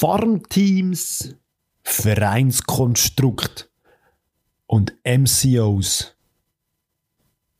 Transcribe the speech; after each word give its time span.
Farmteams, 0.00 1.34
Vereinskonstrukt 1.82 3.68
und 4.68 4.94
MCOs. 5.04 6.14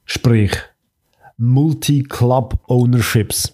Sprich, 0.05 0.53
Multi-Club 1.37 2.61
Ownerships. 2.69 3.53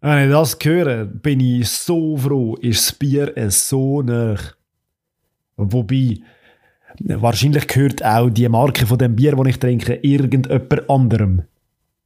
Wenn 0.00 0.24
ich 0.24 0.32
das 0.32 0.58
höre, 0.60 1.04
bin 1.04 1.38
ich 1.38 1.68
so 1.68 2.16
froh, 2.16 2.56
ist 2.56 2.84
das 2.84 2.98
Bier 2.98 3.32
so 3.52 4.02
nah. 4.02 4.34
Wobei, 5.56 6.16
wahrscheinlich 6.98 7.68
gehört 7.68 8.04
auch 8.04 8.28
die 8.28 8.48
Marke 8.48 8.86
von 8.86 8.98
dem 8.98 9.14
Bier, 9.14 9.36
das 9.36 9.46
ich 9.46 9.58
trinke, 9.60 10.00
irgendjemand 10.02 10.90
anderem. 10.90 11.42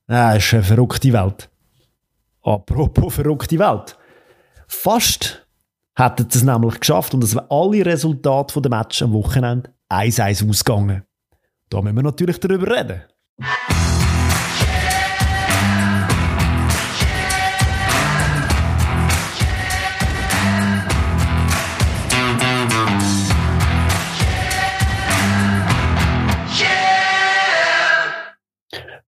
Das 0.07 0.37
ist 0.37 0.53
eine 0.53 0.65
verrückte 0.65 1.15
Welt. 1.15 1.49
Apropos 2.43 3.15
verrückte 3.15 3.59
Welt. 3.59 3.97
Fast 4.69 5.42
hätten 5.95 6.29
es 6.29 6.43
nämlich 6.43 6.81
geschafft 6.81 7.15
und 7.15 7.25
es 7.25 7.35
wären 7.35 7.51
alle 7.51 7.85
Resultate 7.85 8.61
der 8.61 8.71
Match 8.71 9.03
am 9.03 9.13
Wochenende 9.13 9.71
1-1 9.91 10.49
ausgegangen. 10.49 11.03
Da 11.69 11.81
müssen 11.81 11.97
wir 11.97 12.03
natürlich 12.03 12.41
darüber 12.41 12.77
reden. 12.77 13.03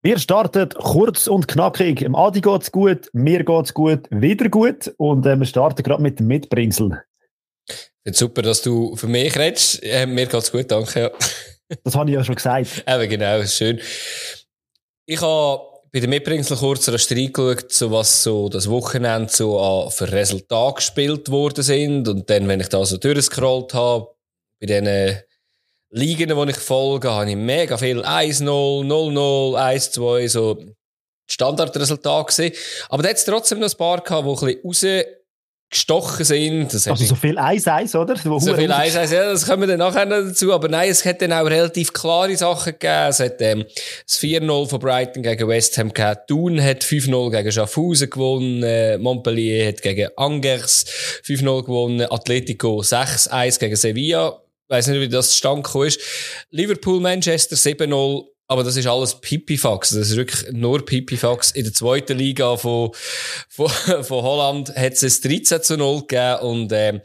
Wir 0.07 0.19
starten 0.19 0.69
kurz 0.69 1.27
und 1.27 1.49
knackig. 1.49 2.01
Im 2.01 2.15
Adi 2.15 2.39
geht's 2.39 2.71
gut, 2.71 3.09
mir 3.11 3.43
geht's 3.43 3.73
gut, 3.73 4.07
wieder 4.09 4.47
gut. 4.47 4.89
Und 4.95 5.25
äh, 5.25 5.35
wir 5.35 5.45
starten 5.45 5.83
gerade 5.83 6.01
mit 6.01 6.19
dem 6.19 6.27
Mitbringsel. 6.27 7.03
Super, 8.05 8.41
dass 8.41 8.61
du 8.61 8.95
für 8.95 9.07
mich 9.07 9.37
redest. 9.37 9.83
Äh, 9.83 10.05
mir 10.05 10.27
geht's 10.27 10.49
gut, 10.49 10.71
danke. 10.71 11.01
Ja. 11.01 11.11
Das 11.83 11.95
habe 11.95 12.09
ich 12.09 12.15
ja 12.15 12.23
schon 12.23 12.35
gesagt. 12.35 12.85
Eben, 12.87 13.09
genau, 13.09 13.43
schön. 13.43 13.81
Ich 15.05 15.19
habe 15.21 15.61
bei 15.91 15.99
den 15.99 16.09
Mitbringsel 16.09 16.55
kurz 16.55 16.87
reingeschaut, 16.87 17.73
so 17.73 17.91
was 17.91 18.23
so 18.23 18.47
das 18.47 18.69
Wochenende 18.69 19.27
so 19.29 19.59
an 19.59 19.91
für 19.91 20.09
Resultate 20.09 20.75
gespielt 20.75 21.29
worden 21.29 21.65
sind. 21.65 22.07
Und 22.07 22.29
dann, 22.29 22.47
wenn 22.47 22.61
ich 22.61 22.69
da 22.69 22.85
so 22.85 22.95
durchgescrollt 22.95 23.73
habe, 23.73 24.07
bei 24.61 24.67
diesen 24.67 25.17
Ligen, 25.97 26.29
die 26.29 26.51
ich 26.51 26.57
folge, 26.57 27.11
habe 27.11 27.29
ich 27.29 27.35
mega 27.35 27.77
viel 27.77 28.01
1-0, 28.01 28.43
0-0, 28.43 29.55
1-2, 29.55 30.29
so 30.29 30.63
Standardresultat 31.29 32.27
gesehen. 32.27 32.53
Aber 32.89 33.03
da 33.03 33.09
hat 33.09 33.17
es 33.17 33.25
trotzdem 33.25 33.59
noch 33.59 33.69
ein 33.69 33.77
paar 33.77 34.01
gehabt, 34.01 34.25
die 34.25 34.45
ein 34.45 34.61
bisschen 34.61 35.03
rausgestochen 35.69 36.25
sind. 36.25 36.73
Das 36.73 36.87
also 36.87 37.03
so 37.03 37.15
viel 37.15 37.37
1-1, 37.37 37.97
oder? 37.97 38.15
So, 38.15 38.39
so 38.39 38.55
viel 38.55 38.71
1-1, 38.71 39.13
ja, 39.13 39.31
das 39.31 39.45
kommen 39.45 39.61
wir 39.63 39.67
dann 39.67 39.79
nachher 39.79 40.05
noch 40.05 40.27
dazu. 40.27 40.53
Aber 40.53 40.69
nein, 40.69 40.89
es 40.89 41.03
hat 41.05 41.21
dann 41.21 41.33
auch 41.33 41.45
relativ 41.45 41.93
klare 41.93 42.35
Sachen 42.37 42.73
gegeben. 42.73 43.09
Es 43.09 43.19
hat 43.19 43.41
ähm, 43.41 43.65
das 44.05 44.19
4-0 44.19 44.67
von 44.69 44.79
Brighton 44.79 45.23
gegen 45.23 45.47
West 45.47 45.77
Ham 45.77 45.93
gehabt. 45.93 46.29
Thun 46.29 46.61
hat 46.63 46.83
5-0 46.83 47.31
gegen 47.31 47.51
Schaffhausen 47.51 48.09
gewonnen. 48.09 48.63
Äh, 48.63 48.97
Montpellier 48.97 49.67
hat 49.67 49.81
gegen 49.81 50.09
Angers 50.15 50.85
5-0 51.25 51.65
gewonnen. 51.65 52.07
Atletico 52.09 52.79
6-1 52.79 53.59
gegen 53.59 53.75
Sevilla 53.75 54.41
weiß 54.69 54.87
nicht, 54.87 55.01
wie 55.01 55.09
das 55.09 55.39
gekommen 55.39 55.87
ist. 55.87 55.99
Liverpool, 56.49 56.99
Manchester 56.99 57.55
7-0. 57.55 58.25
Aber 58.49 58.63
das 58.63 58.77
ist 58.77 58.87
alles 58.87 59.19
Pipifax. 59.19 59.89
Das 59.89 60.09
ist 60.09 60.15
wirklich 60.15 60.53
nur 60.53 60.85
Pipifax. 60.85 61.51
In 61.51 61.65
der 61.65 61.73
zweiten 61.73 62.17
Liga 62.17 62.55
von, 62.55 62.91
von, 63.49 63.69
von 64.03 64.23
Holland 64.23 64.73
hat 64.75 64.93
es 64.93 65.03
ein 65.03 65.29
13 65.31 65.63
zu 65.63 65.77
0 65.77 66.01
gegeben 66.01 66.39
und, 66.41 66.71
ähm, 66.71 67.01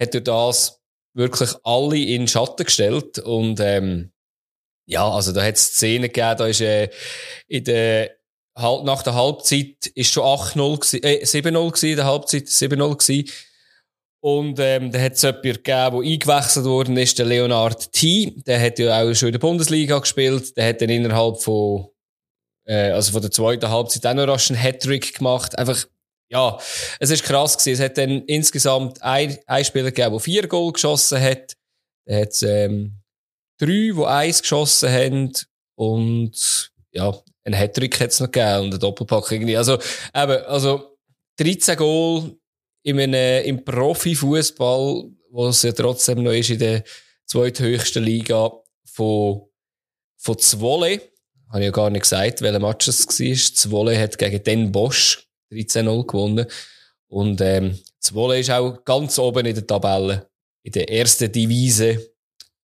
hat 0.00 0.14
durch 0.14 0.24
das 0.24 0.80
wirklich 1.14 1.50
alle 1.64 1.98
in 1.98 2.28
Schatten 2.28 2.64
gestellt. 2.64 3.18
Und, 3.18 3.60
ähm, 3.60 4.12
ja, 4.86 5.08
also 5.08 5.32
da 5.32 5.42
hat 5.42 5.56
es 5.56 5.74
Szenen 5.74 6.12
gegeben, 6.12 6.36
da 6.36 6.46
ist, 6.46 6.60
äh, 6.60 6.90
in 7.48 7.64
der, 7.64 8.10
nach 8.56 9.02
der 9.02 9.14
Halbzeit 9.14 9.86
ist 9.94 10.12
schon 10.12 10.24
8-0 10.24 11.02
äh, 11.02 11.24
7-0 11.24 11.68
gewesen, 11.68 11.88
in 11.88 11.96
der 11.96 12.04
Halbzeit 12.04 12.44
7-0 12.44 12.96
gewesen. 12.96 13.30
Und 14.24 14.58
ähm, 14.58 14.90
da 14.90 15.00
hat 15.00 15.12
es 15.12 15.20
jemanden 15.20 15.42
gegeben, 15.42 15.64
der 15.66 16.12
eingewechselt 16.12 16.64
worden 16.64 16.96
ist, 16.96 17.18
der 17.18 17.26
Leonard 17.26 17.92
T. 17.92 18.34
Der 18.46 18.58
hat 18.58 18.78
ja 18.78 19.02
auch 19.02 19.12
schon 19.12 19.28
in 19.28 19.32
der 19.32 19.38
Bundesliga 19.38 19.98
gespielt. 19.98 20.56
Der 20.56 20.70
hat 20.70 20.80
dann 20.80 20.88
innerhalb 20.88 21.42
von, 21.42 21.88
äh, 22.64 22.92
also 22.92 23.12
von 23.12 23.20
der 23.20 23.30
zweiten 23.30 23.68
Halbzeit 23.68 24.06
auch 24.06 24.14
noch 24.14 24.26
rasch 24.26 24.50
einen 24.50 24.58
Hattrick 24.58 25.18
gemacht. 25.18 25.58
Einfach, 25.58 25.86
ja, 26.30 26.58
es 27.00 27.10
ist 27.10 27.24
krass 27.24 27.58
gewesen. 27.58 27.74
Es 27.74 27.84
hat 27.84 27.98
dann 27.98 28.22
insgesamt 28.22 29.02
ein, 29.02 29.36
ein 29.46 29.64
Spieler 29.66 29.90
gegeben, 29.90 30.12
der 30.12 30.20
vier 30.20 30.48
Goal 30.48 30.72
geschossen 30.72 31.20
hat. 31.20 31.52
Da 32.06 32.16
hat 32.16 32.30
es 32.30 32.42
ähm, 32.44 33.02
drei, 33.60 33.92
die 33.94 34.06
eins 34.06 34.40
geschossen 34.40 34.90
haben. 34.90 35.32
Und 35.76 36.72
ja, 36.92 37.14
ein 37.44 37.52
Hattrick 37.52 38.00
hat 38.00 38.08
es 38.08 38.20
noch 38.20 38.30
gegeben 38.30 38.64
und 38.64 38.72
ein 38.72 38.80
Doppelpack 38.80 39.32
irgendwie. 39.32 39.58
Also, 39.58 39.74
eben, 40.14 40.44
also 40.46 40.96
13 41.36 41.76
Goal 41.76 42.38
in 42.84 43.00
einem, 43.00 43.44
im 43.44 43.64
Profifußball, 43.64 45.10
wo 45.30 45.46
es 45.48 45.62
ja 45.62 45.72
trotzdem 45.72 46.22
noch 46.22 46.32
ist 46.32 46.50
in 46.50 46.58
der 46.58 46.84
zweithöchsten 47.26 48.04
Liga 48.04 48.52
von, 48.84 49.42
von 50.18 50.38
Zwolle. 50.38 51.00
Habe 51.48 51.60
ich 51.60 51.66
ja 51.66 51.70
gar 51.70 51.90
nicht 51.90 52.02
gesagt, 52.02 52.42
welcher 52.42 52.60
Match 52.60 52.86
es 52.86 53.08
war. 53.08 53.54
Zwolle 53.54 53.98
hat 53.98 54.18
gegen 54.18 54.42
Den 54.44 54.70
Bosch 54.70 55.26
13-0 55.50 56.06
gewonnen. 56.06 56.46
Und, 57.08 57.40
ähm, 57.40 57.78
Zwolle 58.00 58.38
ist 58.38 58.50
auch 58.50 58.84
ganz 58.84 59.18
oben 59.18 59.46
in 59.46 59.54
der 59.54 59.66
Tabelle. 59.66 60.28
In 60.62 60.72
der 60.72 60.90
ersten 60.90 61.32
Divise. 61.32 62.12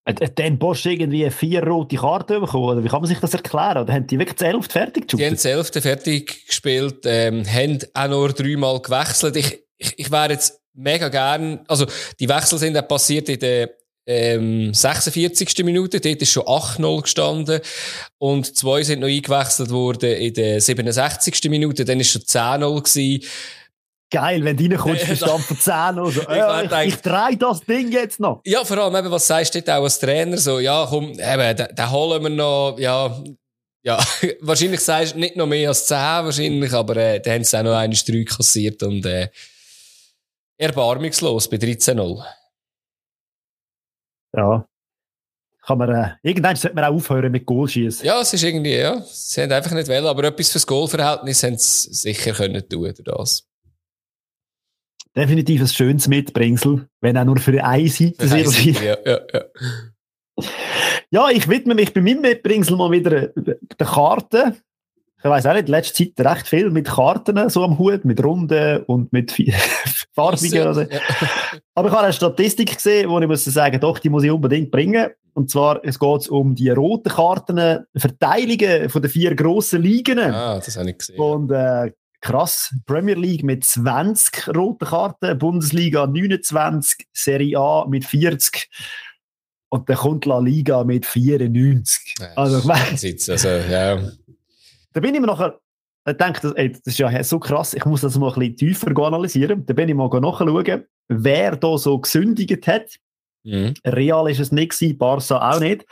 Hat 0.05 0.37
Den 0.37 0.57
Bosch 0.57 0.85
irgendwie 0.85 1.29
vier 1.31 1.63
rote 1.63 1.95
Karten 1.95 2.41
bekommen? 2.41 2.65
Oder 2.65 2.83
wie 2.83 2.87
kann 2.87 3.01
man 3.01 3.07
sich 3.07 3.19
das 3.19 3.33
erklären? 3.33 3.83
Oder 3.83 3.93
haben 3.93 4.07
die 4.07 4.19
wirklich 4.19 4.37
das 4.37 4.47
Elfte 4.47 4.71
fertig 4.71 5.07
gespielt? 5.07 5.19
Die 5.19 5.25
haben 5.25 5.35
das 5.35 5.45
Elfte 5.45 5.81
fertig 5.81 6.47
gespielt, 6.47 7.05
ähm, 7.05 7.43
haben 7.45 7.79
auch 7.93 8.07
nur 8.07 8.33
dreimal 8.33 8.81
gewechselt. 8.81 9.35
Ich, 9.35 9.63
ich, 9.81 9.93
ich 9.97 10.11
wäre 10.11 10.31
jetzt 10.31 10.59
mega 10.73 11.09
gern, 11.09 11.61
also 11.67 11.85
die 12.19 12.29
Wechsel 12.29 12.59
sind 12.59 12.73
dann 12.73 12.87
passiert 12.87 13.27
in 13.29 13.39
der 13.39 13.71
ähm, 14.07 14.73
46. 14.73 15.63
Minute, 15.63 15.99
dort 15.99 16.21
ist 16.21 16.31
schon 16.31 16.43
8-0 16.43 17.01
gestanden 17.03 17.61
und 18.17 18.55
zwei 18.55 18.83
sind 18.83 19.01
noch 19.01 19.07
eingewechselt 19.07 19.69
worden 19.69 20.13
in 20.13 20.33
der 20.33 20.61
67. 20.61 21.49
Minute, 21.49 21.85
dann 21.85 21.99
ist 21.99 22.11
schon 22.11 22.21
10-0 22.21 22.81
gewesen. 22.83 23.29
Geil, 24.09 24.43
wenn 24.43 24.57
du 24.57 24.65
reinkommst, 24.65 25.07
bist 25.07 25.21
du 25.21 25.37
von 25.37 25.57
10 25.57 25.73
oder 25.99 26.11
so. 26.11 26.21
Äh, 26.27 26.65
ich, 26.65 26.71
ich, 26.71 26.95
ich 26.95 27.01
drehe 27.01 27.37
das 27.37 27.61
Ding 27.61 27.91
jetzt 27.91 28.19
noch. 28.19 28.41
Ja, 28.45 28.65
vor 28.65 28.77
allem, 28.77 28.95
eben, 28.95 29.11
was 29.11 29.27
sagst 29.27 29.55
du 29.55 29.59
auch 29.59 29.83
als 29.83 29.99
Trainer? 29.99 30.37
So, 30.37 30.59
ja, 30.59 30.85
komm, 30.89 31.11
eben, 31.11 31.55
den, 31.55 31.75
den 31.75 31.91
holen 31.91 32.23
wir 32.23 32.29
noch, 32.29 32.75
ja, 32.77 33.23
ja, 33.83 33.99
wahrscheinlich 34.41 34.81
sagst 34.81 35.15
du 35.15 35.19
nicht 35.19 35.35
noch 35.35 35.47
mehr 35.47 35.69
als 35.69 35.85
10 35.85 35.97
wahrscheinlich, 35.97 36.73
aber 36.73 36.97
äh, 36.97 37.21
dann 37.21 37.35
haben 37.35 37.43
sie 37.43 37.57
auch 37.57 37.63
noch 37.63 37.75
eine 37.75 37.95
Streu 37.95 38.25
kassiert 38.25 38.83
und 38.83 39.05
äh, 39.05 39.29
erbarmungslos 40.61 41.49
bei 41.49 41.57
13-0. 41.57 42.23
Ja. 44.35 44.65
Kann 45.63 45.77
man, 45.77 45.89
äh, 45.89 46.09
irgendwann 46.23 46.55
sollte 46.55 46.75
man 46.75 46.85
auch 46.85 46.95
aufhören 46.95 47.31
mit 47.31 47.45
Goalschießen. 47.45 48.05
Ja, 48.05 48.21
es 48.21 48.33
ist 48.33 48.43
irgendwie, 48.43 48.77
ja. 48.77 49.01
Sie 49.01 49.41
haben 49.41 49.51
einfach 49.51 49.71
nicht 49.71 49.87
wollen, 49.87 50.05
aber 50.05 50.23
etwas 50.23 50.51
fürs 50.51 50.65
Goalverhältnis 50.65 51.43
haben 51.43 51.57
sie 51.57 51.93
sicher 51.93 52.33
können 52.33 52.67
tun 52.67 52.93
durch 52.93 53.03
das. 53.03 53.47
Definitiv 55.15 55.61
ein 55.61 55.67
schönes 55.67 56.07
Mitbringsel, 56.07 56.87
wenn 57.01 57.17
auch 57.17 57.25
nur 57.25 57.37
für 57.37 57.63
eine 57.63 57.89
Seite. 57.89 58.15
Eine 58.19 58.49
Seite 58.49 58.85
ja, 58.85 58.97
ja, 59.05 59.19
ja. 59.33 60.45
ja, 61.11 61.29
ich 61.29 61.47
widme 61.47 61.75
mich 61.75 61.93
bei 61.93 62.01
meinem 62.01 62.21
Mitbringsel 62.21 62.77
mal 62.77 62.91
wieder 62.91 63.27
der 63.27 63.87
Karte 63.87 64.55
ich 65.23 65.29
weiß 65.29 65.45
auch 65.45 65.53
nicht, 65.53 65.67
in 65.67 65.71
letzter 65.71 65.93
Zeit 65.93 66.25
recht 66.25 66.47
viel 66.47 66.69
mit 66.71 66.87
Karten 66.87 67.49
so 67.49 67.63
am 67.63 67.77
Hut, 67.77 68.05
mit 68.05 68.23
Runden 68.23 68.83
und 68.85 69.13
mit 69.13 69.31
farbigen. 70.13 70.67
Also. 70.67 70.81
Aber 71.75 71.87
ich 71.87 71.93
habe 71.93 72.03
eine 72.03 72.13
Statistik 72.13 72.75
gesehen, 72.75 73.09
wo 73.09 73.19
ich 73.19 73.27
muss 73.27 73.45
sagen, 73.45 73.79
doch, 73.79 73.99
die 73.99 74.09
muss 74.09 74.23
ich 74.23 74.31
unbedingt 74.31 74.71
bringen. 74.71 75.09
Und 75.33 75.49
zwar, 75.49 75.79
es 75.83 75.99
geht 75.99 76.27
um 76.29 76.55
die 76.55 76.69
roten 76.69 77.09
Karten, 77.09 77.85
Verteilungen 77.95 78.89
von 78.89 79.01
den 79.01 79.11
vier 79.11 79.35
grossen 79.35 79.81
Ligen. 79.81 80.19
Ah, 80.19 80.55
das 80.55 80.75
habe 80.75 80.89
ich 80.89 80.97
gesehen. 80.97 81.19
Und 81.19 81.51
äh, 81.51 81.91
krass, 82.19 82.73
Premier 82.85 83.15
League 83.15 83.43
mit 83.43 83.63
20 83.63 84.55
roten 84.55 84.85
Karten, 84.85 85.37
Bundesliga 85.37 86.07
29, 86.07 87.07
Serie 87.13 87.57
A 87.57 87.85
mit 87.87 88.05
40 88.05 88.69
und 89.71 89.89
dann 89.89 89.95
kommt 89.95 90.25
La 90.25 90.39
Liga 90.39 90.83
mit 90.83 91.05
94. 91.05 92.15
Ja, 92.19 92.27
also, 92.35 92.59
ich 92.59 92.65
meine, 92.65 92.85
also, 92.91 93.47
ja. 93.47 94.01
Da 94.93 94.99
bin 94.99 95.15
ich 95.15 95.21
mir 95.21 95.27
nachher, 95.27 95.59
ich 96.07 96.17
denke, 96.17 96.53
ey, 96.55 96.71
das 96.71 96.81
ist 96.85 96.99
ja 96.99 97.23
so 97.23 97.39
krass, 97.39 97.73
ich 97.73 97.85
muss 97.85 98.01
das 98.01 98.17
mal 98.17 98.33
ein 98.33 98.39
bisschen 98.39 98.57
tiefer 98.57 98.97
analysieren. 99.03 99.65
Da 99.65 99.73
bin 99.73 99.89
ich 99.89 99.95
mal 99.95 100.07
nachschauen, 100.07 100.85
wer 101.07 101.55
da 101.55 101.77
so 101.77 101.99
gesündigt 101.99 102.67
hat. 102.67 102.97
Mhm. 103.43 103.73
Real 103.85 104.29
ist 104.29 104.39
es 104.39 104.51
nicht 104.51 104.71
gewesen, 104.71 104.97
Barca 104.97 105.51
auch 105.51 105.59
nicht. 105.59 105.85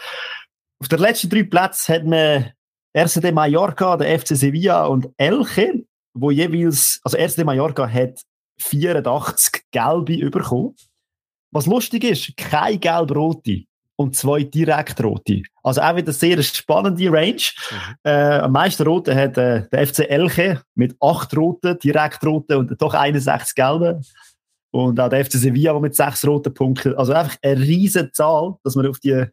Auf 0.81 0.87
den 0.87 0.99
letzten 0.99 1.29
drei 1.29 1.43
Plätzen 1.43 1.95
hat 1.95 2.05
man 2.05 2.51
RCD 2.95 3.31
Mallorca, 3.31 3.97
der 3.97 4.19
FC 4.19 4.35
Sevilla 4.35 4.85
und 4.85 5.09
Elche, 5.17 5.85
wo 6.13 6.31
jeweils, 6.31 6.99
also 7.03 7.17
RCD 7.17 7.43
Mallorca 7.43 7.87
hat 7.87 8.21
84 8.61 9.63
gelbe 9.71 10.29
bekommen. 10.29 10.75
Was 11.51 11.65
lustig 11.65 12.03
ist, 12.03 12.35
kein 12.37 12.79
gelb-rote 12.79 13.63
und 13.99 14.15
zwei 14.15 14.43
direkt 14.43 15.03
rote. 15.03 15.43
Also 15.61 15.81
auch 15.81 15.93
wieder 15.97 16.13
sehr 16.13 16.41
spannende 16.41 17.11
Range. 17.11 17.33
Mhm. 17.33 17.95
Äh, 18.03 18.39
am 18.39 18.53
meisten 18.53 18.83
rote 18.83 19.13
hat 19.13 19.37
äh, 19.37 19.67
der 19.67 19.87
FC 19.87 20.09
Elche 20.09 20.61
mit 20.73 20.95
acht 21.01 21.35
roten, 21.35 21.77
direkt 21.79 22.25
roten 22.25 22.55
und 22.55 22.81
doch 22.81 22.93
61 22.93 23.55
gelben. 23.55 24.05
Und 24.71 25.01
auch 25.01 25.09
der 25.09 25.25
FC 25.25 25.33
Sevilla 25.33 25.77
mit 25.79 25.97
sechs 25.97 26.25
roten 26.25 26.53
Punkten. 26.53 26.95
Also 26.95 27.11
einfach 27.11 27.35
eine 27.41 27.59
riesige 27.59 28.09
Zahl, 28.13 28.55
dass 28.63 28.75
man 28.75 28.87
auf 28.87 28.99
die 28.99 29.25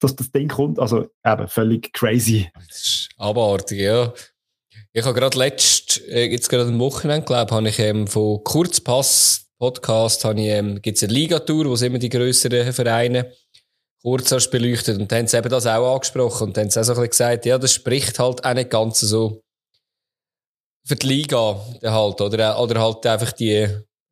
dass 0.00 0.14
das 0.14 0.30
Ding 0.30 0.46
kommt. 0.46 0.78
Also 0.78 1.08
eben 1.26 1.48
völlig 1.48 1.92
crazy. 1.92 2.48
Das 2.54 2.76
ist 2.76 3.08
abartig, 3.16 3.80
ja. 3.80 4.12
Ich 4.92 5.04
habe 5.04 5.18
gerade 5.18 5.36
letzt, 5.36 6.00
äh, 6.06 6.26
jetzt 6.26 6.48
gerade 6.48 6.68
am 6.68 6.78
Wochenende, 6.78 7.26
glaube 7.26 7.52
habe 7.52 7.68
ich 7.68 7.80
ähm, 7.80 8.06
von 8.06 8.44
Kurzpass 8.44 9.48
Podcast, 9.58 10.24
habe 10.24 10.40
ich, 10.40 10.46
ähm, 10.46 10.80
gibt's 10.80 11.02
eine 11.02 11.12
Ligatour, 11.12 11.64
wo 11.66 11.84
immer 11.84 11.98
die 11.98 12.08
grösseren 12.08 12.72
Vereine 12.72 13.32
kurz 14.02 14.30
erst 14.32 14.50
beleuchtet 14.50 14.98
und 14.98 15.10
dann 15.10 15.20
haben 15.20 15.26
sie 15.26 15.36
eben 15.36 15.48
das 15.48 15.66
auch 15.66 15.94
angesprochen 15.94 16.48
und 16.48 16.56
dann 16.56 16.64
haben 16.64 16.70
sie 16.70 16.80
auch 16.80 16.84
so 16.84 16.92
ein 16.92 16.96
bisschen 16.96 17.10
gesagt, 17.10 17.46
ja, 17.46 17.58
das 17.58 17.72
spricht 17.72 18.18
halt 18.18 18.44
auch 18.44 18.54
nicht 18.54 18.70
ganz 18.70 19.00
so 19.00 19.42
für 20.86 20.96
die 20.96 21.06
Liga 21.06 21.60
halt, 21.82 22.20
oder, 22.20 22.60
oder 22.60 22.80
halt 22.80 23.06
einfach 23.06 23.32
die 23.32 23.68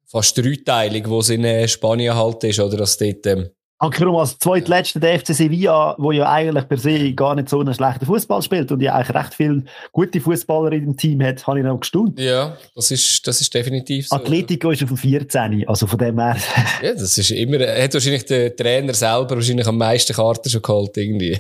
fast 0.06 0.36
Dreiteilung, 0.36 1.04
die 1.04 1.18
es 1.18 1.28
in 1.30 1.44
äh, 1.44 1.66
Spanien 1.66 2.14
halt 2.14 2.44
ist, 2.44 2.60
oder 2.60 2.76
dass 2.76 2.98
dort, 2.98 3.26
ähm, 3.26 3.48
Ankerum 3.78 4.16
als 4.16 4.38
zweitletzter 4.38 5.00
der 5.00 5.20
FC 5.20 5.34
Sevilla, 5.34 5.94
wo 5.98 6.10
ja 6.10 6.30
eigentlich 6.30 6.66
per 6.66 6.78
se 6.78 7.12
gar 7.12 7.34
nicht 7.34 7.50
so 7.50 7.60
einen 7.60 7.74
schlechten 7.74 8.06
Fußball 8.06 8.40
spielt 8.40 8.72
und 8.72 8.80
ja 8.80 8.94
eigentlich 8.94 9.14
recht 9.14 9.34
viele 9.34 9.64
gute 9.92 10.18
Fußballer 10.18 10.72
in 10.72 10.86
dem 10.86 10.96
Team 10.96 11.22
hat, 11.22 11.46
habe 11.46 11.58
ich 11.58 11.64
noch 11.64 11.78
gestaunt. 11.78 12.18
Ja, 12.18 12.56
das 12.74 12.90
ist, 12.90 13.26
das 13.26 13.38
ist 13.42 13.52
definitiv 13.52 14.08
so. 14.08 14.16
Atletico 14.16 14.70
ist 14.70 14.82
auf 14.82 14.98
14, 14.98 15.68
also 15.68 15.86
von 15.86 15.98
dem 15.98 16.18
her. 16.18 16.36
ja, 16.82 16.94
das 16.94 17.18
ist 17.18 17.30
immer, 17.30 17.58
hat 17.58 17.92
wahrscheinlich 17.92 18.24
der 18.24 18.56
Trainer 18.56 18.94
selber 18.94 19.36
wahrscheinlich 19.36 19.66
am 19.66 19.76
meisten 19.76 20.14
Karten 20.14 20.48
schon 20.48 20.62
geholt, 20.62 20.96
irgendwie. 20.96 21.38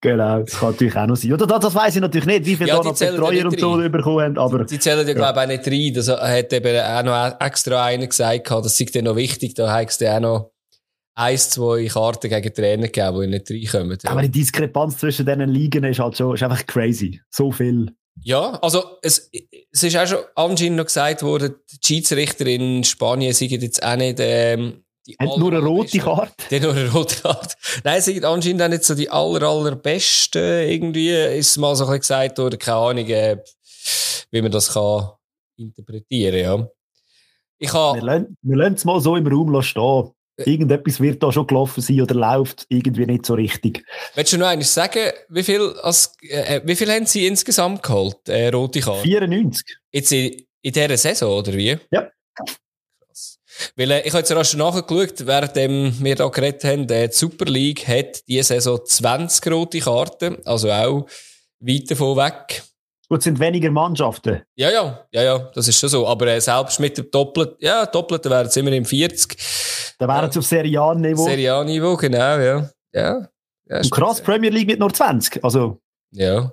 Genau, 0.00 0.42
das 0.42 0.58
kann 0.58 0.70
natürlich 0.70 0.96
auch 0.96 1.06
noch 1.06 1.16
sein. 1.16 1.32
Oder 1.32 1.46
das, 1.46 1.58
das 1.58 1.74
weiss 1.74 1.96
ich 1.96 2.00
natürlich 2.00 2.26
nicht, 2.26 2.46
wie 2.46 2.56
viele 2.56 2.68
ja, 2.68 2.76
da 2.76 2.84
noch 2.84 2.96
Betreuer 2.96 3.46
und 3.46 3.58
so 3.58 3.76
bekommen 3.88 4.22
haben, 4.22 4.38
aber... 4.38 4.58
Die, 4.60 4.74
die 4.74 4.78
zählen 4.78 5.06
ja, 5.06 5.14
glaube 5.14 5.40
ich, 5.40 5.44
auch 5.44 5.48
nicht 5.48 5.66
rein. 5.66 5.94
Das 5.94 6.08
hat 6.08 6.52
eben 6.52 6.80
auch 6.80 7.02
noch 7.02 7.40
extra 7.40 7.84
einer 7.84 8.06
gesagt, 8.06 8.48
das 8.48 8.78
sei 8.78 8.84
dir 8.84 9.02
noch 9.02 9.16
wichtig, 9.16 9.54
da 9.54 9.72
heisst 9.72 10.00
du 10.00 10.12
auch 10.12 10.20
noch 10.20 10.51
eins, 11.14 11.50
zwei 11.50 11.86
Karten 11.86 12.30
gegen 12.30 12.54
Trainer 12.54 12.88
gegeben, 12.88 13.20
die 13.20 13.26
nicht 13.26 13.74
reinkommen. 13.74 13.98
Ja. 14.02 14.10
Aber 14.10 14.22
die 14.22 14.30
Diskrepanz 14.30 14.98
zwischen 14.98 15.26
diesen 15.26 15.48
Ligen 15.48 15.84
ist 15.84 15.98
halt 15.98 16.16
schon, 16.16 16.34
ist 16.34 16.42
einfach 16.42 16.66
crazy. 16.66 17.20
So 17.30 17.52
viel. 17.52 17.94
Ja, 18.20 18.58
also, 18.60 18.98
es, 19.02 19.30
es 19.70 19.82
ist 19.82 19.96
auch 19.96 20.06
schon 20.06 20.18
anscheinend 20.34 20.76
noch 20.76 20.84
gesagt 20.84 21.22
worden, 21.22 21.54
die 21.70 21.78
Schiedsrichter 21.82 22.46
in 22.46 22.84
Spanien 22.84 23.32
sind 23.32 23.50
jetzt 23.50 23.82
auch 23.82 23.96
nicht, 23.96 24.18
ähm, 24.20 24.84
die 25.06 25.16
Hat 25.18 25.36
nur 25.36 25.50
eine 25.52 25.58
rote 25.58 25.98
Karte? 25.98 26.32
Die 26.50 26.60
nur 26.60 26.74
eine 26.74 26.88
rote 26.88 27.16
Karte. 27.22 27.56
Nein, 27.82 28.00
sie 28.00 28.14
sind 28.14 28.24
anscheinend 28.24 28.62
auch 28.62 28.68
nicht 28.68 28.84
so 28.84 28.94
die 28.94 29.10
aller, 29.10 29.48
allerbesten. 29.48 30.68
Irgendwie 30.68 31.10
ist 31.10 31.56
mal 31.56 31.74
so 31.74 31.84
ein 31.84 31.98
bisschen 31.98 32.00
gesagt 32.00 32.38
worden, 32.38 32.58
keine 32.58 32.76
Ahnung, 32.78 33.06
äh, 33.08 33.38
wie 34.30 34.42
man 34.42 34.52
das 34.52 34.72
kann 34.72 35.10
interpretieren, 35.56 36.38
ja. 36.38 36.68
Ich 37.58 37.72
habe... 37.72 38.00
Wir 38.42 38.56
lassen 38.56 38.74
es 38.74 38.84
mal 38.84 39.00
so 39.00 39.16
im 39.16 39.26
Raum 39.26 39.60
stehen. 39.62 40.10
Irgendetwas 40.36 41.00
wird 41.00 41.22
da 41.22 41.30
schon 41.30 41.46
gelaufen 41.46 41.80
sein 41.82 42.00
oder 42.00 42.14
läuft 42.14 42.66
irgendwie 42.68 43.06
nicht 43.06 43.26
so 43.26 43.34
richtig. 43.34 43.84
Willst 44.14 44.32
du 44.32 44.38
noch 44.38 44.46
eines 44.46 44.72
sagen, 44.72 45.12
wie 45.28 45.42
viel, 45.42 45.60
als, 45.82 46.16
äh, 46.22 46.60
wie 46.64 46.74
viel 46.74 46.90
haben 46.90 47.06
sie 47.06 47.26
insgesamt 47.26 47.82
geholt, 47.82 48.28
äh, 48.28 48.48
rote 48.48 48.80
Karte? 48.80 49.02
94. 49.02 49.76
Jetzt 49.90 50.12
in, 50.12 50.46
in 50.62 50.72
dieser 50.72 50.96
Saison, 50.96 51.38
oder 51.38 51.52
wie? 51.52 51.76
Ja. 51.90 52.10
Krass. 52.34 53.38
Weil, 53.76 53.90
äh, 53.90 54.00
ich 54.00 54.12
habe 54.12 54.20
jetzt 54.20 54.32
rasch 54.32 54.54
nachgeschaut, 54.54 55.26
während 55.26 56.02
wir 56.02 56.16
da 56.16 56.28
geredet 56.28 56.64
haben, 56.64 56.88
äh, 56.88 57.08
die 57.08 57.14
Super 57.14 57.44
League 57.44 57.86
hat 57.86 58.26
diese 58.26 58.54
Saison 58.54 58.80
20 58.84 59.52
rote 59.52 59.80
Karten, 59.80 60.38
also 60.46 60.70
auch 60.70 61.06
weit 61.60 61.90
davon 61.90 62.16
weg. 62.16 62.62
Gut, 63.12 63.18
es 63.18 63.24
sind 63.24 63.38
weniger 63.40 63.70
Mannschaften. 63.70 64.40
Ja, 64.56 64.70
ja, 64.70 65.06
ja, 65.12 65.22
ja, 65.22 65.38
das 65.54 65.68
ist 65.68 65.78
schon 65.78 65.90
so. 65.90 66.08
Aber 66.08 66.28
äh, 66.28 66.40
selbst 66.40 66.80
mit 66.80 66.96
dem 66.96 67.10
Doppelten, 67.10 67.56
ja, 67.60 67.84
Doppelten 67.84 68.30
wären 68.30 68.46
es 68.46 68.56
immer 68.56 68.72
im 68.72 68.86
40. 68.86 69.36
Da 69.98 70.08
wären 70.08 70.30
es 70.30 70.36
auf 70.38 70.46
Serie 70.46 70.80
A-Niveau. 70.80 71.26
Serie 71.26 71.52
A-Niveau, 71.52 71.94
genau, 71.94 72.38
ja. 72.38 72.70
ja. 72.94 73.28
ja 73.68 73.76
Und 73.76 73.90
krass, 73.90 74.22
Premier 74.22 74.48
League 74.48 74.66
mit 74.66 74.78
nur 74.78 74.90
20. 74.90 75.44
Also. 75.44 75.78
Ja. 76.12 76.52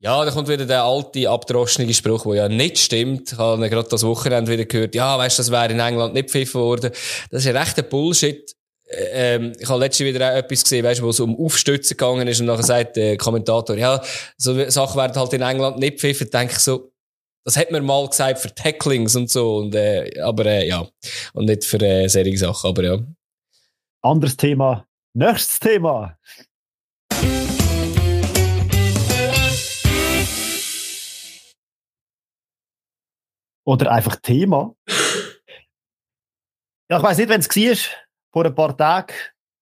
Ja, 0.00 0.24
da 0.24 0.32
kommt 0.32 0.48
wieder 0.48 0.66
der 0.66 0.82
alte, 0.82 1.30
abdroschene 1.30 1.94
Spruch, 1.94 2.24
der 2.24 2.34
ja 2.34 2.48
nicht 2.48 2.78
stimmt. 2.78 3.30
Ich 3.30 3.38
habe 3.38 3.70
gerade 3.70 3.88
das 3.88 4.02
Wochenende 4.02 4.50
wieder 4.50 4.64
gehört, 4.64 4.96
ja, 4.96 5.16
weißt 5.16 5.38
du, 5.38 5.42
das 5.42 5.52
wäre 5.52 5.72
in 5.72 5.78
England 5.78 6.14
nicht 6.14 6.30
pfiffen 6.30 6.62
worden. 6.62 6.90
Das 7.30 7.44
ist 7.44 7.46
ja 7.46 7.56
rechter 7.56 7.82
Bullshit. 7.82 8.55
Ähm, 8.88 9.52
ich 9.58 9.68
habe 9.68 9.80
letztens 9.80 10.08
wieder 10.08 10.30
auch 10.30 10.36
etwas 10.36 10.62
gesehen, 10.62 10.84
weißt, 10.84 11.02
wo 11.02 11.08
es 11.08 11.18
um 11.18 11.36
Aufstützen 11.38 11.96
gegangen 11.96 12.28
ist 12.28 12.40
und 12.40 12.46
nachher 12.46 12.62
sagt 12.62 12.96
der 12.96 13.16
Kommentator, 13.16 13.76
ja, 13.76 14.00
so 14.36 14.68
Sachen 14.70 14.96
werden 14.96 15.16
halt 15.16 15.32
in 15.32 15.42
England 15.42 15.78
nicht 15.78 15.98
pfiffen, 15.98 16.30
denke 16.30 16.52
ich 16.52 16.60
so, 16.60 16.92
das 17.44 17.56
hat 17.56 17.70
man 17.72 17.84
mal 17.84 18.06
gesagt 18.08 18.38
für 18.38 18.54
Tacklings 18.54 19.16
und 19.16 19.28
so, 19.28 19.56
und, 19.56 19.74
äh, 19.74 20.20
aber 20.20 20.46
äh, 20.46 20.68
ja, 20.68 20.86
und 21.32 21.46
nicht 21.46 21.64
für 21.64 21.80
äh, 21.80 22.08
solche 22.08 22.38
Sachen, 22.38 22.70
aber 22.70 22.84
ja. 22.84 22.98
Anderes 24.02 24.36
Thema, 24.36 24.86
nächstes 25.14 25.58
Thema. 25.58 26.16
Oder 33.64 33.90
einfach 33.90 34.16
Thema. 34.16 34.74
Ja, 36.88 36.98
ich 36.98 37.02
weiß 37.02 37.18
nicht, 37.18 37.28
wenn 37.28 37.40
es 37.40 37.48
war 37.48 38.05
vor 38.32 38.44
ein 38.44 38.54
paar 38.54 38.76
Tagen 38.76 39.14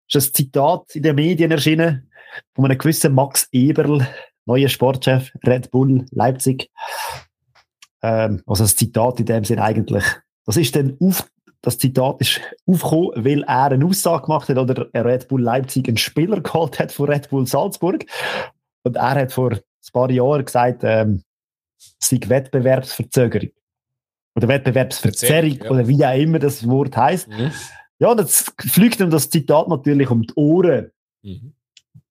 ist 0.08 0.16
ein 0.16 0.34
Zitat 0.34 0.94
in 0.94 1.02
den 1.02 1.16
Medien 1.16 1.50
erschienen 1.50 2.10
von 2.54 2.64
einem 2.64 2.78
gewissen 2.78 3.14
Max 3.14 3.48
Eberl, 3.52 4.06
neuer 4.46 4.68
Sportchef 4.68 5.32
Red 5.46 5.70
Bull 5.70 6.06
Leipzig. 6.10 6.70
Ähm, 8.02 8.42
also 8.46 8.64
das 8.64 8.76
Zitat 8.76 9.20
in 9.20 9.26
dem 9.26 9.44
Sinn 9.44 9.58
eigentlich. 9.58 10.04
Das 10.44 10.56
ist 10.56 10.76
dann 10.76 10.96
auf, 11.00 11.26
das 11.62 11.78
Zitat 11.78 12.20
ist 12.20 12.40
aufgekommen, 12.66 13.24
weil 13.24 13.42
er 13.44 13.70
eine 13.70 13.86
Aussage 13.86 14.26
gemacht 14.26 14.48
hat 14.48 14.58
oder 14.58 14.88
Red 14.94 15.28
Bull 15.28 15.42
Leipzig 15.42 15.88
einen 15.88 15.96
Spieler 15.96 16.40
geholt 16.40 16.78
hat 16.78 16.92
von 16.92 17.08
Red 17.08 17.30
Bull 17.30 17.46
Salzburg. 17.46 18.04
Und 18.82 18.96
er 18.96 19.14
hat 19.14 19.32
vor 19.32 19.52
ein 19.52 19.60
paar 19.92 20.10
Jahren 20.10 20.44
gesagt, 20.44 20.82
ähm, 20.84 21.22
es 21.78 21.96
sei 22.00 22.20
Wettbewerbsverzögerung. 22.26 23.50
Oder 24.36 24.48
Wettbewerbsverzerrung, 24.48 25.60
ja. 25.62 25.70
oder 25.70 25.88
wie 25.88 26.04
auch 26.04 26.18
immer 26.18 26.38
das 26.38 26.68
Wort 26.68 26.96
heißt. 26.96 27.28
Mhm. 27.28 27.52
Ja, 28.04 28.10
und 28.10 28.20
jetzt 28.20 28.52
fliegt 28.70 29.00
ihm 29.00 29.08
das 29.08 29.30
Zitat 29.30 29.66
natürlich 29.66 30.10
um 30.10 30.26
die 30.26 30.34
Ohren. 30.34 30.90
Mhm. 31.22 31.54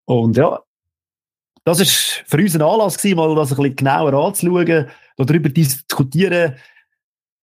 Und 0.05 0.35
ja, 0.35 0.59
das 1.65 1.79
ist 1.81 2.23
für 2.25 2.37
uns 2.37 2.55
ein 2.55 2.63
Anlass 2.63 2.97
gewesen, 2.97 3.17
mal 3.17 3.35
das 3.35 3.51
ein 3.51 3.57
bisschen 3.57 3.75
genauer 3.75 4.11
anzuschauen, 4.11 4.87
darüber 5.17 5.49
diskutieren, 5.49 6.55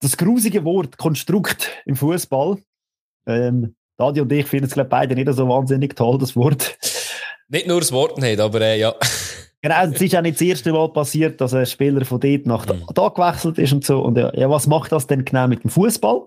das 0.01 0.17
grusige 0.17 0.65
Wort 0.65 0.99
Konstrukt 0.99 1.71
im 1.87 1.95
Fußball. 1.95 2.59
Ähm, 3.29 3.77
Dadi 3.97 4.21
und 4.21 4.33
ich 4.33 4.47
finden 4.47 4.67
es, 4.67 4.73
glaube 4.73 4.91
beide 4.91 5.15
nicht 5.15 5.33
so 5.33 5.49
wahnsinnig 5.49 5.95
toll, 5.95 6.19
das 6.19 6.35
Wort. 6.35 6.77
Nicht 7.47 7.69
nur 7.69 7.79
das 7.79 7.93
Wort 7.93 8.19
nicht, 8.19 8.41
aber 8.41 8.61
äh, 8.63 8.81
ja. 8.81 8.97
Genau, 9.63 9.85
es 9.85 10.01
ist 10.01 10.17
auch 10.17 10.23
nicht 10.23 10.41
das 10.41 10.41
erste 10.41 10.73
Mal 10.73 10.89
passiert, 10.89 11.41
dass 11.41 11.55
ein 11.55 11.67
Spieler 11.67 12.05
von 12.05 12.19
dort 12.19 12.47
nach 12.47 12.67
mhm. 12.67 12.83
da, 12.95 13.11
gewechselt 13.11 13.59
ist 13.59 13.73
und 13.75 13.85
so. 13.85 14.01
Und 14.01 14.19
ja, 14.19 14.35
ja, 14.35 14.51
was 14.51 14.67
macht 14.67 14.91
das 14.91 15.07
denn 15.07 15.25
genau 15.25 15.47
mit 15.47 15.63
dem 15.63 15.71
Fußball? 15.71 16.27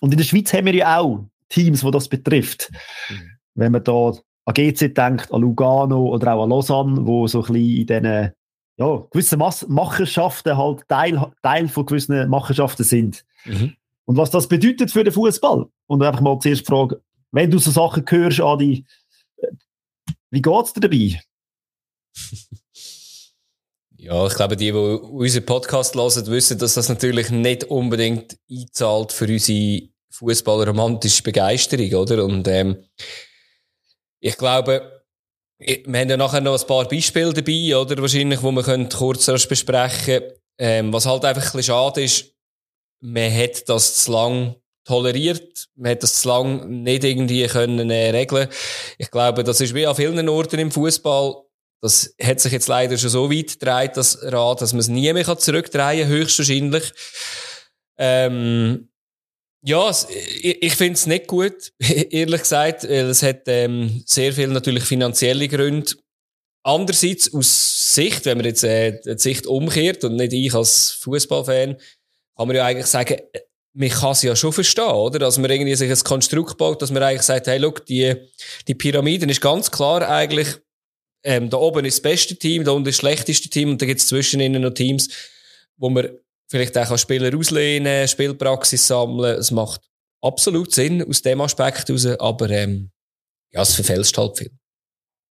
Und 0.00 0.12
in 0.12 0.18
der 0.18 0.24
Schweiz 0.24 0.52
haben 0.52 0.66
wir 0.66 0.74
ja 0.74 0.98
auch 0.98 1.24
Teams, 1.48 1.84
wo 1.84 1.90
das 1.90 2.08
betrifft. 2.08 2.70
Mhm. 3.08 3.30
Wenn 3.54 3.72
man 3.72 3.84
da 3.84 4.12
an 4.44 4.54
GC 4.54 4.94
denkt, 4.94 5.32
an 5.32 5.42
Lugano 5.42 6.08
oder 6.08 6.34
auch 6.34 6.44
an 6.44 6.50
Lausanne, 6.50 7.06
wo 7.06 7.26
so 7.26 7.44
ein 7.44 7.52
bisschen 7.52 7.78
in 7.78 7.86
diesen 7.86 8.32
ja, 8.76 9.06
gewissen 9.10 9.38
Mas 9.38 9.68
Machenschaften 9.68 10.56
halt 10.56 10.88
Teil, 10.88 11.30
Teil 11.42 11.68
von 11.68 11.86
gewissen 11.86 12.28
Machenschaften 12.28 12.84
sind. 12.84 13.24
Mhm. 13.44 13.74
Und 14.06 14.16
was 14.16 14.30
das 14.30 14.48
bedeutet 14.48 14.90
für 14.90 15.04
den 15.04 15.12
Fußball. 15.12 15.66
Und 15.86 16.02
einfach 16.02 16.20
mal 16.20 16.38
zuerst 16.40 16.66
fragen, 16.66 16.96
wenn 17.30 17.50
du 17.50 17.58
so 17.58 17.70
Sachen 17.70 18.04
hörst, 18.08 18.40
Adi, 18.40 18.84
wie 20.30 20.42
geht 20.42 20.64
es 20.64 20.72
dir 20.72 20.80
dabei? 20.80 21.20
Ja, 24.02 24.26
ich 24.26 24.34
glaube, 24.34 24.56
die, 24.56 24.72
die 24.72 24.72
unseren 24.72 25.44
Podcast 25.44 25.94
hören, 25.94 26.26
wissen, 26.28 26.58
dass 26.58 26.72
das 26.72 26.88
natürlich 26.88 27.28
nicht 27.28 27.64
unbedingt 27.64 28.38
einzahlt 28.50 29.12
für 29.12 29.26
unsere 29.26 29.89
fußballromantische 30.20 31.22
Begeisterung, 31.22 31.92
oder? 31.94 32.24
Und 32.24 32.46
ähm, 32.48 32.84
ich 34.20 34.36
glaube, 34.36 35.02
wir 35.58 36.00
haben 36.00 36.08
ja 36.08 36.16
nachher 36.16 36.40
noch 36.40 36.58
ein 36.58 36.66
paar 36.66 36.86
Beispiele 36.86 37.32
dabei, 37.32 37.76
oder? 37.76 38.00
Wahrscheinlich, 38.00 38.42
wo 38.42 38.52
wir 38.52 38.62
können 38.62 38.88
kurz 38.88 39.26
besprechen 39.48 40.22
ähm, 40.58 40.92
Was 40.92 41.06
halt 41.06 41.24
einfach 41.24 41.42
ein 41.42 41.56
bisschen 41.56 41.74
schade 41.74 42.02
ist, 42.02 42.32
man 43.00 43.34
hat 43.34 43.68
das 43.68 44.04
zu 44.04 44.12
lang 44.12 44.56
toleriert. 44.84 45.68
Man 45.74 45.92
hat 45.92 46.02
das 46.02 46.20
zu 46.20 46.28
lang 46.28 46.82
nicht 46.82 47.04
irgendwie 47.04 47.46
können 47.46 47.90
äh, 47.90 48.10
regeln. 48.10 48.48
Ich 48.98 49.10
glaube, 49.10 49.42
das 49.42 49.60
ist 49.60 49.74
wie 49.74 49.86
an 49.86 49.96
vielen 49.96 50.28
Orten 50.28 50.58
im 50.58 50.70
Fußball 50.70 51.44
das 51.80 52.14
hat 52.22 52.40
sich 52.40 52.52
jetzt 52.52 52.68
leider 52.68 52.98
schon 52.98 53.10
so 53.10 53.30
weit 53.30 53.58
gedreht, 53.58 53.96
das 53.96 54.18
Rad, 54.22 54.60
dass 54.60 54.72
man 54.72 54.80
es 54.80 54.88
nie 54.88 55.10
mehr 55.12 55.38
zurückdrehen 55.38 56.02
kann, 56.02 56.08
höchstwahrscheinlich. 56.08 56.92
Ähm, 57.96 58.89
ja, 59.62 59.90
ich, 60.40 60.74
finde 60.74 60.94
es 60.94 61.06
nicht 61.06 61.26
gut, 61.26 61.72
ehrlich 61.78 62.42
gesagt, 62.42 62.84
es 62.84 63.22
hat 63.22 63.42
ähm, 63.46 64.02
sehr 64.06 64.32
viel 64.32 64.48
natürlich 64.48 64.84
finanzielle 64.84 65.48
Gründe. 65.48 65.92
Andererseits 66.62 67.32
aus 67.32 67.94
Sicht, 67.94 68.24
wenn 68.26 68.38
man 68.38 68.46
jetzt 68.46 68.64
äh, 68.64 69.00
die 69.04 69.18
Sicht 69.18 69.46
umkehrt 69.46 70.04
und 70.04 70.16
nicht 70.16 70.32
ich 70.32 70.54
als 70.54 70.92
Fußballfan, 71.02 71.76
kann 72.36 72.46
man 72.46 72.56
ja 72.56 72.64
eigentlich 72.64 72.86
sagen, 72.86 73.16
man 73.72 73.88
kann 73.88 74.12
es 74.12 74.22
ja 74.22 74.34
schon 74.34 74.52
verstehen, 74.52 74.84
oder? 74.84 75.18
Dass 75.18 75.38
man 75.38 75.50
irgendwie 75.50 75.74
sich 75.74 75.90
ein 75.90 76.04
Konstrukt 76.04 76.58
baut, 76.58 76.82
dass 76.82 76.90
man 76.90 77.02
eigentlich 77.02 77.22
sagt, 77.22 77.46
hey, 77.46 77.58
look, 77.58 77.86
die, 77.86 78.14
die 78.66 78.74
Pyramiden 78.74 79.28
ist 79.28 79.40
ganz 79.40 79.70
klar 79.70 80.08
eigentlich, 80.08 80.48
ähm, 81.22 81.50
da 81.50 81.58
oben 81.58 81.84
ist 81.84 81.98
das 81.98 82.02
beste 82.02 82.36
Team, 82.36 82.64
da 82.64 82.72
unten 82.72 82.88
ist 82.88 82.96
das 82.96 83.00
schlechteste 83.00 83.50
Team 83.50 83.70
und 83.70 83.82
da 83.82 83.86
gibt 83.86 84.00
es 84.00 84.08
zwischen 84.08 84.40
ihnen 84.40 84.62
noch 84.62 84.74
Teams, 84.74 85.08
wo 85.76 85.90
man 85.90 86.10
vielleicht 86.50 86.76
auch 86.76 86.98
Spieler 86.98 87.36
auslehnen, 87.36 88.08
Spielpraxis 88.08 88.86
sammeln. 88.86 89.38
Es 89.38 89.50
macht 89.50 89.80
absolut 90.22 90.72
Sinn 90.72 91.02
aus 91.08 91.22
dem 91.22 91.40
Aspekt 91.40 91.88
heraus, 91.88 92.06
aber 92.18 92.50
ähm, 92.50 92.90
ja, 93.52 93.62
es 93.62 93.74
verfälscht 93.74 94.18
halt 94.18 94.38
viel. 94.38 94.50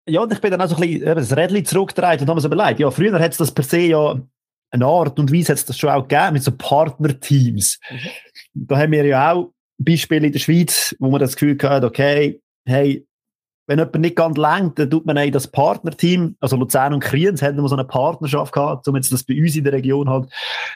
Ja, 0.07 0.21
und 0.21 0.31
ich 0.31 0.39
bin 0.39 0.51
dann 0.51 0.61
auch 0.61 0.67
so 0.67 0.75
ein 0.75 0.81
bisschen 0.81 1.15
das 1.15 1.35
Rädchen 1.35 1.65
zurückgedreht 1.65 2.21
und 2.21 2.27
habe 2.27 2.35
mir 2.35 2.41
so 2.41 2.47
überlegt, 2.47 2.79
ja, 2.79 2.91
früher 2.91 3.19
hat 3.19 3.31
es 3.31 3.37
das 3.37 3.51
per 3.51 3.63
se 3.63 3.79
ja 3.79 4.21
eine 4.71 4.85
Art 4.85 5.17
und 5.17 5.31
Weise 5.31 5.53
hat 5.53 5.57
es 5.57 5.65
das 5.65 5.77
schon 5.77 5.89
auch 5.89 6.07
gegeben 6.07 6.33
mit 6.33 6.43
so 6.43 6.51
Partnerteams. 6.51 7.79
Mhm. 7.89 7.97
Da 8.53 8.77
haben 8.77 8.91
wir 8.91 9.05
ja 9.05 9.31
auch 9.31 9.51
Beispiele 9.77 10.27
in 10.27 10.33
der 10.33 10.39
Schweiz, 10.39 10.95
wo 10.99 11.09
man 11.09 11.19
das 11.19 11.35
Gefühl 11.35 11.57
hat, 11.63 11.83
okay, 11.83 12.41
hey, 12.65 13.05
wenn 13.67 13.79
jemand 13.79 13.95
nicht 13.95 14.15
ganz 14.15 14.37
lenkt, 14.37 14.77
dann 14.77 14.89
tut 14.89 15.05
man 15.05 15.17
in 15.17 15.31
das 15.31 15.47
Partnerteam, 15.47 16.35
also 16.39 16.55
Luzern 16.55 16.93
und 16.93 16.99
Kriens 16.99 17.41
hatten 17.41 17.61
wir 17.61 17.67
so 17.67 17.75
eine 17.75 17.85
Partnerschaft 17.85 18.53
gehabt, 18.53 18.87
um 18.87 18.95
jetzt 18.95 19.11
das 19.11 19.23
bei 19.23 19.39
uns 19.39 19.55
in 19.55 19.63
der 19.63 19.73
Region 19.73 20.09
halt 20.09 20.25
ein 20.25 20.29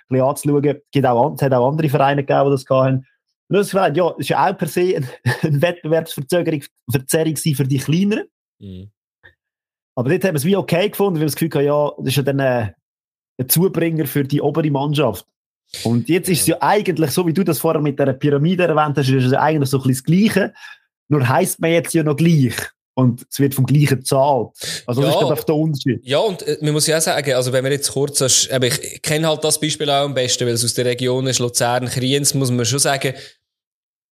bisschen 0.10 0.25
anzuschauen. 0.25 0.81
Es, 0.91 1.05
auch, 1.05 1.41
hat 1.41 1.53
auch 1.53 1.69
andere 1.69 1.89
Vereine 1.89 2.24
gegeben, 2.24 2.46
die 2.46 2.51
das 2.51 2.65
hatten. 2.69 3.05
Und 3.50 3.58
das 3.58 3.67
gesagt, 3.67 3.98
ja, 3.98 4.10
es 4.12 4.19
ist 4.19 4.29
ja 4.29 4.48
auch 4.48 4.58
per 4.58 4.67
se 4.67 4.96
eine, 4.96 5.08
eine 5.43 5.62
Wettbewerbsverzerrung 5.62 7.36
für 7.36 7.63
die 7.63 7.77
Kleineren. 7.77 8.25
Mhm. 8.60 8.91
Aber 9.96 10.10
dort 10.10 10.24
haben 10.24 10.34
wir 10.34 10.38
es 10.38 10.46
wie 10.46 10.55
okay 10.55 10.89
gefunden, 10.89 11.15
weil 11.15 11.22
wir 11.22 11.27
das 11.27 11.36
Gefühl 11.36 11.50
hatten, 11.50 11.65
ja, 11.65 11.91
das 11.98 12.08
ist 12.08 12.15
ja 12.15 12.24
dann 12.24 12.39
ein, 12.39 12.74
ein 13.38 13.50
Zubringer 13.50 14.05
für 14.05 14.24
die 14.24 14.41
obere 14.41 14.72
Mannschaft. 14.72 15.25
Und 15.84 16.10
jetzt 16.10 16.29
ist 16.29 16.41
es 16.41 16.48
ja 16.48 16.58
eigentlich, 16.62 17.12
so 17.12 17.27
wie 17.27 17.34
du 17.34 17.43
das 17.43 17.60
vorher 17.60 17.81
mit 17.81 18.00
der 18.00 18.13
Pyramide 18.13 18.63
erwähnt 18.63 18.98
hast, 18.98 19.10
ist 19.10 19.25
es 19.25 19.34
eigentlich 19.34 19.69
so 19.69 19.77
ein 19.77 19.84
bisschen 19.84 20.03
das 20.05 20.34
Gleiche. 20.34 20.53
Nur 21.10 21.27
heisst 21.27 21.60
man 21.60 21.72
jetzt 21.72 21.93
ja 21.93 22.03
noch 22.03 22.15
gleich 22.15 22.55
und 23.00 23.25
es 23.29 23.39
wird 23.39 23.53
vom 23.53 23.65
gleichen 23.65 24.03
zahlt. 24.03 24.50
Also 24.86 25.01
das 25.01 25.15
ist 25.15 25.22
einfach 25.22 25.44
der 25.44 25.56
Unterschied. 25.56 26.00
Ja, 26.03 26.20
und 26.20 26.41
äh, 26.44 26.58
man 26.62 26.74
muss 26.74 26.88
ja 26.88 26.98
auch 26.98 27.01
sagen, 27.01 27.34
also 27.34 27.51
wenn 27.51 27.63
wir 27.63 27.72
jetzt 27.72 27.91
kurz, 27.91 28.22
hast, 28.22 28.50
aber 28.51 28.68
ich 28.68 29.01
kenne 29.01 29.27
halt 29.27 29.44
das 29.44 29.60
Beispiel 29.60 29.89
auch 29.89 30.06
am 30.06 30.13
besten, 30.13 30.46
weil 30.46 30.53
es 30.53 30.65
aus 30.65 30.74
der 30.74 30.86
Region 30.86 31.27
ist, 31.27 31.39
Luzern, 31.39 31.88
Kriens, 31.88 32.34
muss 32.34 32.51
man 32.51 32.65
schon 32.65 32.79
sagen, 32.79 33.13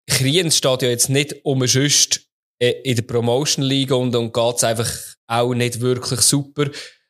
Kriens 0.09 0.57
steht 0.57 0.81
ja 0.81 0.89
jetzt 0.89 1.09
nicht 1.09 1.35
umsonst 1.43 2.21
äh, 2.59 2.71
in 2.83 2.95
der 2.95 3.03
Promotion 3.03 3.63
League 3.63 3.91
und, 3.91 4.15
und 4.15 4.33
geht's 4.33 4.63
einfach 4.63 4.89
auch 5.27 5.53
nicht 5.53 5.81
wirklich 5.81 6.21
super. 6.21 6.69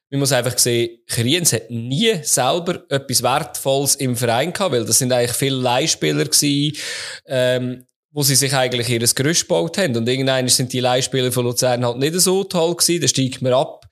Man 0.10 0.22
muss 0.22 0.32
einfach 0.32 0.58
sehen, 0.58 1.00
Kriens 1.06 1.54
hat 1.54 1.70
nie 1.70 2.14
selber 2.24 2.84
etwas 2.90 3.22
Wertvolles 3.22 3.96
im 3.96 4.16
Verein 4.16 4.54
gehabt, 4.54 4.72
weil 4.72 4.86
das 4.86 5.00
sind 5.00 5.12
eigentlich 5.12 5.36
viele 5.36 5.58
Leihspieler 5.58 6.26
gewesen, 6.26 6.78
ähm, 7.28 7.84
wo 8.18 8.24
sie 8.24 8.34
sich 8.34 8.56
eigentlich 8.56 8.90
ihr 8.90 8.98
Gerüst 8.98 9.44
gebaut 9.44 9.78
haben. 9.78 9.96
Und 9.96 10.10
irgendwann 10.10 10.48
sind 10.48 10.74
die 10.74 10.80
Leihspieler 10.80 11.32
von 11.32 11.46
Luzern 11.46 11.86
halt 11.86 12.00
nicht 12.00 12.16
so 12.16 12.44
toll 12.44 12.76
gewesen, 12.76 13.00
dann 13.00 13.10
steigt 13.10 13.44
man 13.44 13.54
ab. 13.54 13.86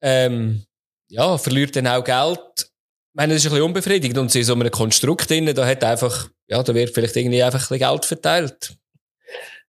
Ähm, 0.00 0.62
ja, 1.10 1.36
verliert 1.36 1.76
dann 1.76 1.86
auch 1.86 2.02
Geld. 2.02 2.40
Ich 2.56 2.64
meine, 3.12 3.34
das 3.34 3.42
ist 3.42 3.48
ein 3.48 3.50
bisschen 3.50 3.66
unbefriedigend 3.66 4.16
und 4.16 4.30
sie 4.30 4.38
in 4.38 4.46
so 4.46 4.54
einem 4.54 4.70
Konstrukt 4.70 5.28
drin, 5.28 5.54
da 5.54 5.66
hat 5.66 5.84
einfach, 5.84 6.30
ja, 6.48 6.62
da 6.62 6.74
wird 6.74 6.94
vielleicht 6.94 7.14
irgendwie 7.14 7.42
einfach 7.42 7.58
ein 7.70 7.76
bisschen 7.78 7.90
Geld 7.90 8.04
verteilt. 8.06 8.74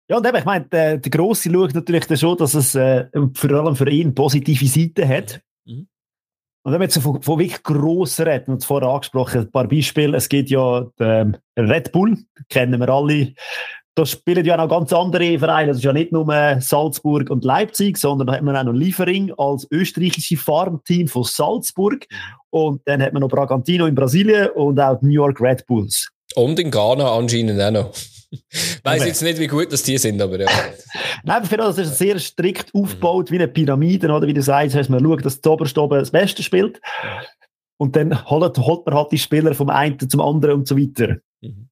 Ja, 0.08 0.18
und 0.18 0.28
eben, 0.28 0.38
ich 0.38 0.46
meine, 0.46 0.66
der, 0.66 0.98
der 1.00 1.10
Grosse 1.10 1.52
schaut 1.52 1.74
natürlich 1.74 2.06
dann 2.06 2.18
schon, 2.18 2.38
dass 2.38 2.54
es 2.54 2.76
äh, 2.76 3.06
vor 3.34 3.50
allem 3.50 3.76
für 3.76 3.90
ihn 3.90 4.14
positive 4.14 4.68
Seiten 4.68 5.10
hat. 5.10 5.42
Und 6.64 6.74
wenn 6.74 6.80
wir 6.80 6.86
jetzt 6.86 7.00
von, 7.00 7.22
von 7.22 7.40
wirklich 7.40 7.64
grossen 7.64 8.28
reden, 8.28 8.52
und 8.52 8.66
vorher 8.66 8.90
angesprochen, 8.90 9.42
ein 9.42 9.52
paar 9.52 9.68
Beispiele, 9.68 10.18
es 10.18 10.30
gibt 10.30 10.50
ja 10.50 10.86
den 11.00 11.38
Red 11.58 11.92
Bull, 11.92 12.18
kennen 12.50 12.80
wir 12.80 12.90
alle, 12.90 13.34
da 13.96 14.06
spielen 14.06 14.46
ja 14.46 14.56
auch 14.56 14.68
noch 14.68 14.70
ganz 14.70 14.94
andere 14.94 15.38
Vereine. 15.38 15.70
Das 15.70 15.78
ist 15.78 15.84
ja 15.84 15.92
nicht 15.92 16.12
nur 16.14 16.26
Salzburg 16.60 17.30
und 17.30 17.44
Leipzig, 17.44 17.98
sondern 17.98 18.28
da 18.28 18.34
hat 18.34 18.42
man 18.42 18.56
auch 18.56 18.64
noch 18.64 18.74
Liefering 18.74 19.34
als 19.38 19.68
österreichische 19.70 20.38
Farmteam 20.38 21.08
von 21.08 21.24
Salzburg. 21.24 22.08
Und 22.52 22.82
dann 22.86 23.02
hat 23.02 23.12
man 23.12 23.22
noch 23.22 23.30
Bragantino 23.30 23.86
in 23.88 23.96
Brasilien 23.96 24.50
und 24.52 24.80
auch 24.80 24.98
die 25.00 25.08
New 25.08 25.14
York 25.14 25.42
Red 25.42 25.66
Bulls. 25.68 26.10
Und 26.36 26.58
in 26.60 26.72
Ghana 26.72 27.12
anscheinend 27.18 27.60
auch 27.62 27.72
noch. 27.72 27.92
Weiß 28.84 29.06
jetzt 29.06 29.22
nicht, 29.22 29.40
wie 29.40 29.48
gut 29.48 29.72
das 29.72 29.84
die 29.84 29.98
sind, 29.98 30.22
aber 30.22 30.40
ja. 30.40 30.50
Nein, 31.24 31.46
für 31.46 31.58
das 31.58 31.78
ist 31.78 31.98
sehr 31.98 32.18
strikt 32.20 32.74
aufgebaut, 32.74 33.30
wie 33.32 33.36
eine 33.36 33.48
Pyramide, 33.48 34.12
oder 34.12 34.28
wie 34.28 34.34
du 34.34 34.42
sagst, 34.42 34.76
heißt, 34.76 34.90
man 34.90 35.04
schaut, 35.04 35.26
dass 35.26 35.42
das 35.42 35.52
oberste 35.52 35.82
oben 35.82 36.00
das 36.00 36.12
Beste 36.12 36.42
spielt. 36.42 36.82
Und 37.78 37.96
dann 37.96 38.30
holt, 38.30 38.58
holt 38.58 38.86
man 38.86 38.96
halt 38.96 39.12
die 39.12 39.18
Spieler 39.18 39.54
vom 39.54 39.70
einen 39.70 39.98
zum 40.00 40.22
anderen 40.22 40.60
und 40.60 40.68
so 40.68 40.78
weiter. 40.78 41.18
Mhm 41.42 41.72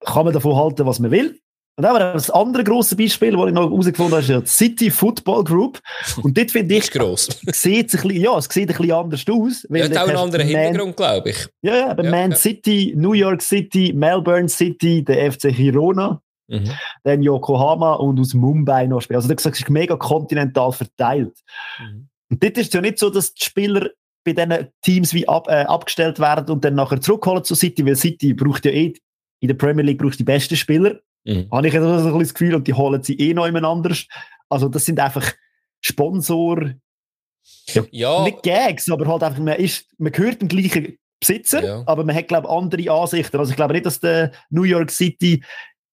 kann 0.00 0.24
man 0.24 0.34
davon 0.34 0.56
halten, 0.56 0.86
was 0.86 1.00
man 1.00 1.10
will. 1.10 1.40
Und 1.78 1.84
aber 1.84 2.12
das 2.12 2.28
andere 2.28 2.64
grosse 2.64 2.96
Beispiel, 2.96 3.36
das 3.36 3.46
ich 3.46 3.52
noch 3.52 3.70
herausgefunden 3.70 4.12
habe, 4.12 4.22
ist 4.22 4.28
ja 4.28 4.40
die 4.40 4.48
City 4.48 4.90
Football 4.90 5.44
Group. 5.44 5.78
Und 6.24 6.36
dort 6.36 6.50
finde 6.50 6.74
ich, 6.74 6.90
gross. 6.90 7.26
sieht 7.52 7.94
es 7.94 7.94
ein 7.94 8.08
bisschen, 8.08 8.20
ja, 8.20 8.36
es 8.36 8.46
sieht 8.46 8.68
ein 8.68 8.76
bisschen 8.76 8.90
anders 8.90 9.24
aus. 9.30 9.64
Weil 9.68 9.82
ja, 9.82 9.90
hat 9.90 9.96
auch 9.98 10.08
einen 10.08 10.16
anderen 10.16 10.46
Hintergrund, 10.48 10.96
glaube 10.96 11.30
ich. 11.30 11.46
Ja, 11.62 11.76
ja, 11.76 11.90
aber 11.90 12.02
ja, 12.02 12.10
Man 12.10 12.32
ja. 12.32 12.36
City, 12.36 12.94
New 12.96 13.12
York 13.12 13.42
City, 13.42 13.92
Melbourne 13.94 14.48
City, 14.48 15.04
der 15.04 15.30
FC 15.30 15.54
Girona, 15.54 16.20
mhm. 16.48 16.68
dann 17.04 17.22
Yokohama 17.22 17.92
und 17.92 18.18
aus 18.18 18.34
Mumbai 18.34 18.88
noch 18.88 19.00
spielen. 19.00 19.18
Also, 19.18 19.32
das 19.32 19.46
ist 19.46 19.70
mega 19.70 19.94
kontinental 19.96 20.72
verteilt. 20.72 21.38
Mhm. 21.78 22.08
Und 22.28 22.42
dort 22.42 22.58
ist 22.58 22.66
es 22.66 22.72
ja 22.72 22.80
nicht 22.80 22.98
so, 22.98 23.08
dass 23.08 23.34
die 23.34 23.44
Spieler 23.44 23.90
bei 24.24 24.32
diesen 24.32 24.66
Teams 24.82 25.14
wie 25.14 25.28
ab, 25.28 25.46
äh, 25.46 25.62
abgestellt 25.62 26.18
werden 26.18 26.50
und 26.50 26.64
dann 26.64 26.74
nachher 26.74 27.00
zurückholen 27.00 27.44
zu 27.44 27.54
City, 27.54 27.86
weil 27.86 27.94
City 27.94 28.34
braucht 28.34 28.64
ja 28.64 28.72
eh 28.72 28.94
in 29.40 29.46
der 29.46 29.54
Premier 29.54 29.84
League 29.84 29.98
brauchst 29.98 30.18
du 30.18 30.24
die 30.24 30.32
besten 30.32 30.56
Spieler. 30.56 30.98
Mhm. 31.24 31.48
Habe 31.50 31.68
ich 31.68 31.74
jetzt 31.74 31.82
so 31.82 31.90
ein 31.90 31.96
bisschen 31.96 32.18
das 32.18 32.34
Gefühl, 32.34 32.54
und 32.54 32.66
die 32.66 32.74
holen 32.74 33.02
sie 33.02 33.18
eh 33.18 33.34
noch 33.34 33.46
jemand 33.46 33.66
anders. 33.66 34.06
Also, 34.48 34.68
das 34.68 34.84
sind 34.84 35.00
einfach 35.00 35.32
Sponsor, 35.80 36.72
ja, 37.68 37.84
ja. 37.90 38.24
nicht 38.24 38.42
Gags, 38.42 38.90
aber 38.90 39.06
halt 39.06 39.22
einfach, 39.22 39.40
man, 39.40 39.56
ist, 39.56 39.86
man 39.98 40.12
gehört 40.12 40.40
dem 40.40 40.48
gleichen 40.48 40.98
Besitzer, 41.20 41.64
ja. 41.64 41.82
aber 41.86 42.04
man 42.04 42.14
hat, 42.14 42.28
glaube 42.28 42.46
ich, 42.46 42.52
andere 42.52 42.90
Ansichten. 42.92 43.38
Also, 43.38 43.50
ich 43.50 43.56
glaube 43.56 43.74
nicht, 43.74 43.86
dass 43.86 44.00
der 44.00 44.32
New 44.50 44.62
York 44.62 44.90
City 44.90 45.42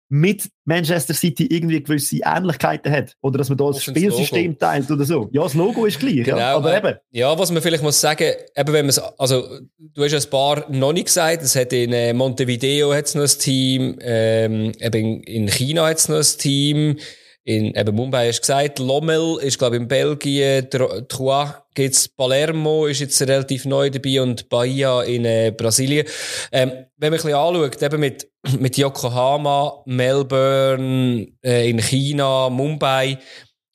mit 0.10 0.50
Manchester 0.66 1.14
City 1.14 1.48
irgendwie 1.48 1.82
gewisse 1.82 2.20
Ähnlichkeiten 2.24 2.92
hat. 2.92 3.16
Oder 3.22 3.40
dass 3.40 3.50
man 3.50 3.58
da 3.58 3.68
das 3.68 3.84
Spielsystem 3.84 4.58
teilt 4.58 4.90
oder 4.92 5.04
so. 5.04 5.30
Ja, 5.32 5.44
das 5.44 5.56
Logo 5.56 5.86
ist 5.86 6.00
gleich. 6.00 6.24
Genau, 6.24 6.38
ja. 6.38 6.56
Aber 6.56 6.78
eben. 6.78 6.96
Ja, 7.12 7.38
was 7.38 7.52
man 7.52 7.62
vielleicht 7.62 7.84
muss 7.84 8.00
sagen, 8.00 8.32
eben 8.56 8.74
wenn 8.74 8.86
man 8.86 8.96
also, 9.18 9.60
du 9.80 10.04
hast 10.04 10.14
ein 10.14 10.30
paar 10.30 10.70
noch 10.70 10.94
nicht 10.94 11.06
gesagt, 11.06 11.42
es 11.42 11.56
hat 11.56 11.74
in 11.74 11.92
äh, 11.92 12.14
Montevideo 12.14 12.94
hat's 12.94 13.16
noch 13.16 13.24
ein 13.24 13.40
Team, 13.40 13.98
ähm, 14.02 14.72
eben 14.80 15.24
in 15.24 15.48
China 15.48 15.88
hat's 15.88 16.08
noch 16.08 16.18
ein 16.18 16.38
Team, 16.38 16.98
in 17.46 17.76
eben 17.76 17.96
Mumbai 17.96 18.28
hast 18.28 18.40
du 18.40 18.42
gesagt, 18.42 18.80
Lommel 18.80 19.38
ist, 19.40 19.60
glaube 19.60 19.76
ich, 19.76 19.82
in 19.84 19.88
Belgien, 19.88 20.68
Trois 21.08 21.54
gibt's, 21.76 22.08
Palermo 22.08 22.88
ist 22.88 23.02
jetzt 23.02 23.22
relativ 23.22 23.66
neu 23.66 23.92
dabei 23.92 24.20
und 24.22 24.50
Bahia 24.50 25.04
in 25.04 25.26
äh, 25.26 25.54
Brasilien. 25.56 26.08
Ähm, 26.52 26.72
wenn 26.98 27.12
man 27.12 27.20
ein 27.20 27.24
bisschen 27.24 27.36
anschaut, 27.36 27.84
eben 27.84 28.00
mit, 28.00 28.28
mit 28.60 28.78
Yokohama, 28.78 29.84
Melbourne, 29.86 31.28
äh, 31.44 31.70
in 31.70 31.80
China, 31.80 32.50
Mumbai, 32.50 33.20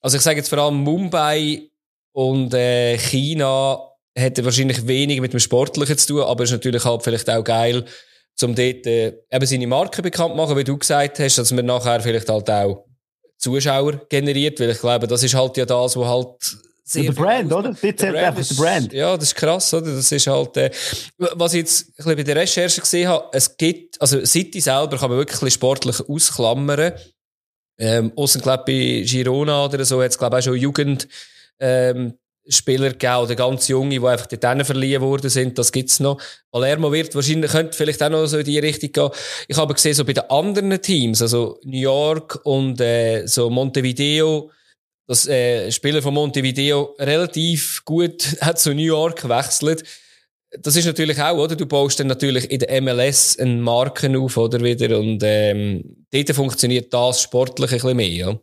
also 0.00 0.16
ich 0.16 0.22
sage 0.22 0.38
jetzt 0.38 0.48
vor 0.48 0.58
allem 0.58 0.82
Mumbai 0.82 1.62
und 2.12 2.52
äh, 2.52 2.98
China 2.98 3.78
hätte 4.16 4.44
wahrscheinlich 4.44 4.88
wenig 4.88 5.20
mit 5.20 5.32
dem 5.32 5.38
Sportlichen 5.38 5.96
zu 5.96 6.14
tun, 6.14 6.22
aber 6.22 6.42
ist 6.42 6.50
natürlich 6.50 6.84
halt 6.84 7.04
vielleicht 7.04 7.30
auch 7.30 7.44
geil, 7.44 7.84
um 8.42 8.54
dort 8.56 8.86
äh, 8.86 9.12
eben 9.30 9.46
seine 9.46 9.66
Marke 9.68 10.02
bekannt 10.02 10.32
zu 10.32 10.36
machen, 10.36 10.56
wie 10.56 10.64
du 10.64 10.76
gesagt 10.76 11.20
hast, 11.20 11.38
dass 11.38 11.52
man 11.52 11.66
nachher 11.66 12.00
vielleicht 12.00 12.28
halt 12.28 12.50
auch 12.50 12.89
Zuschauer 13.40 14.06
generiert, 14.08 14.60
weil 14.60 14.70
ich 14.70 14.78
glaube, 14.78 15.06
das 15.06 15.22
ist 15.22 15.34
halt 15.34 15.56
ja 15.56 15.64
das, 15.64 15.96
wo 15.96 16.06
halt 16.06 16.56
sehr 16.84 17.04
der 17.04 17.12
Brand, 17.12 17.52
oder? 17.52 17.70
Das 17.70 17.80
zählt 17.80 18.02
einfach 18.02 18.46
der 18.46 18.54
Brand. 18.54 18.92
Ja, 18.92 19.16
das 19.16 19.28
ist 19.28 19.34
krass, 19.34 19.72
oder? 19.72 19.94
Das 19.94 20.10
ist 20.10 20.26
halt, 20.26 20.56
äh, 20.56 20.70
was 21.16 21.54
ich 21.54 21.60
jetzt 21.60 21.88
ein 21.88 21.94
bisschen 21.96 22.16
bei 22.16 22.22
der 22.22 22.36
Recherche 22.36 22.80
gesehen 22.80 23.08
habe, 23.08 23.28
es 23.32 23.56
gibt, 23.56 24.00
also 24.00 24.24
City 24.24 24.60
selber 24.60 24.98
kann 24.98 25.10
man 25.10 25.18
wirklich 25.18 25.54
sportlich 25.54 26.00
ausklammern. 26.08 26.92
Ähm, 27.78 28.12
Aussen, 28.14 28.42
glaube 28.42 28.64
bei 28.66 29.04
Girona 29.06 29.64
oder 29.64 29.84
so, 29.84 30.02
hat 30.02 30.10
es, 30.10 30.18
glaube 30.18 30.38
ich, 30.38 30.42
auch 30.42 30.52
schon 30.52 30.60
Jugend, 30.60 31.08
ähm, 31.60 32.14
Spieler 32.48 32.90
gegeben, 32.90 33.16
oder 33.16 33.34
ganz 33.34 33.68
junge, 33.68 34.00
die 34.00 34.06
einfach 34.06 34.26
dort 34.26 34.66
verliehen 34.66 35.00
worden 35.00 35.30
sind, 35.30 35.58
das 35.58 35.72
gibt's 35.72 36.00
noch. 36.00 36.20
Palermo 36.50 36.90
wird 36.92 37.14
wahrscheinlich, 37.14 37.50
könnte 37.50 37.76
vielleicht 37.76 38.02
auch 38.02 38.08
noch 38.08 38.26
so 38.26 38.38
in 38.38 38.44
die 38.44 38.58
Richtung 38.58 38.92
gehen. 38.92 39.10
Ich 39.48 39.56
habe 39.56 39.74
gesehen, 39.74 39.94
so 39.94 40.04
bei 40.04 40.12
den 40.12 40.28
anderen 40.30 40.80
Teams, 40.80 41.22
also 41.22 41.58
New 41.64 41.78
York 41.78 42.40
und 42.44 42.80
äh, 42.80 43.26
so 43.26 43.50
Montevideo, 43.50 44.50
dass 45.06 45.26
äh, 45.26 45.70
Spieler 45.70 46.02
von 46.02 46.14
Montevideo 46.14 46.94
relativ 46.98 47.84
gut 47.84 48.24
hat 48.40 48.58
zu 48.58 48.74
New 48.74 48.82
York 48.82 49.22
gewechselt. 49.22 49.84
das 50.62 50.76
ist 50.76 50.86
natürlich 50.86 51.20
auch, 51.20 51.36
oder? 51.36 51.56
Du 51.56 51.66
baust 51.66 52.00
dann 52.00 52.06
natürlich 52.06 52.50
in 52.50 52.60
der 52.60 52.80
MLS 52.80 53.38
eine 53.38 53.56
Marken 53.56 54.16
auf, 54.16 54.36
oder 54.36 54.60
wieder? 54.60 54.98
Und 54.98 55.20
ähm, 55.24 56.06
dort 56.10 56.30
funktioniert 56.30 56.92
das 56.92 57.22
sportlich 57.22 57.70
ein 57.70 57.76
bisschen 57.78 57.96
mehr, 57.96 58.08
ja. 58.08 58.40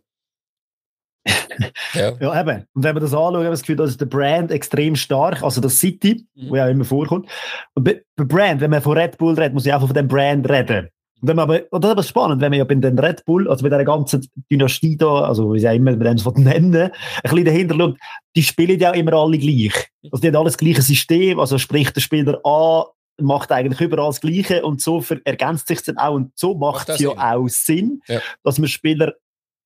Ja. 1.93 2.13
ja, 2.19 2.41
eben. 2.41 2.65
Und 2.73 2.83
wenn 2.83 2.95
wir 2.95 2.99
das 2.99 3.13
anschauen, 3.13 3.35
haben 3.35 3.43
wir 3.43 3.51
das 3.51 3.61
Gefühl, 3.61 3.75
dass 3.75 3.89
ist 3.89 4.01
der 4.01 4.05
Brand 4.05 4.51
extrem 4.51 4.95
stark, 4.95 5.43
also 5.43 5.61
das 5.61 5.79
City, 5.79 6.25
mhm. 6.35 6.49
wo 6.49 6.55
ja 6.55 6.67
immer 6.67 6.85
vorkommt. 6.85 7.29
Und 7.73 7.83
bei, 7.83 8.01
bei 8.15 8.23
Brand, 8.23 8.61
wenn 8.61 8.71
man 8.71 8.81
von 8.81 8.97
Red 8.97 9.17
Bull 9.17 9.35
redet, 9.35 9.53
muss 9.53 9.65
ich 9.65 9.73
auch 9.73 9.85
von 9.85 9.93
dem 9.93 10.07
Brand 10.07 10.49
reden. 10.49 10.89
Und 11.19 11.29
wenn 11.29 11.35
man 11.35 11.49
aber, 11.49 11.61
und 11.71 11.83
das 11.83 11.89
ist 11.89 11.93
aber 11.93 12.03
spannend, 12.03 12.41
wenn 12.41 12.51
man 12.51 12.59
ja 12.59 12.65
bei 12.65 12.75
den 12.75 12.99
Red 12.99 13.25
Bull, 13.25 13.49
also 13.49 13.63
bei 13.63 13.69
der 13.69 13.83
ganzen 13.83 14.27
Dynastie 14.51 14.97
da, 14.97 15.21
also 15.21 15.53
wie 15.53 15.59
sie 15.59 15.65
ja 15.65 15.71
immer 15.71 15.95
mit 15.95 16.05
dem 16.05 16.43
nennen, 16.43 16.75
ein 16.75 16.91
bisschen 17.23 17.45
dahinter 17.45 17.75
schaut, 17.75 17.97
die 18.35 18.43
spielen 18.43 18.79
ja 18.79 18.91
immer 18.91 19.13
alle 19.13 19.37
gleich. 19.37 19.89
Also 20.11 20.21
die 20.21 20.27
haben 20.27 20.35
alles 20.35 20.57
gleiche 20.57 20.83
System, 20.83 21.39
also 21.39 21.57
sprich 21.57 21.91
der 21.91 22.01
Spieler 22.01 22.39
A 22.45 22.85
macht 23.19 23.51
eigentlich 23.51 23.81
überall 23.81 24.09
das 24.09 24.21
Gleiche 24.21 24.63
und 24.63 24.79
so 24.81 25.03
ergänzt 25.23 25.67
sich 25.67 25.81
dann 25.81 25.97
auch 25.97 26.13
und 26.13 26.37
so 26.37 26.55
macht 26.55 26.89
es 26.89 26.99
ja 26.99 27.09
Sinn. 27.09 27.19
auch 27.19 27.47
Sinn, 27.47 28.01
ja. 28.07 28.19
dass 28.43 28.59
man 28.59 28.67
Spieler 28.67 29.13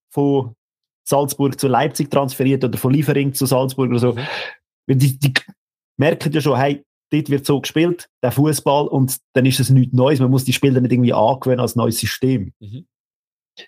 von 0.09 0.55
Salzburg 1.03 1.59
zu 1.59 1.67
Leipzig 1.67 2.09
transferiert 2.09 2.63
oder 2.63 2.77
von 2.77 2.93
Liefering 2.93 3.33
zu 3.33 3.45
Salzburg 3.45 3.89
oder 3.89 3.99
so. 3.99 4.13
Mhm. 4.13 4.99
Die, 4.99 5.19
die 5.19 5.33
merken 5.97 6.31
ja 6.31 6.41
schon, 6.41 6.57
hey, 6.57 6.83
dort 7.11 7.29
wird 7.29 7.45
so 7.45 7.59
gespielt, 7.61 8.09
der 8.23 8.31
Fußball, 8.31 8.87
und 8.87 9.17
dann 9.33 9.45
ist 9.45 9.59
es 9.59 9.69
nichts 9.69 9.93
Neues. 9.93 10.19
Man 10.19 10.31
muss 10.31 10.45
die 10.45 10.53
Spieler 10.53 10.81
nicht 10.81 10.91
irgendwie 10.91 11.13
angewöhnen 11.13 11.59
als 11.59 11.75
neues 11.75 11.99
System. 11.99 12.53
Mhm. 12.59 12.87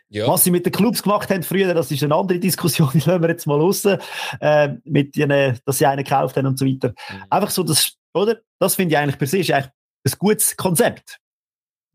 Ja. 0.09 0.27
Was 0.27 0.43
sie 0.43 0.51
mit 0.51 0.65
den 0.65 0.71
Clubs 0.71 1.03
gemacht 1.03 1.29
haben 1.29 1.43
früher, 1.43 1.73
das 1.73 1.91
ist 1.91 2.03
eine 2.03 2.15
andere 2.15 2.39
Diskussion, 2.39 2.89
die 2.93 2.99
lassen 2.99 3.21
wir 3.21 3.29
jetzt 3.29 3.45
mal 3.45 3.59
raus, 3.59 3.85
äh, 3.85 4.69
mit 4.85 5.15
denen, 5.15 5.59
dass 5.65 5.77
sie 5.77 5.85
einen 5.85 6.03
gekauft 6.03 6.37
haben 6.37 6.47
und 6.47 6.57
so 6.57 6.65
weiter. 6.65 6.89
Mhm. 6.89 7.23
Einfach 7.29 7.49
so, 7.49 7.63
das, 7.63 7.93
oder? 8.13 8.39
Das 8.59 8.75
finde 8.75 8.93
ich 8.93 8.97
eigentlich 8.97 9.17
per 9.17 9.27
se 9.27 9.39
ist 9.39 9.51
eigentlich 9.51 9.71
ein 10.05 10.13
gutes 10.17 10.55
Konzept. 10.55 11.19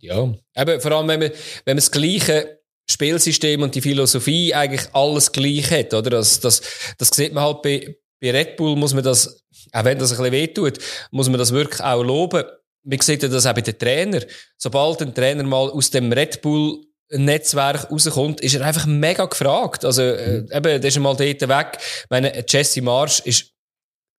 Ja, 0.00 0.32
aber 0.54 0.80
vor 0.80 0.92
allem, 0.92 1.08
wenn 1.08 1.20
man, 1.20 1.30
wenn 1.30 1.72
man 1.72 1.76
das 1.76 1.90
gleiche 1.90 2.57
Spielsystem 2.90 3.62
und 3.62 3.74
die 3.74 3.82
Philosophie 3.82 4.54
eigentlich 4.54 4.88
alles 4.92 5.32
gleich 5.32 5.70
hat, 5.70 5.94
oder? 5.94 6.10
Das, 6.10 6.40
das, 6.40 6.62
das 6.96 7.08
sieht 7.08 7.34
man 7.34 7.44
halt 7.44 7.62
bei, 7.62 7.96
bei 8.20 8.30
Red 8.30 8.56
Bull 8.56 8.76
muss 8.76 8.94
man 8.94 9.04
das, 9.04 9.44
auch 9.72 9.84
wenn 9.84 9.98
das 9.98 10.12
ein 10.12 10.18
bisschen 10.18 10.32
wehtut, 10.32 10.78
muss 11.10 11.28
man 11.28 11.38
das 11.38 11.52
wirklich 11.52 11.80
auch 11.80 12.02
loben. 12.02 12.44
Man 12.84 13.00
sieht 13.00 13.22
ja 13.22 13.28
das 13.28 13.46
auch 13.46 13.54
bei 13.54 13.60
den 13.60 13.78
Trainer. 13.78 14.22
Sobald 14.56 15.02
ein 15.02 15.14
Trainer 15.14 15.42
mal 15.44 15.70
aus 15.70 15.90
dem 15.90 16.12
Red 16.12 16.40
Bull 16.40 16.80
Netzwerk 17.10 17.90
rauskommt, 17.90 18.40
ist 18.40 18.54
er 18.54 18.66
einfach 18.66 18.86
mega 18.86 19.24
gefragt. 19.24 19.84
Also, 19.84 20.02
äh, 20.02 20.40
mhm. 20.40 20.48
eben, 20.52 20.80
der 20.80 20.84
ist 20.84 20.98
mal 20.98 21.16
dort 21.16 21.48
weg. 21.48 21.78
Ich 21.78 22.10
meine, 22.10 22.44
Jesse 22.46 22.82
Marsch 22.82 23.20
ist, 23.20 23.52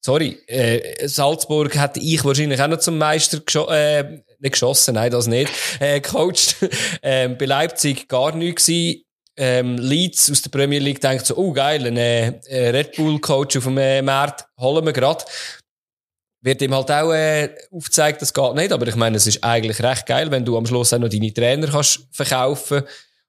sorry, 0.01 0.37
äh, 0.47 1.07
Salzburg 1.07 1.75
hätte 1.75 1.99
ich 1.99 2.23
wahrscheinlich 2.23 2.61
auch 2.61 2.67
noch 2.67 2.79
zum 2.79 2.97
Meister 2.97 3.39
gescho 3.39 3.67
äh, 3.69 4.21
nicht 4.39 4.53
geschossen, 4.53 4.95
nein, 4.95 5.11
das 5.11 5.27
nicht, 5.27 5.51
äh, 5.79 5.99
gecoacht. 5.99 6.55
ähm, 7.03 7.37
bei 7.37 7.45
Leipzig 7.45 8.07
gar 8.07 8.35
nichts 8.35 8.65
gewesen 8.65 9.03
ähm, 9.39 9.77
Leeds 9.77 10.29
aus 10.29 10.41
der 10.41 10.49
Premier 10.49 10.79
League 10.79 10.99
denkt 10.99 11.25
so, 11.25 11.37
oh 11.37 11.53
geil, 11.53 11.87
ein 11.87 11.95
äh, 11.95 12.69
Red 12.69 12.97
Bull 12.97 13.19
Coach 13.19 13.55
auf 13.55 13.63
dem 13.63 13.77
äh, 13.77 14.01
Markt, 14.01 14.45
holen 14.59 14.85
wir 14.85 14.91
grad. 14.91 15.25
Wird 16.41 16.61
ihm 16.61 16.75
halt 16.75 16.91
auch 16.91 17.13
äh, 17.13 17.55
aufgezeigt, 17.71 18.21
das 18.21 18.33
geht 18.33 18.55
nicht, 18.55 18.73
aber 18.73 18.87
ich 18.87 18.95
meine, 18.95 19.15
es 19.15 19.27
ist 19.27 19.43
eigentlich 19.43 19.81
recht 19.81 20.05
geil, 20.05 20.29
wenn 20.29 20.43
du 20.43 20.57
am 20.57 20.65
Schluss 20.65 20.91
auch 20.93 20.99
noch 20.99 21.07
deine 21.07 21.33
Trainer 21.33 21.67
kannst 21.67 22.07
verkaufen 22.11 22.83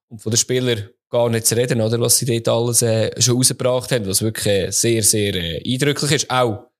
und 0.09 0.21
von 0.21 0.31
den 0.31 0.37
Spielern 0.37 0.89
gar 1.11 1.29
nicht 1.29 1.45
zu 1.45 1.55
reden, 1.55 1.81
oder, 1.81 1.99
was 1.99 2.17
sie 2.17 2.25
dort 2.25 2.47
alles 2.47 2.81
äh, 2.81 3.21
schon 3.21 3.35
rausgebracht 3.35 3.91
haben, 3.91 4.07
was 4.07 4.21
wirklich 4.21 4.47
äh, 4.47 4.71
sehr, 4.71 5.03
sehr 5.03 5.35
äh, 5.35 5.61
eindrücklich 5.73 6.11
ist. 6.11 6.31
Auch 6.31 6.71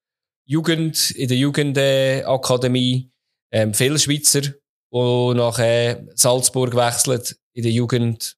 Jugend, 0.47 1.11
in 1.11 1.27
der 1.27 1.37
Jugendakademie, 1.37 3.11
äh, 3.51 3.61
ähm, 3.61 3.73
viele 3.73 3.99
Schweizer, 3.99 4.41
die 4.41 5.33
nach 5.35 5.59
äh, 5.59 6.03
Salzburg 6.15 6.75
wechseln, 6.75 7.21
in 7.53 7.63
der 7.63 7.71
Jugend 7.71 8.37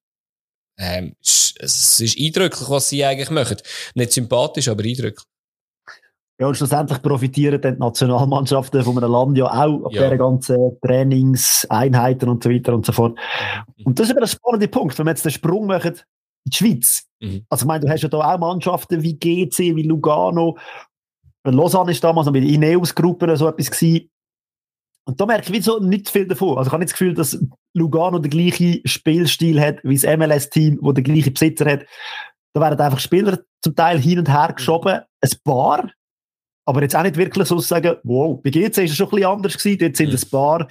ähm, 0.76 1.14
es 1.20 2.00
ist 2.00 2.18
eindrücklich, 2.18 2.68
was 2.68 2.88
sie 2.88 3.04
eigentlich 3.04 3.30
machen. 3.30 3.58
Nicht 3.94 4.12
sympathisch, 4.12 4.68
aber 4.68 4.82
eindrücklich. 4.82 5.24
Ja, 6.40 6.48
und 6.48 6.56
schlussendlich 6.56 7.00
profitieren 7.00 7.60
dann 7.60 7.74
die 7.74 7.80
Nationalmannschaften 7.80 8.82
von 8.82 8.98
einem 8.98 9.12
Land 9.12 9.38
ja 9.38 9.46
auch 9.46 9.84
auf 9.84 9.92
ja. 9.92 10.02
dieser 10.02 10.18
ganzen 10.18 10.78
Trainingseinheiten 10.80 12.28
und 12.28 12.42
so 12.42 12.50
weiter 12.50 12.74
und 12.74 12.84
so 12.84 12.92
fort. 12.92 13.16
Mhm. 13.76 13.86
Und 13.86 13.98
das 13.98 14.06
ist 14.06 14.10
aber 14.10 14.20
der 14.20 14.26
spannende 14.26 14.68
Punkt, 14.68 14.98
wenn 14.98 15.06
wir 15.06 15.12
jetzt 15.12 15.24
den 15.24 15.30
Sprung 15.30 15.66
machen 15.66 15.94
in 15.94 16.50
die 16.50 16.56
Schweiz. 16.56 17.06
Mhm. 17.20 17.46
Also, 17.48 17.64
ich 17.64 17.68
meine, 17.68 17.84
du 17.84 17.88
hast 17.88 18.02
ja 18.02 18.08
da 18.08 18.34
auch 18.34 18.38
Mannschaften 18.38 19.02
wie 19.02 19.16
GC, 19.16 19.76
wie 19.76 19.84
Lugano. 19.84 20.58
Lausanne 21.44 21.92
ist 21.92 22.02
damals 22.02 22.26
noch 22.26 22.32
mit 22.32 22.44
Ineos-Gruppen 22.44 23.36
so 23.36 23.48
etwas 23.48 23.70
gewesen. 23.70 24.10
Und 25.06 25.20
da 25.20 25.26
merke 25.26 25.54
ich 25.54 25.64
so 25.64 25.78
nicht 25.78 26.08
viel 26.08 26.26
davon. 26.26 26.56
Also 26.56 26.68
ich 26.68 26.72
habe 26.72 26.80
nicht 26.80 26.92
das 26.92 26.98
Gefühl, 26.98 27.14
dass 27.14 27.38
Lugano 27.74 28.18
den 28.18 28.30
gleichen 28.30 28.80
Spielstil 28.86 29.60
hat 29.60 29.76
wie 29.82 29.96
das 29.96 30.16
MLS-Team, 30.16 30.78
wo 30.80 30.92
der 30.92 31.04
gleiche 31.04 31.30
Besitzer 31.30 31.70
hat. 31.70 31.84
Da 32.54 32.60
werden 32.60 32.80
einfach 32.80 33.00
Spieler 33.00 33.40
zum 33.62 33.76
Teil 33.76 34.00
hin 34.00 34.18
und 34.18 34.30
her 34.30 34.52
geschoben, 34.54 35.00
ein 35.20 35.30
paar, 35.44 35.90
aber 36.64 36.82
jetzt 36.82 36.96
auch 36.96 37.02
nicht 37.02 37.16
wirklich 37.16 37.46
so 37.46 37.58
sagen, 37.58 37.96
wow, 38.04 38.40
bei 38.42 38.50
GC 38.50 38.84
ist 38.84 38.90
es 38.90 38.96
schon 38.96 39.06
ein 39.06 39.10
bisschen 39.10 39.26
anders 39.26 39.58
gewesen, 39.58 39.78
dort 39.78 39.96
sind 39.96 40.08
mhm. 40.10 40.16
ein 40.16 40.30
paar 40.30 40.68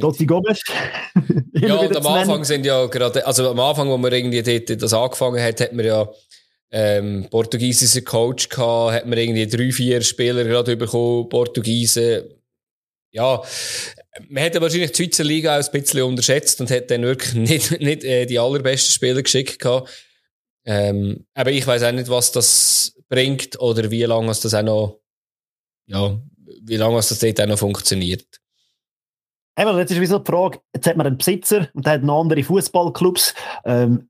Totti 0.00 0.26
Gomes. 0.26 0.62
ja, 1.52 1.76
und 1.76 1.96
am 1.96 2.06
Anfang 2.06 2.44
sind 2.44 2.64
ja 2.64 2.86
gerade, 2.86 3.26
also 3.26 3.50
am 3.50 3.60
Anfang, 3.60 3.88
wo 3.88 3.96
man 3.98 4.12
irgendwie 4.12 4.42
dort 4.42 4.82
das 4.82 4.94
angefangen 4.94 5.42
hat, 5.42 5.60
hat 5.60 5.72
man 5.72 5.84
ja 5.84 6.08
ähm, 6.70 7.26
portugiesischer 7.30 8.02
Coach 8.02 8.48
gehabt, 8.48 8.94
hat 8.94 9.06
man 9.06 9.18
irgendwie 9.18 9.46
drei, 9.46 9.70
vier 9.70 10.00
Spieler 10.02 10.44
gerade 10.44 10.76
bekommen, 10.76 11.28
Portugiesen, 11.28 12.24
ja, 13.12 13.42
man 14.28 14.42
hätte 14.42 14.60
wahrscheinlich 14.60 14.92
die 14.92 15.04
Schweizer 15.04 15.24
Liga 15.24 15.58
auch 15.58 15.64
ein 15.64 15.80
bisschen 15.80 16.02
unterschätzt 16.02 16.60
und 16.60 16.70
hätte 16.70 16.94
dann 16.94 17.02
wirklich 17.02 17.34
nicht, 17.34 17.80
nicht 17.80 18.04
äh, 18.04 18.26
die 18.26 18.38
allerbesten 18.38 18.92
Spieler 18.92 19.22
geschickt 19.22 19.58
gehabt. 19.58 19.90
Ähm, 20.64 21.26
aber 21.34 21.50
ich 21.52 21.66
weiß 21.66 21.82
auch 21.84 21.92
nicht, 21.92 22.08
was 22.08 22.32
das 22.32 22.94
bringt 23.08 23.60
oder 23.60 23.90
wie 23.90 24.02
lange 24.02 24.26
das 24.26 24.52
auch 24.52 24.62
noch, 24.62 25.00
ja, 25.86 26.18
wie 26.62 26.76
lange 26.76 26.96
das 26.96 27.18
dort 27.18 27.40
auch 27.40 27.46
noch 27.46 27.58
funktioniert. 27.58 28.26
Eben, 29.58 29.78
jetzt 29.78 29.90
ist 29.90 30.00
wie 30.00 30.06
so 30.06 30.18
die 30.18 30.30
Frage, 30.30 30.60
jetzt 30.74 30.86
hat 30.86 30.96
man 30.96 31.06
einen 31.06 31.16
Besitzer 31.16 31.68
und 31.72 31.86
der 31.86 31.94
hat 31.94 32.02
noch 32.02 32.20
andere 32.20 32.42
Fußballclubs. 32.42 33.34
Ähm, 33.64 34.08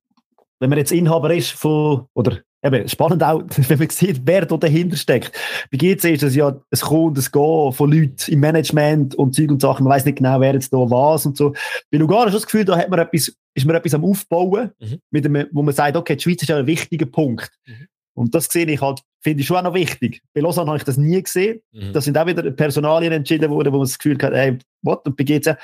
wenn 0.58 0.70
man 0.70 0.78
jetzt 0.78 0.90
Inhaber 0.90 1.32
ist 1.32 1.52
von, 1.52 2.06
oder 2.14 2.40
eben, 2.64 2.88
spannend 2.88 3.22
auch, 3.22 3.42
wenn 3.68 3.78
man 3.78 3.90
sieht, 3.90 4.22
wer 4.24 4.44
da 4.44 4.56
dahinter 4.56 4.96
steckt. 4.96 5.32
Bei 5.70 5.78
GC 5.78 6.14
ist 6.14 6.22
das 6.22 6.34
ja 6.34 6.48
ein 6.48 6.80
Kommen 6.80 7.08
und 7.08 7.18
ein 7.18 7.24
Gehen 7.30 7.72
von 7.72 7.92
Leuten 7.92 8.32
im 8.32 8.40
Management 8.40 9.14
und 9.14 9.34
Zeug 9.34 9.50
und 9.50 9.60
Sachen. 9.60 9.84
Man 9.84 9.92
weiß 9.92 10.04
nicht 10.04 10.18
genau, 10.18 10.40
wer 10.40 10.54
jetzt 10.54 10.72
da 10.72 10.78
was 10.78 11.26
und 11.26 11.36
so. 11.36 11.54
Bei 11.90 11.98
Lugano 11.98 12.26
du 12.26 12.32
das 12.32 12.46
Gefühl, 12.46 12.64
da 12.64 12.76
hat 12.76 12.88
man 12.88 12.98
etwas, 12.98 13.32
ist 13.54 13.66
man 13.66 13.76
etwas 13.76 13.94
am 13.94 14.04
Aufbauen, 14.04 14.72
mhm. 14.80 14.98
mit 15.10 15.24
dem, 15.24 15.46
wo 15.52 15.62
man 15.62 15.74
sagt, 15.74 15.96
okay, 15.96 16.16
die 16.16 16.22
Schweiz 16.22 16.42
ist 16.42 16.48
ja 16.48 16.56
ein 16.56 16.66
wichtiger 16.66 17.06
Punkt. 17.06 17.50
Mhm. 17.66 17.86
Und 18.16 18.34
das 18.34 18.46
sehe 18.46 18.66
ich 18.66 18.80
halt, 18.80 19.02
finde 19.20 19.42
ich 19.42 19.46
schon 19.46 19.58
auch 19.58 19.62
noch 19.62 19.74
wichtig. 19.74 20.22
Bei 20.34 20.40
Lausanne 20.40 20.68
habe 20.68 20.78
ich 20.78 20.84
das 20.84 20.96
nie 20.96 21.22
gesehen. 21.22 21.60
Mhm. 21.72 21.92
Da 21.92 22.00
sind 22.00 22.16
auch 22.16 22.26
wieder 22.26 22.50
Personalien 22.50 23.12
entschieden 23.12 23.50
worden, 23.50 23.72
wo 23.72 23.78
man 23.78 23.86
das 23.86 23.98
Gefühl 23.98 24.18
hat, 24.22 24.32
ey, 24.32 24.58
what? 24.82 25.06
Und 25.06 25.16
bei 25.16 25.24
GC 25.24 25.56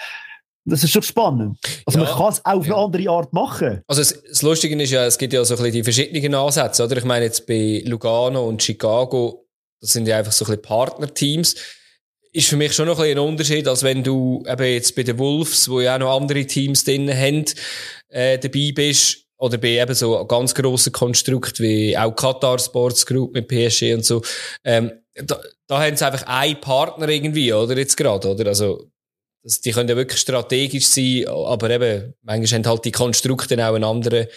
das 0.64 0.84
ist 0.84 0.92
schon 0.92 1.02
spannend. 1.02 1.58
Also 1.86 1.98
ja, 1.98 2.04
man 2.04 2.14
kann 2.14 2.32
es 2.32 2.44
auch 2.44 2.52
auf 2.52 2.66
ja. 2.66 2.74
eine 2.74 2.84
andere 2.84 3.10
Art 3.10 3.32
machen. 3.32 3.82
Also 3.86 4.00
es, 4.00 4.22
das 4.22 4.42
Lustige 4.42 4.80
ist 4.80 4.90
ja, 4.90 5.04
es 5.06 5.18
gibt 5.18 5.32
ja 5.32 5.44
so 5.44 5.54
ein 5.54 5.58
bisschen 5.58 5.72
die 5.72 5.82
verschiedenen 5.82 6.34
Ansätze, 6.34 6.84
oder? 6.84 6.96
Ich 6.96 7.04
meine 7.04 7.24
jetzt 7.24 7.46
bei 7.46 7.82
Lugano 7.84 8.46
und 8.46 8.62
Chicago, 8.62 9.44
das 9.80 9.92
sind 9.92 10.06
ja 10.06 10.18
einfach 10.18 10.32
so 10.32 10.44
ein 10.44 10.46
bisschen 10.46 10.62
Partnerteams. 10.62 11.56
Ist 12.32 12.48
für 12.48 12.56
mich 12.56 12.72
schon 12.72 12.86
noch 12.86 12.98
ein, 12.98 13.02
bisschen 13.02 13.18
ein 13.18 13.28
Unterschied, 13.28 13.68
als 13.68 13.82
wenn 13.82 14.02
du 14.02 14.44
eben 14.46 14.64
jetzt 14.64 14.94
bei 14.94 15.02
den 15.02 15.18
Wolves, 15.18 15.68
wo 15.68 15.80
ja 15.80 15.96
auch 15.96 15.98
noch 15.98 16.16
andere 16.16 16.46
Teams 16.46 16.84
drin 16.84 17.10
haben, 17.10 17.44
äh, 18.08 18.38
dabei 18.38 18.72
bist. 18.74 19.26
Oder 19.42 19.58
bei 19.58 19.80
eben 19.80 19.92
so 19.92 20.24
ganz 20.24 20.54
grossen 20.54 20.92
Konstrukt 20.92 21.58
wie 21.58 21.98
auch 21.98 22.14
Qatar 22.14 22.60
Sports 22.60 23.04
Group 23.04 23.34
mit 23.34 23.48
PSG 23.48 23.92
und 23.92 24.04
so. 24.04 24.22
Ähm, 24.62 24.92
da, 25.16 25.40
da 25.66 25.82
haben 25.82 25.96
sie 25.96 26.06
einfach 26.06 26.24
einen 26.28 26.60
Partner 26.60 27.08
irgendwie, 27.08 27.52
oder? 27.52 27.76
Jetzt 27.76 27.96
gerade, 27.96 28.28
oder? 28.28 28.46
Also, 28.46 28.88
das, 29.42 29.60
die 29.60 29.72
können 29.72 29.88
ja 29.88 29.96
wirklich 29.96 30.20
strategisch 30.20 30.86
sein, 30.86 31.26
aber 31.26 31.70
eben, 31.70 32.14
manchmal 32.22 32.60
haben 32.60 32.70
halt 32.70 32.84
die 32.84 32.92
Konstrukte 32.92 33.56
auch 33.56 33.74
einen 33.74 33.82
anderen 33.82 34.28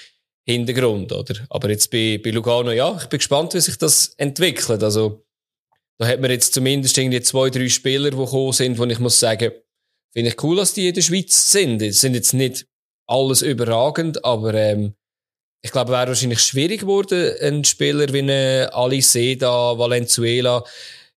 Hintergrund, 0.44 1.12
oder? 1.12 1.36
Aber 1.52 1.70
jetzt 1.70 1.92
bei, 1.92 2.20
bei 2.24 2.32
Lugano, 2.32 2.72
ja, 2.72 2.98
ich 3.00 3.06
bin 3.06 3.20
gespannt, 3.20 3.54
wie 3.54 3.62
sich 3.62 3.78
das 3.78 4.08
entwickelt. 4.18 4.82
Also, 4.82 5.24
da 6.00 6.08
hat 6.08 6.20
man 6.20 6.32
jetzt 6.32 6.56
zumindest 6.56 6.98
irgendwie 6.98 7.22
zwei, 7.22 7.52
drei 7.52 7.70
Spieler, 7.70 8.10
die 8.10 8.18
gekommen 8.18 8.54
sind, 8.54 8.80
wo 8.80 8.86
ich 8.86 8.98
muss 8.98 9.20
sagen, 9.20 9.52
finde 10.14 10.32
ich 10.32 10.44
cool, 10.44 10.56
dass 10.56 10.74
die 10.74 10.88
in 10.88 10.96
der 10.96 11.04
Schweiz 11.04 11.52
sind. 11.52 11.78
Die 11.78 11.92
sind 11.92 12.16
jetzt 12.16 12.34
nicht 12.34 12.66
alles 13.08 13.42
überragend, 13.42 14.24
aber, 14.24 14.54
ähm, 14.54 14.96
ich 15.62 15.72
glaube, 15.72 15.92
wäre 15.92 16.08
wahrscheinlich 16.08 16.42
schwierig 16.42 16.82
geworden, 16.82 17.34
ein 17.42 17.64
Spieler 17.64 18.12
wie 18.14 18.20
eine 18.20 18.70
Alice 18.72 19.12
Seda, 19.12 19.78
Valenzuela, 19.78 20.64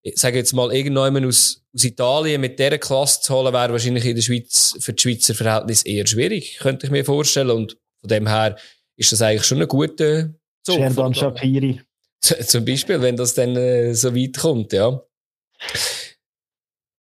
ich 0.03 0.19
sage 0.19 0.39
jetzt 0.39 0.53
mal, 0.53 0.73
irgendjemand 0.73 1.27
aus, 1.27 1.63
aus 1.75 1.85
Italien 1.85 2.41
mit 2.41 2.59
dieser 2.59 2.79
Klasse 2.79 3.21
zu 3.21 3.35
holen, 3.35 3.53
wäre 3.53 3.73
wahrscheinlich 3.73 4.05
in 4.05 4.17
der 4.17 4.23
Schweiz 4.23 4.77
für 4.79 4.93
die 4.93 5.03
Schweizer 5.03 5.35
Verhältnis 5.35 5.83
eher 5.83 6.07
schwierig, 6.07 6.59
könnte 6.61 6.87
ich 6.87 6.93
mir 6.93 7.05
vorstellen. 7.05 7.51
Und 7.51 7.77
von 8.01 8.09
dem 8.09 8.27
her 8.27 8.57
ist 8.97 9.13
das 9.13 9.23
eigentlich 9.23 9.45
schon 9.45 9.61
ein 9.61 9.69
guter 9.69 10.31
Zug. 10.65 10.77
Sherdan 10.77 11.15
Shapiri. 11.15 11.81
Zum 12.21 12.65
Beispiel, 12.65 13.01
wenn 13.01 13.17
das 13.17 13.35
dann 13.35 13.57
äh, 13.57 13.95
so 13.95 14.15
weit 14.15 14.37
kommt, 14.37 14.73
ja. 14.73 15.03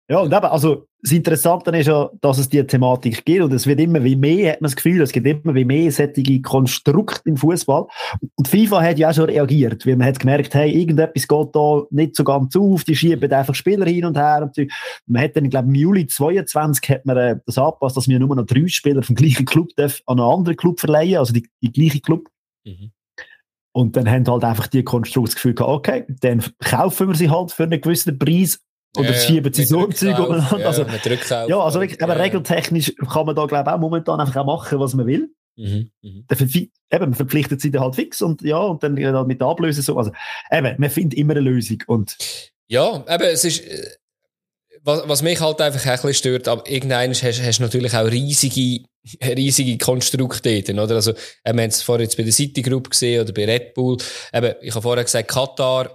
Ja, 0.09 0.19
und 0.19 0.33
eben, 0.33 0.45
also 0.45 0.87
das 1.01 1.11
Interessante 1.11 1.69
ist 1.77 1.87
ja, 1.87 2.09
dass 2.21 2.37
es 2.37 2.47
diese 2.47 2.65
Thematik 2.65 3.25
gibt 3.25 3.41
und 3.41 3.53
es 3.53 3.67
wird 3.67 3.79
immer 3.81 4.03
wie 4.03 4.15
mehr, 4.15 4.53
hat 4.53 4.61
man 4.61 4.67
das 4.67 4.75
Gefühl, 4.77 5.01
es 5.01 5.11
gibt 5.11 5.27
immer 5.27 5.53
wie 5.53 5.65
mehr 5.65 5.91
solche 5.91 6.41
Konstrukte 6.41 7.21
im 7.25 7.35
Fußball. 7.35 7.87
Und 8.35 8.47
FIFA 8.47 8.81
hat 8.81 8.99
ja 8.99 9.09
auch 9.09 9.13
schon 9.13 9.25
reagiert, 9.25 9.85
weil 9.85 9.97
man 9.97 10.07
hat 10.07 10.19
gemerkt, 10.19 10.53
hey, 10.53 10.71
irgendetwas 10.71 11.27
geht 11.27 11.49
da 11.53 11.83
nicht 11.91 12.15
so 12.15 12.23
ganz 12.23 12.55
auf, 12.55 12.85
die 12.85 12.95
schieben 12.95 13.31
einfach 13.31 13.53
Spieler 13.53 13.85
hin 13.85 14.05
und 14.05 14.17
her. 14.17 14.43
Und 14.43 14.67
man 15.07 15.23
hat 15.23 15.35
dann, 15.35 15.49
glaube 15.49 15.67
ich, 15.67 15.75
im 15.75 15.81
Juli 15.81 16.07
22 16.07 16.89
hat 16.89 17.05
man 17.05 17.17
äh, 17.17 17.39
das 17.45 17.57
angepasst, 17.57 17.97
dass 17.97 18.07
wir 18.07 18.19
nur 18.19 18.33
noch 18.33 18.45
drei 18.45 18.67
Spieler 18.67 19.03
vom 19.03 19.15
gleichen 19.15 19.45
Club 19.45 19.69
darf 19.75 20.01
an 20.05 20.19
einen 20.19 20.29
anderen 20.29 20.57
Club 20.57 20.79
verleihen, 20.79 21.17
also 21.17 21.33
die, 21.33 21.47
die 21.61 21.71
gleiche 21.71 21.99
Club. 21.99 22.29
Mhm. 22.65 22.91
Und 23.73 23.95
dann 23.95 24.09
haben 24.09 24.25
halt 24.27 24.43
einfach 24.43 24.67
die 24.67 24.83
Konstrukte 24.83 25.29
das 25.29 25.35
Gefühl 25.35 25.53
gehabt, 25.53 25.71
okay, 25.71 26.05
dann 26.21 26.43
kaufen 26.61 27.09
wir 27.09 27.15
sie 27.15 27.29
halt 27.29 27.51
für 27.51 27.63
einen 27.63 27.79
gewissen 27.79 28.17
Preis 28.17 28.59
oder 28.95 29.11
ja, 29.11 29.19
schieben 29.19 29.53
sie 29.53 29.65
so 29.65 29.85
ein 29.85 29.91
Zeug 29.91 30.17
umeinander. 30.19 30.59
Ja, 30.59 30.65
also, 30.67 30.85
ja, 31.47 31.59
also 31.59 31.79
wirklich, 31.79 32.01
aber 32.01 32.17
regeltechnisch 32.17 32.93
kann 33.11 33.25
man 33.25 33.35
da, 33.35 33.45
glaube 33.45 33.69
ich, 33.69 33.75
auch 33.75 33.79
momentan 33.79 34.19
einfach 34.19 34.35
auch 34.37 34.45
machen, 34.45 34.79
was 34.79 34.93
man 34.93 35.05
will. 35.05 35.29
Mhm, 35.57 35.89
mh. 36.03 36.21
eben, 36.29 36.69
man 36.91 37.13
verpflichtet 37.15 37.61
sie 37.61 37.71
dann 37.71 37.81
halt 37.81 37.95
fix 37.95 38.21
und 38.21 38.43
ja, 38.43 38.59
und 38.59 38.83
dann 38.83 38.97
halt 39.03 39.27
mit 39.27 39.41
der 39.41 39.47
Ablöse 39.47 39.81
so. 39.81 39.97
Also, 39.97 40.11
eben, 40.51 40.75
man 40.77 40.89
findet 40.89 41.17
immer 41.17 41.33
eine 41.33 41.41
Lösung. 41.41 41.83
Und 41.87 42.15
ja, 42.67 43.03
eben, 43.09 43.23
es 43.23 43.43
ist, 43.43 43.65
äh, 43.65 43.89
was, 44.83 45.01
was 45.07 45.21
mich 45.23 45.41
halt 45.41 45.59
einfach 45.59 45.83
ein 45.83 45.91
bisschen 45.93 46.13
stört, 46.13 46.47
aber 46.47 46.69
irgendwann 46.69 47.09
hast, 47.09 47.23
du 47.23 47.61
natürlich 47.63 47.95
auch 47.95 48.05
riesige, 48.05 48.85
riesige 49.23 49.77
Konstrukte 49.79 50.61
dort, 50.61 50.77
oder? 50.77 50.95
Also, 50.95 51.13
wir 51.13 51.49
haben 51.49 51.59
es 51.59 51.81
vorher 51.81 52.03
jetzt 52.03 52.17
bei 52.17 52.23
der 52.23 52.33
City 52.33 52.61
Group 52.61 52.91
gesehen 52.91 53.21
oder 53.21 53.33
bei 53.33 53.45
Red 53.45 53.73
Bull. 53.73 53.97
Eben, 54.33 54.53
ich 54.61 54.71
habe 54.75 54.83
vorher 54.83 55.03
gesagt, 55.03 55.27
Katar, 55.27 55.85
äh, 55.85 55.89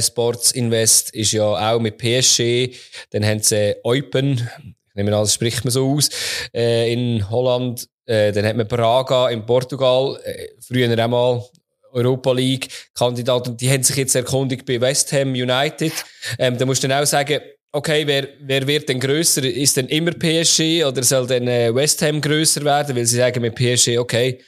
Sports 0.00 0.52
Invest 0.52 1.14
ist 1.14 1.32
ja 1.32 1.44
auch 1.44 1.80
mit 1.80 1.98
PSG. 1.98 2.74
Dann 3.10 3.24
haben 3.24 3.40
sie 3.40 3.76
Eupen, 3.84 4.48
ich 4.88 4.94
nehme 4.94 5.14
an, 5.14 5.22
das 5.22 5.34
spricht 5.34 5.64
man 5.64 5.70
so 5.70 5.94
aus, 5.94 6.10
äh, 6.54 6.92
in 6.92 7.28
Holland. 7.30 7.88
Äh, 8.06 8.32
dann 8.32 8.44
hat 8.46 8.56
man 8.56 8.66
Braga 8.66 9.28
in 9.28 9.44
Portugal, 9.46 10.18
äh, 10.24 10.48
früher 10.60 10.90
einmal 10.90 11.44
Europa 11.92 12.32
League 12.32 12.68
Kandidat 12.94 13.48
und 13.48 13.60
die 13.60 13.70
haben 13.70 13.82
sich 13.82 13.96
jetzt 13.96 14.14
erkundigt 14.14 14.66
bei 14.66 14.80
West 14.80 15.12
Ham 15.12 15.30
United. 15.32 15.92
Ähm, 16.38 16.58
da 16.58 16.66
musst 16.66 16.82
du 16.82 16.88
dann 16.88 17.02
auch 17.02 17.06
sagen, 17.06 17.40
okay, 17.72 18.06
wer, 18.06 18.28
wer 18.40 18.66
wird 18.66 18.88
denn 18.88 19.00
grösser? 19.00 19.44
Ist 19.44 19.76
denn 19.76 19.86
immer 19.88 20.12
PSG 20.12 20.84
oder 20.84 21.02
soll 21.02 21.26
dann 21.26 21.48
äh, 21.48 21.74
West 21.74 22.02
Ham 22.02 22.20
grösser 22.20 22.64
werden? 22.64 22.96
Weil 22.96 23.06
sie 23.06 23.16
sagen 23.16 23.40
mit 23.40 23.54
PSG, 23.54 23.98
okay, 23.98 24.40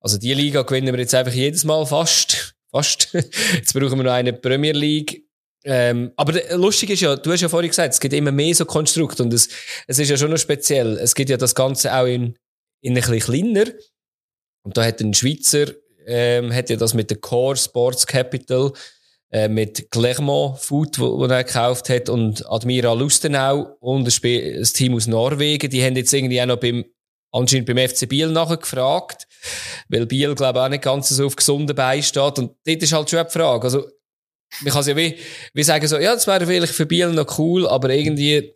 also 0.00 0.18
die 0.18 0.34
Liga 0.34 0.62
gewinnen 0.62 0.94
wir 0.94 1.00
jetzt 1.00 1.14
einfach 1.14 1.32
jedes 1.32 1.64
Mal 1.64 1.84
fast. 1.86 2.54
Fast. 2.70 3.08
Jetzt 3.12 3.72
brauchen 3.72 3.98
wir 3.98 4.04
noch 4.04 4.12
eine 4.12 4.32
Premier 4.32 4.72
League. 4.72 5.24
Ähm, 5.64 6.12
aber 6.16 6.34
lustig 6.56 6.90
ist 6.90 7.00
ja, 7.00 7.16
du 7.16 7.32
hast 7.32 7.40
ja 7.40 7.48
vorhin 7.48 7.70
gesagt, 7.70 7.94
es 7.94 8.00
gibt 8.00 8.14
immer 8.14 8.32
mehr 8.32 8.54
so 8.54 8.64
Konstrukte 8.64 9.22
und 9.22 9.32
es, 9.32 9.48
es 9.86 9.98
ist 9.98 10.08
ja 10.08 10.16
schon 10.16 10.30
noch 10.30 10.38
speziell. 10.38 10.96
Es 10.98 11.14
gibt 11.14 11.30
ja 11.30 11.36
das 11.36 11.54
Ganze 11.54 11.94
auch 11.94 12.06
in, 12.06 12.36
in 12.80 12.96
ein 12.96 13.02
bisschen 13.02 13.18
kleiner. 13.20 13.70
Und 14.62 14.76
da 14.76 14.84
hat 14.84 15.00
ein 15.00 15.14
Schweizer, 15.14 15.66
ähm, 16.06 16.52
hat 16.54 16.70
ja 16.70 16.76
das 16.76 16.94
mit 16.94 17.10
der 17.10 17.18
Core 17.18 17.56
Sports 17.56 18.06
Capital, 18.06 18.72
äh, 19.30 19.48
mit 19.48 19.90
Clermont 19.90 20.58
Food, 20.58 20.98
wo, 20.98 21.18
wo 21.18 21.24
er 21.26 21.44
gekauft 21.44 21.90
hat, 21.90 22.08
und 22.08 22.50
Admiral 22.50 22.98
Lustenau 22.98 23.76
und 23.80 24.06
ein, 24.06 24.64
Team 24.64 24.94
aus 24.94 25.06
Norwegen, 25.06 25.68
die 25.70 25.84
haben 25.84 25.96
jetzt 25.96 26.12
irgendwie 26.12 26.40
auch 26.40 26.46
noch 26.46 26.56
beim, 26.56 26.84
anscheinend 27.30 27.66
beim 27.66 27.88
FC 27.88 28.08
Biel 28.08 28.28
nachgefragt 28.28 29.27
weil 29.88 30.06
Biel, 30.06 30.34
glaube 30.34 30.58
ich, 30.58 30.64
auch 30.64 30.68
nicht 30.68 30.84
ganz 30.84 31.08
so 31.08 31.26
auf 31.26 31.36
gesunden 31.36 31.74
Beinen 31.74 32.02
steht. 32.02 32.38
Und 32.38 32.56
dort 32.64 32.82
ist 32.82 32.92
halt 32.92 33.10
schon 33.10 33.24
die 33.24 33.32
Frage. 33.32 33.64
Also, 33.64 33.88
man 34.60 34.72
kann 34.72 34.80
es 34.80 34.86
ja 34.86 34.96
wie, 34.96 35.18
wie 35.52 35.62
sagen 35.62 35.86
so, 35.86 35.98
ja, 35.98 36.14
das 36.14 36.26
wäre 36.26 36.46
vielleicht 36.46 36.72
für 36.72 36.86
Biel 36.86 37.08
noch 37.10 37.38
cool, 37.38 37.68
aber 37.68 37.90
irgendwie, 37.90 38.52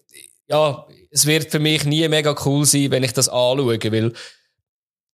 ja, 0.48 0.86
es 1.10 1.26
wird 1.26 1.50
für 1.50 1.58
mich 1.58 1.84
nie 1.84 2.06
mega 2.08 2.34
cool 2.44 2.64
sein, 2.64 2.90
wenn 2.90 3.02
ich 3.02 3.12
das 3.12 3.28
anschaue, 3.28 3.78
weil, 3.92 4.12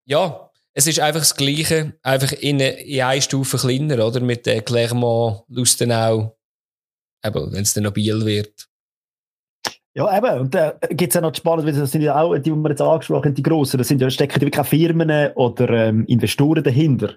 ja, 0.04 0.48
es 0.74 0.86
ist 0.86 1.00
einfach 1.00 1.20
das 1.20 1.34
Gleiche, 1.34 1.94
einfach 2.02 2.30
in, 2.32 2.56
eine, 2.56 2.80
in 2.82 3.02
eine 3.02 3.20
Stufe 3.20 3.56
kleiner, 3.56 4.06
oder? 4.06 4.20
Mit 4.20 4.46
der 4.46 4.62
Clermont, 4.62 5.42
Lustenau, 5.48 6.38
eben, 7.24 7.52
wenn 7.52 7.62
es 7.62 7.74
dann 7.74 7.82
noch 7.82 7.92
Biel 7.92 8.24
wird. 8.24 8.67
Ja, 9.98 10.16
eben. 10.16 10.42
Und 10.42 10.54
da 10.54 10.74
äh, 10.80 10.94
gibt 10.94 11.10
es 11.10 11.14
ja 11.16 11.20
noch 11.20 11.34
spannend, 11.34 11.66
weil 11.66 11.72
das 11.72 11.90
sind 11.90 12.02
ja 12.02 12.20
auch, 12.22 12.32
die, 12.36 12.42
die 12.42 12.50
wir 12.52 12.70
jetzt 12.70 12.80
angesprochen 12.80 13.24
haben, 13.24 13.34
die 13.34 13.42
Grossen, 13.42 13.78
das 13.78 13.88
sind 13.88 14.00
ja, 14.00 14.08
stecken 14.08 14.40
wirklich 14.40 14.60
auch 14.60 14.66
Firmen 14.66 15.32
oder 15.34 15.68
ähm, 15.70 16.06
Investoren 16.06 16.62
dahinter. 16.62 17.16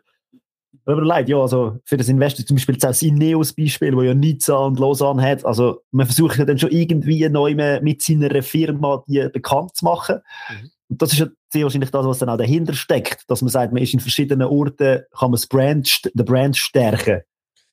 Aber 0.85 1.03
leid, 1.03 1.29
ja, 1.29 1.37
also 1.37 1.77
für 1.85 1.97
das 1.97 2.09
Investor 2.09 2.43
zum 2.43 2.55
Beispiel 2.55 2.77
das 2.77 3.03
Ineos-Beispiel, 3.03 3.95
wo 3.95 4.01
ja 4.01 4.15
Nizza 4.15 4.55
und 4.55 4.79
Lausanne 4.79 5.21
hat. 5.21 5.45
Also 5.45 5.83
man 5.91 6.07
versucht 6.07 6.39
ja 6.39 6.45
dann 6.45 6.57
schon 6.57 6.71
irgendwie 6.71 7.29
neu 7.29 7.53
mit 7.53 8.01
seiner 8.01 8.41
Firma 8.41 9.03
die 9.07 9.29
bekannt 9.31 9.75
zu 9.75 9.85
machen. 9.85 10.21
Mhm. 10.49 10.71
Und 10.89 11.01
das 11.03 11.13
ist 11.13 11.19
ja 11.19 11.27
sehr 11.49 11.63
wahrscheinlich 11.63 11.91
das, 11.91 12.05
was 12.07 12.17
dann 12.17 12.29
auch 12.29 12.37
dahinter 12.37 12.73
steckt, 12.73 13.29
dass 13.29 13.43
man 13.43 13.49
sagt, 13.49 13.73
man 13.73 13.83
ist 13.83 13.93
in 13.93 13.99
verschiedenen 13.99 14.47
Orten, 14.47 15.03
kann 15.15 15.29
man 15.29 15.33
das 15.33 15.45
Brand, 15.45 16.09
den 16.15 16.25
Brand 16.25 16.57
stärken. 16.57 17.21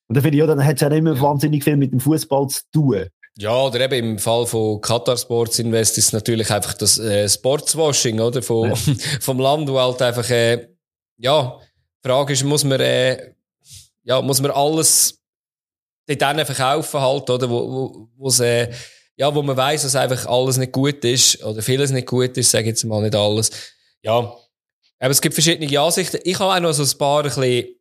Und 0.07 0.17
da 0.17 0.21
finde 0.21 0.37
ich, 0.37 0.39
ja, 0.41 0.45
dann 0.45 0.63
hat 0.63 0.75
es 0.75 0.81
ja 0.81 0.89
mehr 1.01 1.19
wahnsinnig 1.19 1.63
viel 1.63 1.77
mit 1.77 1.93
dem 1.93 1.99
Fußball 1.99 2.47
zu 2.47 2.61
tun. 2.71 3.05
Ja, 3.39 3.57
oder 3.57 3.79
eben 3.79 4.11
im 4.11 4.19
Fall 4.19 4.45
von 4.45 4.81
Qatar 4.81 5.15
Sports 5.15 5.59
Invest 5.59 5.97
ist 5.97 6.11
natürlich 6.11 6.51
einfach 6.51 6.73
das 6.73 6.99
äh, 6.99 7.27
Sportswashing, 7.29 8.19
oder? 8.19 8.41
Von, 8.41 8.71
ja. 8.71 8.75
vom 9.21 9.39
Land, 9.39 9.69
wo 9.69 9.79
halt 9.79 10.01
einfach, 10.01 10.29
äh, 10.29 10.67
ja, 11.17 11.57
die 12.03 12.07
Frage 12.09 12.33
ist, 12.33 12.43
muss 12.43 12.65
man, 12.65 12.81
äh, 12.81 13.33
ja, 14.03 14.21
muss 14.21 14.41
man 14.41 14.51
alles 14.51 15.21
dort 16.05 16.47
verkaufen 16.47 16.99
halt, 16.99 17.29
oder? 17.29 17.49
Wo, 17.49 18.09
wo, 18.17 18.43
äh, 18.43 18.73
ja, 19.15 19.33
wo 19.33 19.41
man 19.41 19.55
weiß, 19.55 19.83
dass 19.83 19.95
einfach 19.95 20.25
alles 20.25 20.57
nicht 20.57 20.73
gut 20.73 21.05
ist, 21.05 21.41
oder 21.41 21.61
vieles 21.61 21.91
nicht 21.91 22.07
gut 22.07 22.35
ist, 22.35 22.51
sage 22.51 22.63
ich 22.63 22.69
jetzt 22.69 22.83
mal 22.83 23.01
nicht 23.01 23.15
alles. 23.15 23.51
Ja. 24.01 24.35
Aber 24.99 25.11
es 25.11 25.21
gibt 25.21 25.33
verschiedene 25.33 25.79
Ansichten. 25.79 26.19
Ich 26.25 26.37
habe 26.39 26.53
auch 26.53 26.59
noch 26.59 26.73
so 26.73 26.83
ein 26.83 26.97
paar 26.97 27.19
ein 27.19 27.29
bisschen, 27.29 27.78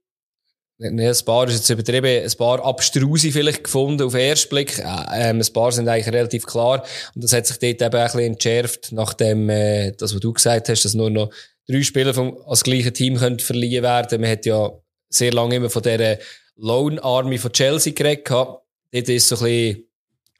Ne, 0.80 1.08
ein 1.08 1.24
paar 1.24 1.48
ist 1.48 1.56
jetzt 1.56 1.70
übertrieben, 1.70 2.22
ein 2.24 2.38
paar 2.38 2.64
abstruse 2.64 3.32
vielleicht 3.32 3.64
gefunden 3.64 4.04
auf 4.04 4.12
den 4.12 4.20
ersten 4.20 4.48
Blick. 4.48 4.78
Äh, 4.78 4.84
ähm, 5.30 5.40
ein 5.40 5.52
paar 5.52 5.72
sind 5.72 5.88
eigentlich 5.88 6.14
relativ 6.14 6.46
klar. 6.46 6.84
Und 7.16 7.24
das 7.24 7.32
hat 7.32 7.46
sich 7.46 7.58
dort 7.58 7.82
eben 7.82 8.00
ein 8.00 8.04
bisschen 8.04 8.20
entschärft, 8.20 8.92
nachdem, 8.92 9.50
äh, 9.50 9.90
das, 9.92 10.14
was 10.14 10.20
du 10.20 10.32
gesagt 10.32 10.68
hast, 10.68 10.84
dass 10.84 10.94
nur 10.94 11.10
noch 11.10 11.30
drei 11.66 11.82
Spieler 11.82 12.14
vom, 12.14 12.38
als 12.46 12.62
gleichen 12.62 12.94
Team 12.94 13.16
können 13.16 13.40
verliehen 13.40 13.82
werden. 13.82 14.20
Man 14.20 14.30
hat 14.30 14.46
ja 14.46 14.70
sehr 15.08 15.32
lange 15.32 15.56
immer 15.56 15.68
von 15.68 15.82
dieser 15.82 16.18
Loan 16.54 17.00
Army 17.00 17.38
von 17.38 17.52
Chelsea 17.52 17.92
geredet. 17.92 18.28
Dort 18.28 19.08
ist 19.08 19.28
so 19.28 19.36
ein 19.36 19.42
bisschen 19.42 19.84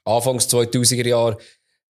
Anfangs 0.05 0.47
2000er 0.47 1.07
Jahre 1.07 1.37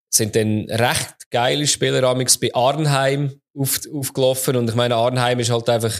sind 0.09 0.35
dann 0.35 0.65
recht 0.69 1.29
geile 1.29 1.67
Spieler 1.67 2.01
bei 2.01 2.55
Arnheim 2.55 3.39
auf, 3.55 3.79
aufgelaufen. 3.93 4.55
Und 4.55 4.69
ich 4.69 4.75
meine, 4.75 4.95
Arnheim 4.95 5.39
ist 5.39 5.51
halt 5.51 5.69
einfach, 5.69 5.93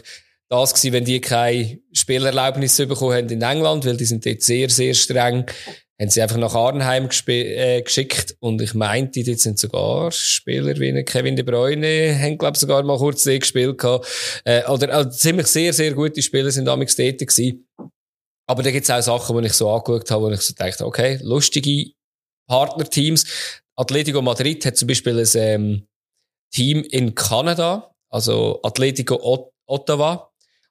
das 0.50 0.74
gewesen, 0.74 0.94
wenn 0.94 1.06
die 1.06 1.22
keine 1.22 1.80
Spielerlaubnis 1.94 2.78
bekommen 2.78 3.14
haben 3.14 3.30
in 3.30 3.42
England, 3.42 3.86
weil 3.86 3.98
die 3.98 4.06
sind 4.06 4.26
dort 4.26 4.42
sehr, 4.42 4.70
sehr 4.70 4.96
streng, 4.96 5.46
haben 6.02 6.10
sie 6.10 6.22
einfach 6.22 6.38
nach 6.38 6.56
Arnheim 6.56 7.10
äh, 7.28 7.82
geschickt 7.82 8.36
und 8.40 8.62
ich 8.62 8.74
meinte, 8.74 9.24
dort 9.24 9.40
sind 9.40 9.60
sogar 9.60 10.12
Spieler 10.12 10.80
wie 10.80 11.04
Kevin 11.04 11.36
De 11.36 11.44
Bruyne, 11.44 12.18
haben 12.20 12.38
glaube 12.38 12.56
ich 12.56 12.62
sogar 12.62 12.82
mal 12.84 12.98
kurz 12.98 13.24
dort 13.26 13.42
gespielt 13.42 13.78
gehabt. 13.78 14.08
Äh, 14.44 14.66
oder 14.66 14.92
also 14.94 15.10
ziemlich 15.10 15.48
sehr, 15.48 15.74
sehr 15.74 15.94
gute 15.94 16.22
Spieler 16.22 16.52
sind 16.52 16.66
damals 16.66 16.96
dort 16.96 17.20
gewesen. 17.20 17.68
Aber 18.48 18.64
da 18.64 18.72
gibt 18.72 18.86
es 18.86 18.90
auch 18.90 19.02
Sachen, 19.02 19.40
die 19.40 19.48
ich 19.48 19.54
so 19.54 19.70
angeschaut 19.70 20.10
habe, 20.10 20.26
wo 20.26 20.30
ich 20.32 20.42
so 20.42 20.56
dachte, 20.56 20.86
okay, 20.86 21.20
lustige 21.22 21.92
Partnerteams. 22.48 23.62
Atletico 23.76 24.24
Madrid 24.24 24.66
hat 24.66 24.76
zum 24.76 24.88
Beispiel 24.88 25.20
ein 25.20 25.30
ähm, 25.36 25.88
Team 26.52 26.84
in 26.90 27.14
Kanada, 27.14 27.94
also 28.10 28.60
Atletico 28.64 29.48
Ottawa. 29.68 30.29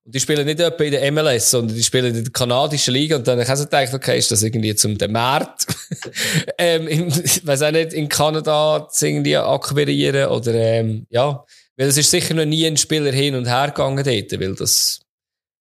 Und 0.09 0.15
die 0.15 0.21
spielen 0.21 0.47
nicht 0.47 0.59
etwa 0.59 0.85
in 0.85 0.91
der 0.91 1.13
MLS, 1.13 1.51
sondern 1.51 1.77
die 1.77 1.83
spielen 1.83 2.17
in 2.17 2.25
der 2.25 2.33
kanadischen 2.33 2.95
Liga. 2.95 3.17
Und 3.17 3.29
dann 3.29 3.39
habe 3.39 3.43
ich 3.43 3.59
so 3.59 3.65
gedacht, 3.65 3.93
okay, 3.93 4.17
ist 4.17 4.31
das 4.31 4.43
irgendwie 4.43 4.75
zum 4.75 4.97
den 4.97 5.13
Markt, 5.13 5.67
ähm, 6.59 6.89
in, 6.89 7.09
ich 7.09 7.47
weiß 7.47 7.61
auch 7.61 7.73
nicht, 7.73 7.93
in 7.93 8.09
Kanada 8.09 8.89
zu 8.91 9.07
irgendwie 9.07 9.37
akquirieren 9.37 10.31
oder, 10.31 10.55
ähm, 10.55 11.07
ja. 11.11 11.45
Weil 11.77 11.89
es 11.89 11.99
ist 11.99 12.11
sicher 12.11 12.33
noch 12.33 12.47
nie 12.47 12.67
ein 12.67 12.79
Spieler 12.79 13.13
hin 13.13 13.35
und 13.35 13.45
her 13.45 13.67
gegangen 13.67 14.03
dort, 14.03 14.41
weil 14.41 14.55
das 14.55 15.01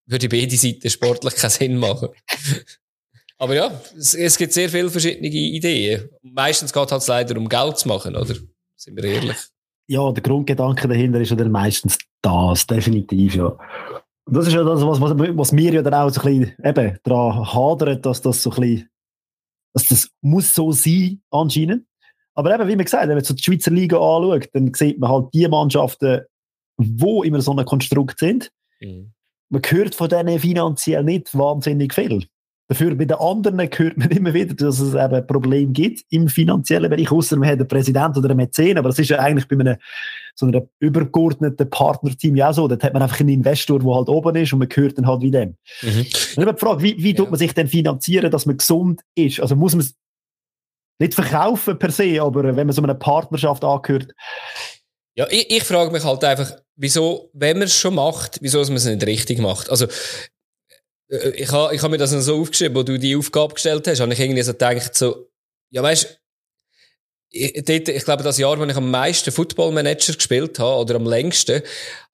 würde 0.06 0.30
beide 0.30 0.56
Seiten 0.56 0.90
sportlich 0.90 1.36
keinen 1.36 1.50
Sinn 1.50 1.76
machen. 1.76 2.08
Aber 3.40 3.54
ja, 3.54 3.82
es, 3.98 4.14
es, 4.14 4.38
gibt 4.38 4.54
sehr 4.54 4.70
viele 4.70 4.90
verschiedene 4.90 5.28
Ideen. 5.28 6.08
Meistens 6.22 6.72
geht 6.72 6.86
es 6.86 6.92
halt 6.94 7.08
leider 7.08 7.38
um 7.38 7.50
Geld 7.50 7.80
zu 7.80 7.90
machen, 7.90 8.16
oder? 8.16 8.36
Sind 8.78 8.96
wir 8.96 9.04
ehrlich? 9.04 9.38
Ja, 9.88 10.10
der 10.10 10.24
Grundgedanke 10.24 10.88
dahinter 10.88 11.20
ist 11.20 11.32
ja 11.32 11.36
dann 11.36 11.52
meistens 11.52 11.98
das, 12.22 12.66
definitiv, 12.66 13.36
ja. 13.36 13.58
Das 14.30 14.48
ist 14.48 14.54
ja 14.54 14.64
das, 14.64 14.82
was, 14.86 15.00
was, 15.00 15.18
was 15.18 15.52
mir 15.52 15.74
ja 15.74 15.82
dann 15.82 15.94
auch 15.94 16.10
so 16.10 16.22
ein 16.22 16.40
bisschen 16.40 16.66
eben 16.66 17.00
daran 17.04 17.54
hadert, 17.54 18.06
dass 18.06 18.22
das 18.22 18.44
so 18.44 18.52
ein 18.52 18.62
bisschen, 18.62 18.90
dass 19.74 19.86
das 19.86 20.10
muss 20.22 20.54
so 20.54 20.72
sein, 20.72 21.22
anscheinend. 21.32 21.86
Aber 22.36 22.54
eben, 22.54 22.68
wie 22.68 22.76
man 22.76 22.86
gesagt, 22.86 23.08
wenn 23.08 23.16
man 23.16 23.24
so 23.24 23.34
die 23.34 23.44
Schweizer 23.44 23.72
Liga 23.72 23.98
anschaut, 23.98 24.50
dann 24.54 24.74
sieht 24.74 25.00
man 25.00 25.10
halt 25.10 25.34
die 25.34 25.48
Mannschaften, 25.48 26.22
wo 26.78 27.24
immer 27.24 27.42
so 27.42 27.56
ein 27.56 27.66
Konstrukt 27.66 28.20
sind. 28.20 28.52
Mhm. 28.80 29.14
Man 29.50 29.62
hört 29.66 29.96
von 29.96 30.10
denen 30.10 30.40
finanziell 30.40 31.04
nicht 31.04 31.36
wahnsinnig 31.36 31.94
viel. 31.94 32.28
Dafür 32.70 32.96
bei 32.96 33.06
den 33.06 33.18
anderen 33.18 33.58
hört 33.60 33.98
man 33.98 34.10
immer 34.12 34.34
wieder, 34.34 34.54
dass 34.54 34.80
es 34.80 34.94
eben 34.94 35.26
Probleme 35.26 35.72
gibt 35.72 36.04
im 36.10 36.28
finanziellen 36.28 36.90
Bereich, 36.90 37.12
außer 37.12 37.38
man 37.38 37.48
hat 37.48 37.60
einen 37.60 37.68
Präsident 37.68 38.18
oder 38.18 38.30
einen 38.30 38.38
Mäzen, 38.38 38.78
aber 38.78 38.90
das 38.90 39.00
ist 39.00 39.10
ja 39.10 39.20
eigentlich 39.20 39.48
bei 39.48 39.58
einem 39.58 39.78
so 40.40 40.46
einem 40.46 40.70
übergeordneten 40.80 41.70
Partnerteam 41.70 42.36
ja 42.36 42.50
auch 42.50 42.54
so. 42.54 42.68
Dort 42.68 42.84
hat 42.84 42.94
man 42.94 43.02
einfach 43.02 43.20
einen 43.20 43.30
Investor, 43.30 43.80
der 43.80 43.96
halt 43.96 44.08
oben 44.08 44.36
ist 44.36 44.54
und 44.54 44.60
man 44.60 44.70
gehört 44.70 44.98
dann 44.98 45.08
halt 45.08 45.22
wie 45.22 45.32
dem. 45.32 45.58
Mhm. 45.82 46.00
Und 46.00 46.08
ich 46.08 46.36
die 46.36 46.60
Frage, 46.60 46.84
wie, 46.84 47.02
wie 47.02 47.12
ja. 47.12 47.16
tut 47.16 47.32
man 47.32 47.40
sich 47.40 47.54
denn 47.54 47.68
finanzieren, 47.68 48.30
dass 48.30 48.46
man 48.46 48.58
gesund 48.58 49.02
ist? 49.16 49.40
Also 49.40 49.56
muss 49.56 49.74
man 49.74 49.82
es 49.82 49.96
nicht 51.00 51.16
verkaufen 51.16 51.80
per 51.80 51.92
se, 51.92 52.22
aber 52.22 52.44
wenn 52.56 52.68
man 52.68 52.74
so 52.74 52.84
einer 52.84 52.94
Partnerschaft 52.94 53.64
angehört. 53.64 54.14
Ja, 55.16 55.28
ich, 55.30 55.50
ich 55.50 55.64
frage 55.64 55.92
mich 55.92 56.04
halt 56.04 56.24
einfach, 56.24 56.52
wieso, 56.76 57.32
wenn 57.34 57.58
man 57.58 57.68
es 57.68 57.76
schon 57.76 57.96
macht, 57.96 58.38
wieso 58.42 58.60
man 58.60 58.76
es 58.76 58.86
nicht 58.86 59.06
richtig 59.06 59.40
macht. 59.40 59.72
Also, 59.72 59.88
äh, 61.10 61.30
ich 61.32 61.52
habe 61.52 61.74
ich 61.74 61.82
ha 61.82 61.90
mir 61.90 61.98
das 61.98 62.12
so 62.12 62.40
aufgeschrieben, 62.40 62.76
wo 62.76 62.84
du 62.84 63.00
die 63.00 63.16
Aufgabe 63.16 63.56
gestellt 63.56 63.88
hast, 63.88 64.00
habe 64.00 64.14
ich 64.14 64.20
irgendwie 64.20 64.44
so 64.44 64.52
gedacht, 64.52 64.94
so, 64.96 65.30
ja 65.72 65.82
weißt 65.82 66.20
ich, 67.38 67.66
dort, 67.66 67.90
ich 67.90 68.04
glaube, 68.04 68.24
das 68.24 68.38
Jahr, 68.38 68.60
wo 68.60 68.64
ich 68.66 68.76
am 68.76 68.92
meisten 68.92 69.32
Football 69.32 69.72
Manager 69.72 70.14
gespielt 70.14 70.60
habe, 70.60 70.82
oder 70.82 70.96
am 70.96 71.06
längsten, 71.06 71.62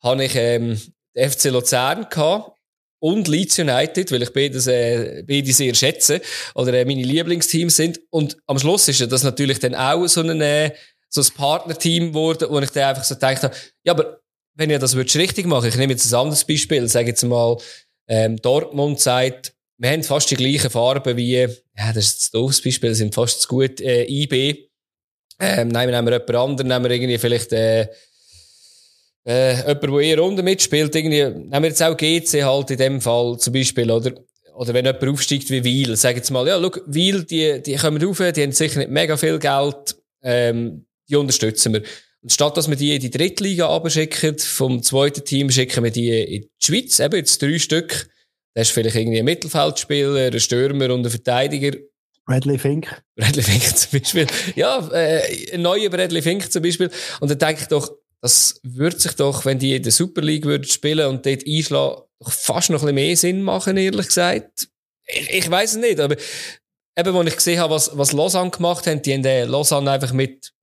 habe 0.02 0.26
ich 0.26 0.36
ähm, 0.36 0.80
FC 1.16 1.46
Luzern 1.46 2.08
gehabt 2.10 2.58
und 3.00 3.28
Leeds 3.28 3.60
United, 3.60 4.12
weil 4.12 4.24
ich 4.24 4.32
beides, 4.32 4.68
äh, 4.68 5.24
beide 5.28 5.52
sehr 5.52 5.76
schätze, 5.76 6.22
oder 6.56 6.74
äh, 6.74 6.86
meine 6.86 7.04
Lieblingsteams 7.04 7.76
sind. 7.76 8.00
Und 8.10 8.38
am 8.48 8.60
Schluss 8.60 8.88
ist 8.88 9.02
das 9.12 9.24
natürlich 9.24 9.60
dann 9.60 9.76
auch 9.76 10.08
so 10.08 10.22
ein, 10.22 10.40
äh, 10.42 10.72
so 11.10 11.22
ein 11.22 11.28
Partnerteam 11.36 12.10
geworden, 12.10 12.48
wo 12.50 12.60
ich 12.60 12.70
dann 12.72 12.90
einfach 12.90 13.04
so 13.04 13.16
gedacht 13.16 13.44
habe, 13.44 13.56
ja, 13.84 13.94
aber 13.94 14.20
wenn 14.56 14.70
ihr 14.70 14.80
das 14.80 14.96
richtig 14.96 15.46
machen 15.46 15.68
ich 15.68 15.76
nehme 15.76 15.94
jetzt 15.94 16.12
ein 16.12 16.20
anderes 16.20 16.46
Beispiel, 16.46 16.88
sage 16.88 17.10
jetzt 17.10 17.24
mal, 17.24 17.58
ähm, 18.08 18.38
Dortmund 18.38 19.00
sagt, 19.00 19.54
wir 19.78 19.90
haben 19.90 20.04
fast 20.04 20.32
die 20.32 20.36
gleichen 20.36 20.70
Farben 20.70 21.18
wie, 21.18 21.40
ja, 21.40 21.94
das 21.94 22.06
ist 22.06 22.24
ein 22.34 22.40
doofes 22.40 22.62
Beispiel, 22.62 22.96
sind 22.96 23.14
fast 23.14 23.42
zu 23.42 23.48
gut, 23.48 23.82
äh, 23.82 24.06
IB. 24.06 24.70
Ähm, 25.40 25.68
nehmen 25.70 26.06
wir 26.06 26.14
jemand 26.14 26.36
anderen, 26.36 26.68
nehmen 26.68 26.86
wir 26.86 26.92
irgendwie 26.92 27.18
vielleicht, 27.18 27.52
äh, 27.54 27.88
äh, 29.26 29.58
jemand, 29.58 29.84
der 29.84 30.00
eher 30.00 30.24
unten 30.24 30.44
mitspielt, 30.44 30.96
irgendwie, 30.96 31.24
nehmen 31.24 31.64
wir 31.64 31.70
jetzt 31.70 31.82
auch 31.84 31.98
GC 31.98 32.44
halt 32.44 32.72
in 32.72 32.78
dem 32.78 33.02
Fall 33.02 33.38
zum 33.40 33.54
Beispiel, 33.54 33.90
oder? 33.90 34.14
Oder 34.56 34.74
wenn 34.76 34.86
jemand 34.86 35.08
aufsteigt 35.08 35.50
wie 35.50 35.64
Wiel, 35.64 35.96
sagen 35.96 36.18
jetzt 36.18 36.30
mal, 36.30 36.48
ja, 36.48 36.60
schau, 36.62 36.72
Wiel, 36.86 37.24
die, 37.24 37.62
die 37.64 37.76
kommen 37.76 38.02
rauf, 38.04 38.18
die 38.18 38.44
haben 38.44 38.52
sicher 38.52 38.80
nicht 38.80 38.92
mega 38.92 39.18
viel 39.18 39.40
Geld, 39.40 39.96
ähm, 40.22 40.86
die 41.10 41.16
unterstützen 41.16 41.74
wir. 41.74 41.84
Und 42.22 42.32
statt 42.32 42.56
dass 42.56 42.70
wir 42.70 42.76
die 42.76 42.96
in 42.96 43.02
die 43.02 43.10
Drittliga 43.10 43.68
abschicken, 43.68 44.38
vom 44.38 44.82
zweiten 44.82 45.26
Team 45.26 45.50
schicken 45.50 45.84
wir 45.84 45.92
die 45.92 46.10
in 46.10 46.42
die 46.44 46.50
Schweiz, 46.60 47.00
eben 47.00 47.16
jetzt 47.16 47.42
drei 47.42 47.58
Stück. 47.58 48.08
Da 48.54 48.62
ist 48.62 48.72
vielleicht 48.72 48.96
irgendwie 48.96 49.20
ein 49.20 49.26
Mittelfeldspieler, 49.26 50.28
ein 50.28 50.40
Stürmer 50.40 50.94
und 50.94 51.06
ein 51.06 51.10
Verteidiger. 51.10 51.78
Bradley 52.26 52.58
Fink. 52.58 53.04
Bradley 53.16 53.44
Fink 53.44 53.78
zum 53.78 54.00
Beispiel. 54.00 54.28
Ja, 54.56 54.88
äh, 54.92 55.54
ein 55.54 55.62
neuer 55.62 55.90
Bradley 55.90 56.22
Fink 56.22 56.52
zum 56.52 56.64
Beispiel. 56.64 56.90
Und 57.20 57.30
dann 57.30 57.38
denke 57.38 57.64
ich 57.64 57.68
doch, 57.68 57.92
das 58.22 58.60
würde 58.64 58.98
sich 58.98 59.14
doch, 59.14 59.44
wenn 59.44 59.60
die 59.60 59.76
in 59.76 59.84
der 59.84 59.92
Super 59.92 60.22
League 60.22 60.46
würden 60.46 60.64
spielen 60.64 61.08
und 61.08 61.26
dort 61.26 61.46
einschlagen, 61.46 62.02
doch 62.20 62.32
fast 62.32 62.70
noch 62.70 62.82
ein 62.82 62.86
bisschen 62.86 62.96
mehr 62.96 63.18
Sinn 63.18 63.42
machen, 63.42 63.76
ehrlich 63.76 64.08
gesagt. 64.08 64.70
Ich, 65.06 65.30
ich 65.30 65.52
weiß 65.52 65.72
es 65.72 65.78
nicht, 65.78 66.00
aber 66.00 66.16
eben, 66.98 67.18
als 67.18 67.28
ich 67.28 67.36
gesehen 67.36 67.60
habe, 67.60 67.74
was, 67.74 67.98
was 67.98 68.14
Lausanne 68.14 68.52
gemacht 68.52 68.88
haben, 68.88 69.02
die 69.02 69.14
haben 69.14 69.24
den 69.24 69.50
Lausanne 69.50 69.92
einfach 69.92 70.14
mit, 70.14 70.54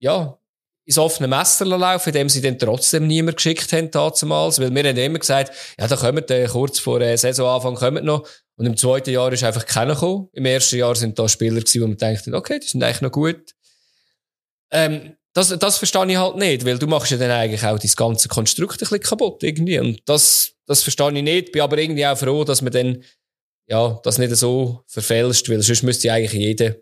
ja, 0.00 0.38
ins 0.86 0.98
offene 0.98 1.28
Messer 1.28 1.64
laufen, 1.64 2.10
indem 2.10 2.28
sie 2.28 2.42
dann 2.42 2.58
trotzdem 2.58 3.06
niemand 3.06 3.38
geschickt 3.38 3.72
haben 3.72 3.90
damals, 3.90 4.60
weil 4.60 4.74
wir 4.74 4.84
haben 4.84 4.96
immer 4.96 5.18
gesagt, 5.18 5.52
ja, 5.78 5.88
da 5.88 5.96
kommen 5.96 6.22
wir 6.28 6.48
kurz 6.48 6.78
vor 6.78 7.00
äh, 7.00 7.16
Saisonanfang 7.16 7.74
kommen 7.74 8.04
noch. 8.04 8.28
Und 8.56 8.66
im 8.66 8.76
zweiten 8.76 9.10
Jahr 9.10 9.32
ist 9.32 9.42
einfach 9.42 9.66
keiner 9.66 9.94
gekommen. 9.94 10.28
Im 10.32 10.46
ersten 10.46 10.76
Jahr 10.76 10.94
sind 10.94 11.18
da 11.18 11.28
Spieler 11.28 11.60
gewesen, 11.60 11.82
wo 11.82 11.86
man 11.88 11.96
denkt, 11.96 12.28
okay, 12.28 12.60
die 12.60 12.66
sind 12.66 12.82
eigentlich 12.82 13.00
noch 13.00 13.10
gut. 13.10 13.54
Ähm, 14.70 15.16
das, 15.32 15.48
das 15.48 15.78
verstehe 15.78 16.06
ich 16.06 16.16
halt 16.16 16.36
nicht, 16.36 16.64
weil 16.64 16.78
du 16.78 16.86
machst 16.86 17.10
ja 17.10 17.16
dann 17.16 17.30
eigentlich 17.30 17.64
auch 17.64 17.78
das 17.78 17.96
ganze 17.96 18.28
Konstrukt 18.28 18.74
ein 18.74 18.78
bisschen 18.78 19.00
kaputt 19.00 19.42
irgendwie. 19.42 19.80
Und 19.80 20.00
das, 20.04 20.52
das 20.66 20.82
verstehe 20.82 21.12
ich 21.12 21.22
nicht. 21.22 21.52
Bin 21.52 21.62
aber 21.62 21.76
irgendwie 21.78 22.06
auch 22.06 22.16
froh, 22.16 22.44
dass 22.44 22.62
man 22.62 22.72
dann, 22.72 23.02
ja, 23.66 24.00
das 24.04 24.18
nicht 24.18 24.34
so 24.36 24.84
verfälscht, 24.86 25.50
weil 25.50 25.60
sonst 25.60 25.82
müsste 25.82 26.12
eigentlich 26.12 26.32
jeder 26.32 26.76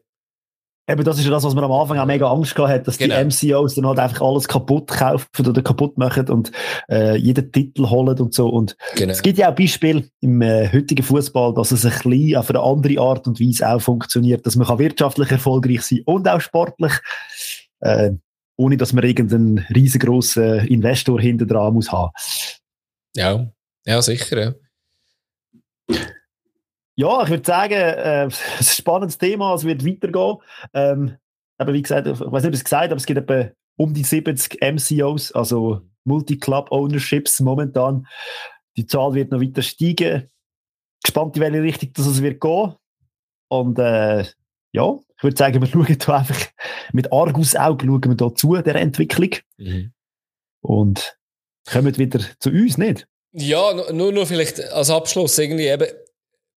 Eben, 0.88 1.04
das 1.04 1.16
ist 1.16 1.24
ja 1.24 1.30
das, 1.30 1.44
was 1.44 1.54
man 1.54 1.62
am 1.62 1.70
Anfang 1.70 1.98
auch 1.98 2.06
mega 2.06 2.28
Angst 2.28 2.56
gehabt 2.56 2.72
hat, 2.72 2.88
dass 2.88 2.98
genau. 2.98 3.16
die 3.16 3.24
MCOs 3.24 3.76
dann 3.76 3.86
halt 3.86 4.00
einfach 4.00 4.20
alles 4.20 4.48
kaputt 4.48 4.88
kaufen 4.88 5.46
oder 5.46 5.62
kaputt 5.62 5.96
machen 5.96 6.28
und 6.28 6.50
äh, 6.90 7.16
jeden 7.16 7.52
Titel 7.52 7.88
holen 7.88 8.18
und 8.18 8.34
so. 8.34 8.48
Und 8.48 8.76
genau. 8.96 9.12
es 9.12 9.22
gibt 9.22 9.38
ja 9.38 9.50
auch 9.50 9.54
Beispiele 9.54 10.08
im 10.20 10.42
äh, 10.42 10.68
heutigen 10.72 11.04
Fußball, 11.04 11.54
dass 11.54 11.70
es 11.70 11.86
ein 11.86 11.92
bisschen 11.92 12.36
auf 12.36 12.50
eine 12.50 12.60
andere 12.60 13.00
Art 13.00 13.28
und 13.28 13.38
Weise 13.40 13.68
auch 13.68 13.80
funktioniert, 13.80 14.44
dass 14.44 14.56
man 14.56 14.66
kann 14.66 14.80
wirtschaftlich 14.80 15.30
erfolgreich 15.30 15.82
sein 15.82 16.02
und 16.04 16.28
auch 16.28 16.40
sportlich, 16.40 16.94
äh, 17.78 18.10
ohne 18.56 18.76
dass 18.76 18.92
man 18.92 19.04
irgendeinen 19.04 19.58
riesengroßen 19.72 20.66
Investor 20.66 21.20
hinter 21.20 21.46
dran 21.46 21.74
muss 21.74 21.92
haben. 21.92 22.10
Ja, 23.14 23.52
ja, 23.86 24.02
sicher, 24.02 24.40
ja. 24.40 24.54
Ja, 26.96 27.22
ich 27.22 27.30
würde 27.30 27.44
sagen, 27.44 27.72
äh, 27.72 28.26
es 28.26 28.40
ist 28.60 28.70
ein 28.70 28.82
spannendes 28.82 29.18
Thema, 29.18 29.54
es 29.54 29.64
wird 29.64 29.86
weitergehen. 29.86 30.36
Ähm, 30.74 31.16
aber 31.58 31.72
wie 31.72 31.82
gesagt, 31.82 32.06
ich 32.06 32.20
weiß 32.20 32.42
nicht, 32.42 32.48
ob 32.48 32.54
ich 32.54 32.60
es 32.60 32.64
gesagt 32.64 32.84
habe, 32.84 32.92
aber 32.92 32.96
es 32.96 33.06
gibt 33.06 33.18
etwa 33.18 33.50
um 33.76 33.94
die 33.94 34.04
70 34.04 34.60
MCOs, 34.60 35.32
also 35.32 35.82
Multi-Club-Ownerships 36.04 37.40
momentan. 37.40 38.06
Die 38.76 38.86
Zahl 38.86 39.14
wird 39.14 39.30
noch 39.30 39.40
weiter 39.40 39.62
steigen. 39.62 40.28
Gespannt, 41.02 41.36
in 41.36 41.42
welche 41.42 41.62
Richtung 41.62 41.92
das 41.94 42.06
es 42.06 42.22
wird 42.22 42.40
gehen. 42.40 42.74
Und 43.48 43.78
äh, 43.78 44.24
ja, 44.72 44.98
ich 45.16 45.22
würde 45.22 45.36
sagen, 45.36 45.60
wir 45.60 45.68
schauen 45.68 45.98
da 45.98 46.16
einfach 46.18 46.46
mit 46.92 47.12
Argus-Augen 47.12 47.86
schauen 47.86 48.04
wir 48.04 48.14
da 48.14 48.34
zu, 48.34 48.54
der 48.56 48.76
Entwicklung. 48.76 49.30
Mhm. 49.56 49.92
Und 50.60 51.16
kommen 51.70 51.96
wieder 51.96 52.20
zu 52.38 52.50
uns, 52.50 52.78
nicht? 52.78 53.06
Ja, 53.32 53.92
nur, 53.92 54.12
nur 54.12 54.26
vielleicht 54.26 54.60
als 54.72 54.90
Abschluss 54.90 55.38
irgendwie 55.38 55.66
eben, 55.66 55.88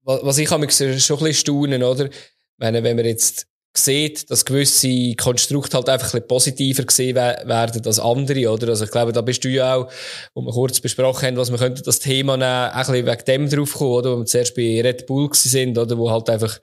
was 0.05 0.37
ich 0.37 0.49
habe 0.49 0.69
schon 0.69 0.87
ein 0.87 0.95
bisschen 0.95 1.33
staunen, 1.33 1.83
oder? 1.83 2.09
Wenn, 2.57 2.83
wenn 2.83 2.95
man 2.95 3.05
jetzt 3.05 3.47
sieht, 3.77 4.29
dass 4.31 4.45
gewisse 4.45 5.15
Konstrukte 5.15 5.75
halt 5.75 5.89
einfach 5.89 6.07
ein 6.07 6.11
bisschen 6.11 6.27
positiver 6.27 6.83
gesehen 6.83 7.15
werden 7.15 7.85
als 7.85 7.99
andere, 7.99 8.49
oder? 8.49 8.69
Also 8.69 8.85
ich 8.85 8.91
glaube, 8.91 9.11
da 9.11 9.21
bist 9.21 9.43
du 9.43 9.49
ja 9.49 9.75
auch, 9.75 9.91
wo 10.33 10.41
wir 10.41 10.51
kurz 10.51 10.79
besprochen 10.79 11.27
haben, 11.27 11.37
was 11.37 11.51
wir 11.51 11.57
könnten 11.57 11.83
das 11.83 11.99
Thema 11.99 12.37
nehmen, 12.37 12.71
ein 12.71 12.79
bisschen 12.79 13.05
wegen 13.05 13.25
dem 13.25 13.49
drauf 13.49 13.73
kommen, 13.73 13.91
oder? 13.91 14.13
Wo 14.13 14.19
wir 14.19 14.25
zuerst 14.25 14.55
bei 14.55 14.81
Red 14.81 15.05
Bull 15.05 15.29
sind, 15.33 15.77
oder? 15.77 15.97
Wo 15.97 16.09
halt 16.09 16.29
einfach 16.29 16.59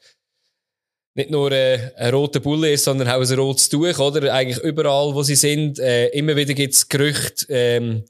nicht 1.14 1.30
nur 1.30 1.52
äh, 1.52 1.90
ein 1.96 2.14
roter 2.14 2.40
Bulle 2.40 2.72
ist, 2.72 2.84
sondern 2.84 3.08
auch 3.08 3.20
ein 3.20 3.38
rotes 3.38 3.68
Tuch, 3.68 3.98
oder? 3.98 4.32
Eigentlich 4.32 4.64
überall, 4.64 5.14
wo 5.14 5.22
sie 5.22 5.36
sind. 5.36 5.78
Äh, 5.78 6.08
immer 6.08 6.36
wieder 6.36 6.54
gibt's 6.54 6.88
Gerüchte, 6.88 7.46
ähm, 7.50 8.04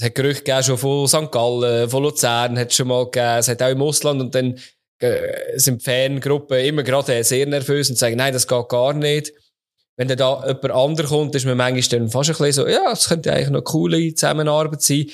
es 0.00 0.06
hat 0.06 0.14
Gerüchte 0.14 0.44
gegeben 0.44 0.62
schon 0.62 0.78
von 0.78 1.06
St. 1.06 1.30
Gallen, 1.30 1.90
von 1.90 2.02
Luzern 2.02 2.58
hat 2.58 2.70
es 2.70 2.76
schon 2.76 2.88
mal 2.88 3.04
gegeben, 3.04 3.38
es 3.38 3.48
hat 3.48 3.62
auch 3.62 3.68
im 3.68 3.82
Ausland 3.82 4.22
und 4.22 4.34
dann 4.34 4.58
äh, 4.98 5.58
sind 5.58 5.82
Fangruppen 5.82 6.58
immer 6.58 6.82
gerade 6.82 7.22
sehr 7.22 7.46
nervös 7.46 7.90
und 7.90 7.96
sagen, 7.96 8.16
nein, 8.16 8.32
das 8.32 8.48
geht 8.48 8.68
gar 8.70 8.94
nicht. 8.94 9.34
Wenn 9.96 10.08
dann 10.08 10.16
da 10.16 10.42
jemand 10.46 10.70
anderer 10.70 11.06
kommt, 11.06 11.34
ist 11.34 11.44
man 11.44 11.58
manchmal 11.58 12.00
dann 12.00 12.08
fast 12.08 12.30
ein 12.30 12.36
bisschen 12.36 12.64
so, 12.64 12.66
ja, 12.66 12.92
es 12.92 13.08
könnte 13.08 13.30
eigentlich 13.30 13.48
noch 13.48 13.58
eine 13.58 13.62
coole 13.62 14.14
Zusammenarbeit 14.14 14.80
sein. 14.80 15.10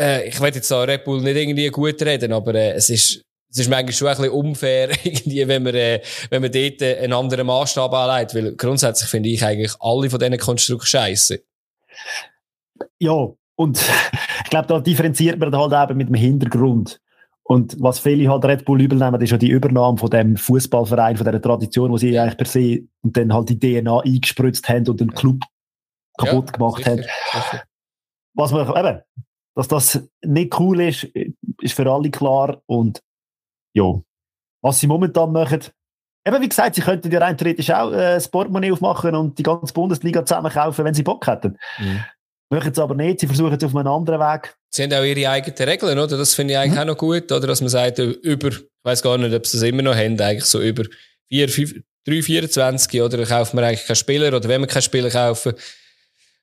Äh, 0.00 0.28
ich 0.28 0.40
will 0.40 0.54
jetzt 0.54 0.70
da 0.70 0.84
Red 0.84 1.04
Bull 1.04 1.20
nicht 1.20 1.36
irgendwie 1.36 1.68
gut 1.68 2.00
reden, 2.00 2.32
aber 2.32 2.54
äh, 2.54 2.72
es 2.72 2.88
ist, 2.88 3.20
es 3.50 3.58
ist 3.58 3.68
manchmal 3.68 3.92
schon 3.92 4.08
ein 4.08 4.16
bisschen 4.16 4.32
unfair, 4.32 4.88
irgendwie, 5.04 5.46
wenn 5.46 5.62
man, 5.62 5.74
äh, 5.74 6.00
wenn 6.30 6.40
man 6.40 6.50
dort 6.50 6.82
einen 6.82 7.12
anderen 7.12 7.46
Maßstab 7.48 7.92
anlegt, 7.92 8.34
weil 8.34 8.56
grundsätzlich 8.56 9.10
finde 9.10 9.28
ich 9.28 9.44
eigentlich 9.44 9.74
alle 9.78 10.08
von 10.08 10.18
diesen 10.18 10.38
Konstrukten 10.38 10.86
scheiße. 10.86 11.42
Ja, 12.98 13.34
und 13.56 13.78
ich 14.44 14.50
glaube, 14.50 14.68
da 14.68 14.80
differenziert 14.80 15.38
man 15.38 15.54
halt 15.54 15.90
eben 15.90 15.98
mit 15.98 16.08
dem 16.08 16.14
Hintergrund. 16.14 17.00
Und 17.44 17.76
was 17.80 17.98
viele 17.98 18.30
halt 18.30 18.44
Red 18.44 18.64
Bull 18.64 18.80
übernehmen, 18.80 19.20
ist 19.20 19.30
ja 19.30 19.36
die 19.36 19.50
Übernahme 19.50 19.98
von 19.98 20.10
dem 20.10 20.36
Fußballverein, 20.36 21.16
von 21.16 21.26
dieser 21.26 21.42
Tradition, 21.42 21.90
wo 21.90 21.96
sie 21.96 22.18
eigentlich 22.18 22.36
per 22.36 22.46
se 22.46 22.84
und 23.02 23.16
dann 23.16 23.32
halt 23.32 23.48
die 23.48 23.58
DNA 23.58 24.00
eingespritzt 24.00 24.68
haben 24.68 24.88
und 24.88 25.00
den 25.00 25.12
Club 25.12 25.40
kaputt 26.16 26.46
ja, 26.46 26.52
gemacht 26.52 26.78
sicher, 26.78 26.90
haben. 26.90 27.42
Sicher. 27.42 27.62
Was 28.34 28.52
man 28.52 28.68
eben, 28.68 29.02
dass 29.54 29.68
das 29.68 30.08
nicht 30.24 30.58
cool 30.58 30.80
ist, 30.80 31.04
ist 31.60 31.74
für 31.74 31.90
alle 31.90 32.10
klar. 32.10 32.62
Und 32.66 33.02
ja, 33.74 34.00
was 34.62 34.80
sie 34.80 34.86
momentan 34.86 35.32
machen, 35.32 35.60
eben 36.24 36.42
wie 36.42 36.48
gesagt, 36.48 36.76
sie 36.76 36.80
könnten 36.80 37.10
ja 37.10 37.18
rein 37.18 37.36
theoretisch 37.36 37.70
auch 37.70 37.90
äh, 37.90 38.14
das 38.14 38.28
Portemonnaie 38.28 38.72
aufmachen 38.72 39.14
und 39.14 39.38
die 39.38 39.42
ganze 39.42 39.74
Bundesliga 39.74 40.24
zusammenkaufen, 40.24 40.84
wenn 40.84 40.94
sie 40.94 41.02
Bock 41.02 41.26
hätten. 41.26 41.58
Mhm. 41.78 42.04
Machen 42.52 42.70
es 42.70 42.78
aber 42.78 42.94
nicht, 42.94 43.20
sie 43.20 43.26
versuchen 43.26 43.54
es 43.54 43.64
auf 43.64 43.74
einen 43.74 43.88
anderen 43.88 44.20
Weg. 44.20 44.54
Sie 44.68 44.82
haben 44.82 44.92
auch 44.92 45.02
ihre 45.02 45.30
eigenen 45.30 45.68
Regeln, 45.70 45.98
oder? 45.98 46.18
Das 46.18 46.34
finde 46.34 46.52
ich 46.52 46.58
eigentlich 46.58 46.74
mhm. 46.74 46.80
auch 46.80 46.84
noch 46.84 46.98
gut, 46.98 47.32
oder? 47.32 47.46
Dass 47.46 47.62
man 47.62 47.70
sagt, 47.70 47.98
über, 47.98 48.48
ich 48.48 48.58
weiß 48.84 49.00
gar 49.00 49.16
nicht, 49.16 49.34
ob 49.34 49.46
sie 49.46 49.56
das 49.56 49.66
immer 49.66 49.80
noch 49.80 49.94
haben, 49.94 50.20
eigentlich 50.20 50.44
so 50.44 50.60
über 50.60 50.84
4, 51.30 51.48
5, 51.48 51.74
3, 52.06 52.22
24, 52.22 53.00
oder 53.00 53.24
kauft 53.24 53.54
man 53.54 53.64
eigentlich 53.64 53.86
keinen 53.86 53.96
Spieler, 53.96 54.36
oder 54.36 54.46
wenn 54.50 54.60
man 54.60 54.68
keinen 54.68 54.82
Spieler 54.82 55.08
kaufen, 55.08 55.54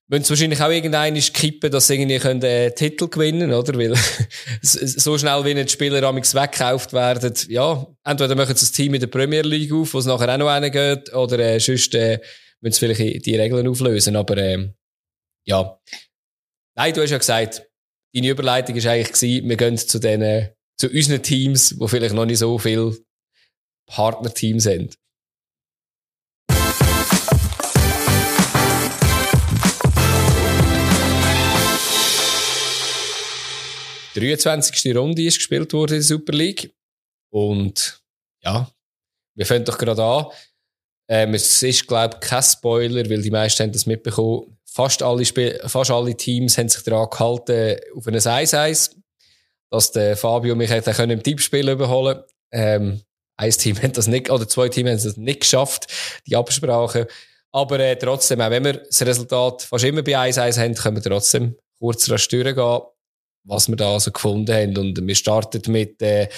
müssen 0.07 0.23
sie 0.23 0.29
wahrscheinlich 0.31 0.59
auch 0.59 0.71
irgendeinen 0.71 1.21
kippen, 1.21 1.69
dass 1.69 1.85
sie 1.85 1.93
irgendwie 1.93 2.17
können, 2.17 2.41
äh, 2.41 2.71
Titel 2.71 3.07
gewinnen 3.07 3.53
oder? 3.53 3.77
Weil 3.77 3.93
so 4.63 5.15
schnell, 5.15 5.45
wie 5.45 5.53
die 5.53 5.69
Spieler 5.69 6.01
amigs 6.01 6.33
weggekauft 6.33 6.91
werden, 6.91 7.35
ja, 7.49 7.85
entweder 8.03 8.33
machen 8.33 8.55
sie 8.55 8.65
das 8.65 8.71
Team 8.71 8.95
in 8.95 8.99
der 8.99 9.07
Premier 9.07 9.43
League 9.43 9.71
auf, 9.71 9.93
wo 9.93 9.99
es 9.99 10.07
nachher 10.07 10.33
auch 10.33 10.39
noch 10.39 10.47
einen 10.47 10.71
geht, 10.71 11.13
oder 11.13 11.37
äh, 11.37 11.59
sonst 11.59 11.93
äh, 11.93 12.19
müssen 12.61 12.73
sie 12.73 12.93
vielleicht 12.93 13.25
die 13.27 13.35
Regeln 13.35 13.67
auflösen. 13.67 14.15
Aber 14.15 14.37
äh, 14.37 14.69
ja. 15.45 15.79
Nein, 16.75 16.93
du 16.93 17.01
hast 17.01 17.11
ja 17.11 17.17
gesagt, 17.17 17.67
deine 18.13 18.29
Überleitung 18.29 18.75
war 18.75 18.91
eigentlich, 18.91 19.13
gewesen, 19.13 19.49
wir 19.49 19.57
gehen 19.57 19.77
zu 19.77 19.99
den, 19.99 20.49
zu 20.77 20.87
unseren 20.89 21.23
Teams, 21.23 21.79
wo 21.79 21.87
vielleicht 21.87 22.15
noch 22.15 22.25
nicht 22.25 22.39
so 22.39 22.57
viele 22.57 22.97
Partnerteams 23.87 24.63
sind. 24.63 24.97
23. 34.19 34.95
Runde 34.95 35.23
ist 35.23 35.37
gespielt 35.37 35.71
worden 35.73 35.93
in 35.93 35.99
der 35.99 36.03
Super 36.03 36.33
League. 36.33 36.73
Und 37.31 38.01
ja, 38.43 38.69
wir 39.35 39.45
fangen 39.45 39.65
doch 39.65 39.77
gerade 39.77 40.03
an. 40.03 40.25
Ähm, 41.09 41.33
es 41.33 41.61
ist, 41.63 41.87
glaube 41.87 42.19
ich, 42.21 42.27
kein 42.27 42.43
Spoiler, 42.43 43.09
weil 43.09 43.21
die 43.21 43.31
meisten 43.31 43.63
haben 43.63 43.71
das 43.71 43.85
mitbekommen. 43.85 44.58
Fast 44.79 45.03
alle, 45.03 45.25
Spiel 45.25 45.59
fast 45.65 45.91
alle 45.91 46.15
Teams 46.15 46.57
haben 46.57 46.69
sich 46.69 46.83
daran 46.83 47.09
gehalten, 47.09 47.81
auf 47.97 48.07
ein 48.07 48.15
1-1, 48.15 48.95
dass 49.69 49.91
der 49.91 50.15
Fabio 50.15 50.55
mich 50.55 50.69
hätte 50.69 50.93
können 50.93 51.11
im 51.11 51.21
Tippspiel 51.21 51.67
überholen 51.67 52.23
ähm, 52.53 53.01
Ein 53.35 53.51
Team 53.51 53.75
hat 53.81 53.97
das 53.97 54.07
nicht, 54.07 54.29
oder 54.29 54.47
zwei 54.47 54.69
Teams 54.69 54.89
haben 54.89 55.03
das 55.03 55.17
nicht 55.17 55.41
geschafft, 55.41 55.87
die 56.27 56.37
Absprache. 56.37 57.07
Aber 57.51 57.77
äh, 57.81 57.97
trotzdem, 57.97 58.39
auch 58.39 58.51
wenn 58.51 58.63
wir 58.63 58.77
das 58.85 59.01
Resultat 59.01 59.63
fast 59.63 59.83
immer 59.83 60.01
bei 60.01 60.17
1-1 60.17 60.57
haben, 60.57 60.75
können 60.75 60.95
wir 60.95 61.03
trotzdem 61.03 61.57
kurz 61.77 62.09
rasch 62.09 62.29
durchgehen 62.29 62.81
was 63.43 63.67
wir 63.67 63.75
da 63.75 63.91
also 63.95 64.11
gefunden 64.11 64.55
haben. 64.55 64.77
Und 64.77 65.05
wir 65.05 65.15
starten 65.15 65.69
mit, 65.73 66.01
äh, 66.01 66.29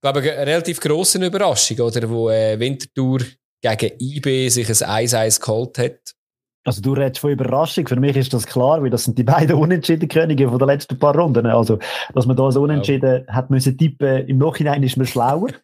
glaube 0.00 0.24
ich, 0.24 0.30
einer 0.30 0.46
relativ 0.46 0.78
grossen 0.78 1.24
Überraschung, 1.24 1.80
oder, 1.80 2.08
wo 2.08 2.30
äh, 2.30 2.56
Winterthur 2.56 3.22
gegen 3.60 3.98
IB 3.98 4.48
sich 4.48 4.68
ein 4.68 5.08
1-1 5.08 5.40
geholt 5.40 5.78
hat. 5.78 6.14
Also 6.64 6.82
du 6.82 6.92
redest 6.92 7.20
von 7.20 7.30
Überraschung. 7.30 7.86
Für 7.88 7.96
mich 7.96 8.16
ist 8.16 8.34
das 8.34 8.46
klar, 8.46 8.82
weil 8.82 8.90
das 8.90 9.04
sind 9.04 9.16
die 9.16 9.22
beiden 9.22 9.56
unentschieden 9.56 10.08
Könige 10.08 10.48
von 10.48 10.58
den 10.58 10.68
letzten 10.68 10.98
paar 10.98 11.16
Runden. 11.16 11.46
Also, 11.46 11.78
dass 12.14 12.26
man 12.26 12.36
da 12.36 12.52
so 12.52 12.62
unentschieden 12.62 13.24
ja. 13.26 13.32
hat 13.32 13.50
müssen 13.50 13.78
tippen, 13.78 14.26
im 14.26 14.38
Nachhinein 14.38 14.82
ist 14.82 14.96
man 14.96 15.06
schlauer. 15.06 15.48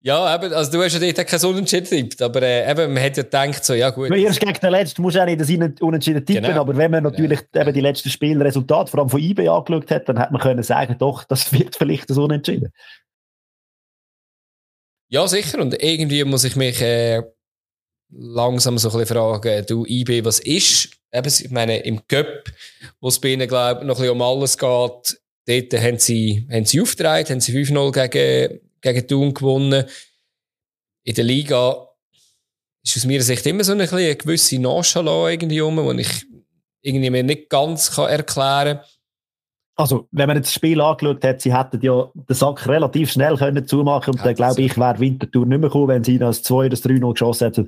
Ja, 0.00 0.32
eben, 0.34 0.54
also 0.54 0.70
du 0.70 0.82
hast 0.82 0.94
ja 0.94 1.12
dort 1.12 1.26
keinen 1.26 1.44
Unentschieden 1.44 1.84
getippt, 1.84 2.22
aber 2.22 2.40
äh, 2.40 2.70
eben, 2.70 2.94
man 2.94 3.02
hat 3.02 3.16
ja 3.16 3.24
gedacht, 3.24 3.64
so, 3.64 3.74
ja 3.74 3.90
gut. 3.90 4.10
Erst 4.12 4.40
gegen 4.40 4.58
den 4.58 4.70
letzten 4.70 5.02
musst 5.02 5.16
du 5.16 5.20
auch 5.20 5.26
nicht 5.26 5.40
das 5.40 5.50
Unentschieden 5.80 6.24
tippen, 6.24 6.44
genau. 6.44 6.60
aber 6.60 6.76
wenn 6.76 6.92
man 6.92 7.02
natürlich 7.02 7.40
ja. 7.52 7.62
eben 7.62 7.74
die 7.74 7.80
letzten 7.80 8.08
Spielresultate, 8.08 8.90
vor 8.90 9.00
allem 9.00 9.08
von 9.08 9.20
IB 9.20 9.48
angeschaut 9.48 9.90
hat, 9.90 10.08
dann 10.08 10.20
hat 10.20 10.30
man 10.30 10.40
können 10.40 10.62
sagen, 10.62 10.96
doch, 10.98 11.24
das 11.24 11.52
wird 11.52 11.74
vielleicht 11.74 12.08
das 12.08 12.16
Unentschieden. 12.16 12.72
Ja, 15.08 15.26
sicher, 15.26 15.60
und 15.60 15.82
irgendwie 15.82 16.22
muss 16.24 16.44
ich 16.44 16.54
mich 16.54 16.80
äh, 16.80 17.22
langsam 18.10 18.78
so 18.78 18.88
ein 18.90 18.98
bisschen 18.98 19.16
fragen, 19.16 19.64
du 19.66 19.84
IB, 19.86 20.24
was 20.24 20.40
ist? 20.40 20.90
Eben, 21.12 21.28
ich 21.28 21.50
meine, 21.50 21.78
im 21.78 22.06
Cup, 22.06 22.50
wo 23.00 23.08
es 23.08 23.18
bei 23.18 23.28
ihnen, 23.30 23.48
glaube 23.48 23.80
ich, 23.80 23.86
noch 23.86 23.96
ein 23.96 24.02
bisschen 24.02 24.12
um 24.12 24.22
alles 24.22 24.58
geht, 24.58 25.20
dort 25.70 25.82
haben 25.82 25.98
sie, 25.98 26.46
haben 26.50 26.64
sie 26.64 26.80
aufgetragen, 26.80 27.28
haben 27.28 27.40
sie 27.40 27.52
5-0 27.52 27.92
gegen 27.92 28.60
gegen 28.80 29.08
Thun 29.08 29.34
gewonnen. 29.34 29.84
In 31.04 31.14
der 31.14 31.24
Liga 31.24 31.88
ist 32.82 32.96
aus 32.96 33.04
meiner 33.04 33.22
Sicht 33.22 33.46
immer 33.46 33.64
so 33.64 33.72
eine, 33.72 33.90
eine 33.90 34.16
gewisse 34.16 34.58
Nonchalance 34.58 35.32
irgendwie 35.32 35.58
rum, 35.58 35.96
die 35.96 36.02
ich 36.02 36.26
irgendwie 36.82 37.10
mir 37.10 37.22
nicht 37.22 37.48
ganz 37.48 37.92
kann 37.92 38.08
erklären 38.08 38.78
kann. 38.78 38.86
Also, 39.78 40.08
wenn 40.10 40.26
man 40.26 40.36
jetzt 40.36 40.48
das 40.48 40.54
Spiel 40.54 40.80
angeschaut 40.80 41.22
hat, 41.22 41.40
sie 41.40 41.56
hätten 41.56 41.80
ja 41.82 42.08
den 42.12 42.34
Sack 42.34 42.66
relativ 42.66 43.12
schnell 43.12 43.36
können 43.36 43.64
zumachen 43.64 44.12
und 44.12 44.26
dann 44.26 44.34
glaube 44.34 44.60
ich, 44.60 44.76
wäre 44.76 44.98
Winterthur 44.98 45.46
nicht 45.46 45.60
mehr 45.60 45.68
gekommen, 45.68 45.86
wenn 45.86 46.02
sie 46.02 46.18
das 46.18 46.42
2 46.42 46.66
oder 46.66 46.76
3-0 46.76 47.12
geschossen 47.12 47.44
hätten, 47.44 47.66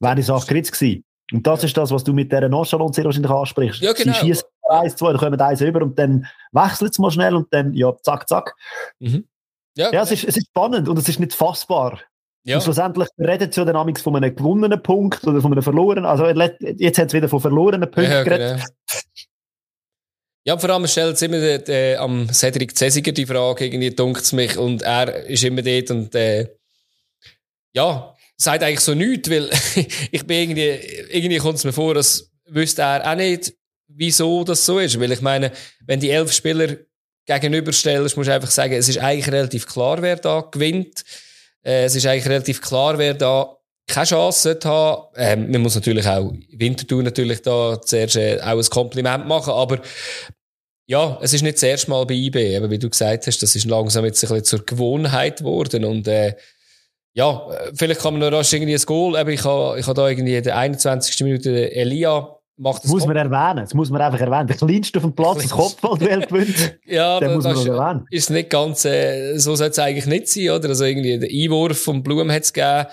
wäre 0.00 0.14
die 0.14 0.22
Sache 0.22 0.46
geritzt 0.46 0.72
gewesen. 0.72 1.04
Und 1.32 1.46
das 1.46 1.62
ist 1.62 1.76
das, 1.76 1.90
was 1.90 2.02
du 2.02 2.14
mit 2.14 2.32
dieser 2.32 2.48
Nonchalance 2.48 2.94
sehr 2.94 3.04
wahrscheinlich 3.04 3.30
ansprichst. 3.30 3.82
Ja, 3.82 3.92
genau. 3.92 4.14
Sie 4.14 4.20
schießen 4.20 4.44
1, 4.70 4.96
2, 4.96 5.12
dann 5.12 5.18
kommen 5.18 5.40
eins 5.40 5.60
über 5.60 5.82
und 5.82 5.98
dann 5.98 6.26
wechselt 6.52 6.92
es 6.92 6.98
mal 6.98 7.10
schnell 7.10 7.34
und 7.34 7.52
dann, 7.52 7.74
ja, 7.74 7.94
zack, 8.02 8.26
zack. 8.26 8.56
Mhm. 8.98 9.26
Ja, 9.76 9.92
ja 9.92 10.02
es, 10.02 10.12
ist, 10.12 10.24
es 10.24 10.38
ist 10.38 10.46
spannend 10.46 10.88
und 10.88 10.98
es 10.98 11.10
ist 11.10 11.20
nicht 11.20 11.34
fassbar. 11.34 11.98
Ja. 12.44 12.56
Und 12.56 12.62
schlussendlich 12.62 13.08
redet 13.18 13.54
ja 13.54 13.66
dann 13.66 13.96
von 13.96 14.16
einem 14.16 14.34
gewonnenen 14.34 14.82
Punkt 14.82 15.26
oder 15.26 15.42
von 15.42 15.52
einem 15.52 15.62
verlorenen. 15.62 16.06
Also 16.06 16.24
jetzt 16.24 16.98
hat 16.98 17.08
es 17.08 17.12
wieder 17.12 17.28
von 17.28 17.40
verlorenen 17.40 17.90
Punkten 17.90 18.12
ja, 18.12 18.22
geredet. 18.24 18.56
Genau. 18.56 18.64
Ja, 20.44 20.56
vor 20.58 20.70
allem 20.70 20.86
stellt 20.86 21.16
es 21.16 21.22
immer 21.22 21.58
de, 21.58 21.96
am 21.96 22.32
Cedric 22.32 22.76
Cesiger 22.76 23.12
die 23.12 23.26
Frage, 23.26 23.66
irgendwie 23.66 23.90
dunkt 23.90 24.22
es 24.22 24.32
mich, 24.32 24.56
und 24.56 24.82
er 24.82 25.26
ist 25.26 25.44
immer 25.44 25.62
dort 25.62 25.90
und 25.90 26.14
äh, 26.14 26.48
ja, 27.72 28.14
sagt 28.36 28.62
eigentlich 28.62 28.80
so 28.80 28.94
nichts, 28.94 29.30
weil 29.30 29.50
ich 30.10 30.26
bin 30.26 30.38
irgendwie, 30.38 30.68
irgendwie 31.10 31.38
kommt 31.38 31.58
es 31.58 31.64
mir 31.64 31.72
vor, 31.72 31.94
als 31.94 32.30
wüsste 32.46 32.82
er 32.82 33.10
auch 33.10 33.16
nicht, 33.16 33.52
wieso 33.86 34.44
das 34.44 34.64
so 34.64 34.78
ist. 34.78 34.98
Weil 34.98 35.12
ich 35.12 35.20
meine, 35.20 35.52
wenn 35.86 36.00
die 36.00 36.10
elf 36.10 36.32
Spieler 36.32 36.76
gegenüberstellst, 37.26 38.16
musst 38.16 38.28
du 38.28 38.34
einfach 38.34 38.50
sagen, 38.50 38.72
es 38.72 38.88
ist 38.88 38.98
eigentlich 38.98 39.30
relativ 39.30 39.66
klar, 39.66 40.00
wer 40.00 40.16
da 40.16 40.40
gewinnt. 40.40 41.04
Äh, 41.62 41.84
es 41.84 41.94
ist 41.94 42.06
eigentlich 42.06 42.28
relativ 42.28 42.62
klar, 42.62 42.98
wer 42.98 43.14
da 43.14 43.56
keine 43.90 44.06
Chance 44.06 44.58
haben. 44.64 45.08
Ähm, 45.16 45.50
man 45.50 45.62
muss 45.62 45.74
natürlich 45.74 46.06
auch 46.06 46.32
Winterthur 46.52 47.02
natürlich 47.02 47.42
da 47.42 47.80
zuerst 47.80 48.16
äh, 48.16 48.40
auch 48.42 48.58
ein 48.58 48.70
Kompliment 48.70 49.26
machen, 49.26 49.52
aber 49.52 49.80
ja, 50.86 51.18
es 51.22 51.32
ist 51.32 51.42
nicht 51.42 51.56
das 51.56 51.62
erste 51.62 51.90
Mal 51.90 52.04
bei 52.04 52.14
IB, 52.14 52.56
aber 52.56 52.70
wie 52.70 52.78
du 52.78 52.90
gesagt 52.90 53.26
hast, 53.26 53.42
das 53.42 53.54
ist 53.54 53.64
langsam 53.66 54.04
jetzt 54.04 54.24
ein 54.24 54.28
bisschen 54.28 54.44
zur 54.44 54.66
Gewohnheit 54.66 55.38
geworden 55.38 55.84
und 55.84 56.08
äh, 56.08 56.34
ja, 57.14 57.46
vielleicht 57.74 58.00
kann 58.00 58.14
man 58.14 58.20
noch 58.20 58.36
rasch 58.36 58.52
irgendwie 58.52 58.74
ein 58.74 58.82
Goal, 58.86 59.16
aber 59.16 59.30
ich 59.30 59.44
habe 59.44 59.78
ich 59.78 59.86
habe 59.86 59.94
da 59.94 60.08
irgendwie 60.08 60.36
in 60.36 60.42
der 60.42 60.56
21. 60.56 61.20
Minute 61.20 61.72
Elia 61.72 62.39
macht 62.60 62.84
das 62.84 62.90
muss 62.90 63.06
man 63.06 63.16
erwähnen. 63.16 63.64
Das 63.64 63.74
muss 63.74 63.90
man 63.90 64.02
einfach 64.02 64.20
erwähnen. 64.20 64.46
Der 64.46 64.56
kleinste 64.56 64.98
auf 64.98 65.04
dem 65.04 65.14
Platz, 65.14 65.42
das 65.42 65.50
Kopfballduell 65.50 66.20
gewinnt. 66.26 66.78
ja, 66.86 67.18
den 67.18 67.34
muss 67.34 67.44
man 67.44 67.54
noch 67.54 67.66
erwähnen. 67.66 68.06
Ist 68.10 68.30
nicht 68.30 68.50
ganz, 68.50 68.84
äh, 68.84 69.38
so 69.38 69.54
sollte 69.56 69.72
es 69.72 69.78
eigentlich 69.78 70.06
nicht 70.06 70.28
sein, 70.28 70.50
oder? 70.50 70.68
Also 70.68 70.84
irgendwie 70.84 71.18
der 71.18 71.30
Einwurf 71.30 71.82
vom 71.82 72.02
Blum 72.02 72.30
hat 72.30 72.42
es 72.42 72.52
gegeben. 72.52 72.86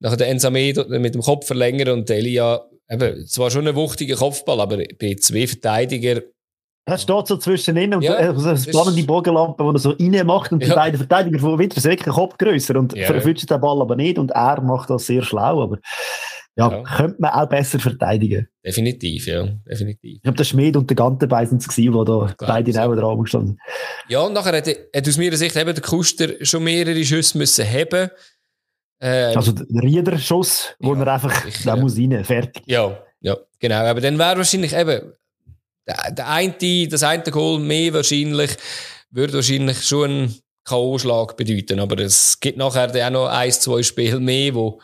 Nachher 0.00 0.16
der 0.16 0.28
Ensame 0.28 0.74
mit 0.88 1.14
dem 1.14 1.22
Kopf 1.22 1.46
verlängert 1.46 1.88
und 1.88 2.08
der 2.08 2.18
Elia, 2.18 2.62
eben, 2.90 3.26
zwar 3.26 3.50
schon 3.50 3.66
ein 3.66 3.76
wuchtiger 3.76 4.16
Kopfball, 4.16 4.60
aber 4.60 4.78
bei 4.98 5.14
zwei 5.20 5.46
Verteidiger, 5.46 6.22
er 6.84 6.98
steht 6.98 7.28
so 7.28 7.36
zwischen 7.36 7.76
ihnen 7.76 7.94
und 7.94 8.02
ja, 8.02 8.34
so 8.34 8.48
eine 8.48 8.58
spannende 8.58 9.04
Bogenlampe, 9.04 9.62
die 9.62 9.68
er 9.68 9.78
so 9.78 9.90
rein 9.90 10.26
macht 10.26 10.50
und 10.50 10.60
ja. 10.62 10.70
die 10.70 10.74
beiden 10.74 10.98
Verteidiger 10.98 11.38
von 11.38 11.56
Winter 11.56 11.80
sind 11.80 11.92
wirklich 11.92 12.12
Kopf 12.12 12.36
grösser 12.36 12.74
und 12.76 12.92
ja. 12.96 13.06
verwünscht 13.06 13.48
den 13.48 13.60
Ball 13.60 13.80
aber 13.80 13.94
nicht 13.94 14.18
und 14.18 14.32
er 14.32 14.60
macht 14.62 14.90
das 14.90 15.06
sehr 15.06 15.22
schlau, 15.22 15.62
aber 15.62 15.78
ja, 16.54 16.70
ja, 16.70 16.82
könnte 16.82 17.16
man 17.18 17.30
auch 17.30 17.48
besser 17.48 17.78
verteidigen. 17.78 18.46
Definitiv, 18.64 19.26
ja, 19.26 19.46
definitiv. 19.66 20.16
Ich 20.16 20.22
glaube, 20.22 20.36
der 20.36 20.44
Schmied 20.44 20.76
und 20.76 20.90
der 20.90 20.96
es 21.06 21.68
gewesen, 21.68 21.76
die 21.76 22.04
da 22.04 22.34
beide 22.46 22.70
neben 22.70 22.96
dran 22.96 23.22
gestanden 23.22 23.58
Ja, 24.08 24.20
und 24.20 24.34
nachher 24.34 24.56
hat, 24.56 24.68
hat 24.68 25.08
aus 25.08 25.16
meiner 25.16 25.36
Sicht 25.36 25.56
eben 25.56 25.74
der 25.74 25.82
Kuster 25.82 26.44
schon 26.44 26.64
mehrere 26.64 27.04
Schüsse 27.04 27.38
müssen 27.38 27.66
haben. 27.66 28.10
Ähm, 29.00 29.36
also 29.36 29.52
der 29.52 29.82
Riederschuss, 29.82 30.74
wo 30.78 30.94
ja, 30.94 31.00
er 31.00 31.14
einfach, 31.14 31.46
ich, 31.46 31.64
da 31.64 31.74
ja. 31.74 31.80
muss 31.80 31.96
rein, 31.96 32.22
fertig. 32.24 32.62
Ja, 32.66 32.98
ja, 33.20 33.36
genau. 33.58 33.84
Aber 33.84 34.00
dann 34.00 34.18
wäre 34.18 34.36
wahrscheinlich 34.36 34.74
eben, 34.74 35.12
der, 35.88 36.10
der 36.12 36.28
eine, 36.28 36.88
das 36.88 37.02
eine 37.02 37.22
Goal 37.24 37.60
mehr 37.60 37.94
wahrscheinlich, 37.94 38.50
würde 39.10 39.32
wahrscheinlich 39.32 39.82
schon 39.82 40.10
einen 40.10 40.34
K.O.-Schlag 40.64 41.34
bedeuten. 41.34 41.80
Aber 41.80 41.98
es 41.98 42.38
gibt 42.38 42.58
nachher 42.58 42.88
dann 42.88 43.14
auch 43.14 43.24
noch 43.24 43.28
ein, 43.28 43.50
zwei 43.52 43.82
Spiele 43.82 44.20
mehr, 44.20 44.54
wo 44.54 44.80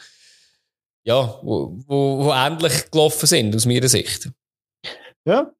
ja, 1.05 1.39
wo, 1.43 1.77
wo, 1.87 2.25
wo 2.25 2.33
ähnlich 2.33 2.91
gelaufen 2.91 3.27
sind, 3.27 3.55
aus 3.55 3.67
meiner 3.67 3.89
Sicht. 3.89 4.31
Ja. 5.25 5.53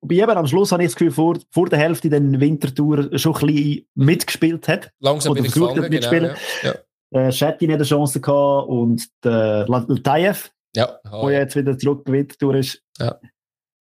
Wobei 0.00 0.16
eben 0.16 0.30
am 0.30 0.46
Schluss 0.46 0.70
habe 0.72 0.82
ich 0.82 0.90
das 0.90 0.96
Gefühl, 0.96 1.12
vor, 1.12 1.38
vor 1.50 1.68
der 1.68 1.78
Hälfte 1.78 2.10
den 2.10 2.38
Wintertour 2.38 3.16
schon 3.18 3.34
ein 3.36 3.46
bisschen 3.46 3.86
mitgespielt 3.94 4.68
hat. 4.68 4.90
Langsam 5.00 5.34
versucht 5.36 5.78
hat 5.78 5.90
mitspielen. 5.90 6.34
Genau, 6.62 6.74
ja. 7.12 7.28
Äh, 7.28 7.32
Schetti 7.32 7.66
hat 7.66 7.76
eine 7.76 7.84
Chance 7.84 8.20
gehabt 8.20 8.68
und 8.68 9.08
der 9.22 9.66
Latayev, 9.68 10.50
ja, 10.74 10.98
oh, 11.10 11.28
der 11.28 11.40
jetzt 11.40 11.56
wieder 11.56 11.78
zurück 11.78 12.04
bei 12.04 12.12
Wintertour 12.12 12.56
ist. 12.56 12.82
Ja. 12.98 13.18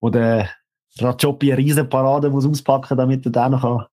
Und 0.00 0.14
der 0.14 0.50
Rajopi 0.98 1.52
eine 1.52 1.58
riesen 1.58 1.88
Parade 1.88 2.30
muss 2.30 2.46
auspacken, 2.46 2.96
damit 2.96 3.24
er 3.24 3.32
den 3.32 3.50
noch 3.52 3.62
kann. 3.62 3.86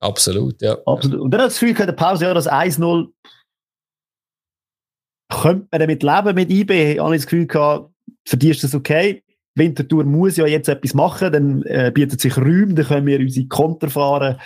Absolut, 0.00 0.62
ja. 0.62 0.78
Absolut. 0.86 1.20
Und 1.20 1.30
dann 1.30 1.42
hat 1.42 1.48
das 1.48 1.58
Gefühl, 1.58 1.78
in 1.78 1.86
der 1.86 1.92
Pause, 1.92 2.24
ja, 2.24 2.32
das 2.32 2.48
1-0 2.48 3.08
könnte 5.30 5.68
man 5.70 5.80
damit 5.80 6.02
leben 6.02 6.34
mit 6.34 6.50
IB? 6.50 6.92
Ich 6.92 6.98
habe 6.98 7.14
das 7.14 7.24
Gefühl 7.24 7.46
gehabt, 7.46 7.90
für 8.26 8.36
die 8.36 8.50
ist 8.50 8.62
das 8.62 8.74
okay. 8.74 9.22
Winterthur 9.54 10.04
muss 10.04 10.36
ja 10.36 10.46
jetzt 10.46 10.68
etwas 10.68 10.94
machen, 10.94 11.32
dann 11.32 11.62
äh, 11.62 11.90
bietet 11.92 12.20
sich 12.20 12.36
Räume, 12.36 12.74
dann 12.74 12.86
können 12.86 13.06
wir 13.06 13.18
unsere 13.18 13.46
Konter 13.46 13.90
fahren. 13.90 14.40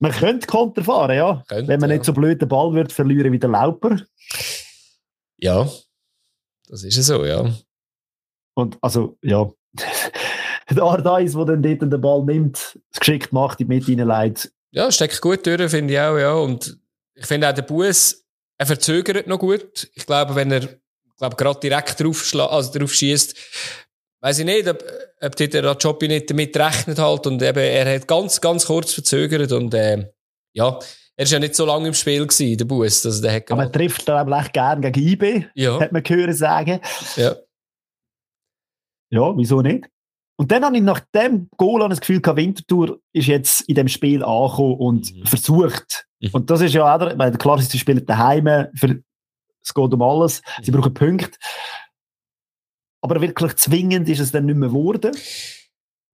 Man 0.00 0.12
könnte 0.12 0.46
Konter 0.46 0.82
fahren, 0.82 1.16
ja. 1.16 1.44
Könnte, 1.48 1.68
Wenn 1.68 1.80
man 1.80 1.90
nicht 1.90 2.04
so 2.04 2.12
blöd 2.12 2.40
den 2.40 2.48
Ball 2.48 2.72
wird 2.74 2.92
verlieren 2.92 3.32
wie 3.32 3.38
der 3.38 3.50
Lauper. 3.50 4.00
Ja, 5.38 5.68
das 6.68 6.84
ist 6.84 6.96
so, 7.04 7.24
ja. 7.24 7.50
Und 8.54 8.78
also, 8.80 9.18
ja, 9.22 9.50
der 10.70 10.82
Ardais, 10.82 11.32
der 11.32 11.44
dann 11.44 11.62
dort 11.62 11.82
den 11.82 12.00
Ball 12.00 12.24
nimmt, 12.24 12.78
es 12.90 13.00
geschickt 13.00 13.32
macht, 13.32 13.60
die 13.60 13.64
Mitte 13.64 13.86
hineinlegt. 13.86 14.52
Ja, 14.70 14.90
steckt 14.90 15.20
gut 15.20 15.46
durch, 15.46 15.70
finde 15.70 15.94
ich 15.94 16.00
auch, 16.00 16.18
ja. 16.18 16.34
Und 16.34 16.78
ich 17.14 17.26
finde 17.26 17.48
auch 17.48 17.54
der 17.54 17.62
Bus, 17.62 18.23
er 18.58 18.66
verzögert 18.66 19.26
noch 19.26 19.38
gut. 19.38 19.90
Ich 19.94 20.06
glaube, 20.06 20.34
wenn 20.34 20.50
er, 20.50 20.68
glaube, 21.18 21.36
gerade 21.36 21.60
direkt 21.60 22.00
drauf, 22.00 22.34
also 22.34 22.78
drauf 22.78 22.92
schießt, 22.92 23.36
weiß 24.20 24.38
ich 24.38 24.44
nicht, 24.44 24.68
ob, 24.68 24.82
ob 25.20 25.36
der 25.36 25.76
Jobby 25.78 26.08
nicht 26.08 26.30
damit 26.30 26.56
rechnet 26.56 26.98
halt 26.98 27.26
und 27.26 27.42
eben, 27.42 27.58
er 27.58 27.94
hat 27.94 28.08
ganz, 28.08 28.40
ganz 28.40 28.66
kurz 28.66 28.92
verzögert 28.92 29.52
und, 29.52 29.74
äh, 29.74 30.10
ja, 30.52 30.78
er 31.16 31.24
ist 31.24 31.32
ja 31.32 31.38
nicht 31.38 31.54
so 31.54 31.64
lange 31.64 31.88
im 31.88 31.94
Spiel 31.94 32.26
gewesen, 32.26 32.56
der 32.56 32.64
Bus. 32.64 33.06
Also 33.06 33.22
der 33.22 33.34
hat 33.34 33.50
Aber 33.50 33.62
er 33.62 33.72
trifft 33.72 34.08
da 34.08 34.26
echt 34.40 34.52
gerne 34.52 34.90
gegen 34.90 35.08
IB, 35.08 35.46
ja. 35.54 35.78
hat 35.78 35.92
man 35.92 36.02
gehört 36.02 36.36
sagen. 36.36 36.80
Ja. 37.16 37.36
Ja, 39.10 39.36
wieso 39.36 39.60
nicht? 39.62 39.88
Und 40.36 40.50
dann 40.50 40.64
habe 40.64 40.76
ich 40.76 40.82
nach 40.82 41.00
dem 41.14 41.48
Goal 41.56 41.88
das 41.88 42.00
Gefühl 42.00 42.20
gehabt, 42.20 42.38
Winterthur 42.38 42.98
ist 43.12 43.28
jetzt 43.28 43.60
in 43.68 43.76
dem 43.76 43.86
Spiel 43.86 44.24
angekommen 44.24 44.78
und 44.78 45.14
mhm. 45.14 45.26
versucht. 45.26 46.06
Mhm. 46.24 46.30
Und 46.32 46.50
das 46.50 46.60
ist 46.60 46.74
ja 46.74 46.94
auch, 46.94 47.18
weil 47.18 47.32
klar, 47.32 47.60
sie 47.60 47.78
spielen 47.78 48.04
daheim, 48.04 48.68
für, 48.74 49.02
es 49.62 49.74
geht 49.74 49.92
um 49.92 50.02
alles, 50.02 50.42
sie 50.62 50.70
mhm. 50.70 50.76
brauchen 50.76 50.94
Punkte. 50.94 51.38
Aber 53.02 53.20
wirklich 53.20 53.54
zwingend 53.56 54.08
ist 54.08 54.20
es 54.20 54.32
dann 54.32 54.46
nicht 54.46 54.56
mehr 54.56 54.70
geworden. 54.70 55.14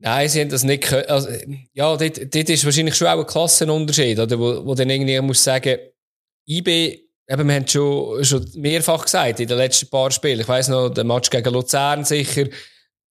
Nein, 0.02 0.28
sie 0.28 0.40
haben 0.40 0.48
das 0.48 0.64
nicht 0.64 0.84
können. 0.84 1.08
Also, 1.08 1.28
ja, 1.72 1.96
dort, 1.96 2.34
dort 2.34 2.48
ist 2.48 2.64
wahrscheinlich 2.64 2.94
schon 2.94 3.06
auch 3.06 3.20
ein 3.20 3.26
Klassenunterschied, 3.26 4.18
oder? 4.18 4.38
Wo, 4.38 4.66
wo 4.66 4.74
dann 4.74 4.88
irgendwie 4.88 5.20
muss 5.20 5.44
sagen, 5.44 5.78
IB, 6.48 6.68
eben, 7.28 7.48
wir 7.48 7.54
haben 7.54 7.68
schon, 7.68 8.24
schon 8.24 8.46
mehrfach 8.54 9.04
gesagt 9.04 9.40
in 9.40 9.46
den 9.46 9.58
letzten 9.58 9.88
paar 9.88 10.10
Spielen. 10.10 10.40
Ich 10.40 10.48
weiss 10.48 10.68
noch, 10.68 10.88
der 10.88 11.04
Match 11.04 11.30
gegen 11.30 11.52
Luzern 11.52 12.04
sicher. 12.04 12.46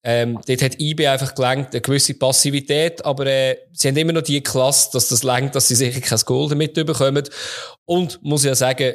Ähm, 0.01 0.39
dort 0.47 0.61
hat 0.61 0.79
IB 0.79 1.07
einfach 1.07 1.35
gelangt, 1.35 1.73
eine 1.73 1.81
gewisse 1.81 2.13
Passivität, 2.13 3.03
aber 3.03 3.25
äh, 3.25 3.57
sie 3.73 3.89
haben 3.89 3.97
immer 3.97 4.13
noch 4.13 4.21
die 4.21 4.41
Klasse, 4.41 4.91
dass 4.93 5.09
das 5.09 5.23
lenkt, 5.23 5.55
dass 5.55 5.67
sie 5.67 5.75
sicher 5.75 5.99
kein 5.99 6.19
Gold 6.19 6.51
damit 6.51 6.73
bekommen. 6.73 7.27
Und, 7.85 8.23
muss 8.23 8.43
ich 8.43 8.47
ja 8.47 8.55
sagen, 8.55 8.93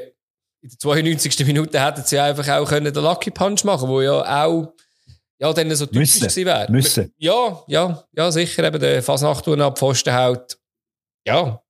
in 0.62 0.70
der 0.70 0.78
92. 0.78 1.46
Minute 1.46 1.84
hätten 1.84 2.02
sie 2.05 2.18
einfach 2.18 2.48
auch 2.48 2.66
können 2.66 2.92
den 2.92 3.02
Lucky 3.02 3.30
Punch 3.30 3.64
machen 3.64 3.88
wo 3.88 4.00
ja 4.00 4.44
auch 4.44 4.72
ja, 5.38 5.52
dann 5.52 5.74
so 5.74 5.86
typisch 5.86 6.14
gewesen 6.14 6.46
wäre. 6.46 6.70
Müssen. 6.70 7.12
Ja, 7.18 7.62
ja, 7.66 8.05
ja, 8.12 8.32
sicher 8.32 8.64
eben 8.64 8.80
der 8.80 9.02
Fasnacht, 9.02 9.46
der 9.46 9.59
ab 9.61 9.78
Pfosten 9.78 10.14
hält. 10.14 10.59
Ja. 11.26 11.62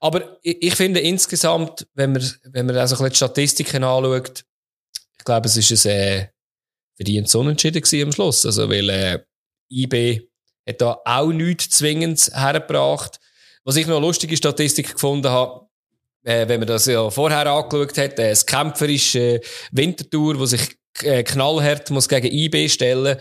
Aber 0.00 0.38
ich, 0.42 0.62
ich, 0.62 0.74
finde 0.74 1.00
insgesamt, 1.00 1.86
wenn 1.94 2.12
man, 2.12 2.22
wenn 2.44 2.66
man 2.66 2.76
also 2.76 2.96
ein 2.96 2.98
bisschen 2.98 3.10
die 3.10 3.16
Statistiken 3.16 3.84
anschaut, 3.84 4.44
ich 5.18 5.24
glaube, 5.24 5.46
es 5.46 5.56
ist 5.56 5.86
ein, 5.86 6.28
verdient 6.98 7.32
Unentschieden 7.34 7.80
gewesen 7.80 8.08
am 8.08 8.12
Schluss. 8.12 8.44
Also, 8.44 8.68
weil, 8.68 8.90
äh, 8.90 9.18
IB 9.70 10.28
hat 10.66 10.80
da 10.80 11.00
auch 11.04 11.32
nichts 11.32 11.70
zwingend 11.70 12.30
hergebracht. 12.34 13.18
Was 13.64 13.76
ich 13.76 13.86
noch 13.86 13.96
eine 13.96 14.06
lustige 14.06 14.36
Statistik 14.36 14.92
gefunden 14.92 15.28
habe, 15.28 15.68
äh, 16.24 16.48
wenn 16.48 16.60
man 16.60 16.66
das 16.66 16.86
ja 16.86 17.08
vorher 17.10 17.46
angeschaut 17.46 17.96
hat, 17.96 18.18
äh, 18.18 18.30
das 18.30 18.44
kämpferische 18.44 19.40
Wintertour, 19.72 20.38
wo 20.38 20.46
sich 20.46 20.76
äh, 21.02 21.22
knallhart 21.22 21.90
muss 21.90 22.08
gegen 22.08 22.32
IB 22.32 22.68
stellen. 22.68 23.16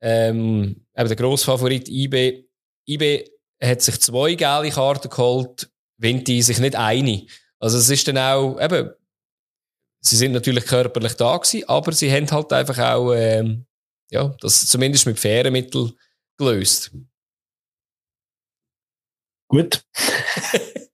Ähm, 0.00 0.84
eben 0.96 1.08
der 1.08 1.16
Grossfavorit 1.16 1.88
IB. 1.88 2.44
IB 2.86 3.24
hat 3.62 3.80
sich 3.80 4.00
zwei 4.00 4.34
gelbe 4.34 4.70
Karten 4.70 5.08
geholt, 5.08 5.70
Vinti 5.96 6.42
sich 6.42 6.58
nicht 6.58 6.74
eine. 6.74 7.26
Also 7.60 7.78
es 7.78 7.88
ist 7.88 8.08
dann 8.08 8.18
auch, 8.18 8.60
eben, 8.60 8.90
sie 10.02 10.16
sind 10.16 10.32
natürlich 10.32 10.66
körperlich 10.66 11.14
da 11.14 11.36
gewesen, 11.36 11.68
aber 11.68 11.92
sie 11.92 12.12
haben 12.12 12.30
halt 12.30 12.52
einfach 12.52 12.78
auch, 12.78 13.14
ähm, 13.14 13.66
ja, 14.10 14.34
das 14.40 14.66
zumindest 14.66 15.06
mit 15.06 15.18
fairen 15.18 15.52
Mitteln 15.52 15.92
gelöst. 16.36 16.90
Gut. 19.48 19.84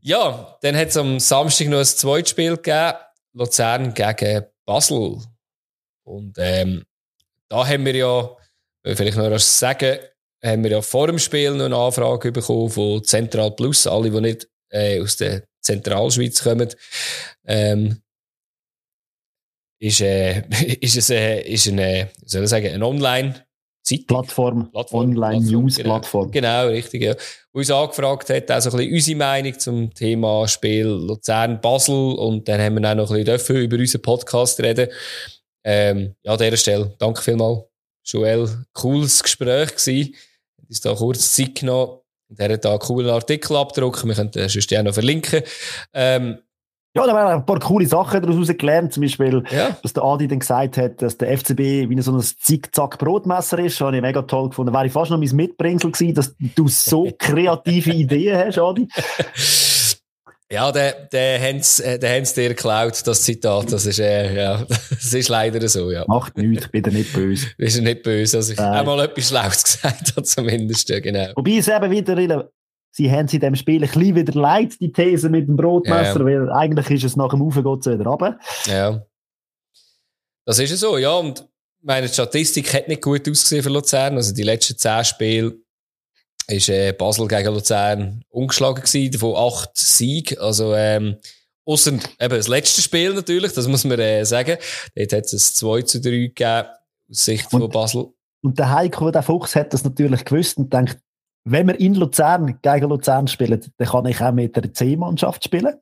ja, 0.00 0.58
dann 0.60 0.76
hat 0.76 0.88
es 0.88 0.96
am 0.96 1.18
Samstag 1.18 1.68
noch 1.68 1.78
ein 1.78 1.84
zweites 1.84 2.30
Spiel 2.30 2.56
gegeben. 2.56 2.98
Luzern 3.34 3.94
gegen 3.94 4.44
Basel. 4.66 5.18
Und 6.04 6.36
ähm, 6.38 6.84
da 7.48 7.66
haben 7.66 7.84
wir 7.84 7.94
ja, 7.94 8.36
vielleicht 8.84 9.16
noch 9.16 9.30
was 9.30 9.58
sagen, 9.58 9.98
haben 10.44 10.64
wir 10.64 10.72
ja 10.72 10.82
vor 10.82 11.06
dem 11.06 11.18
Spiel 11.18 11.52
noch 11.52 11.66
eine 11.66 11.76
Anfrage 11.76 12.32
bekommen 12.32 12.70
von 12.70 13.04
Zentral 13.04 13.52
Plus, 13.52 13.86
alle, 13.86 14.10
die 14.10 14.20
nicht 14.20 14.48
äh, 14.70 15.00
aus 15.00 15.16
der 15.16 15.44
Zentralschweiz 15.62 16.42
kommen. 16.42 16.68
Ähm, 17.46 18.02
ist, 19.80 20.00
äh, 20.00 20.42
ist 20.80 20.96
es 20.96 21.10
äh, 21.10 21.40
ist 21.42 21.68
eine, 21.68 22.10
soll 22.24 22.44
ich 22.44 22.50
sagen, 22.50 22.68
eine 22.68 22.86
Online- 22.86 23.46
Zeit. 23.82 24.06
Plattform, 24.06 24.70
Plattform 24.70 25.10
Online-News-Plattform. 25.10 26.30
Genau, 26.30 26.62
genau, 26.62 26.72
richtig, 26.72 27.02
ja. 27.02 27.14
Wo 27.52 27.58
uns 27.58 27.70
angefragt 27.70 28.30
hat, 28.30 28.50
auch 28.50 28.60
so 28.60 28.70
ein 28.70 28.76
bisschen 28.76 28.94
unsere 28.94 29.18
Meinung 29.18 29.58
zum 29.58 29.92
Thema 29.92 30.46
Spiel 30.48 30.86
Luzern-Basel 30.86 32.14
und 32.14 32.48
dann 32.48 32.60
haben 32.60 32.80
wir 32.80 32.90
auch 32.90 32.94
noch 32.94 33.10
ein 33.10 33.24
bisschen 33.24 33.56
über 33.56 33.76
unseren 33.76 34.02
Podcast 34.02 34.60
reden. 34.60 34.88
Ähm, 35.64 36.14
ja, 36.22 36.32
an 36.32 36.38
dieser 36.38 36.56
Stelle, 36.56 36.94
danke 36.98 37.22
vielmals, 37.22 37.64
Joel. 38.04 38.48
Cooles 38.72 39.22
Gespräch 39.22 39.70
gewesen. 39.74 40.14
Uns 40.68 40.80
da 40.80 40.94
kurz 40.94 41.34
Zeit 41.34 41.56
genommen. 41.56 41.98
Der 42.38 42.52
hat 42.52 42.64
da 42.64 42.70
einen 42.70 42.78
coolen 42.78 43.10
Artikel 43.10 43.56
abgedruckt. 43.56 44.04
Wir 44.04 44.14
können 44.14 44.30
den 44.30 44.48
sonst 44.48 44.76
auch 44.76 44.82
noch 44.82 44.94
verlinken. 44.94 45.42
Ähm, 45.92 46.38
ja, 46.94 47.06
da 47.06 47.14
waren 47.14 47.38
ein 47.38 47.46
paar 47.46 47.58
coole 47.58 47.86
Sachen 47.86 48.20
daraus 48.20 48.48
gelernt. 48.48 48.92
Zum 48.92 49.02
Beispiel, 49.02 49.42
ja. 49.50 49.74
dass 49.82 49.94
der 49.94 50.02
Adi 50.02 50.28
dann 50.28 50.40
gesagt 50.40 50.76
hat, 50.76 51.00
dass 51.00 51.16
der 51.16 51.38
FCB 51.38 51.88
wie 51.88 52.02
so 52.02 52.12
ein 52.12 52.20
Zickzack-Brotmesser 52.20 53.58
ist. 53.60 53.80
Das 53.80 53.86
habe 53.86 53.96
ich 53.96 54.02
mega 54.02 54.20
toll 54.22 54.50
gefunden. 54.50 54.74
Wäre 54.74 54.86
ich 54.86 54.92
fast 54.92 55.10
noch 55.10 55.18
mein 55.18 55.34
Mitbringsel 55.34 55.90
gewesen, 55.90 56.14
dass 56.14 56.34
du 56.38 56.68
so 56.68 57.10
kreative 57.18 57.92
Ideen 57.92 58.36
hast, 58.36 58.58
Adi. 58.58 58.88
Ja, 60.52 60.70
der, 60.70 61.06
der 61.06 61.40
Hans, 61.40 61.80
äh, 61.80 61.98
der 61.98 62.14
Hans 62.14 62.34
dir 62.34 62.50
geklaut, 62.50 63.00
das 63.06 63.22
Zitat. 63.22 63.72
Das 63.72 63.86
ist, 63.86 63.98
äh, 63.98 64.36
ja, 64.36 64.62
das 64.90 65.14
ist 65.14 65.30
leider 65.30 65.66
so, 65.66 65.90
ja. 65.90 66.04
Macht 66.06 66.36
nichts, 66.36 66.68
bitte 66.68 66.90
nicht 66.90 67.10
böse. 67.14 67.46
Bist 67.56 67.78
du 67.78 67.82
nicht 67.82 68.02
böse, 68.02 68.36
dass 68.36 68.50
ich 68.50 68.58
Nein. 68.58 68.72
einmal 68.74 69.00
etwas 69.00 69.28
Schlaues 69.28 69.62
gesagt 69.64 70.12
habe, 70.14 70.22
zumindest, 70.24 70.90
ja, 70.90 71.00
genau. 71.00 71.32
Wobei 71.36 71.52
es 71.52 71.68
eben 71.68 71.90
wieder 71.90 72.50
sie 72.90 73.10
haben 73.10 73.28
sie 73.28 73.36
in 73.36 73.40
dem 73.40 73.54
Spiel 73.54 73.82
ein 73.82 73.90
bisschen 73.90 74.14
wieder 74.14 74.38
leid, 74.38 74.78
die 74.78 74.92
These 74.92 75.30
mit 75.30 75.48
dem 75.48 75.56
Brotmesser, 75.56 76.20
ja. 76.20 76.26
weil 76.26 76.52
eigentlich 76.52 76.90
ist 76.90 77.04
es 77.04 77.16
nach 77.16 77.30
dem 77.30 77.40
Aufgehen 77.40 77.64
wieder 77.64 78.04
runter. 78.04 78.38
Ja. 78.66 79.02
Das 80.44 80.58
ist 80.58 80.68
ja 80.68 80.76
so, 80.76 80.98
ja. 80.98 81.14
Und 81.14 81.48
meine 81.80 82.08
Statistik 82.08 82.74
hat 82.74 82.88
nicht 82.88 83.00
gut 83.00 83.26
ausgesehen 83.26 83.62
für 83.62 83.70
Luzern. 83.70 84.16
Also 84.16 84.34
die 84.34 84.42
letzten 84.42 84.76
zehn 84.76 85.02
Spiele 85.02 85.61
ist 86.48 86.68
äh, 86.68 86.92
Basel 86.92 87.28
gegen 87.28 87.54
Luzern 87.54 88.24
ungeschlagen 88.30 88.82
gewesen, 88.82 89.12
davon 89.12 89.36
acht 89.36 89.70
Sieg. 89.74 90.40
Also, 90.40 90.74
ähm, 90.74 91.16
Ausser 91.64 91.92
eben 91.92 92.36
das 92.36 92.48
letzte 92.48 92.82
Spiel 92.82 93.14
natürlich, 93.14 93.52
das 93.52 93.68
muss 93.68 93.84
man 93.84 93.98
äh, 94.00 94.24
sagen. 94.24 94.56
Dort 94.96 95.12
hat 95.12 95.24
es 95.26 95.32
ein 95.32 95.38
2 95.38 95.82
zu 95.82 96.00
3 96.00 96.10
gegeben, 96.10 96.68
aus 97.08 97.24
Sicht 97.24 97.52
und, 97.52 97.60
von 97.60 97.70
Basel. 97.70 98.06
Und 98.42 98.58
der 98.58 98.70
Heiko, 98.70 99.12
der 99.12 99.22
Fuchs, 99.22 99.54
hat 99.54 99.72
das 99.72 99.84
natürlich 99.84 100.24
gewusst 100.24 100.58
und 100.58 100.72
denkt, 100.72 100.98
wenn 101.44 101.68
wir 101.68 101.78
in 101.78 101.94
Luzern 101.94 102.58
gegen 102.62 102.88
Luzern 102.88 103.28
spielen, 103.28 103.60
dann 103.76 103.88
kann 103.88 104.06
ich 104.06 104.20
auch 104.20 104.32
mit 104.32 104.56
der 104.56 104.72
C-Mannschaft 104.72 105.44
spielen. 105.44 105.74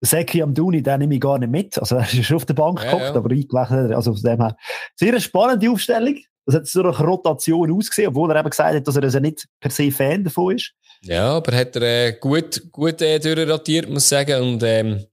Seki 0.00 0.42
Amdouni, 0.42 0.82
den 0.82 1.00
nehme 1.00 1.14
ich 1.14 1.20
gar 1.20 1.38
nicht 1.38 1.50
mit. 1.50 1.78
Also, 1.78 1.96
er 1.96 2.02
ist 2.02 2.24
schon 2.24 2.36
auf 2.36 2.44
der 2.44 2.54
Bank 2.54 2.80
ja, 2.80 2.90
geguckt, 2.90 3.10
ja. 3.10 3.14
aber 3.14 3.30
eingewechselt. 3.30 3.92
Also, 3.92 4.12
von 4.14 4.22
dem 4.22 4.40
her. 4.40 4.56
Sehr 4.96 5.18
spannende 5.20 5.70
Aufstellung. 5.70 6.16
Das 6.46 6.54
hat 6.56 6.66
so 6.66 6.82
eine 6.82 6.96
Rotation 6.96 7.72
ausgesehen, 7.72 8.08
obwohl 8.08 8.30
er 8.30 8.40
eben 8.40 8.50
gesagt 8.50 8.74
hat, 8.74 8.86
dass 8.86 8.96
er 8.96 9.02
also 9.02 9.18
nicht 9.18 9.46
per 9.60 9.70
se 9.70 9.90
Fan 9.90 10.24
davon 10.24 10.56
ist. 10.56 10.72
Ja, 11.02 11.36
aber 11.36 11.56
hat 11.56 11.76
er 11.76 11.82
äh, 11.82 12.12
gut, 12.20 12.70
gut 12.70 13.00
äh, 13.00 13.18
durchrotiert, 13.18 13.88
muss 13.88 14.04
ich 14.04 14.08
sagen. 14.08 14.42
Und, 14.42 14.62
ähm, 14.62 15.06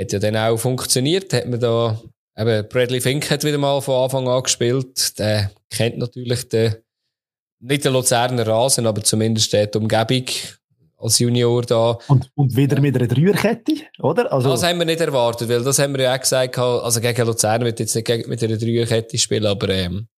hat 0.00 0.12
ja 0.12 0.18
dann 0.18 0.36
auch 0.36 0.56
funktioniert. 0.56 1.32
Hat 1.32 1.48
man 1.48 1.60
da, 1.60 2.00
eben, 2.36 2.68
Bradley 2.68 3.00
Fink 3.00 3.30
hat 3.30 3.44
wieder 3.44 3.58
mal 3.58 3.80
von 3.80 4.04
Anfang 4.04 4.28
an 4.28 4.42
gespielt. 4.42 5.18
Der 5.18 5.50
kennt 5.70 5.98
natürlich 5.98 6.48
den, 6.48 6.76
nicht 7.60 7.84
der 7.84 7.92
Luzerner 7.92 8.46
Rasen, 8.46 8.86
aber 8.86 9.02
zumindest 9.02 9.52
die 9.52 9.68
Umgebung 9.76 10.24
als 10.96 11.18
Junior 11.18 11.62
da. 11.62 11.98
Und, 12.08 12.30
und 12.34 12.56
wieder 12.56 12.80
mit 12.80 12.96
einer 12.96 13.06
Dreierkette, 13.06 13.72
oder? 14.00 14.32
Also 14.32 14.50
das 14.50 14.62
haben 14.62 14.78
wir 14.78 14.86
nicht 14.86 15.00
erwartet, 15.00 15.48
weil 15.48 15.62
das 15.62 15.78
haben 15.78 15.94
wir 15.96 16.04
ja 16.04 16.14
auch 16.14 16.20
gesagt, 16.20 16.58
also 16.58 17.00
gegen 17.00 17.26
Luzern 17.26 17.64
wird 17.64 17.80
jetzt 17.80 17.94
nicht 17.94 18.26
mit 18.26 18.42
einer 18.42 18.56
Dreierkette 18.56 19.18
spielen, 19.18 19.46
aber 19.46 19.68
ähm, 19.68 20.08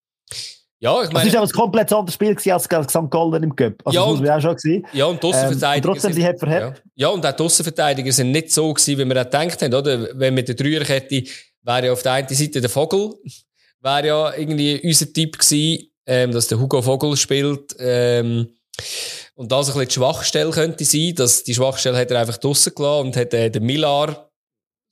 ja, 0.78 1.02
ich 1.02 1.12
meine... 1.12 1.28
Es 1.28 1.34
war 1.34 1.42
auch 1.42 1.46
ein 1.46 1.52
komplett 1.52 1.92
anderes 1.92 2.14
Spiel 2.14 2.36
als 2.50 2.64
St. 2.64 3.10
Gallen 3.10 3.42
im 3.42 3.54
Cup. 3.54 3.74
Also 3.84 3.98
ja, 3.98 4.04
das 4.04 4.10
muss 4.12 4.20
man 4.20 4.30
auch 4.30 4.40
schon 4.40 4.54
gesehen. 4.54 4.86
Ja, 4.92 5.04
und 5.06 5.22
die 5.22 5.26
Aussenverteidiger... 5.26 5.88
Ähm, 5.88 5.94
trotzdem, 5.94 6.12
sie 6.12 6.26
hat 6.26 6.38
verhebt. 6.38 6.82
Ja. 6.94 7.08
ja, 7.08 7.08
und 7.08 7.26
auch 7.26 7.32
die 7.32 7.42
Aussenverteidiger 7.42 8.12
sind 8.12 8.30
nicht 8.30 8.52
so 8.52 8.72
gewesen, 8.72 8.98
wie 8.98 9.04
wir 9.04 9.20
auch 9.20 9.24
gedacht 9.24 9.60
haben, 9.60 9.74
oder? 9.74 10.08
Wenn 10.18 10.34
mit 10.34 10.48
der 10.48 10.54
Dreierkette 10.54 11.24
wäre 11.62 11.86
ja 11.86 11.92
auf 11.92 12.02
der 12.02 12.12
einen 12.12 12.28
Seite 12.28 12.60
der 12.60 12.70
Vogel, 12.70 13.14
wäre 13.80 14.06
ja 14.06 14.34
irgendwie 14.34 14.80
unser 14.82 15.12
Typ 15.12 15.38
gewesen, 15.38 15.90
ähm, 16.06 16.32
dass 16.32 16.48
der 16.48 16.58
Hugo 16.58 16.80
Vogel 16.80 17.16
spielt. 17.16 17.76
Ähm, 17.78 18.48
und 19.34 19.52
das 19.52 19.68
ein 19.68 19.74
bisschen 19.74 19.88
die 19.88 19.94
Schwachstelle 19.94 20.50
könnte 20.50 20.84
sein, 20.84 21.14
dass 21.14 21.44
die 21.44 21.54
Schwachstelle 21.54 21.98
hat 21.98 22.10
er 22.10 22.20
einfach 22.20 22.38
draussen 22.38 22.74
gelassen 22.74 23.06
und 23.06 23.16
hat 23.16 23.34
äh, 23.34 23.50
den 23.50 23.64
Millar 23.64 24.29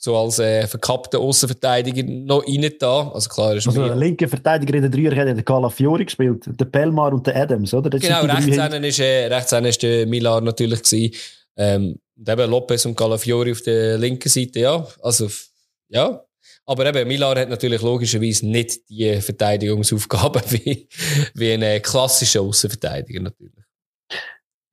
so 0.01 0.17
als 0.17 0.39
äh, 0.39 0.67
verkappter 0.67 1.19
Außenverteidiger 1.19 2.05
noch 2.05 2.47
rein 2.47 2.71
da. 2.79 3.11
Also 3.13 3.29
klar, 3.29 3.57
ist 3.57 3.67
also 3.67 3.85
der 3.85 3.97
linke 3.97 4.29
Verteidiger 4.29 4.75
in 4.75 4.83
der 4.83 4.91
Dreier 4.91 5.17
hat 5.17 5.37
der 5.37 5.43
Calafiori 5.43 6.05
gespielt, 6.05 6.45
der 6.47 6.65
Pelmar 6.67 7.13
und 7.13 7.27
der 7.27 7.37
Adams, 7.37 7.75
oder? 7.75 7.91
Das 7.91 8.01
genau, 8.01 8.23
rechts 8.23 8.47
ist, 8.47 9.01
äh, 9.01 9.27
rechts 9.27 9.53
ist 9.53 9.83
der 9.83 10.07
Milan 10.07 10.45
natürlich 10.45 10.83
gewesen. 10.83 11.15
Ähm, 11.57 11.99
und 12.17 12.29
eben 12.29 12.51
Lopez 12.51 12.87
und 12.87 12.97
Calafiori 12.97 13.51
auf 13.51 13.63
der 13.63 13.99
linken 13.99 14.29
Seite, 14.29 14.61
ja. 14.61 14.87
Also, 15.03 15.29
ja. 15.89 16.25
Aber 16.65 16.87
eben, 16.87 17.09
Milan 17.09 17.37
hat 17.37 17.49
natürlich 17.49 17.83
logischerweise 17.83 18.47
nicht 18.47 18.89
die 18.89 19.21
Verteidigungsaufgaben 19.21 20.43
wie, 20.51 20.89
wie 21.35 21.53
ein 21.53 21.83
klassischer 21.83 22.43
Außenverteidiger 22.43 23.21
natürlich. 23.21 23.65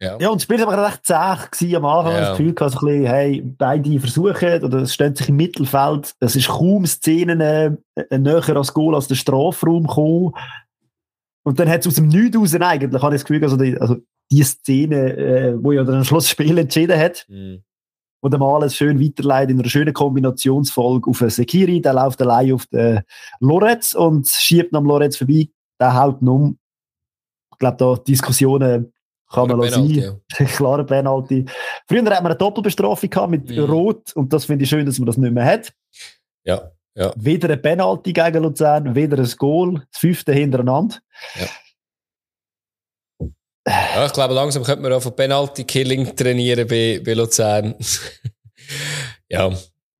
Ja. 0.01 0.17
ja, 0.19 0.29
und 0.29 0.35
das 0.35 0.43
Spiel 0.43 0.59
war 0.59 0.73
aber 0.73 0.87
recht 0.87 1.05
zäh 1.05 1.75
am 1.75 1.85
Anfang. 1.85 2.13
Ja. 2.13 2.19
Das 2.19 2.37
Gefühl 2.37 2.53
gehabt, 2.53 2.73
so 2.73 2.79
ein 2.79 2.85
bisschen, 2.85 3.05
hey, 3.05 3.41
beide 3.41 3.99
versuchen, 3.99 4.63
oder 4.63 4.79
es 4.79 4.93
stehen 4.93 5.15
sich 5.15 5.29
im 5.29 5.37
Mittelfeld. 5.37 6.15
Es 6.19 6.35
ist 6.35 6.49
kaum 6.49 6.85
Szenen 6.85 7.39
äh, 7.39 7.71
äh, 7.95 8.17
näher 8.17 8.57
als 8.57 8.73
Goal 8.73 8.95
als 8.95 9.07
der 9.07 9.15
Strafraum 9.15 9.87
gekommen. 9.87 10.33
Und 11.43 11.59
dann 11.59 11.69
hat 11.69 11.81
es 11.81 11.87
aus 11.87 11.95
dem 11.95 12.07
Nichts 12.07 12.37
raus 12.37 12.55
eigentlich, 12.55 13.01
habe 13.01 13.15
ich 13.15 13.21
das 13.21 13.27
Gefühl, 13.27 13.43
also 13.43 13.55
die, 13.55 13.77
also 13.79 13.97
die 14.31 14.43
Szene, 14.43 15.13
äh, 15.15 15.63
wo 15.63 15.71
ja 15.71 15.83
dann 15.83 15.97
am 15.97 16.03
Schluss 16.03 16.25
das 16.25 16.31
Spiel 16.31 16.57
entschieden 16.57 16.99
hat, 16.99 17.25
mhm. 17.29 17.63
wo 18.21 18.27
der 18.27 18.39
Mal 18.39 18.69
schön 18.71 18.99
weiterleitet 18.99 19.51
in 19.51 19.59
einer 19.59 19.69
schönen 19.69 19.93
Kombinationsfolge 19.93 21.09
auf 21.09 21.23
Sekiri, 21.27 21.81
der 21.81 21.93
läuft 21.93 22.21
allein 22.21 22.53
auf 22.53 22.65
den 22.65 23.01
Lorenz 23.39 23.93
und 23.93 24.27
schiebt 24.27 24.73
am 24.73 24.85
Lorenz 24.85 25.17
vorbei, 25.17 25.49
der 25.79 25.95
haut 25.95 26.21
ihn 26.21 26.27
um. 26.27 26.57
Ich 27.53 27.59
glaube, 27.59 27.77
da 27.77 27.95
Diskussionen 27.95 28.91
kann 29.31 29.47
man 29.47 29.69
sein. 29.69 29.89
Ja. 29.89 30.45
Klare 30.45 30.85
Penalty. 30.85 31.45
Früher 31.87 31.99
hatten 31.99 32.23
wir 32.23 32.25
eine 32.25 32.35
Doppelbestrafung 32.35 33.09
gehabt 33.09 33.31
mit 33.31 33.49
ja. 33.49 33.63
Rot 33.65 34.13
und 34.15 34.31
das 34.31 34.45
finde 34.45 34.63
ich 34.63 34.69
schön, 34.69 34.85
dass 34.85 34.99
man 34.99 35.07
das 35.07 35.17
nicht 35.17 35.33
mehr 35.33 35.45
hat. 35.45 35.73
Ja. 36.43 36.71
ja. 36.95 37.13
Weder 37.15 37.49
ein 37.49 37.61
Penalty 37.61 38.13
gegen 38.13 38.43
Luzern, 38.43 38.95
weder 38.95 39.17
ein 39.17 39.33
Goal, 39.37 39.81
das 39.91 39.99
fünfte 39.99 40.33
hintereinander. 40.33 40.97
Ja. 41.35 41.47
Ja, 43.67 44.05
ich 44.05 44.13
glaube, 44.13 44.35
langsam 44.35 44.63
könnte 44.63 44.83
man 44.83 44.93
auch 44.93 45.01
von 45.01 45.15
Penalty-Killing 45.15 46.15
trainieren 46.15 46.67
bei, 46.67 47.01
bei 47.03 47.13
Luzern. 47.13 47.73
ja. 49.29 49.51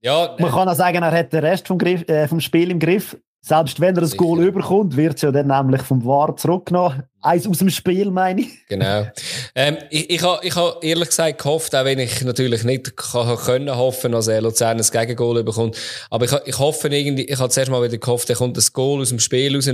ja. 0.02 0.36
Man 0.38 0.52
kann 0.52 0.70
auch 0.70 0.76
sagen, 0.76 1.02
er 1.02 1.12
hat 1.12 1.34
den 1.34 1.44
Rest 1.44 1.68
vom, 1.68 1.80
Griff, 1.80 2.08
äh, 2.08 2.28
vom 2.28 2.40
Spiel 2.40 2.70
im 2.70 2.78
Griff. 2.78 3.18
Selbst 3.42 3.80
wenn 3.80 3.96
er 3.96 4.04
ein 4.04 4.18
Goal 4.18 4.44
überkommt, 4.44 4.96
wird 4.96 5.16
es 5.16 5.22
ja 5.24 5.32
dann 5.32 5.48
nämlich 5.48 5.82
vom 5.82 6.04
VAR 6.06 6.36
zurückgenommen. 6.36 7.04
Eins 7.26 7.48
aus 7.48 7.58
dem 7.58 7.70
Spiel, 7.70 8.12
meine 8.12 8.42
ich. 8.42 8.68
Genau. 8.68 9.08
Ähm, 9.56 9.78
ich 9.90 10.10
ich 10.12 10.22
habe 10.22 10.46
ich 10.46 10.56
ha 10.56 10.78
ehrlich 10.82 11.10
gesagt 11.10 11.40
gehofft, 11.40 11.76
auch 11.76 11.84
wenn 11.84 11.98
ich 11.98 12.22
natürlich 12.22 12.64
nicht 12.64 12.96
kann, 12.96 13.36
können 13.38 13.76
hoffen, 13.76 14.12
dass 14.12 14.28
er 14.28 14.42
Luzern 14.42 14.78
ein 14.78 14.86
Gegengol 14.86 15.44
bekommt. 15.44 15.76
Aber 16.12 16.26
ich, 16.26 16.34
ich 16.46 16.60
hoffe 16.60 16.88
irgendwie, 16.90 17.26
ich 17.26 17.40
habe 17.40 17.50
zuerst 17.50 17.72
mal 17.72 17.84
wieder 17.84 17.98
gehofft, 17.98 18.30
er 18.30 18.36
kommt 18.36 18.58
ein 18.58 18.64
Goal 18.74 19.02
aus 19.02 19.10
dem 19.10 19.20
Spiel 19.20 19.56
raus. 19.56 19.68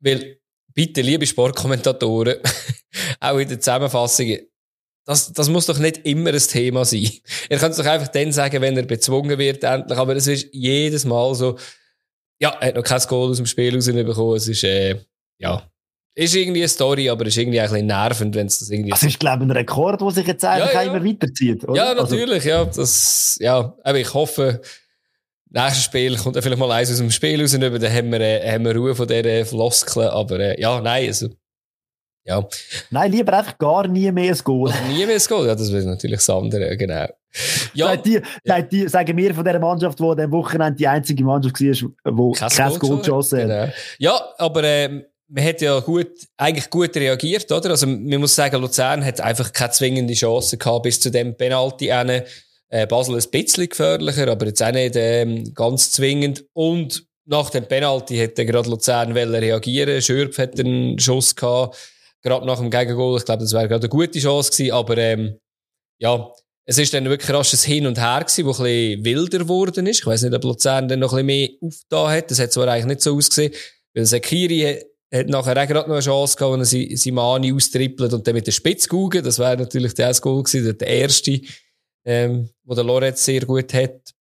Weil, 0.00 0.38
bitte, 0.74 1.00
liebe 1.00 1.26
Sportkommentatoren, 1.26 2.36
auch 3.20 3.38
in 3.38 3.48
der 3.48 3.60
Zusammenfassung, 3.60 4.36
das, 5.06 5.32
das 5.32 5.48
muss 5.48 5.66
doch 5.66 5.78
nicht 5.78 6.04
immer 6.06 6.32
ein 6.32 6.38
Thema 6.38 6.84
sein. 6.84 7.10
Ihr 7.48 7.58
könnt 7.58 7.72
es 7.72 7.78
doch 7.78 7.86
einfach 7.86 8.08
dann 8.08 8.32
sagen, 8.32 8.60
wenn 8.60 8.76
er 8.76 8.84
bezwungen 8.84 9.38
wird, 9.38 9.64
endlich. 9.64 9.98
Aber 9.98 10.14
es 10.14 10.26
ist 10.26 10.48
jedes 10.52 11.06
Mal 11.06 11.34
so, 11.34 11.58
ja, 12.38 12.50
er 12.60 12.68
hat 12.68 12.74
noch 12.76 12.84
kein 12.84 13.00
Goal 13.00 13.30
aus 13.30 13.38
dem 13.38 13.46
Spiel 13.46 13.74
rausbekommen. 13.74 14.36
Es 14.36 14.46
ist, 14.46 14.62
äh, 14.62 14.96
ja, 15.38 15.70
ist 16.14 16.34
irgendwie 16.34 16.60
eine 16.60 16.68
Story, 16.68 17.08
aber 17.08 17.26
ist 17.26 17.36
irgendwie 17.36 17.60
ein 17.60 17.68
bisschen 17.68 17.86
nervend, 17.86 18.34
wenn 18.34 18.46
es 18.46 18.58
das 18.58 18.70
irgendwie. 18.70 18.90
Das 18.90 19.02
ist, 19.02 19.20
glaube 19.20 19.44
ich, 19.44 19.50
ein 19.50 19.52
Rekord, 19.52 20.00
der 20.00 20.10
sich 20.10 20.26
jetzt 20.26 20.44
einfach 20.44 20.72
ja, 20.74 20.82
ja. 20.82 20.92
immer 20.92 21.04
weiterzieht, 21.04 21.64
oder? 21.64 21.76
Ja, 21.76 21.90
also 21.90 22.02
natürlich, 22.02 22.44
also, 22.44 22.48
ja. 22.48 22.64
Das, 22.64 23.38
ja, 23.40 23.74
aber 23.84 23.98
ich 23.98 24.12
hoffe, 24.12 24.60
nächstes 25.50 25.84
Spiel 25.84 26.16
kommt 26.16 26.36
dann 26.36 26.42
vielleicht 26.42 26.58
mal 26.58 26.70
eins 26.72 26.90
aus 26.90 26.98
dem 26.98 27.10
Spiel 27.10 27.40
raus, 27.40 27.52
dann 27.52 27.62
haben 27.62 28.12
wir, 28.12 28.20
äh, 28.20 28.52
haben 28.52 28.64
wir 28.64 28.74
Ruhe 28.74 28.94
von 28.94 29.06
dieser 29.06 29.46
Floskeln, 29.46 30.08
aber, 30.08 30.40
äh, 30.40 30.60
ja, 30.60 30.80
nein, 30.80 31.06
also, 31.06 31.28
ja. 32.24 32.46
Nein, 32.90 33.12
lieber 33.12 33.38
einfach 33.38 33.56
gar 33.56 33.86
nie 33.86 34.10
mehr 34.12 34.32
ein 34.32 34.40
Goal. 34.44 34.70
Also 34.70 34.84
nie 34.84 35.06
mehr 35.06 35.16
ein 35.16 35.22
Goal, 35.26 35.46
ja, 35.46 35.54
das 35.54 35.72
wäre 35.72 35.84
natürlich 35.84 36.18
das 36.18 36.30
andere, 36.30 36.76
genau. 36.76 37.06
Ja, 37.74 37.86
seit 37.86 38.06
die, 38.06 38.20
seit 38.44 38.72
die, 38.72 38.88
sagen 38.88 39.16
wir 39.16 39.32
von 39.32 39.44
dieser 39.44 39.60
Mannschaft, 39.60 39.98
die 40.00 40.04
am 40.04 40.32
Wochenende 40.32 40.76
die 40.76 40.88
einzige 40.88 41.22
Mannschaft 41.22 41.60
war, 41.60 41.70
die 41.70 42.38
kein, 42.38 42.48
kein 42.48 42.78
Goal 42.80 42.98
geschossen 42.98 43.38
hat. 43.38 43.46
Genau. 43.46 43.72
Ja, 43.98 44.20
aber 44.36 44.64
ähm, 44.64 45.04
man 45.32 45.44
hat 45.44 45.60
ja 45.60 45.78
gut, 45.80 46.10
eigentlich 46.36 46.68
gut 46.70 46.94
reagiert, 46.96 47.50
oder? 47.52 47.70
Also 47.70 47.86
man 47.86 48.20
muss 48.20 48.34
sagen, 48.34 48.60
Luzern 48.60 49.04
hat 49.04 49.20
einfach 49.20 49.52
keine 49.52 49.70
zwingende 49.70 50.14
Chance 50.14 50.58
gehabt 50.58 50.82
bis 50.82 51.00
zu 51.00 51.10
dem 51.10 51.36
Penalty. 51.36 51.88
Äh, 51.88 52.86
Basel 52.86 53.16
ein 53.16 53.30
bisschen 53.30 53.68
gefährlicher, 53.68 54.28
aber 54.28 54.46
jetzt 54.46 54.62
auch 54.62 54.70
nicht 54.70 54.94
ähm, 54.96 55.52
ganz 55.54 55.90
zwingend. 55.90 56.44
Und 56.52 57.04
nach 57.24 57.50
dem 57.50 57.66
Penalty 57.66 58.16
hätte 58.16 58.46
gerade 58.46 58.70
Luzern 58.70 59.12
reagieren 59.12 60.00
Schürpf 60.00 60.38
hat 60.38 60.58
einen 60.58 60.98
Schuss 60.98 61.34
gehabt 61.34 61.76
gerade 62.22 62.46
nach 62.46 62.58
dem 62.58 62.70
Gegengol. 62.70 63.18
Ich 63.18 63.24
glaube, 63.24 63.42
das 63.42 63.52
wäre 63.52 63.68
gerade 63.68 63.82
eine 63.82 63.88
gute 63.88 64.18
Chance 64.18 64.50
gewesen, 64.50 64.72
aber 64.72 64.98
ähm, 64.98 65.38
ja, 65.98 66.32
es 66.66 66.78
ist 66.78 66.94
dann 66.94 67.08
wirklich 67.08 67.32
rasch 67.32 67.52
ein 67.52 67.58
Hin 67.58 67.86
und 67.86 67.98
Her 67.98 68.20
gewesen, 68.20 68.46
wo 68.46 68.50
ein 68.50 68.56
bisschen 68.56 69.04
wilder 69.04 69.38
geworden 69.38 69.86
ist. 69.86 70.00
Ich 70.00 70.06
weiß 70.06 70.22
nicht, 70.22 70.34
ob 70.34 70.44
Luzern 70.44 70.88
dann 70.88 71.00
noch 71.00 71.12
ein 71.14 71.26
bisschen 71.26 71.58
mehr 71.60 71.68
aufgetan 71.68 72.10
hat. 72.10 72.30
Das 72.30 72.38
hat 72.38 72.52
zwar 72.52 72.68
eigentlich 72.68 72.86
nicht 72.86 73.00
so 73.00 73.16
ausgesehen, 73.16 73.52
weil 73.94 74.06
Sekiri 74.06 74.84
hat 75.12 75.28
nachher 75.28 75.62
auch 75.62 75.66
gerade 75.66 75.88
noch 75.88 75.96
eine 75.96 76.04
Chance 76.04 76.36
gehabt, 76.36 76.52
wenn 76.52 76.60
er 76.60 76.96
Simani 76.96 77.52
austrippelt 77.52 78.12
und 78.12 78.26
dann 78.26 78.34
mit 78.34 78.46
der 78.46 78.52
Spitze 78.52 78.88
gugen. 78.88 79.24
Das 79.24 79.38
wäre 79.38 79.56
natürlich 79.56 79.94
der 79.94 80.08
erste 80.08 80.22
Goal 80.22 80.42
gewesen, 80.42 80.78
der 80.78 80.88
erste, 80.88 81.40
ähm, 82.04 82.48
wo 82.64 82.74
der 82.74 82.84
Lorenz 82.84 83.24
sehr 83.24 83.40
gut 83.40 83.74
hat. 83.74 84.14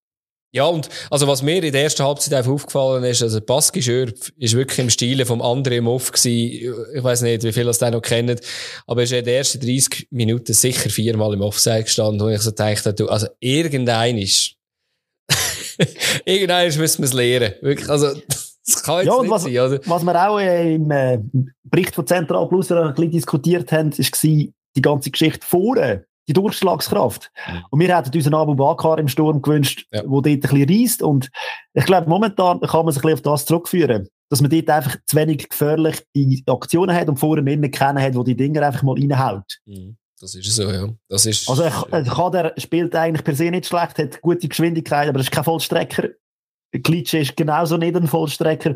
Ja, 0.52 0.66
und 0.66 0.90
also 1.12 1.28
was 1.28 1.44
mir 1.44 1.64
in 1.64 1.72
der 1.72 1.84
ersten 1.84 2.04
Halbzeit 2.04 2.34
einfach 2.34 2.52
aufgefallen 2.52 3.04
ist, 3.04 3.22
also 3.22 3.40
Baski 3.40 3.84
Schürpf 3.84 4.32
ist 4.36 4.56
wirklich 4.56 4.80
im 4.80 4.90
Stile 4.90 5.24
vom 5.28 5.44
anderen 5.44 5.86
Off 5.86 6.12
gewesen. 6.12 6.76
Ich 6.96 7.04
weiß 7.04 7.22
nicht, 7.22 7.44
wie 7.44 7.54
viele 7.54 7.66
das 7.66 7.78
den 7.78 7.94
noch 7.94 8.02
kennen, 8.02 8.40
aber 8.88 9.02
er 9.02 9.04
ist 9.04 9.12
in 9.12 9.26
den 9.26 9.36
ersten 9.36 9.60
30 9.60 10.08
Minuten 10.10 10.54
sicher 10.54 10.90
viermal 10.90 11.36
im 11.36 11.42
Offside 11.42 11.84
gestanden, 11.84 12.20
wo 12.20 12.30
ich 12.30 12.42
so 12.42 12.50
dachte, 12.50 12.96
du, 12.96 13.08
also 13.10 13.28
irgendein 13.40 14.18
ist, 14.18 14.56
irgendein 16.26 16.76
müssen 16.76 17.04
wir 17.04 17.06
es 17.06 17.14
lernen. 17.14 17.54
Wirklich, 17.62 17.90
also, 17.90 18.20
das 18.74 18.84
kann 18.84 18.98
jetzt 18.98 19.08
ja, 19.08 19.22
nicht 19.22 19.32
was, 19.32 19.44
sein, 19.44 19.58
oder? 19.58 19.80
Was 19.86 20.04
wir 20.04 20.30
auch 20.30 20.40
äh, 20.40 20.76
im 20.76 20.92
äh, 20.92 21.20
Bericht 21.64 21.96
von 21.96 22.06
Central 22.08 22.48
Plus 22.48 22.72
ein 22.72 22.94
bisschen 22.94 23.12
diskutiert 23.12 23.72
haben, 23.72 23.92
ist 23.92 24.24
die 24.24 24.54
ganze 24.82 25.12
Geschichte 25.12 25.46
vorne 25.46 26.06
die 26.30 26.34
Durchschlagskraft. 26.34 27.32
Mhm. 27.48 27.64
Und 27.72 27.80
wir 27.80 27.98
hätten 27.98 28.16
uns 28.16 28.26
einen 28.26 28.36
Abu 28.36 28.56
Bakar 28.56 29.00
im 29.00 29.08
Sturm 29.08 29.42
gewünscht, 29.42 29.88
ja. 29.92 30.04
wo 30.06 30.22
dort 30.22 30.36
ein 30.36 30.40
bisschen 30.40 30.70
reisst. 30.70 31.02
Und 31.02 31.30
ich 31.74 31.86
glaube, 31.86 32.08
momentan 32.08 32.62
kann 32.62 32.86
man 32.86 32.94
sich 32.94 33.04
ein 33.04 33.10
bisschen 33.10 33.14
auf 33.14 33.40
das 33.40 33.46
zurückführen, 33.46 34.08
dass 34.30 34.42
man 34.42 34.52
dort 34.52 34.70
einfach 34.70 34.96
zu 35.06 35.18
wenig 35.18 35.50
gefährliche 35.50 36.04
Aktionen 36.46 36.96
hat 36.96 37.10
und 37.10 37.18
vorher 37.18 37.46
innen 37.46 37.72
kennen 37.72 38.02
hat, 38.02 38.16
wo 38.16 38.24
die 38.24 38.36
Dinger 38.36 38.62
einfach 38.62 38.84
mal 38.84 38.94
reinhaut. 38.94 39.58
Mhm. 39.66 39.98
Das 40.22 40.36
ist 40.36 40.54
so, 40.54 40.70
ja. 40.70 40.88
Das 41.08 41.26
ist, 41.26 41.50
also, 41.50 41.64
Kader 41.64 42.54
spielt 42.58 42.94
eigentlich 42.94 43.24
per 43.24 43.36
se 43.36 43.50
nicht 43.50 43.68
schlecht, 43.68 43.98
hat 43.98 44.22
gute 44.22 44.50
Geschwindigkeit, 44.50 45.08
aber 45.08 45.20
er 45.20 45.22
ist 45.22 45.32
kein 45.32 45.46
Vollstrecker. 45.46 46.10
Klitsche 46.72 47.20
ist 47.20 47.36
genauso 47.36 47.78
nicht 47.78 47.96
ein 47.96 48.08
Vollstrecker. 48.08 48.76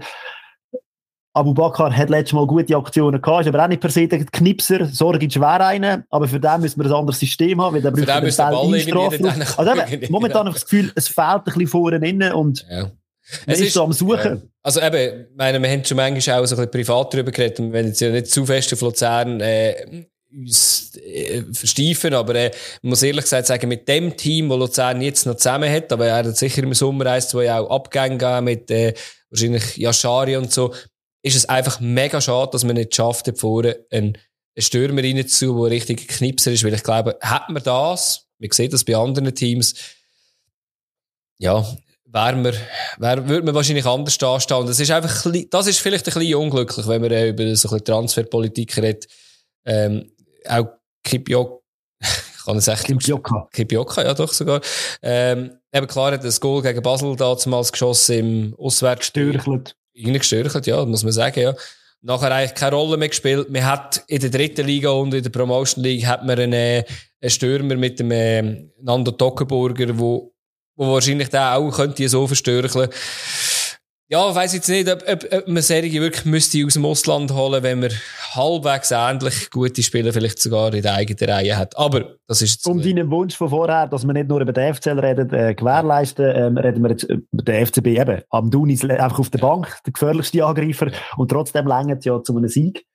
Abu 1.36 1.54
Bakr 1.54 1.96
hat 1.96 2.10
letztes 2.10 2.34
Mal 2.34 2.46
gute 2.46 2.78
Aktionen 2.78 3.20
gehabt, 3.20 3.42
ist 3.42 3.48
aber 3.48 3.64
auch 3.64 3.68
nicht 3.68 3.82
per 3.82 3.90
se 3.90 4.08
der 4.08 4.24
Knipser. 4.26 4.86
Sorgic 4.86 5.36
wäre 5.36 5.66
einer, 5.66 6.04
aber 6.12 6.28
für 6.28 6.40
den 6.40 6.62
müssen 6.62 6.80
wir 6.84 6.90
ein 6.90 6.94
anderes 6.94 7.20
System 7.20 7.60
haben, 7.60 7.74
weil 7.76 7.82
der 7.82 7.90
braucht 7.90 8.08
den 8.08 8.38
Ball 8.38 8.74
einstrafen. 8.76 9.26
Also 9.58 9.94
eben, 9.94 10.12
momentan 10.12 10.40
habe 10.42 10.50
ich 10.50 10.56
das 10.56 10.66
Gefühl, 10.66 10.92
es 10.96 11.08
fehlt 11.08 11.28
ein 11.28 11.44
bisschen 11.46 11.68
vorne 11.68 12.08
innen 12.08 12.34
und 12.34 12.66
ja. 12.70 12.92
Es 13.48 13.62
ist, 13.62 13.74
so 13.74 13.84
am 13.84 13.94
Suchen. 13.94 14.36
Ja. 14.36 14.50
Also 14.62 14.82
eben, 14.82 15.28
meine, 15.36 15.62
wir 15.62 15.70
haben 15.70 15.84
schon 15.84 15.98
manchmal 15.98 16.42
auch 16.42 16.46
so 16.46 16.56
ein 16.56 16.70
bisschen 16.70 16.72
privat 16.72 17.14
darüber 17.14 17.32
geredet, 17.32 17.60
wollen 17.60 17.88
jetzt 17.88 18.02
ja 18.02 18.10
nicht 18.10 18.28
zu 18.28 18.46
fest 18.46 18.74
auf 18.74 18.82
Luzern 18.82 19.40
äh, 19.40 20.06
uns 20.36 20.96
äh, 20.98 21.44
versteifen, 21.52 22.14
aber 22.14 22.36
äh, 22.36 22.52
man 22.82 22.92
muss 22.92 23.04
ehrlich 23.04 23.24
gesagt 23.24 23.48
sagen, 23.48 23.68
mit 23.68 23.88
dem 23.88 24.18
Team, 24.18 24.50
das 24.50 24.58
Luzern 24.58 25.02
jetzt 25.02 25.26
noch 25.26 25.36
zusammen 25.36 25.72
hat, 25.72 25.92
aber 25.92 26.08
er 26.08 26.16
hat 26.18 26.38
sicher 26.38 26.64
im 26.64 26.74
Sommer 26.74 27.08
eins, 27.08 27.30
zwei 27.30 27.54
auch 27.54 27.70
Abgänge 27.70 28.42
mit 28.42 28.70
äh, 28.72 28.94
wahrscheinlich 29.30 29.78
Yashari 29.78 30.38
und 30.38 30.52
so, 30.52 30.74
ist 31.22 31.36
es 31.36 31.48
einfach 31.48 31.80
mega 31.80 32.20
schade, 32.20 32.52
dass 32.52 32.64
man 32.64 32.76
nicht 32.76 32.96
schafft, 32.96 33.32
vorne 33.38 33.78
einen, 33.92 34.18
Stürmer 34.56 35.02
reinzu, 35.02 35.64
der 35.64 35.72
richtig 35.72 36.08
Knipser 36.08 36.52
ist, 36.52 36.64
weil 36.64 36.76
ich 36.76 36.84
glaube, 36.84 37.18
hat 37.22 37.50
man 37.50 37.64
das, 37.64 38.28
man 38.38 38.52
sieht 38.52 38.72
das 38.72 38.84
bei 38.84 38.96
anderen 38.96 39.34
Teams, 39.34 39.74
ja, 41.40 41.66
wäre 42.06 42.36
man, 42.36 42.54
wär, 42.98 43.28
würde 43.28 43.46
man 43.46 43.56
wahrscheinlich 43.56 43.86
anders 43.86 44.18
dastehen. 44.18 44.60
Und 44.60 44.70
das 44.70 44.80
ist 44.80 44.92
einfach, 44.92 45.26
das 45.50 45.68
ist 45.68 45.80
vielleicht 45.80 46.08
ein 46.08 46.14
bisschen 46.14 46.36
unglücklich, 46.36 46.88
wenn 46.88 47.02
man 47.02 47.12
äh, 47.12 47.30
über 47.30 47.56
so 47.56 47.70
ein 47.70 47.84
Transferpolitik 47.84 48.78
redet. 48.78 49.08
Ähm, 49.66 50.12
auch 50.50 50.68
Kipjok, 51.04 51.62
ich 52.02 52.46
kann 52.46 52.58
es 52.58 52.68
echt... 52.68 52.86
Kipjoka. 52.86 53.48
Kipjoka, 53.52 54.04
ja 54.04 54.14
doch 54.14 54.32
sogar. 54.32 54.62
Ähm, 55.02 55.58
eben 55.72 55.88
klar 55.88 56.12
hat 56.12 56.24
das 56.24 56.40
Goal 56.40 56.62
gegen 56.62 56.82
Basel 56.82 57.16
damals 57.16 57.72
geschossen 57.72 58.18
im 58.18 58.56
Auswärtsspiel 58.58 59.40
reingestürcht, 59.96 60.68
ja, 60.68 60.86
muss 60.86 61.04
man 61.04 61.14
sagen, 61.14 61.40
ja. 61.40 61.54
Nachher 62.02 62.34
eigentlich 62.34 62.56
keine 62.56 62.76
Rolle 62.76 62.98
mehr 62.98 63.08
gespielt. 63.08 63.50
Man 63.50 63.66
hat 63.66 64.04
in 64.08 64.20
der 64.20 64.30
dritten 64.30 64.66
Liga 64.66 64.90
und 64.90 65.14
in 65.14 65.24
der 65.24 65.30
Promotion 65.30 65.84
League 65.84 66.06
hat 66.06 66.26
man 66.26 66.38
einen, 66.38 66.84
einen 67.22 67.30
Stürmer 67.30 67.76
mit 67.76 68.00
dem 68.00 68.12
äh, 68.12 68.42
Nando 68.82 69.12
Tockenburger, 69.12 69.98
wo 69.98 70.34
wo 70.76 70.94
wahrscheinlich 70.94 71.30
der 71.30 71.56
auch 71.56 71.72
könnte 71.72 72.08
so 72.10 72.28
verstörcheln. 72.28 72.90
Ja, 74.14 74.30
ich 74.30 74.36
weiss 74.36 74.54
jetzt 74.54 74.70
nicht, 74.70 74.88
ob, 74.88 75.02
ob, 75.10 75.26
ob 75.34 75.48
man 75.48 75.64
Serie 75.64 76.00
wirklich 76.00 76.24
müsste 76.26 76.64
aus 76.64 76.74
dem 76.74 76.86
Ausland 76.86 77.34
holen, 77.34 77.64
wenn 77.64 77.80
man 77.80 77.90
halbwegs 78.36 78.92
ähnlich 78.92 79.50
gute 79.50 79.82
Spieler 79.82 80.14
vielleicht 80.14 80.40
sogar 80.40 80.72
in 80.72 80.84
der 80.84 80.94
eigenen 80.94 81.32
Reihe 81.32 81.58
hat. 81.58 81.76
Aber 81.76 82.18
das 82.28 82.44
ist 82.44 82.64
Um 82.68 82.80
deinen 82.80 83.10
Wunsch 83.10 83.36
von 83.36 83.50
vorher, 83.50 83.88
dass 83.88 84.06
wir 84.06 84.14
nicht 84.14 84.30
nur 84.30 84.40
über 84.40 84.54
den 84.54 84.76
FCL 84.76 85.00
reden, 85.00 85.34
äh, 85.34 85.56
gewährleisten, 85.56 86.32
ähm, 86.36 86.58
reden 86.60 86.84
wir 86.84 86.92
jetzt 86.92 87.06
über 87.06 87.42
den 87.42 87.66
FCB 87.66 87.88
eben. 87.88 88.22
Am 88.30 88.52
Dunis 88.52 88.88
einfach 88.88 89.18
auf 89.18 89.32
der 89.32 89.40
Bank, 89.40 89.80
der 89.84 89.94
gefährlichste 89.94 90.46
Angreifer 90.46 90.92
und 91.18 91.32
trotzdem 91.32 91.66
längert 91.66 91.98
es 92.02 92.06
ja 92.06 92.22
zu 92.22 92.38
einem 92.38 92.50
Sieg. 92.50 92.86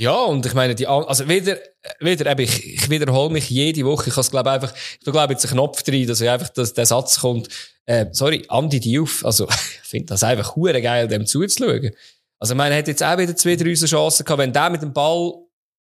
Ja, 0.00 0.14
und 0.14 0.46
ich 0.46 0.54
meine, 0.54 0.76
die, 0.76 0.86
also 0.86 1.28
wieder, 1.28 1.58
wieder, 1.98 2.30
eben, 2.30 2.42
ich, 2.42 2.74
ich 2.74 2.88
wiederhole 2.88 3.32
mich 3.32 3.50
jede 3.50 3.84
Woche. 3.84 4.10
Ich 4.10 4.16
habe 4.16 4.30
glaube 4.30 4.52
einfach, 4.52 4.72
ich 4.72 5.04
glaube 5.04 5.32
jetzt 5.32 5.44
einen 5.44 5.54
Knopf 5.54 5.82
drin, 5.82 6.06
dass 6.06 6.22
einfach, 6.22 6.50
dass 6.50 6.72
der 6.72 6.86
Satz 6.86 7.18
kommt, 7.18 7.48
äh, 7.84 8.06
sorry, 8.12 8.44
Andi 8.46 8.78
Diouf. 8.78 9.24
Also, 9.24 9.48
ich 9.82 9.88
finde 9.88 10.06
das 10.06 10.22
einfach 10.22 10.54
hure 10.54 10.80
geil, 10.80 11.08
dem 11.08 11.26
zuzuschauen. 11.26 11.90
Also, 12.38 12.54
ich 12.54 12.56
meine, 12.56 12.76
er 12.76 12.78
hat 12.78 12.86
jetzt 12.86 13.02
auch 13.02 13.18
wieder 13.18 13.34
zwei, 13.34 13.56
drei 13.56 13.74
Chancen 13.74 14.24
gehabt. 14.24 14.38
Wenn 14.38 14.52
der 14.52 14.70
mit 14.70 14.82
dem 14.82 14.92
Ball 14.92 15.32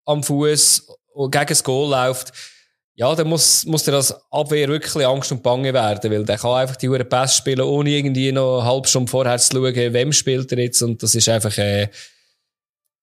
am 0.05 0.23
Fuß 0.23 0.87
gegen 1.15 1.45
das 1.47 1.63
Goal 1.63 1.91
läuft, 1.91 2.33
ja, 2.95 3.13
dann 3.13 3.27
muss, 3.27 3.65
muss 3.67 3.83
der 3.83 3.93
als 3.93 4.15
Abwehr 4.31 4.67
wirklich 4.67 5.05
Angst 5.05 5.31
und 5.31 5.43
Bange 5.43 5.71
werden, 5.75 6.11
weil 6.11 6.25
der 6.25 6.39
kann 6.39 6.53
einfach 6.53 6.75
die 6.75 6.89
Uhr 6.89 7.03
Pass 7.03 7.37
spielen, 7.37 7.61
ohne 7.61 7.91
irgendwie 7.91 8.31
noch 8.31 8.61
eine 8.61 8.67
halbe 8.67 8.87
Stunde 8.87 9.11
vorher 9.11 9.37
zu 9.37 9.57
schauen, 9.57 9.75
wem 9.75 10.11
spielt 10.11 10.51
er 10.51 10.57
jetzt. 10.57 10.81
Und 10.81 11.03
das 11.03 11.13
ist 11.13 11.29
einfach, 11.29 11.55
äh, 11.59 11.89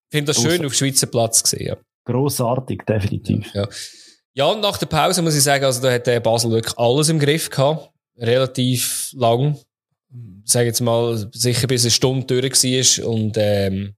ich 0.09 0.17
finde 0.17 0.33
das 0.33 0.41
schön 0.41 0.65
auf 0.65 0.73
Schweizer 0.73 1.07
Platz 1.07 1.43
gesehen, 1.43 1.67
ja. 1.67 1.77
Grossartig, 2.05 2.83
definitiv. 2.85 3.51
Ja. 3.53 3.67
ja, 4.33 4.45
und 4.45 4.61
nach 4.61 4.77
der 4.77 4.85
Pause 4.85 5.21
muss 5.21 5.35
ich 5.35 5.43
sagen, 5.43 5.65
also 5.65 5.81
da 5.81 5.91
hat 5.91 6.05
der 6.05 6.19
Basel 6.19 6.51
wirklich 6.51 6.77
alles 6.77 7.09
im 7.09 7.19
Griff 7.19 7.49
gehabt. 7.49 7.89
Relativ 8.17 9.11
lang. 9.13 9.57
Sage 10.45 10.67
jetzt 10.67 10.81
mal, 10.81 11.29
sicher 11.33 11.67
bis 11.67 11.83
eine 11.83 11.91
Stunde 11.91 12.27
durch 12.27 12.63
war. 12.63 13.07
Und, 13.07 13.35
ähm, 13.37 13.95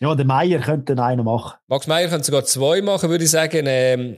ja, 0.00 0.14
der 0.14 0.26
Meier 0.26 0.60
könnte 0.60 1.00
einen 1.02 1.24
machen. 1.24 1.56
Max 1.68 1.86
Meier 1.86 2.08
könnte 2.08 2.26
sogar 2.26 2.44
zwei 2.44 2.82
machen, 2.82 3.08
würde 3.08 3.24
ich 3.24 3.30
sagen. 3.30 3.64
Ähm, 3.66 4.16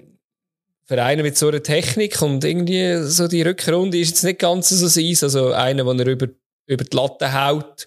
für 0.85 1.03
einen 1.03 1.23
mit 1.23 1.37
so 1.37 1.49
einer 1.49 1.63
Technik 1.63 2.21
und 2.23 2.45
irgendwie 2.45 3.03
so 3.05 3.29
die 3.29 3.43
Rückrunde 3.43 3.99
ist 3.99 4.09
jetzt 4.09 4.25
nicht 4.25 4.41
ganz 4.41 4.71
so 4.71 4.89
sein. 4.89 5.17
Also 5.23 5.53
einer, 5.53 5.85
der 5.85 6.07
er 6.07 6.13
über, 6.13 6.29
über 6.67 6.85
die 6.85 6.97
Latte 6.97 7.33
haut 7.33 7.87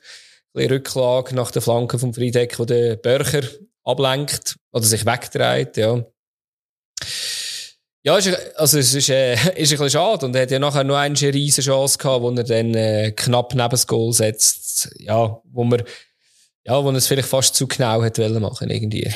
bisschen 0.55 0.71
Rücklage 0.71 1.35
nach 1.35 1.51
der 1.51 1.61
Flanke 1.61 1.99
vom 1.99 2.13
Friedeck, 2.13 2.59
wo 2.59 2.65
der 2.65 2.95
Börcher 2.95 3.43
ablenkt 3.83 4.57
oder 4.71 4.83
sich 4.83 5.05
wegdreht, 5.05 5.77
ja. 5.77 6.03
Ja, 8.03 8.13
also 8.13 8.77
es 8.77 8.93
ist, 8.93 9.09
äh, 9.09 9.33
ist 9.33 9.41
ein 9.47 9.55
bisschen 9.55 9.89
schade 9.89 10.25
und 10.25 10.35
er 10.35 10.43
hat 10.43 10.51
ja 10.51 10.59
nachher 10.59 10.83
noch 10.83 10.95
eine 10.95 11.19
riesige 11.19 11.65
Chance 11.65 11.97
gehabt, 11.97 12.21
wo 12.21 12.29
er 12.29 12.43
dann 12.43 12.73
äh, 12.75 13.11
knapp 13.11 13.53
neben 13.55 13.69
das 13.69 13.87
Goal 13.87 14.13
setzt, 14.13 14.95
ja, 14.99 15.41
wo 15.43 15.63
man, 15.63 15.83
ja, 16.65 16.83
wo 16.83 16.89
er 16.89 16.95
es 16.95 17.07
vielleicht 17.07 17.29
fast 17.29 17.55
zu 17.55 17.67
genau 17.67 18.03
hat 18.03 18.19
wollen 18.19 18.41
machen, 18.41 18.69
irgendwie. 18.69 19.11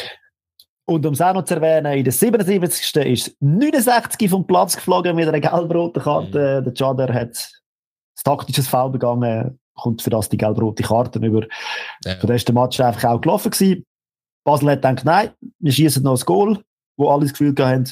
Und 0.89 1.05
um 1.05 1.13
es 1.13 1.21
auch 1.21 1.33
noch 1.33 1.45
zu 1.45 1.53
erwähnen, 1.53 1.99
in 1.99 2.03
der 2.03 2.11
77. 2.11 2.95
ist 3.05 3.35
69 3.41 4.27
vom 4.27 4.47
Platz 4.47 4.75
geflogen 4.75 5.15
mit 5.15 5.27
einer 5.27 5.39
gelb-roten 5.39 6.01
Karte. 6.01 6.61
Mhm. 6.61 6.63
Der 6.65 6.73
Jader 6.73 7.13
hat 7.13 7.29
ein 7.29 8.23
taktisches 8.23 8.67
Foul 8.67 8.89
begangen, 8.89 9.59
kommt 9.81 10.01
für 10.01 10.09
das 10.09 10.29
die 10.29 10.37
gelb-rote 10.37 10.83
Karte 10.83 11.19
über. 11.19 11.45
Ja. 12.05 12.15
Für 12.15 12.27
den 12.27 12.33
ersten 12.33 12.53
Match 12.53 12.79
einfach 12.79 13.09
auch 13.09 13.21
gelaufen 13.21 13.51
gewesen. 13.51 13.85
Basel 14.43 14.71
hat 14.71 14.81
gedacht, 14.81 15.05
nein, 15.05 15.29
wir 15.59 15.71
schießen 15.71 16.03
noch 16.03 16.19
ein 16.19 16.25
Goal, 16.25 16.59
wo 16.97 17.09
alle 17.09 17.23
das 17.23 17.33
Gefühl 17.33 17.53
haben, 17.59 17.89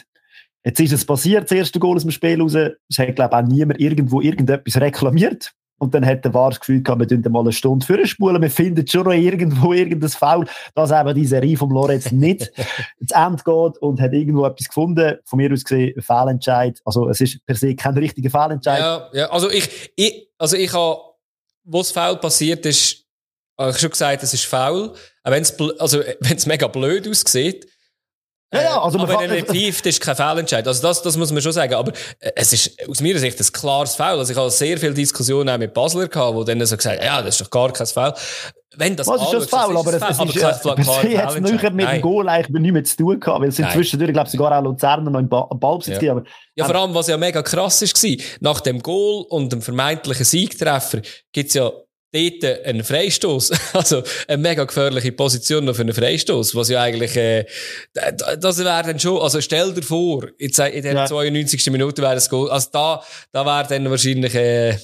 jetzt 0.63 0.79
ist 0.79 0.93
es 0.93 1.05
passiert, 1.05 1.43
das 1.43 1.51
erste 1.51 1.79
Goal 1.79 1.95
aus 1.95 2.03
dem 2.03 2.11
Spiel 2.11 2.41
raus. 2.41 2.55
Es 2.55 2.99
hat, 2.99 3.15
glaube 3.15 3.35
ich, 3.35 3.43
auch 3.43 3.47
niemand 3.47 3.79
irgendwo 3.79 4.21
irgendetwas 4.21 4.79
reklamiert. 4.79 5.53
Und 5.79 5.93
dann 5.93 6.05
hat 6.05 6.25
der 6.25 6.33
VAR 6.33 6.49
das 6.49 6.59
Gefühl 6.59 6.81
gehabt, 6.81 6.99
wir 6.99 7.07
tun 7.07 7.31
mal 7.31 7.41
eine 7.41 7.51
Stunde 7.51 7.85
vorspulen, 7.85 8.41
wir 8.41 8.49
finden 8.49 8.87
schon 8.87 9.03
noch 9.03 9.11
irgendwo 9.11 9.73
irgendein 9.73 10.09
Foul, 10.09 10.47
dass 10.73 10.91
eben 10.91 11.13
die 11.13 11.25
Serie 11.25 11.55
vom 11.55 11.69
Lorenz 11.69 12.11
nicht 12.11 12.51
ins 12.99 13.11
Ende 13.11 13.43
geht 13.43 13.77
und 13.81 14.01
hat 14.01 14.13
irgendwo 14.13 14.45
etwas 14.45 14.67
gefunden. 14.67 15.17
Von 15.25 15.37
mir 15.37 15.53
aus 15.53 15.63
gesehen, 15.63 15.93
ein 15.95 16.01
Fehlentscheid. 16.01 16.79
Also, 16.83 17.07
es 17.09 17.21
ist 17.21 17.45
per 17.45 17.55
se 17.55 17.75
kein 17.75 17.95
richtiger 17.95 18.31
Fehlentscheid. 18.31 18.79
Ja, 18.79 19.09
ja, 19.13 19.29
also 19.29 19.51
ich, 19.51 19.91
ich, 19.95 20.29
also 20.39 20.57
ich 20.57 20.73
habe 20.73 20.99
wo 21.67 21.79
das 21.79 21.91
Foul 21.91 22.17
passiert 22.17 22.65
ist, 22.65 23.03
habe 23.59 23.71
ich 23.71 23.79
schon 23.79 23.89
gesagt, 23.89 24.23
es 24.23 24.33
ist 24.33 24.45
faul. 24.45 24.93
Auch 25.23 25.31
wenn 25.31 25.41
es, 25.41 25.59
also, 25.79 25.99
wenn 26.19 26.37
es 26.37 26.45
mega 26.45 26.67
blöd 26.67 27.07
aussieht. 27.07 27.67
Ja, 28.53 28.61
ja, 28.61 28.81
also 28.81 28.99
aber 28.99 29.21
effektiv, 29.25 29.81
das 29.81 29.95
ist 29.95 30.01
kein 30.01 30.15
Fehlentscheid. 30.15 30.65
Also 30.65 30.81
das, 30.81 31.01
das 31.01 31.17
muss 31.17 31.33
man 31.33 31.41
schon 31.41 31.51
sagen. 31.51 31.73
Aber 31.73 31.91
äh, 32.19 32.31
es 32.35 32.53
ist 32.53 32.87
aus 32.87 33.01
meiner 33.01 33.19
Sicht 33.19 33.37
ein 33.37 33.51
klares 33.51 33.95
Foul. 33.95 34.19
Also 34.19 34.31
ich 34.31 34.39
habe 34.39 34.49
sehr 34.49 34.77
viele 34.77 34.93
Diskussionen 34.93 35.49
auch 35.49 35.57
mit 35.57 35.73
Basler 35.73 36.07
gehabt, 36.07 36.33
wo 36.33 36.45
dann 36.45 36.65
so 36.65 36.77
gesagt 36.77 37.03
ja, 37.03 37.21
das 37.21 37.35
ist 37.35 37.41
doch 37.41 37.49
gar 37.49 37.73
kein 37.73 37.87
Foul. 37.87 38.13
Wenn 38.75 38.95
das 38.95 39.07
Was 39.07 39.21
ist 39.23 39.33
das 39.33 39.45
Foul? 39.49 39.77
Aber 39.77 39.93
es, 39.93 40.01
es, 40.01 40.09
ist, 40.09 40.19
aber 40.19 40.79
es, 40.79 40.87
es 40.87 41.17
hat 41.17 41.41
nachher 41.41 41.71
mit 41.71 41.89
dem 41.89 42.01
Goal 42.01 42.27
eigentlich 42.27 42.61
nicht 42.61 42.73
mehr 42.73 42.83
zu 42.83 42.97
tun 42.97 43.19
gehabt, 43.19 43.41
weil 43.41 43.49
es 43.49 43.55
sind 43.55 43.71
zwischendurch, 43.71 44.11
glaube 44.11 44.27
ich, 44.27 44.31
sogar 44.31 44.57
auch 44.57 44.63
Luzerner 44.63 45.09
noch 45.09 45.19
im 45.19 45.29
ba 45.29 45.43
Ballbesitz 45.43 46.01
ja. 46.01 46.11
Aber, 46.11 46.23
ja, 46.55 46.65
vor 46.65 46.75
allem, 46.75 46.93
was 46.93 47.07
ja 47.07 47.17
mega 47.17 47.41
krass 47.41 47.81
war, 47.81 48.25
nach 48.41 48.59
dem 48.59 48.83
Goal 48.83 49.25
und 49.29 49.53
dem 49.53 49.61
vermeintlichen 49.61 50.25
Siegtreffer 50.25 51.01
gibt's 51.31 51.53
ja 51.53 51.71
dort 52.11 52.65
ein 52.65 52.83
Freistoß, 52.83 53.51
also 53.73 54.03
eine 54.27 54.37
mega 54.37 54.63
gefährliche 54.65 55.11
Position 55.11 55.65
noch 55.65 55.75
für 55.75 55.81
einen 55.81 55.93
Freistoß, 55.93 56.55
was 56.55 56.69
ja 56.69 56.81
eigentlich, 56.81 57.15
äh, 57.15 57.45
das 57.93 58.59
wäre 58.59 58.83
dann 58.83 58.99
schon, 58.99 59.21
also 59.21 59.39
stell 59.41 59.73
dir 59.73 59.83
vor, 59.83 60.27
jetzt 60.39 60.59
in 60.59 60.83
der 60.83 60.93
ja. 60.93 61.05
92. 61.05 61.69
Minute 61.71 62.01
wäre 62.01 62.15
es 62.15 62.29
Goal, 62.29 62.49
also 62.49 62.69
da, 62.71 63.03
da 63.31 63.45
wäre 63.45 63.67
dann 63.67 63.89
wahrscheinlich, 63.89 64.35
äh, 64.35 64.77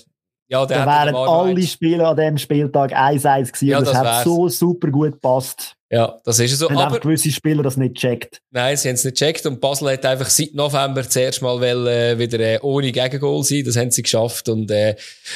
ja, 0.54 0.66
der 0.68 0.86
da 0.86 1.06
wären 1.06 1.16
alle 1.16 1.64
Spiele 1.64 2.08
an 2.08 2.16
dem 2.16 2.38
Spieltag 2.38 2.94
1-1 2.94 3.48
gewesen 3.48 3.68
ja, 3.68 3.80
und 3.80 3.88
das, 3.88 3.94
das 3.94 4.04
hat 4.04 4.24
so 4.24 4.48
super 4.50 4.90
gut 4.92 5.14
gepasst. 5.14 5.76
Ja, 5.90 6.20
das 6.24 6.40
ist 6.40 6.58
so. 6.58 6.70
Wenn 6.70 6.78
aber 6.78 7.00
gewisse 7.00 7.32
Spieler 7.32 7.64
das 7.64 7.76
nicht 7.76 7.96
checkt. 7.96 8.40
Nein, 8.52 8.78
sie 8.78 8.88
haben 8.88 8.96
es 8.96 9.04
nicht 9.04 9.18
checkt 9.18 9.46
und 9.48 9.60
Basel 9.60 9.92
hat 9.92 10.06
einfach 10.06 10.30
seit 10.30 10.54
November 10.54 11.08
zuerst 11.10 11.42
mal 11.42 11.60
will, 11.60 11.88
äh, 11.88 12.20
wieder 12.20 12.40
äh, 12.40 12.60
ohne 12.62 12.92
Gegengol 12.92 13.44
sein. 13.44 13.64
Das 13.66 13.78
haben 13.78 13.90
sie 13.90 14.04
geschafft 14.04 14.48
und 14.48 14.70
äh, 14.70 14.96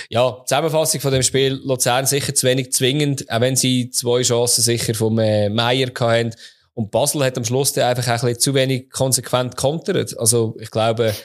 ja, 0.09 0.38
Zusammenfassung 0.45 1.01
von 1.01 1.11
dem 1.11 1.24
Spiel 1.24 1.59
Luzern 1.63 2.05
sicher 2.05 2.36
zu 2.36 2.45
wenig 2.45 2.72
zwingend, 2.72 3.32
auch 3.32 3.41
wenn 3.41 3.55
sie 3.55 3.89
zwei 3.89 4.22
Chancen 4.22 4.61
sicher 4.61 4.93
vom 4.93 5.18
äh, 5.18 5.49
Meier 5.49 5.89
hatten. 5.99 6.36
Und 6.74 6.91
Basel 6.91 7.24
hat 7.24 7.38
am 7.38 7.43
Schluss 7.43 7.74
dann 7.74 7.89
einfach 7.89 8.07
ein 8.07 8.13
bisschen 8.13 8.39
zu 8.39 8.53
wenig 8.53 8.91
konsequent 8.91 9.55
kontert. 9.57 10.15
Also 10.18 10.55
ich 10.59 10.70
glaube, 10.70 11.15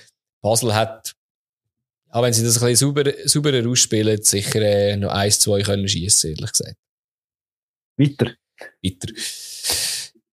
Basel 0.40 0.74
hat, 0.74 1.12
auch 2.12 2.22
wenn 2.22 2.32
sie 2.32 2.44
das 2.44 2.62
ein 2.62 2.68
bisschen 2.68 2.94
sauber, 2.94 3.12
sauberer 3.24 3.68
ausspielen, 3.68 4.22
sicher 4.22 4.62
äh, 4.62 4.96
noch 4.96 5.10
eins, 5.10 5.40
zwei 5.40 5.62
können 5.62 5.88
schießen, 5.88 6.30
ehrlich 6.30 6.52
gesagt. 6.52 6.76
Weiter 7.98 8.32
weiter. 8.82 9.12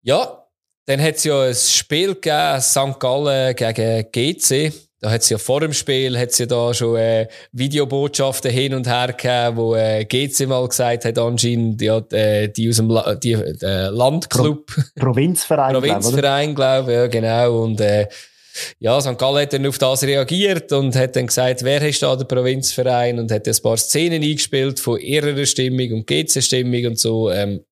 Ja, 0.01 0.45
dann 0.85 1.01
hat 1.01 1.15
es 1.15 1.23
ja 1.23 1.41
ein 1.43 1.55
Spiel 1.55 2.15
gegeben, 2.15 2.61
St. 2.61 2.99
Gallen 2.99 3.55
gegen 3.55 4.11
GC. 4.11 4.73
Da 5.01 5.11
hat 5.11 5.21
es 5.21 5.29
ja 5.29 5.37
vor 5.37 5.61
dem 5.61 5.71
Spiel 5.71 6.19
hat's 6.19 6.39
ja 6.39 6.45
da 6.45 6.73
schon 6.73 6.97
äh, 6.97 7.29
Videobotschaften 7.53 8.51
hin 8.51 8.73
und 8.73 8.85
her 8.85 9.13
gegeben, 9.13 9.55
wo 9.55 9.73
äh, 9.73 10.03
GC 10.03 10.45
mal 10.45 10.67
gesagt 10.67 11.05
hat, 11.05 11.17
anscheinend 11.17 11.81
ja, 11.81 11.99
äh, 12.11 12.49
die 12.49 12.67
aus 12.67 12.75
dem 12.77 12.89
La 12.89 13.15
die, 13.15 13.31
äh, 13.31 13.87
Landclub. 13.87 14.65
Pro 14.67 14.81
Provinzverein. 14.99 15.73
Provinzverein, 15.79 16.53
glaube 16.53 16.91
ich, 16.91 16.97
ja, 16.97 17.07
genau. 17.07 17.63
Und 17.63 17.79
äh, 17.79 18.09
ja, 18.79 18.99
St. 18.99 19.17
Gallen 19.17 19.41
hat 19.41 19.53
dann 19.53 19.65
auf 19.67 19.77
das 19.77 20.03
reagiert 20.03 20.71
und 20.71 20.95
hat 20.95 21.15
dann 21.15 21.27
gesagt, 21.27 21.63
wer 21.63 21.81
ist 21.87 22.01
da 22.01 22.15
der 22.15 22.25
Provinzverein 22.25 23.19
und 23.19 23.31
hat 23.31 23.47
ein 23.47 23.55
paar 23.61 23.77
Szenen 23.77 24.23
eingespielt 24.23 24.79
von 24.79 24.99
ihrer 24.99 25.45
Stimmung 25.45 25.91
und 25.93 26.07
GC-Stimmung 26.07 26.85
und 26.87 26.99
so. 26.99 27.29
Ähm, 27.29 27.63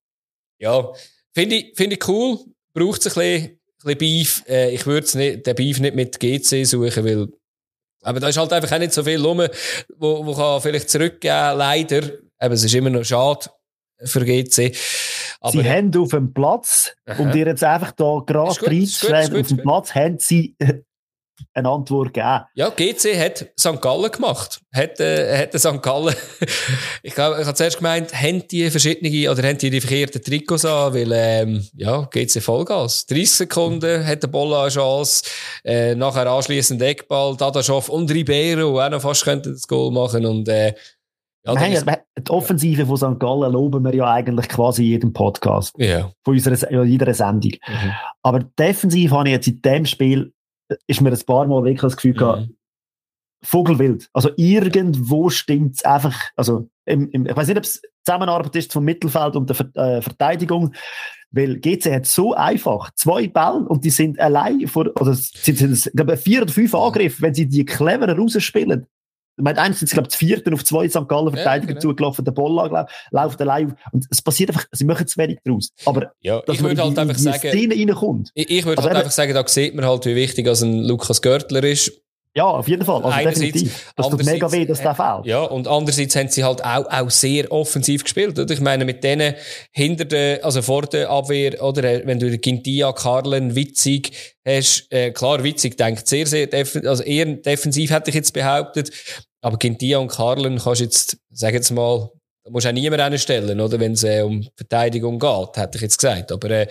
ja, 0.60 0.92
finde 1.34 1.56
ich, 1.56 1.74
finde 1.76 1.96
ich 1.96 2.08
cool. 2.08 2.40
Braucht 2.74 3.06
es 3.06 3.18
ein 3.18 3.22
bisschen, 3.22 3.46
ein 3.46 3.60
bisschen 3.84 3.98
Beef. 3.98 4.44
Äh, 4.48 4.72
ich 4.74 4.86
würde 4.86 5.38
den 5.38 5.56
Beef 5.56 5.80
nicht 5.80 5.96
mit 5.96 6.20
GC 6.20 6.66
suchen, 6.66 7.06
weil, 7.06 7.28
aber 8.04 8.20
da 8.20 8.30
ist 8.30 8.38
halt 8.38 8.54
einfach 8.54 8.72
auch 8.72 8.80
nicht 8.80 8.94
so 8.94 9.04
viel 9.04 9.24
rum, 9.24 9.44
wo, 9.98 10.26
wo 10.26 10.34
kann 10.34 10.62
vielleicht 10.62 10.90
zurückgehen, 10.90 11.58
leider. 11.58 12.02
Aber 12.38 12.54
es 12.54 12.64
ist 12.64 12.76
immer 12.76 12.90
noch 12.90 13.04
schade 13.04 13.50
für 14.04 14.24
GC. 14.24 14.76
Aber, 15.40 15.52
sie 15.52 15.70
haben 15.70 15.96
auf 15.96 16.10
dem 16.10 16.34
Platz, 16.34 16.96
aha. 17.06 17.22
um 17.22 17.32
dir 17.32 17.46
jetzt 17.48 17.64
einfach 17.64 17.92
da 17.92 18.22
gerade 18.26 18.66
reinzuschreiben, 18.66 19.40
auf 19.40 19.48
dem 19.48 19.58
Platz 19.58 19.94
haben 19.96 20.18
sie 20.20 20.56
eine 21.54 21.70
Antwort 21.70 22.14
geben. 22.14 22.42
Ja, 22.56 22.70
GC 22.70 23.18
hat 23.18 23.48
St. 23.60 23.82
Gallen 23.82 24.12
gemacht. 24.12 24.62
Hat, 24.74 25.00
äh, 25.00 25.38
hat 25.38 25.60
St. 25.60 25.82
Gallen, 25.82 26.16
ich 27.04 27.14
glaube, 27.14 27.40
ich 27.40 27.48
habe 27.48 27.56
zuerst 27.56 27.78
gemeint, 27.78 28.14
haben 28.14 28.48
die 28.48 28.70
verschiedene, 28.70 29.32
oder 29.32 29.48
haben 29.48 29.58
die 29.58 29.70
die 29.70 29.82
verkehrten 29.82 30.22
Trikots 30.22 30.66
an, 30.66 30.94
weil, 30.94 31.12
ähm, 31.14 31.68
ja, 31.76 32.08
GC 32.12 32.42
Vollgas. 32.42 33.06
30 33.08 33.32
Sekunden 33.32 34.06
hat 34.06 34.24
der 34.24 34.28
Bolla 34.28 34.64
eine 34.64 34.72
Chance, 34.72 35.24
äh, 35.64 35.96
nachher 35.96 36.28
anschliessend 36.28 36.82
Eckball, 36.82 37.36
Dadaschow 37.38 37.88
und 37.90 38.12
Ribeiro, 38.12 38.82
auch 38.82 38.90
noch 38.90 39.02
fast 39.02 39.24
könnten 39.24 39.54
das 39.54 39.68
Goal 39.68 39.92
machen 39.92 40.26
und, 40.26 40.48
äh, 40.48 40.74
ja, 41.56 41.86
wir 41.86 41.92
haben, 41.92 42.02
die 42.20 42.32
Offensive 42.32 42.86
von 42.86 42.98
St. 42.98 43.20
Gallen 43.20 43.52
loben 43.52 43.84
wir 43.84 43.96
ja 43.96 44.12
eigentlich 44.12 44.50
quasi 44.50 44.84
jedem 44.84 45.14
Podcast. 45.14 45.76
Ja. 45.78 46.12
Von 46.24 46.34
unserer, 46.34 46.84
jeder 46.84 47.14
Sendung. 47.14 47.54
Mhm. 47.68 47.92
Aber 48.24 48.40
defensiv 48.60 49.12
habe 49.12 49.30
ich 49.30 49.34
jetzt 49.34 49.48
in 49.48 49.62
dem 49.62 49.86
Spiel 49.86 50.34
ist 50.88 51.02
mir 51.02 51.12
ein 51.12 51.26
paar 51.26 51.48
Mal 51.48 51.64
wirklich 51.64 51.82
das 51.82 51.96
Gefühl 51.96 52.14
gehabt, 52.14 52.42
mhm. 52.42 52.58
Vogelwild. 53.44 54.10
Also 54.14 54.32
irgendwo 54.36 55.30
stimmt 55.30 55.76
es 55.76 55.86
einfach, 55.86 56.20
also 56.36 56.70
im, 56.86 57.10
im, 57.12 57.26
ich 57.28 57.36
weiß 57.36 57.48
nicht, 57.48 57.58
ob 57.58 57.64
es 57.64 57.82
Zusammenarbeit 58.04 58.56
ist 58.56 58.74
vom 58.74 58.84
Mittelfeld 58.84 59.36
und 59.36 59.50
der 59.50 59.56
Ver 59.56 59.76
äh, 59.76 60.02
Verteidigung, 60.02 60.74
weil 61.32 61.60
GC 61.60 61.94
hat 61.94 62.06
so 62.06 62.34
einfach 62.34 62.92
zwei 62.96 63.28
Bälle 63.28 63.66
und 63.68 63.84
die 63.84 63.90
sind 63.90 64.20
allein 64.20 64.68
vor, 64.68 64.88
oder 65.00 65.14
sind, 65.14 65.58
sind, 65.58 65.76
sind 65.76 66.18
vier 66.20 66.42
oder 66.42 66.52
fünf 66.52 66.74
Angriffe, 66.74 67.22
wenn 67.22 67.34
sie 67.34 67.48
die 67.48 67.66
cleverer 67.66 68.18
rausspielen. 68.18 68.88
Meine, 69.38 69.60
eins 69.60 69.80
sind, 69.80 69.92
glaube 69.92 70.10
ich, 70.12 70.18
vierten 70.18 70.54
auf 70.54 70.64
zwei 70.64 70.90
St. 70.90 71.08
Gallen 71.08 71.32
Verteidiger 71.34 71.74
ja, 71.74 71.80
genau. 71.80 71.80
zugelaufen, 71.80 72.26
der 72.26 72.32
Ball 72.32 72.88
läuft 73.12 73.42
allein 73.42 73.76
und 73.92 74.06
es 74.10 74.22
passiert 74.22 74.50
einfach, 74.50 74.66
sie 74.72 74.86
machen 74.86 75.08
zu 75.08 75.18
wenig 75.18 75.40
draus. 75.46 75.72
Aber, 75.86 76.12
ja, 76.22 76.42
ich 76.48 76.62
würde 76.62 76.84
halt 76.84 76.98
einfach 76.98 77.18
sagen, 77.18 77.38
Szene 77.38 77.76
reinkommt. 77.76 78.32
Ich, 78.34 78.50
ich 78.50 78.66
würde 78.66 78.80
also 78.80 78.90
halt 78.90 78.98
einfach 78.98 79.12
sagen, 79.12 79.34
da 79.34 79.48
sieht 79.48 79.76
man 79.76 79.86
halt, 79.86 80.06
wie 80.06 80.16
wichtig 80.16 80.48
als 80.48 80.62
ein 80.62 80.84
Lukas 80.84 81.22
Görtler 81.22 81.64
ist 81.64 82.02
ja, 82.38 82.46
auf 82.46 82.68
jeden 82.68 82.86
Fall. 82.86 83.04
Also 83.04 83.28
definitiv. 83.28 83.92
Das 83.96 84.10
tut 84.10 84.24
mega 84.24 84.52
weh, 84.52 84.64
dass 84.64 84.80
der 84.80 84.94
fehlt. 84.94 85.26
Ja, 85.26 85.42
und 85.42 85.68
andererseits 85.68 86.16
haben 86.16 86.30
sie 86.30 86.44
halt 86.44 86.64
auch, 86.64 86.86
auch 86.86 87.10
sehr 87.10 87.52
offensiv 87.52 88.04
gespielt. 88.04 88.38
Oder? 88.38 88.54
Ich 88.54 88.62
meine, 88.62 88.86
mit 88.86 89.04
denen 89.04 89.34
hinter 89.72 90.06
der, 90.06 90.46
also 90.46 90.62
vor 90.62 90.84
der 90.84 91.10
Abwehr, 91.10 91.64
oder 91.64 91.84
äh, 91.84 92.04
wenn 92.06 92.20
du 92.20 92.38
Gintia, 92.38 92.92
Karlen, 92.92 93.56
Witzig 93.56 94.12
hast, 94.46 94.86
äh, 94.92 95.10
klar, 95.10 95.44
Witzig 95.44 95.78
denkt 95.78 96.08
sehr, 96.08 96.28
sehr, 96.28 96.46
defensiv, 96.46 96.88
also 96.88 97.02
eher 97.02 97.26
defensiv 97.26 97.90
hätte 97.90 98.12
ich 98.12 98.16
jetzt 98.16 98.34
behauptet. 98.34 98.92
Aber 99.42 99.58
Gintia 99.58 99.98
und 99.98 100.10
Karlen 100.10 100.60
kannst 100.60 100.82
du 100.82 100.84
jetzt, 100.84 101.18
sag 101.32 101.56
jetzt 101.56 101.72
mal, 101.72 102.12
da 102.48 102.52
musst 102.52 102.66
du 102.66 102.70
auch 102.70 102.74
niemand 102.74 103.20
stellen, 103.20 103.60
oder? 103.60 103.78
Wenn 103.78 103.92
es 103.92 104.04
äh, 104.04 104.22
um 104.22 104.42
Verteidigung 104.56 105.20
geht, 105.20 105.58
hätte 105.58 105.76
ich 105.76 105.82
jetzt 105.82 105.98
gesagt. 105.98 106.32
Aber, 106.32 106.50
äh, 106.50 106.68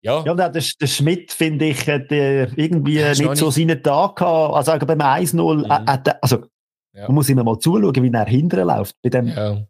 ja. 0.00 0.22
Ja, 0.24 0.34
der, 0.34 0.50
der 0.50 0.86
Schmidt, 0.86 1.32
finde 1.32 1.64
ich, 1.66 1.88
hat 1.88 2.12
äh, 2.12 2.44
irgendwie 2.54 3.00
ja, 3.00 3.08
nicht 3.08 3.36
so 3.36 3.50
seinen 3.50 3.82
Tag 3.82 4.14
gehabt. 4.14 4.54
Also 4.54 4.86
beim 4.86 5.00
1-0, 5.00 5.56
mhm. 5.56 5.64
äh, 5.64 6.14
also, 6.22 6.44
ja. 6.94 7.06
man 7.06 7.14
muss 7.16 7.28
immer 7.28 7.42
mal 7.42 7.58
zuschauen, 7.58 7.94
wie 7.94 8.12
er 8.12 8.26
hinterher 8.26 8.64
läuft. 8.64 8.94
Bei 9.02 9.08
dem, 9.08 9.26
ja. 9.26 9.66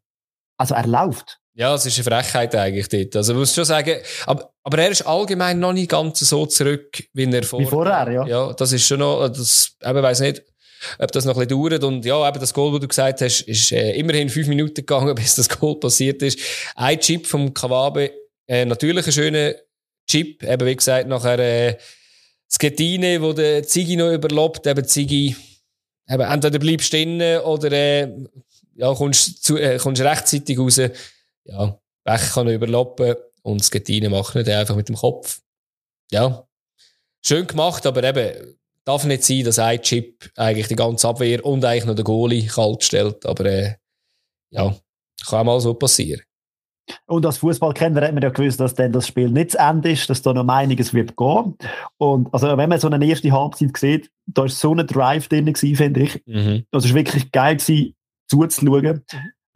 Also, 0.58 0.74
er 0.74 0.86
läuft. 0.86 1.38
Ja, 1.54 1.74
es 1.74 1.86
ist 1.86 1.96
eine 1.96 2.04
Frechheit 2.16 2.54
eigentlich 2.54 2.88
dort. 2.88 3.16
Also, 3.16 3.32
ich 3.32 3.38
muss 3.38 3.54
schon 3.54 3.64
sagen, 3.64 3.96
aber, 4.26 4.50
aber 4.62 4.78
er 4.78 4.90
ist 4.90 5.02
allgemein 5.02 5.58
noch 5.58 5.72
nicht 5.72 5.90
ganz 5.90 6.20
so 6.20 6.44
zurück, 6.44 7.02
wie 7.14 7.24
er 7.24 7.42
vorher. 7.42 7.66
Wie 7.66 7.70
vorher, 7.70 8.12
ja. 8.12 8.26
Ja, 8.26 8.52
das 8.52 8.72
ist 8.72 8.86
schon 8.86 8.98
noch, 8.98 9.28
das, 9.28 9.76
eben 9.82 10.02
weiss 10.02 10.20
nicht, 10.20 10.42
ob 10.98 11.12
das 11.12 11.24
noch 11.24 11.36
ein 11.36 11.46
bisschen 11.46 11.62
dauert. 11.62 11.84
Und 11.84 12.04
ja, 12.04 12.28
eben 12.28 12.40
das 12.40 12.54
Goal, 12.54 12.72
das 12.72 12.80
du 12.80 12.88
gesagt 12.88 13.20
hast, 13.20 13.40
ist 13.42 13.72
äh, 13.72 13.92
immerhin 13.92 14.28
fünf 14.28 14.48
Minuten 14.48 14.74
gegangen, 14.74 15.14
bis 15.16 15.36
das 15.36 15.48
Goal 15.48 15.78
passiert 15.78 16.22
ist. 16.22 16.38
Ein 16.74 17.00
Chip 17.00 17.26
vom 17.26 17.54
Kawabe, 17.54 18.12
äh, 18.46 18.64
natürlich 18.64 19.06
ein 19.06 19.12
schöner 19.12 19.54
Chip, 20.08 20.42
eben 20.42 20.66
wie 20.66 20.76
gesagt, 20.76 21.08
nachher 21.08 21.38
äh, 21.38 21.76
Skettine, 22.50 23.20
wo 23.20 23.32
der 23.32 23.62
Ziggy 23.62 23.96
noch 23.96 24.12
überlobt, 24.12 24.66
eben 24.66 24.84
Ziggy, 24.84 25.36
eben 26.08 26.22
entweder 26.22 26.58
bleibst 26.58 26.92
du 26.92 26.96
drinnen 26.96 27.40
oder 27.40 27.70
äh, 27.72 28.08
ja, 28.76 28.94
kommst, 28.94 29.44
zu, 29.44 29.58
äh, 29.58 29.76
kommst 29.78 30.00
rechtzeitig 30.00 30.58
raus. 30.58 30.80
Ja, 31.44 31.78
Bech 32.04 32.32
kann 32.32 32.48
überloppen 32.48 33.16
und 33.42 33.62
Skettine 33.62 34.08
macht 34.08 34.34
nicht 34.34 34.48
einfach 34.48 34.76
mit 34.76 34.88
dem 34.88 34.96
Kopf. 34.96 35.40
Ja, 36.10 36.48
schön 37.22 37.46
gemacht, 37.46 37.84
aber 37.84 38.02
eben 38.02 38.57
darf 38.88 39.04
nicht 39.04 39.22
sein, 39.22 39.44
dass 39.44 39.58
ein 39.58 39.82
Chip 39.82 40.30
eigentlich 40.36 40.68
die 40.68 40.76
ganze 40.76 41.08
Abwehr 41.08 41.44
und 41.44 41.64
eigentlich 41.64 41.84
noch 41.84 41.94
den 41.94 42.04
Goalie 42.04 42.46
kalt 42.46 42.82
stellt. 42.82 43.26
Aber 43.26 43.44
äh, 43.44 43.74
ja, 44.50 44.74
kann 45.28 45.46
mal 45.46 45.60
so 45.60 45.74
passieren. 45.74 46.22
Und 47.06 47.26
als 47.26 47.36
Fußballkenner 47.38 48.00
hat 48.00 48.14
man 48.14 48.22
ja 48.22 48.30
gewusst, 48.30 48.60
dass 48.60 48.74
dann 48.74 48.92
das 48.92 49.06
Spiel 49.06 49.28
nicht 49.28 49.50
zu 49.50 49.58
Ende 49.58 49.90
ist, 49.90 50.08
dass 50.08 50.22
da 50.22 50.32
noch 50.32 50.48
einiges 50.48 50.94
wird 50.94 51.18
gehen. 51.18 51.58
Und 51.98 52.32
also 52.32 52.56
wenn 52.56 52.68
man 52.70 52.80
so 52.80 52.88
eine 52.88 53.04
erste 53.04 53.30
Halbzeit 53.30 53.76
sieht, 53.76 54.10
da 54.26 54.46
ist 54.46 54.58
so 54.58 54.74
ein 54.74 54.86
Drive 54.86 55.28
drin 55.28 55.52
gewesen, 55.52 55.76
finde 55.76 56.00
ich. 56.04 56.22
Mhm. 56.24 56.64
Das 56.70 56.86
ist 56.86 56.94
wirklich 56.94 57.30
geil 57.30 57.56
gewesen, 57.56 57.94
zuzuschauen. 58.26 59.04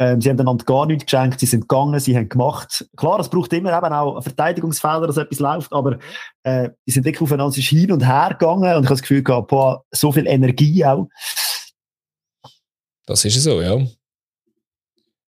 Mhm. 0.03 0.13
Ähm, 0.13 0.21
sie 0.21 0.31
haben 0.31 0.41
einander 0.41 0.65
gar 0.65 0.87
nichts 0.87 1.07
geschenkt, 1.07 1.41
sie 1.41 1.47
sind 1.47 1.69
gegangen, 1.69 1.99
sie 2.01 2.17
haben 2.17 2.29
gemacht. 2.29 2.87
Klar, 2.97 3.21
es 3.21 3.29
braucht 3.29 3.53
immer 3.53 3.77
eben 3.77 3.93
auch 3.93 4.23
Verteidigungsfehler, 4.23 5.07
dass 5.07 5.17
etwas 5.17 5.39
läuft, 5.39 5.73
aber 5.73 5.99
äh, 6.43 6.71
die 6.87 6.91
sind 6.91 7.05
wirklich 7.05 7.23
aufeinander 7.23 7.55
hin 7.55 7.93
und 7.93 8.07
her 8.07 8.37
gegangen 8.39 8.63
und 8.63 8.69
ich 8.69 8.75
habe 8.75 8.87
das 8.89 9.03
Gefühl 9.03 9.23
gehabt, 9.23 9.49
boah, 9.49 9.85
so 9.91 10.13
viel 10.13 10.27
Energie 10.27 10.85
auch. 10.85 11.09
Das 13.07 13.25
ist 13.25 13.43
so, 13.43 13.61
ja. 13.61 13.79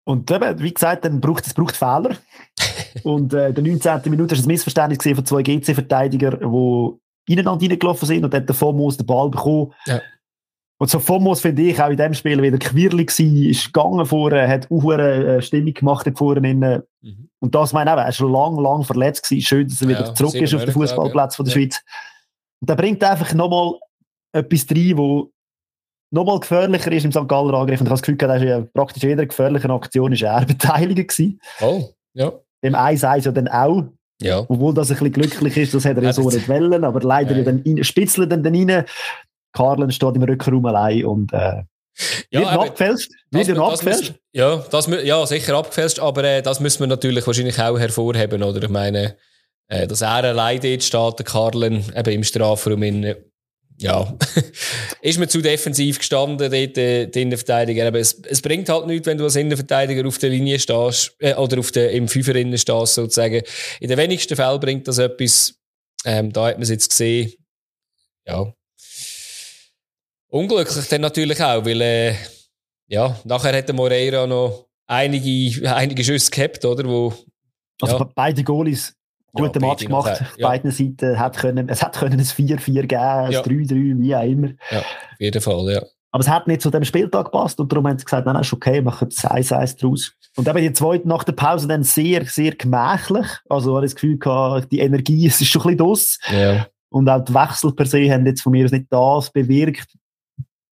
Und 0.05 0.29
eben, 0.29 0.59
wie 0.59 0.73
gesagt, 0.73 1.05
dann 1.05 1.21
braucht 1.21 1.47
es 1.47 1.53
braucht 1.53 1.75
Fehler. 1.75 2.17
und 3.03 3.33
äh, 3.33 3.49
in 3.49 3.55
der 3.55 3.63
19. 3.63 4.11
Minute 4.11 4.35
war 4.35 4.43
ein 4.43 4.47
Missverständnis 4.47 5.15
von 5.15 5.25
zwei 5.25 5.41
GC-Verteidigern, 5.43 6.39
die 6.39 7.33
ineinander 7.33 7.69
reingelaufen 7.69 8.07
sind 8.07 8.25
und 8.25 8.33
dann 8.33 8.45
der 8.45 8.55
Fomos 8.55 8.97
den 8.97 9.05
Ball 9.05 9.29
bekommen. 9.29 9.73
Ja. 9.85 10.01
Und 10.79 10.89
so 10.89 10.99
Fomos 10.99 11.41
finde 11.41 11.61
ich 11.61 11.81
auch 11.81 11.89
in 11.89 11.97
dem 11.97 12.13
Spiel 12.13 12.41
wieder 12.41 12.57
quirlig 12.57 13.07
gewesen, 13.07 13.49
ist 13.49 13.73
gegangen 13.73 14.05
vorne, 14.05 14.47
hat 14.47 14.69
auch 14.71 14.91
eine 14.91 15.37
äh, 15.37 15.41
Stimmung 15.41 15.73
gemacht 15.73 16.11
vorne. 16.15 16.83
Mhm. 17.01 17.29
Und 17.39 17.55
das 17.55 17.73
meine 17.73 17.91
ich 17.91 17.97
er 17.97 18.09
ist 18.09 18.17
schon 18.17 18.31
lang, 18.31 18.57
lang 18.57 18.83
verletzt 18.83 19.29
gewesen. 19.29 19.45
Schön, 19.45 19.67
dass 19.67 19.81
er 19.81 19.89
ja, 19.89 19.99
wieder 19.99 20.15
zurück 20.15 20.35
ist 20.35 20.53
auf 20.53 20.65
den 20.65 20.73
Fußballplatz 20.73 21.37
ja. 21.37 21.43
der 21.43 21.51
Schweiz. 21.51 21.81
Und 22.61 22.69
er 22.69 22.75
bringt 22.75 23.03
einfach 23.03 23.33
nochmal 23.33 23.79
etwas 24.33 24.65
rein, 24.71 24.97
wo 24.97 25.31
nochmal 26.11 26.39
gefährlicher 26.39 26.91
ist 26.91 27.05
im 27.05 27.11
St. 27.11 27.27
Galler 27.27 27.53
Angriff. 27.53 27.81
Und 27.81 27.87
ich 27.87 27.91
habe 27.91 27.99
das 27.99 28.01
Gefühl, 28.01 28.17
dass 28.17 28.41
ja 28.41 28.61
praktisch 28.61 29.03
jeder 29.03 29.25
gefährlichen 29.25 29.71
Aktion 29.71 30.11
ist 30.13 30.21
er 30.21 30.45
beteiligt 30.45 31.09
gewesen. 31.09 31.39
Oh, 31.61 31.89
ja. 32.13 32.31
Im 32.61 32.75
1-1 32.75 33.25
ja 33.25 33.31
dann 33.31 33.47
auch. 33.47 33.83
Ja. 34.21 34.45
Obwohl 34.47 34.73
das 34.73 34.89
ein 34.89 34.97
bisschen 34.97 35.11
glücklich 35.11 35.57
ist, 35.57 35.73
das 35.73 35.85
hätte 35.85 35.99
er 35.99 36.05
ja 36.05 36.13
so 36.13 36.29
nicht 36.29 36.47
wollen, 36.47 36.83
aber 36.83 37.01
leider 37.01 37.35
ja. 37.35 37.43
dann 37.43 37.63
rein, 37.65 37.83
spitzelt 37.83 38.31
dann 38.31 38.45
rein. 38.45 38.85
Karlen 39.53 39.91
steht 39.91 40.15
im 40.15 40.23
Rückraum 40.23 40.65
allein 40.65 41.05
und 41.05 41.33
äh, 41.33 41.63
ja, 42.31 42.39
wird 42.39 42.49
abgefälscht. 42.49 43.11
Wird 43.31 43.49
das, 43.49 43.57
abgefälscht. 43.57 44.13
ja, 44.33 44.57
das, 44.71 44.87
ja, 45.03 45.25
sicher 45.25 45.55
abgefälscht, 45.55 45.99
aber 45.99 46.23
äh, 46.23 46.41
das 46.41 46.59
müssen 46.59 46.79
wir 46.81 46.87
natürlich 46.87 47.25
wahrscheinlich 47.25 47.59
auch 47.59 47.77
hervorheben, 47.77 48.41
oder? 48.41 48.63
Ich 48.63 48.69
meine, 48.69 49.15
äh, 49.67 49.87
dass 49.87 50.01
er 50.01 50.23
allein 50.23 50.59
dort 50.59 50.83
steht, 50.83 51.19
der 51.19 51.25
Karlen, 51.25 51.85
eben 51.95 52.13
im 52.13 52.23
Strafraum, 52.23 52.81
in, 52.81 53.15
ja, 53.79 54.11
ist 55.01 55.19
mir 55.19 55.27
zu 55.27 55.41
defensiv 55.41 55.99
gestanden, 55.99 56.37
dort, 56.51 56.77
äh, 56.77 57.07
die 57.07 57.21
Innenverteidiger. 57.21 57.87
Aber 57.87 57.99
es, 57.99 58.19
es 58.23 58.41
bringt 58.41 58.69
halt 58.69 58.87
nichts, 58.87 59.05
wenn 59.07 59.17
du 59.17 59.23
als 59.25 59.35
Innenverteidiger 59.35 60.07
auf 60.07 60.17
der 60.17 60.29
Linie 60.31 60.59
stehst, 60.59 61.15
äh, 61.19 61.35
oder 61.35 61.59
auf 61.59 61.71
der, 61.71 61.91
im 61.91 62.07
Fünferinnen 62.07 62.57
stehst, 62.57 62.95
sozusagen. 62.95 63.41
In 63.79 63.89
den 63.89 63.97
wenigsten 63.97 64.35
Fällen 64.35 64.59
bringt 64.59 64.87
das 64.87 64.97
etwas. 64.97 65.55
Ähm, 66.05 66.33
da 66.33 66.47
hat 66.47 66.55
man 66.55 66.63
es 66.63 66.69
jetzt 66.69 66.89
gesehen. 66.89 67.33
Ja, 68.27 68.53
Unglücklich 70.33 70.87
dann 70.87 71.01
natürlich 71.01 71.39
auch, 71.43 71.63
weil 71.63 71.79
äh, 71.79 72.15
ja, 72.87 73.15
nachher 73.23 73.55
hat 73.55 73.67
der 73.67 73.75
Moreira 73.75 74.25
noch 74.25 74.65
einige, 74.87 75.75
einige 75.75 76.03
Schüsse 76.03 76.31
gehabt, 76.31 76.65
oder? 76.65 76.85
Wo, 76.85 77.13
also 77.79 77.99
ja. 77.99 78.09
beide 78.15 78.43
Goalies 78.43 78.95
guten 79.31 79.61
ja, 79.61 79.69
Match 79.69 79.85
gemacht, 79.85 80.21
auf 80.21 80.37
ja. 80.37 80.47
beiden 80.47 80.71
Seiten. 80.71 81.19
Hat 81.19 81.37
können, 81.37 81.69
es 81.69 81.83
hat 81.83 81.95
können 81.95 82.19
ein 82.19 82.25
4-4 82.25 82.63
geben, 82.81 82.95
ein 82.95 83.31
ja. 83.31 83.41
3-3, 83.41 84.01
wie 84.01 84.15
auch 84.15 84.23
immer. 84.23 84.47
Ja, 84.71 84.79
auf 84.79 85.19
jeden 85.19 85.39
Fall, 85.39 85.71
ja. 85.71 85.83
Aber 86.09 86.21
es 86.21 86.29
hat 86.29 86.47
nicht 86.47 86.63
zu 86.63 86.71
dem 86.71 86.83
Spieltag 86.83 87.25
gepasst 87.25 87.59
und 87.59 87.71
darum 87.71 87.87
haben 87.87 87.99
sie 87.99 88.05
gesagt, 88.05 88.25
nein, 88.25 88.41
ist 88.41 88.53
okay, 88.53 88.81
machen 88.81 89.09
das 89.09 89.29
1-1 89.29 89.79
draus. 89.79 90.13
Und 90.35 90.47
eben 90.47 90.61
die 90.61 90.73
zweite 90.73 91.07
nach 91.07 91.25
der 91.25 91.33
Pause 91.33 91.67
dann 91.67 91.83
sehr, 91.83 92.25
sehr 92.25 92.55
gemächlich. 92.55 93.27
Also, 93.49 93.77
ich 93.77 93.83
das 93.83 93.95
Gefühl 93.95 94.17
gehabt, 94.17 94.71
die 94.71 94.79
Energie, 94.79 95.27
es 95.27 95.41
ist 95.41 95.49
schon 95.49 95.61
ein 95.61 95.77
bisschen 95.77 95.77
dos. 95.77 96.19
Ja. 96.31 96.65
Und 96.89 97.07
auch 97.07 97.23
die 97.23 97.35
Wechsel 97.35 97.71
per 97.73 97.85
se 97.85 98.11
haben 98.11 98.25
jetzt 98.25 98.41
von 98.41 98.51
mir 98.51 98.65
aus 98.65 98.71
nicht 98.71 98.87
das 98.89 99.31
bewirkt, 99.31 99.87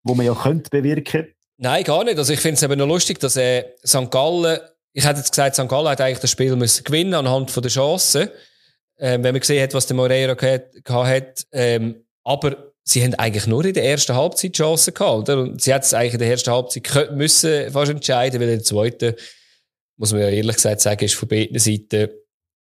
wo 0.09 0.15
man 0.15 0.27
ja 0.27 0.35
könnte 0.35 0.71
bewirken. 0.71 1.29
Nein, 1.59 1.85
gar 1.85 2.05
nicht. 2.05 2.19
Also 2.19 2.33
ich 2.33 2.41
finde 2.41 2.55
es 2.55 2.63
eben 2.63 2.79
noch 2.79 2.87
lustig, 2.87 3.19
dass 3.19 3.37
äh, 3.37 3.65
St. 3.85 4.11
Gallen, 4.11 4.59
ich 4.93 5.05
hätte 5.05 5.19
jetzt 5.19 5.31
gesagt, 5.31 5.57
St. 5.57 5.69
Gallen 5.69 5.89
hat 5.89 6.01
eigentlich 6.01 6.21
das 6.21 6.31
Spiel 6.31 6.55
müssen 6.57 6.85
gewinnen 6.85 7.15
anhand 7.15 7.51
von 7.51 7.63
der 7.63 7.71
Chancen. 7.71 8.29
Ähm, 8.99 9.23
wenn 9.23 9.35
man 9.35 9.41
gesehen 9.41 9.63
hat, 9.63 9.75
was 9.75 9.87
der 9.87 9.97
Moreira 9.97 10.35
gehabt 10.35 10.91
hat. 10.91 11.47
Ähm, 11.53 12.05
aber 12.25 12.73
sie 12.85 13.03
haben 13.03 13.15
eigentlich 13.15 13.47
nur 13.47 13.65
in 13.65 13.75
der 13.75 13.85
ersten 13.85 14.15
Halbzeit 14.15 14.55
Chancen 14.55 14.95
gehabt, 14.95 15.29
oder? 15.29 15.41
Und 15.43 15.63
sie 15.63 15.73
hat 15.75 15.85
es 15.85 15.95
eigentlich 15.95 16.15
in 16.15 16.21
der 16.21 16.31
ersten 16.31 16.51
Halbzeit 16.51 17.13
müssen 17.13 17.71
fast 17.71 17.91
entscheiden, 17.91 18.41
weil 18.41 18.49
in 18.49 18.59
der 18.59 18.65
zweiten, 18.65 19.15
muss 19.97 20.13
man 20.13 20.23
ja 20.23 20.29
ehrlich 20.29 20.57
gesagt 20.57 20.81
sagen, 20.81 21.05
ist 21.05 21.15
von 21.15 21.29
beiden 21.29 21.59
Seiten 21.59 22.09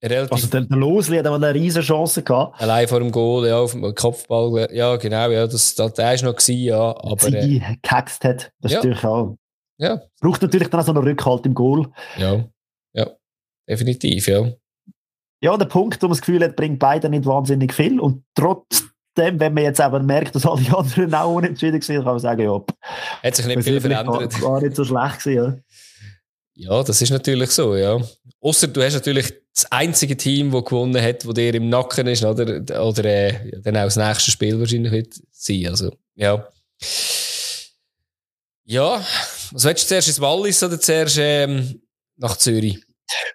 Relativ 0.03 0.31
also 0.31 0.47
der, 0.47 0.61
der 0.61 0.77
Losli 0.77 1.17
hat 1.17 1.25
eine 1.25 1.53
riesen 1.53 1.81
Chance 1.81 2.21
gehabt. 2.21 2.61
Allein 2.61 2.87
vor 2.87 2.99
dem 2.99 3.11
Goal, 3.11 3.47
ja, 3.47 3.57
auf 3.57 3.71
dem 3.71 3.95
Kopfball, 3.95 4.67
ja, 4.71 4.95
genau, 4.97 5.29
ja, 5.31 5.47
das, 5.47 5.73
das, 5.73 5.93
der 5.93 6.13
ist 6.13 6.23
noch 6.23 6.35
gewesen, 6.35 6.65
ja, 6.65 6.95
aber... 6.97 7.17
Sie 7.19 7.57
äh, 7.57 7.77
gehaxt 7.81 8.23
hat, 8.23 8.51
das 8.61 8.71
ja. 8.71 8.77
ist 8.77 8.83
natürlich 8.85 9.03
auch... 9.03 9.37
Ja. 9.79 10.01
Braucht 10.21 10.41
natürlich 10.43 10.69
dann 10.69 10.81
auch 10.81 10.85
so 10.85 10.91
einen 10.91 11.03
Rückhalt 11.03 11.45
im 11.47 11.55
Goal. 11.55 11.87
Ja, 12.17 12.45
ja, 12.93 13.09
definitiv, 13.67 14.27
ja. 14.27 14.51
Ja, 15.41 15.57
der 15.57 15.65
Punkt, 15.65 16.01
wo 16.01 16.07
man 16.07 16.11
das 16.11 16.21
Gefühl 16.21 16.43
hat, 16.43 16.55
bringt 16.55 16.79
beide 16.79 17.09
nicht 17.09 17.25
wahnsinnig 17.25 17.73
viel 17.73 17.99
und 17.99 18.23
trotzdem, 18.35 19.39
wenn 19.39 19.53
man 19.55 19.63
jetzt 19.63 19.81
aber 19.81 19.99
merkt, 19.99 20.35
dass 20.35 20.45
alle 20.45 20.77
anderen 20.77 21.13
auch 21.15 21.33
unentschieden 21.33 21.81
sind, 21.81 21.97
kann 21.97 22.05
man 22.05 22.19
sagen, 22.19 22.41
ja, 22.41 22.61
hat 23.23 23.35
sich 23.35 23.47
nicht 23.47 23.63
viel 23.63 23.81
verändert. 23.81 24.41
War, 24.41 24.51
war 24.51 24.61
nicht 24.61 24.75
so 24.75 24.83
schlecht 24.83 25.23
gewesen, 25.23 25.35
ja. 25.35 25.57
Ja, 26.59 26.81
das 26.81 27.03
ist 27.03 27.11
natürlich 27.11 27.51
so, 27.51 27.75
ja. 27.75 28.01
Außer 28.41 28.67
du 28.67 28.81
hast 28.81 28.95
natürlich 28.95 29.31
das 29.53 29.71
einzige 29.71 30.17
Team, 30.17 30.51
das 30.51 30.65
gewonnen 30.65 30.99
hat, 30.99 31.23
wo 31.27 31.31
dir 31.31 31.53
im 31.53 31.69
Nacken 31.69 32.07
ist, 32.07 32.23
oder, 32.23 32.61
oder 32.83 33.05
äh, 33.05 33.61
dann 33.61 33.77
auch 33.77 33.83
das 33.83 33.95
nächste 33.95 34.31
Spiel 34.31 34.59
wahrscheinlich 34.59 34.91
wird 34.91 35.13
sein. 35.31 35.67
Also, 35.67 35.91
ja. 36.15 36.47
Ja, 38.65 39.05
was 39.51 39.63
willst 39.65 39.83
du 39.83 39.87
zuerst 39.87 40.07
ins 40.07 40.19
Wallis 40.19 40.63
oder 40.63 40.79
zuerst 40.79 41.17
ähm, 41.19 41.79
nach 42.15 42.37
Zürich? 42.37 42.83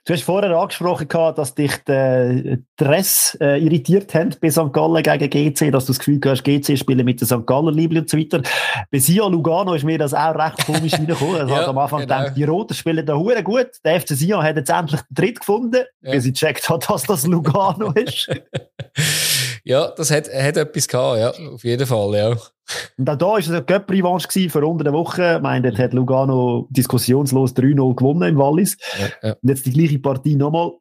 Du 0.05 0.13
hast 0.13 0.23
vorher 0.25 0.51
angesprochen, 0.51 1.09
dass 1.09 1.55
dich 1.55 1.77
der 1.87 2.59
Dress 2.77 3.37
äh, 3.41 3.63
irritiert 3.63 4.15
hat 4.15 4.41
bei 4.41 4.51
St. 4.51 4.73
Gallen 4.73 5.03
gegen 5.03 5.31
GC, 5.31 5.71
dass 5.71 5.87
du 5.87 5.93
das 5.93 5.99
Gefühl 5.99 6.21
hast, 6.27 6.45
GC 6.45 6.77
spielen 6.79 7.05
mit 7.05 7.21
den 7.21 7.27
St. 7.27 7.47
Galler 7.47 7.73
Liebling 7.73 8.03
und 8.03 8.11
so 8.11 8.19
weiter. 8.19 8.43
Bei 8.91 8.99
Sia 8.99 9.27
Lugano 9.27 9.75
ist 9.75 9.85
mir 9.85 9.99
das 9.99 10.13
auch 10.15 10.35
recht 10.35 10.67
komisch 10.67 10.93
reingekommen. 10.99 11.43
Also 11.43 11.55
ja, 11.55 11.67
am 11.67 11.79
Anfang 11.79 12.01
genau. 12.01 12.19
gedacht, 12.19 12.37
die 12.37 12.45
Roten 12.45 12.75
spielen 12.75 13.07
da 13.07 13.15
hure 13.15 13.43
gut. 13.43 13.69
Der 13.85 14.01
FC 14.01 14.09
Sion 14.09 14.43
hat 14.43 14.57
jetzt 14.57 14.71
endlich 14.71 15.01
den 15.03 15.15
Dritt 15.15 15.41
gefunden, 15.41 15.85
ja. 16.03 16.11
bis 16.11 16.25
sie 16.25 16.33
gecheckt 16.33 16.69
hat, 16.69 16.89
dass 16.89 17.05
das 17.05 17.27
Lugano 17.27 17.93
ist. 17.95 18.29
ja, 19.65 19.91
das 19.97 20.11
hat, 20.11 20.29
hat 20.33 20.57
etwas 20.57 20.89
gehabt, 20.89 21.19
ja, 21.19 21.51
auf 21.51 21.63
jeden 21.65 21.87
Fall, 21.87 22.15
ja. 22.17 22.37
Und 22.97 23.11
auch 23.11 23.17
da 23.17 23.27
war 23.27 23.39
es 23.39 23.49
eine 23.49 23.63
Göpp-Revanche 23.63 24.49
für 24.49 24.67
unter 24.67 24.85
der 24.85 24.93
Woche. 24.93 25.37
Ich 25.37 25.43
meine, 25.43 25.69
dort 25.69 25.81
hat 25.81 25.93
Lugano 25.93 26.67
diskussionslos 26.71 27.55
3-0 27.55 27.97
gewonnen 27.97 28.23
im 28.23 28.39
Wallis. 28.39 28.77
Ja, 28.99 29.29
ja. 29.29 29.37
Und 29.41 29.49
jetzt 29.49 29.67
die 29.67 29.73
gleiche 29.73 29.99
Partie 29.99 30.37
nochmal. 30.37 30.73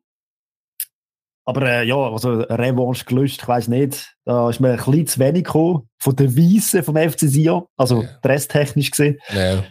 Aber 1.46 1.64
äh, 1.64 1.86
ja, 1.86 1.96
also 1.96 2.46
eine 2.48 2.60
Revanche 2.60 3.06
gelöscht, 3.06 3.42
ich 3.42 3.48
weiß 3.48 3.68
nicht. 3.68 4.16
Da 4.26 4.50
ist 4.50 4.60
mir 4.60 4.72
ein 4.72 4.78
bisschen 4.78 5.08
zu 5.08 5.20
wenig 5.20 5.44
gekommen 5.46 5.90
von 6.00 6.16
der 6.16 6.36
Weise 6.36 6.84
vom 6.84 6.96
FC 6.96 7.22
Sion. 7.22 7.66
Also 7.78 8.04
ja. 8.04 8.10
presstechnisch 8.22 8.92
gesehen. 8.92 9.20
Ja. 9.34 9.64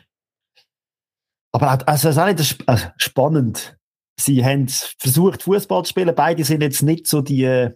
Aber 1.52 1.70
also, 1.88 2.08
es 2.08 2.16
ist 2.16 2.20
auch 2.20 2.26
nicht 2.26 2.68
also, 2.68 2.86
spannend. 2.96 3.76
Sie 4.18 4.44
haben 4.44 4.68
versucht, 4.98 5.42
Fußball 5.42 5.84
zu 5.84 5.90
spielen. 5.90 6.14
Beide 6.14 6.44
sind 6.44 6.62
jetzt 6.62 6.82
nicht 6.82 7.06
so 7.06 7.22
die, 7.22 7.44
äh, 7.44 7.70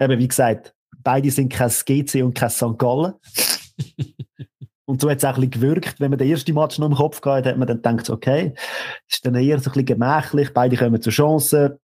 eben 0.00 0.18
wie 0.18 0.28
gesagt, 0.28 0.74
beide 1.02 1.30
sind 1.30 1.52
kein 1.52 1.70
GC 1.70 2.22
und 2.22 2.34
kein 2.34 2.50
St. 2.50 2.78
Gallen. 2.78 3.14
und 4.86 5.00
so 5.00 5.10
hat 5.10 5.18
es 5.18 5.24
auch 5.24 5.34
ein 5.36 5.48
bisschen 5.48 5.62
gewirkt. 5.62 6.00
Wenn 6.00 6.10
man 6.10 6.18
den 6.18 6.30
ersten 6.30 6.54
Match 6.54 6.78
noch 6.78 6.88
im 6.88 6.94
Kopf 6.94 7.20
gehabt 7.20 7.46
hat, 7.46 7.52
hat 7.52 7.58
man 7.58 7.68
dann 7.68 7.96
gedacht, 7.96 8.10
okay, 8.10 8.54
ist 9.08 9.24
dann 9.24 9.34
eher 9.34 9.58
so 9.58 9.70
ein 9.70 9.74
bisschen 9.74 9.86
gemächlich, 9.86 10.52
beide 10.52 10.76
kommen 10.76 11.00
zur 11.00 11.12
Chance. 11.12 11.78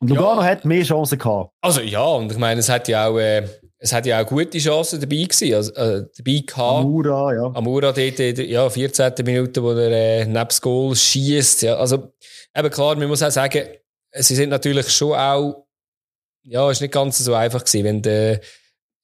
Und 0.00 0.08
Lugano 0.08 0.42
ja. 0.42 0.48
hat 0.48 0.64
mehr 0.64 0.82
Chancen 0.82 1.18
gehabt. 1.18 1.52
Also 1.60 1.80
ja, 1.80 2.04
und 2.04 2.32
ich 2.32 2.38
meine, 2.38 2.60
es 2.60 2.68
hat 2.68 2.88
ja 2.88 3.06
auch, 3.08 3.18
äh, 3.18 3.46
es 3.78 3.92
hat 3.92 4.06
ja 4.06 4.22
auch 4.22 4.26
gute 4.26 4.58
Chancen 4.58 5.00
dabei 5.00 5.22
gewesen, 5.22 5.54
also, 5.54 5.72
äh, 5.74 6.06
dabei 6.16 6.42
gehabt. 6.46 6.84
Amura, 6.84 7.34
ja. 7.34 7.52
Amura 7.54 7.92
dort, 7.92 8.18
ja, 8.18 8.68
14. 8.68 9.12
Minute, 9.24 9.62
wo 9.62 9.70
er 9.72 9.90
äh, 9.90 10.24
neben 10.24 10.34
das 10.34 10.60
Goal 10.60 10.94
schießt. 10.94 11.62
Ja, 11.62 11.76
also, 11.76 12.12
eben 12.54 12.70
klar, 12.70 12.96
man 12.96 13.08
muss 13.08 13.22
auch 13.22 13.30
sagen, 13.30 13.64
sie 14.12 14.34
sind 14.34 14.50
natürlich 14.50 14.90
schon 14.90 15.14
auch 15.14 15.65
ja, 16.48 16.70
ist 16.70 16.80
nicht 16.80 16.92
ganz 16.92 17.18
so 17.18 17.34
einfach 17.34 17.64
gewesen, 17.64 17.84
wenn 17.84 18.02
der 18.02 18.40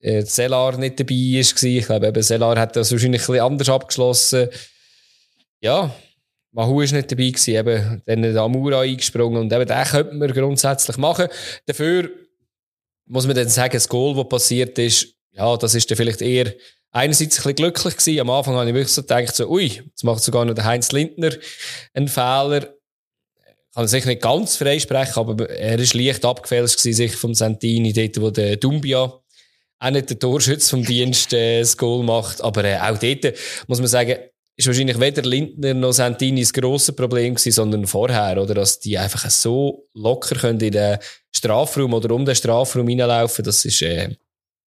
äh, 0.01 0.23
Selar 0.23 0.77
nicht 0.77 0.99
dabei 0.99 1.15
ist. 1.15 1.63
Ich 1.63 1.87
glaube, 1.87 2.07
eben 2.07 2.23
Selar 2.23 2.59
hat 2.59 2.77
das 2.77 2.93
wahrscheinlich 2.93 3.29
ein 3.29 3.41
anders 3.41 3.69
abgeschlossen. 3.69 4.49
Ja, 5.61 5.95
Mahu 6.53 6.83
ist 6.83 6.93
nicht 6.93 7.11
dabei 7.11 7.31
gewesen, 7.31 7.55
eben 7.55 8.03
dann 8.05 8.23
der 8.23 8.43
Amura 8.43 8.81
eingesprungen 8.81 9.41
und 9.41 9.53
eben 9.53 9.67
den 9.67 9.85
könnte 9.85 10.15
man 10.15 10.33
grundsätzlich 10.33 10.97
machen. 10.99 11.29
Dafür 11.67 12.11
muss 13.07 13.27
man 13.27 13.37
dann 13.37 13.49
sagen, 13.49 13.73
das 13.73 13.89
Goal, 13.89 14.15
das 14.15 14.29
passiert 14.29 14.79
ist, 14.79 15.15
ja, 15.33 15.57
das 15.57 15.75
ist 15.75 15.91
dann 15.91 15.97
vielleicht 15.97 16.21
eher 16.21 16.53
einerseits 16.91 17.39
ein 17.39 17.43
bisschen 17.43 17.57
glücklich 17.57 17.97
gewesen. 17.97 18.21
Am 18.21 18.31
Anfang 18.31 18.55
habe 18.55 18.69
ich 18.69 18.75
wirklich 18.75 18.93
so 18.93 19.03
gedacht, 19.03 19.35
so, 19.35 19.49
ui, 19.49 19.65
jetzt 19.67 20.05
macht 20.05 20.23
sogar 20.23 20.45
noch 20.45 20.55
der 20.55 20.65
Heinz 20.65 20.93
Lindner 20.93 21.33
einen 21.95 22.09
Fehler 22.09 22.75
kann 23.75 23.89
sich 23.89 24.05
nicht 24.05 24.23
ganz 24.23 24.57
freisprechen, 24.57 25.17
aber 25.17 25.49
er 25.49 25.79
ist 25.79 25.95
leicht 25.95 26.25
abgefälscht 26.25 26.79
sich 26.79 27.17
vom 27.17 27.35
Santini, 27.35 27.93
dort, 27.93 28.21
wo 28.21 28.31
der 28.31 28.57
Dumbia 28.57 29.13
auch 29.79 29.91
nicht 29.91 30.11
der 30.11 30.19
Torschütz 30.19 30.71
vom 30.71 30.85
Dienst 30.85 31.33
äh, 31.33 31.61
das 31.61 31.77
Goal 31.77 32.05
macht, 32.05 32.43
aber 32.43 32.65
äh, 32.65 32.79
auch 32.79 32.99
dort 32.99 33.35
muss 33.67 33.79
man 33.79 33.89
sagen, 33.89 34.17
ist 34.57 34.67
wahrscheinlich 34.67 35.01
weder 35.01 35.23
Lindner 35.23 35.75
noch 35.75 35.93
Santini 35.93 36.43
das 36.43 36.53
grosse 36.53 36.93
Problem 36.93 37.35
gewesen, 37.35 37.53
sondern 37.53 37.87
vorher, 37.87 38.41
oder, 38.41 38.55
dass 38.55 38.79
die 38.79 38.99
einfach 38.99 39.29
so 39.31 39.89
locker 39.95 40.37
können 40.37 40.61
in 40.61 40.73
den 40.73 40.99
Strafraum 41.35 41.95
oder 41.95 42.15
um 42.15 42.25
den 42.25 42.35
Strafraum 42.35 42.87
reinlaufen, 42.87 43.45
das 43.45 43.65
ist, 43.65 43.83
äh, 43.83 44.17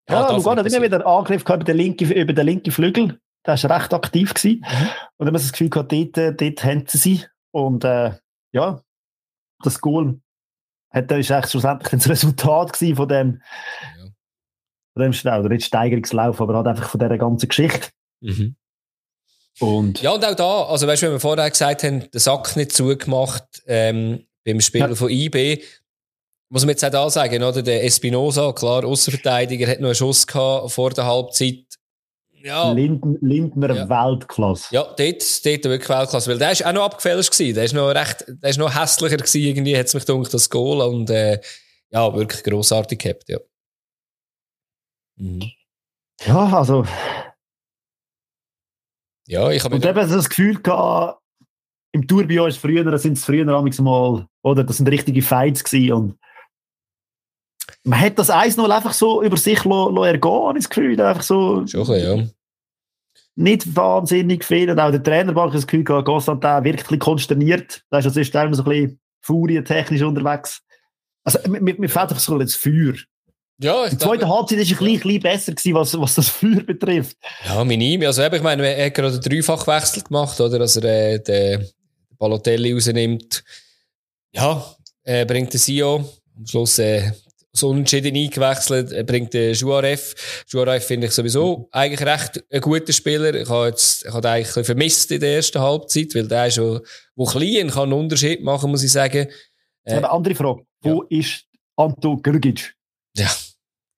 ja, 0.08 0.20
ja 0.20 0.36
Lugano 0.36 0.62
hat 0.62 0.72
immer 0.72 0.84
wieder 0.84 1.06
Angriff 1.06 1.44
gehabt 1.44 1.62
über 1.62 1.72
den 1.72 1.76
linken, 1.76 2.10
über 2.10 2.32
den 2.32 2.46
linken 2.46 2.70
Flügel. 2.70 3.18
Der 3.46 3.62
war 3.62 3.78
recht 3.78 3.92
aktiv 3.92 4.34
gewesen. 4.34 4.60
Mhm. 4.60 4.88
Und 5.16 5.26
dann 5.26 5.28
haben 5.28 5.34
das 5.34 5.52
Gefühl 5.52 5.70
gehabt, 5.70 5.92
dort, 5.92 6.18
äh, 6.18 6.34
dort 6.34 6.64
haben 6.64 6.84
sie 6.86 6.98
sie. 6.98 7.24
Und, 7.52 7.84
äh, 7.84 8.12
ja, 8.52 8.80
das 9.64 9.80
Goal 9.80 10.20
hat, 10.90 11.10
ist 11.10 11.30
eigentlich 11.30 11.50
schlussendlich 11.50 11.90
das 11.90 12.08
Resultat 12.08 12.76
von 12.76 13.08
dem, 13.08 13.42
ja. 13.98 14.04
von 14.94 15.02
dem 15.02 15.12
Schnell, 15.12 15.40
oder 15.40 15.48
nicht 15.48 15.66
Steigerungslauf, 15.66 16.40
aber 16.40 16.56
halt 16.56 16.68
einfach 16.68 16.88
von 16.88 17.00
dieser 17.00 17.18
ganzen 17.18 17.48
Geschichte. 17.48 17.88
Mhm. 18.20 18.56
Und 19.60 20.02
ja, 20.02 20.10
und 20.12 20.24
auch 20.24 20.34
da, 20.34 20.62
also 20.64 20.86
weißt 20.86 21.02
du, 21.02 21.06
wenn 21.06 21.12
wir 21.14 21.20
vorher 21.20 21.48
gesagt 21.48 21.84
haben, 21.84 22.10
den 22.10 22.18
Sack 22.18 22.56
nicht 22.56 22.72
zugemacht 22.72 23.62
ähm, 23.66 24.26
beim 24.44 24.60
Spiel 24.60 24.80
ja. 24.80 24.94
von 24.94 25.10
IB, 25.10 25.62
muss 26.50 26.62
man 26.62 26.70
jetzt 26.70 26.84
auch 26.84 26.90
da 26.90 27.10
sagen, 27.10 27.42
oder? 27.42 27.62
Der 27.62 27.84
Espinosa, 27.84 28.52
klar, 28.52 28.84
Außenverteidiger, 28.84 29.66
hat 29.66 29.80
noch 29.80 29.88
einen 29.88 29.94
Schuss 29.94 30.26
gehabt 30.26 30.72
vor 30.72 30.90
der 30.90 31.06
Halbzeit 31.06 31.63
ja. 32.44 32.70
Linden, 32.72 33.16
Lindner 33.20 33.74
ja. 33.74 33.88
Weltklasse. 33.88 34.74
Ja, 34.74 34.82
dort, 34.82 34.96
dort 34.98 35.64
wirklich 35.64 35.88
Weltklasse. 35.88 36.30
Weil 36.30 36.38
der 36.38 36.52
ist 36.52 36.64
auch 36.64 36.72
noch 36.72 36.84
abgefälscht 36.84 37.32
gewesen. 37.32 37.54
Der 37.54 37.64
ist 37.64 37.72
noch 37.72 37.88
recht, 37.88 38.24
der 38.28 38.50
ist 38.50 38.58
noch 38.58 38.74
hässlicher 38.74 39.16
gewesen, 39.16 39.40
irgendwie, 39.40 39.76
hat 39.76 39.86
es 39.86 39.94
mich 39.94 40.04
gedacht, 40.04 40.32
das 40.32 40.50
Goal. 40.50 40.86
Und, 40.86 41.10
äh, 41.10 41.40
ja, 41.90 42.14
wirklich 42.14 42.42
grossartig 42.42 42.98
gehabt, 42.98 43.28
ja. 43.28 43.38
Mhm. 45.16 45.50
Ja, 46.26 46.58
also. 46.58 46.84
Ja, 49.26 49.50
ich 49.50 49.64
habe 49.64 49.76
Und 49.76 49.86
eben 49.86 50.10
das 50.10 50.28
Gefühl 50.28 50.60
gehabt, 50.60 51.20
im 51.92 52.06
Tourbillon 52.06 52.48
ist 52.48 52.58
früher, 52.58 52.98
sind 52.98 53.16
es 53.16 53.24
früher 53.24 53.44
mal, 53.44 54.26
oder, 54.42 54.64
das 54.64 54.76
sind 54.78 54.88
richtige 54.88 55.22
Fights 55.22 55.64
gewesen 55.64 55.92
und 55.92 56.18
man 57.84 58.00
hat 58.00 58.18
das 58.18 58.30
1-0 58.30 58.68
einfach 58.68 58.92
so 58.92 59.22
über 59.22 59.36
sich 59.36 59.62
lo, 59.64 59.90
lo 59.90 60.04
ergehen, 60.04 60.54
das 60.54 60.68
Gefühl. 60.68 61.00
Einfach 61.00 61.22
so. 61.22 61.66
Schon 61.66 61.90
ein 61.90 62.02
ja. 62.02 62.24
Nicht 63.36 63.76
wahnsinnig 63.76 64.44
viel. 64.44 64.70
Und 64.70 64.80
auch 64.80 64.90
der 64.90 65.02
Trainerbank 65.02 65.52
das 65.52 65.66
Gefühl, 65.66 65.84
Constantin 65.84 66.64
wirklich 66.64 67.00
konsterniert. 67.00 67.82
Da 67.90 67.98
ist 67.98 68.06
also 68.06 68.20
ist 68.20 68.34
immer 68.34 68.54
so 68.54 68.62
ein 68.62 68.70
bisschen 68.70 69.00
furientechnisch 69.20 70.02
unterwegs. 70.02 70.62
Also, 71.24 71.38
mir, 71.48 71.60
mir 71.60 71.88
fehlt 71.88 72.10
einfach 72.10 72.20
so 72.20 72.38
das 72.38 72.54
Feuer. 72.54 72.94
Ja, 73.58 73.88
die 73.88 73.98
zweite 73.98 74.28
Halbzeit 74.28 74.58
war 74.58 74.86
ein 74.88 74.94
bisschen, 74.94 75.20
besser, 75.20 75.52
gewesen, 75.52 75.74
was, 75.74 75.98
was 75.98 76.14
das 76.16 76.28
Feuer 76.28 76.62
betrifft. 76.62 77.16
Ja, 77.46 77.64
minim. 77.64 78.02
Also, 78.02 78.22
ich 78.22 78.42
meine, 78.42 78.66
er 78.66 78.86
hat 78.86 78.94
gerade 78.94 79.12
einen 79.12 79.20
Dreifachwechsel 79.20 80.02
gemacht, 80.02 80.40
oder? 80.40 80.58
Dass 80.58 80.76
er 80.76 80.84
äh, 80.84 81.18
den 81.20 81.68
Balotelli 82.18 82.72
rausnimmt. 82.72 83.44
Ja, 84.32 84.64
äh, 85.02 85.24
bringt 85.24 85.52
den 85.52 85.58
Sio. 85.58 86.04
Am 86.36 86.46
Schluss 86.46 86.78
äh, 86.78 87.12
so 87.56 87.68
unentschieden 87.68 88.16
eingewechselt, 88.16 89.06
bringt 89.06 89.32
den 89.32 89.54
Juaref. 89.54 90.44
Juaref 90.48 90.84
finde 90.84 91.06
ich 91.06 91.12
sowieso 91.12 91.68
eigentlich 91.70 92.06
recht 92.06 92.44
ein 92.50 92.60
guter 92.60 92.92
Spieler. 92.92 93.34
Ich 93.34 93.48
habe 93.48 93.68
jetzt, 93.68 94.04
ich 94.04 94.12
habe 94.12 94.28
eigentlich 94.28 94.66
vermisst 94.66 95.12
in 95.12 95.20
der 95.20 95.36
ersten 95.36 95.60
Halbzeit, 95.60 96.14
weil 96.14 96.26
der 96.26 96.48
ist 96.48 96.54
schon, 96.54 96.80
wo 97.14 97.24
klein 97.24 97.70
kann 97.70 97.84
einen 97.84 97.92
Unterschied 97.92 98.42
machen, 98.42 98.70
muss 98.70 98.82
ich 98.82 98.92
sagen. 98.92 99.28
Äh, 99.84 99.94
eine 99.94 100.10
andere 100.10 100.34
Frage. 100.34 100.66
Wo 100.82 101.04
ja. 101.08 101.20
ist 101.20 101.44
Anto 101.76 102.16
Grgic? 102.16 102.74
Ja, 103.16 103.30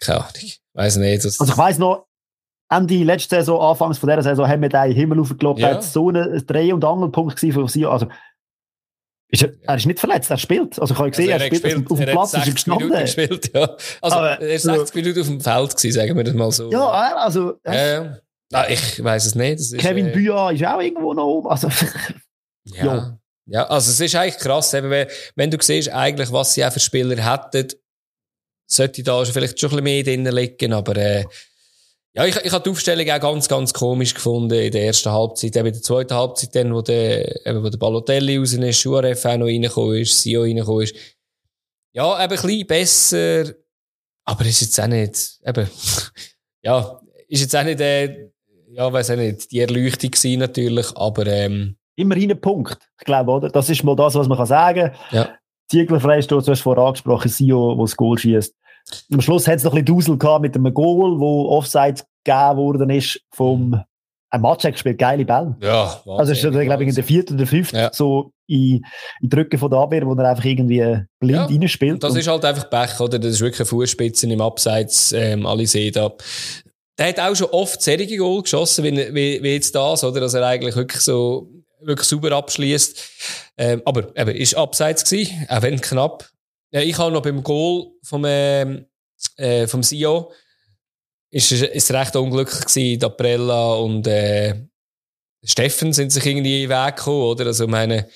keine 0.01 0.21
Ahnung. 0.21 0.51
Weiss 0.75 0.97
nicht. 0.97 1.25
Also 1.25 1.45
ich 1.45 1.57
weiss 1.57 1.79
noch, 1.79 2.07
Ende 2.69 3.05
letzte 3.05 3.37
Saison, 3.37 3.61
Anfangs 3.61 3.99
von 3.99 4.09
dieser 4.09 4.23
Saison, 4.23 4.49
haben 4.49 4.63
wir 4.63 4.69
den 4.69 4.93
Himmel 4.93 5.21
aufgelobt. 5.21 5.61
Ja. 5.61 5.75
Das 5.75 5.93
so 5.93 6.11
ein 6.11 6.45
Dreh- 6.47 6.73
und 6.73 6.85
Angelpunkt 6.85 7.39
von 7.39 7.69
sie. 7.69 7.87
Also, 7.87 8.09
ist 9.29 9.43
er, 9.43 9.53
er, 9.63 9.77
ist 9.77 9.87
nicht 9.87 9.99
verletzt, 9.99 10.31
er 10.31 10.39
spielt. 10.39 10.81
Also 10.81 10.95
ich 10.95 10.99
habe 10.99 11.11
gesehen, 11.11 11.33
also 11.33 11.45
er, 11.45 11.51
er, 11.51 11.57
spielt 11.57 11.91
auf 11.91 11.99
dem 11.99 12.11
Platz, 12.11 12.35
ist 12.35 12.55
gestanden. 12.55 12.89
Minuten 12.89 13.05
gespielt, 13.05 13.51
ja. 13.55 13.77
Also 14.01 14.17
Aber, 14.17 14.41
er 14.41 14.65
war 14.65 14.77
60 14.77 14.95
Minuten 14.95 15.21
auf 15.21 15.27
dem 15.27 15.41
Feld 15.41 15.77
gewesen, 15.77 15.93
sagen 15.93 16.17
wir 16.17 16.25
das 16.25 16.35
mal 16.35 16.53
so. 16.53 16.71
Ja, 16.71 17.17
also... 17.17 17.59
Äh, 17.65 18.11
ah, 18.53 18.67
ich 18.69 19.03
weiß 19.03 19.27
es 19.27 19.35
nicht. 19.35 19.59
Ist, 19.59 19.79
Kevin 19.79 20.09
äh, 20.09 20.13
Büa 20.13 20.51
ist 20.51 20.65
auch 20.65 20.81
irgendwo 20.81 21.13
noch 21.13 21.27
oben. 21.27 21.49
Also, 21.49 21.69
ja. 22.65 22.85
ja. 22.85 23.19
ja. 23.47 23.67
also 23.67 23.91
es 23.91 23.99
ist 23.99 24.15
eigentlich 24.15 24.39
krass, 24.39 24.73
eben, 24.75 24.91
wenn, 24.91 25.09
wenn 25.35 25.51
du 25.51 25.59
siehst, 25.61 25.89
eigentlich, 25.89 26.31
was 26.31 26.55
sie 26.55 26.65
auch 26.65 26.73
für 26.73 26.81
Spieler 26.81 27.17
hätten, 27.17 27.69
sollte 28.69 29.03
da 29.03 29.25
vielleicht 29.25 29.59
schon 29.59 29.71
ein 29.71 29.83
bisschen 29.83 29.85
mehr 29.85 30.03
drin 30.05 30.25
liegen, 30.25 30.73
aber 30.73 30.97
äh, 30.97 31.25
ja, 32.17 32.25
ich, 32.25 32.37
ich 32.37 32.53
habe 32.53 32.65
die 32.65 32.71
Aufstellung 32.71 33.11
auch 33.11 33.21
ganz, 33.21 33.47
ganz 33.47 33.75
komisch 33.75 34.15
gefunden 34.15 34.59
in 34.59 34.73
der 34.73 34.87
ersten 34.87 35.13
Halbzeit. 35.13 35.55
Eben 35.55 35.67
in 35.67 35.73
der 35.75 35.83
zweiten 35.83 36.15
Halbzeit 36.15 36.57
dann, 36.57 36.75
wo 36.75 36.81
der, 36.81 37.47
eben, 37.47 37.63
wo 37.63 37.69
der 37.69 37.77
Balotelli 37.77 38.39
raus 38.39 38.55
ist, 38.55 38.81
Schuaref 38.81 39.23
auch 39.27 39.37
noch 39.37 39.47
reingekommen 39.47 39.99
ist, 39.99 40.23
Sio 40.23 40.43
reingekommen 40.43 40.85
ist. 40.85 40.95
Ja, 41.93 42.15
eben 42.15 42.23
ein 42.23 42.29
bisschen 42.29 42.67
besser, 42.67 43.55
aber 44.25 44.47
ist 44.47 44.63
jetzt 44.63 44.81
auch 44.81 44.87
nicht, 44.87 45.41
eben, 45.47 45.69
ja, 46.63 47.01
ist 47.29 47.43
jetzt 47.43 47.55
auch 47.55 47.65
nicht, 47.65 47.81
äh, 47.81 48.31
ja, 48.71 48.91
weiß 48.91 49.11
auch 49.11 49.17
nicht, 49.17 49.51
die 49.53 49.61
Erleuchtung 49.61 50.11
gewesen 50.11 50.41
natürlich, 50.41 50.97
aber, 50.97 51.27
ähm, 51.27 51.77
Immerhin 51.99 52.31
ein 52.31 52.41
Punkt, 52.41 52.79
ich 52.99 53.07
glaube, 53.07 53.31
oder? 53.31 53.49
Das 53.49 53.71
ist 53.71 53.83
mal 53.83 53.97
das, 53.97 54.15
was 54.15 54.29
man 54.29 54.37
kann 54.37 54.47
sagen. 54.47 54.93
Ja. 55.13 55.35
Ziegler 55.71 55.99
Freistoß, 55.99 56.45
du 56.45 56.53
hast 56.53 56.61
vorher 56.61 56.85
angesprochen, 56.85 57.31
Sio, 57.31 57.75
der 57.75 57.85
das 57.85 57.97
Goal 57.97 58.19
schießt. 58.19 58.55
Am 59.13 59.21
Schluss 59.21 59.47
hat 59.49 59.57
es 59.57 59.65
noch 59.65 59.73
ein 59.73 59.85
bisschen 59.85 59.97
Dusel 59.97 60.19
gehabt 60.19 60.43
mit 60.43 60.55
einem 60.55 60.73
Goal, 60.73 61.19
wo 61.19 61.49
Offside 61.49 62.03
gegeben 62.25 62.57
worden 62.57 62.91
ist 62.91 63.21
vom 63.33 63.81
ein 64.31 64.41
Matschek 64.41 64.77
spielt 64.77 64.99
geile 64.99 65.25
Bälle. 65.25 65.57
Ja, 65.63 66.03
Also, 66.05 66.33
ist, 66.33 66.41
glaube 66.41 66.83
ich, 66.83 66.89
in 66.89 66.95
der 66.95 67.05
vierten 67.05 67.35
oder 67.37 67.47
fünften, 67.47 67.77
Ja. 67.77 67.91
so 67.93 68.33
in, 68.49 68.85
in 69.23 69.31
die 69.31 69.37
Rücken 69.37 69.57
von 69.57 69.71
der 69.71 69.79
Abwehr, 69.79 70.05
wo 70.05 70.15
er 70.15 70.31
einfach 70.31 70.45
irgendwie 70.45 70.81
blind 71.21 71.37
Ja, 71.39 71.45
reinspielt. 71.47 72.03
Das 72.03 72.13
Und- 72.13 72.19
ist 72.19 72.27
halt 72.29 72.45
einfach 72.45 72.69
Pech, 72.69 72.99
oder? 73.01 73.19
Das 73.21 73.33
ist 73.33 73.41
wirklich 73.41 73.61
eine 73.61 73.67
Fußspitze 73.67 74.31
im 74.31 74.41
Abseits, 74.41 75.13
ähm, 75.13 75.47
alle 75.47 75.67
sehen 75.67 75.93
da. 75.93 76.13
Der 76.99 77.09
hat 77.09 77.21
auch 77.21 77.35
schon 77.37 77.49
oft 77.51 77.81
serige 77.81 78.17
Goal 78.17 78.43
geschossen, 78.43 78.83
wie, 78.85 78.97
wie, 79.15 79.43
wie 79.43 79.53
jetzt 79.55 79.75
das, 79.75 80.03
oder? 80.03 80.21
Dass 80.21 80.35
er 80.35 80.45
eigentlich 80.45 80.75
wirklich 80.75 81.03
so, 81.03 81.49
wirklich 81.81 82.09
sauber 82.09 82.33
abschließt. 82.33 83.11
Ähm, 83.59 83.83
aber 83.85 84.09
eben, 84.17 84.35
ist 84.37 84.57
Abseits 84.57 85.05
gewesen, 85.09 85.47
auch 85.49 85.63
wenn 85.63 85.81
knapp. 85.81 86.29
Ja, 86.77 86.83
ich 86.83 86.99
habe 86.99 87.11
noch 87.11 87.23
beim 87.23 87.43
Goal 87.43 87.91
vom, 88.03 88.23
ähm, 88.27 88.85
äh, 89.39 89.67
vom 89.67 89.83
Sio, 89.83 90.31
ist, 91.31 91.51
es- 91.51 91.63
ist 91.63 91.91
recht 91.91 92.15
unglücklich 92.17 92.67
gewesen, 92.67 93.01
Daprella 93.01 93.77
und, 93.77 94.07
äh, 94.07 94.63
Steffen 95.43 95.95
sind 95.95 96.11
sich 96.13 96.27
irgendwie 96.27 96.65
in 96.65 96.69
den 96.69 96.77
Weg 96.79 96.97
gekommen, 96.97 97.23
oder? 97.23 97.47
Also, 97.47 97.67
meine, 97.67 98.11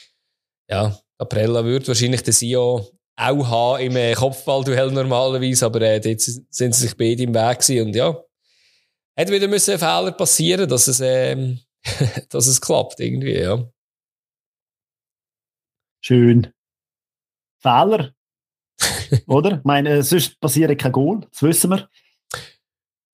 ja, 0.68 0.94
Aprella 1.16 1.64
würde 1.64 1.88
wahrscheinlich 1.88 2.22
den 2.22 2.34
Sio 2.34 2.86
auch 3.16 3.48
haben 3.48 3.82
im 3.82 3.96
äh, 3.96 4.12
Kopfballduell 4.12 4.90
normalerweise, 4.90 5.64
aber 5.64 5.80
äh, 5.80 5.98
dort 5.98 6.20
sind 6.20 6.46
sie 6.50 6.70
sich 6.82 6.94
beide 6.98 7.22
im 7.22 7.32
Weg 7.34 7.60
gewesen 7.60 7.86
und 7.86 7.96
ja, 7.96 8.22
hätte 9.16 9.32
wieder 9.32 9.48
müssen 9.48 9.70
ein 9.72 9.78
Fehler 9.78 10.12
passieren, 10.12 10.68
dass 10.68 10.86
es, 10.86 11.00
ähm, 11.00 11.60
dass 12.28 12.46
es 12.46 12.60
klappt 12.60 13.00
irgendwie, 13.00 13.38
ja. 13.40 13.66
Schön. 16.04 16.52
Fehler. 17.62 18.14
Oder? 19.26 19.58
Ich 19.58 19.64
meine, 19.64 19.90
äh, 19.90 20.02
sonst 20.02 20.40
passiert 20.40 20.78
kein 20.78 20.92
Goal, 20.92 21.20
das 21.30 21.42
wissen 21.42 21.70
wir. 21.70 21.88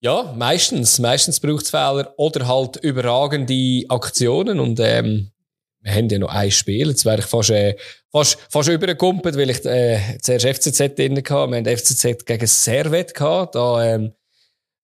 Ja, 0.00 0.34
meistens. 0.36 0.98
Meistens 0.98 1.40
braucht 1.40 1.64
es 1.64 1.70
Fehler 1.70 2.14
oder 2.16 2.46
halt 2.46 2.76
überragende 2.76 3.84
Aktionen 3.88 4.60
und 4.60 4.78
ähm, 4.80 5.30
wir 5.80 5.94
haben 5.94 6.08
ja 6.08 6.18
noch 6.18 6.28
ein 6.28 6.50
Spiel. 6.50 6.88
Jetzt 6.88 7.04
wäre 7.04 7.20
ich 7.20 7.26
fast, 7.26 7.50
äh, 7.50 7.76
fast, 8.10 8.38
fast 8.50 8.68
übergekumpelt, 8.68 9.36
weil 9.36 9.50
ich 9.50 9.64
äh, 9.64 10.18
zuerst 10.20 10.46
FCZ 10.46 10.96
drin 10.96 11.16
hatte. 11.16 11.50
Wir 11.50 11.56
haben 11.56 11.64
FCZ 11.64 12.26
gegen 12.26 12.46
Servet 12.46 13.14
gehabt. 13.14 13.54
Da 13.54 13.94
ähm, 13.94 14.12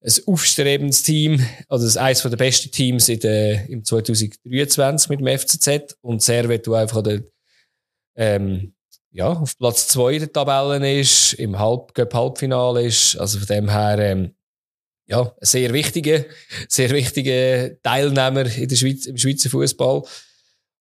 ein 0.05 0.13
aufstrebendes 0.27 1.03
Team, 1.03 1.45
also 1.69 1.99
eines 1.99 2.23
der 2.23 2.37
besten 2.37 2.71
Teams 2.71 3.09
in 3.09 3.21
der, 3.21 3.69
im 3.69 3.85
2023 3.85 5.11
mit 5.11 5.21
dem 5.21 5.39
FCZ 5.39 5.97
und 6.01 6.23
Servet, 6.23 6.67
wo 6.67 6.75
einfach 6.75 7.03
der, 7.03 7.23
ähm, 8.17 8.75
ja, 9.13 9.29
auf 9.29 9.57
Platz 9.59 9.89
zwei 9.89 10.19
der 10.19 10.33
Tabellen 10.33 10.83
ist, 10.83 11.35
im 11.35 11.59
Halb 11.59 11.93
Halbfinale 11.97 12.85
ist. 12.85 13.17
Also 13.17 13.39
von 13.39 13.47
dem 13.47 13.71
her 13.71 13.99
ähm, 13.99 14.35
ja, 15.07 15.23
ein 15.23 15.33
sehr 15.41 15.73
wichtiger, 15.73 16.25
sehr 16.69 16.91
wichtiger 16.91 17.81
Teilnehmer 17.83 18.47
in 18.57 18.69
der 18.69 18.77
Schweiz, 18.77 19.07
im 19.07 19.19
Schweizer 19.19 19.51
Fußball. 19.51 20.03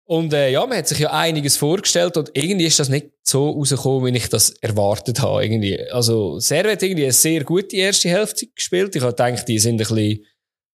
Und 0.06 0.34
äh, 0.34 0.50
ja, 0.50 0.66
man 0.66 0.78
hat 0.78 0.88
sich 0.88 1.00
ja 1.00 1.12
einiges 1.12 1.58
vorgestellt 1.58 2.18
und 2.18 2.32
irgendwie 2.34 2.66
ist 2.66 2.80
das 2.80 2.90
nicht 2.90 3.12
so 3.24 3.50
rausgekommen, 3.52 4.14
wie 4.14 4.18
ich 4.18 4.28
das 4.30 4.50
erwartet 4.62 5.22
habe. 5.22 5.44
Irgendwie. 5.44 5.80
Also 5.90 6.40
Servet 6.40 6.74
hat 6.74 6.84
irgendwie 6.84 7.04
eine 7.04 7.14
sehr 7.14 7.44
gute 7.44 7.76
erste 7.78 8.10
Hälfte 8.10 8.48
gespielt. 8.48 8.96
Ich 8.96 9.02
habe 9.02 9.14
gedacht, 9.14 9.48
die 9.48 9.60
sind 9.60 9.76
ein 9.76 9.78
bisschen 9.78 10.26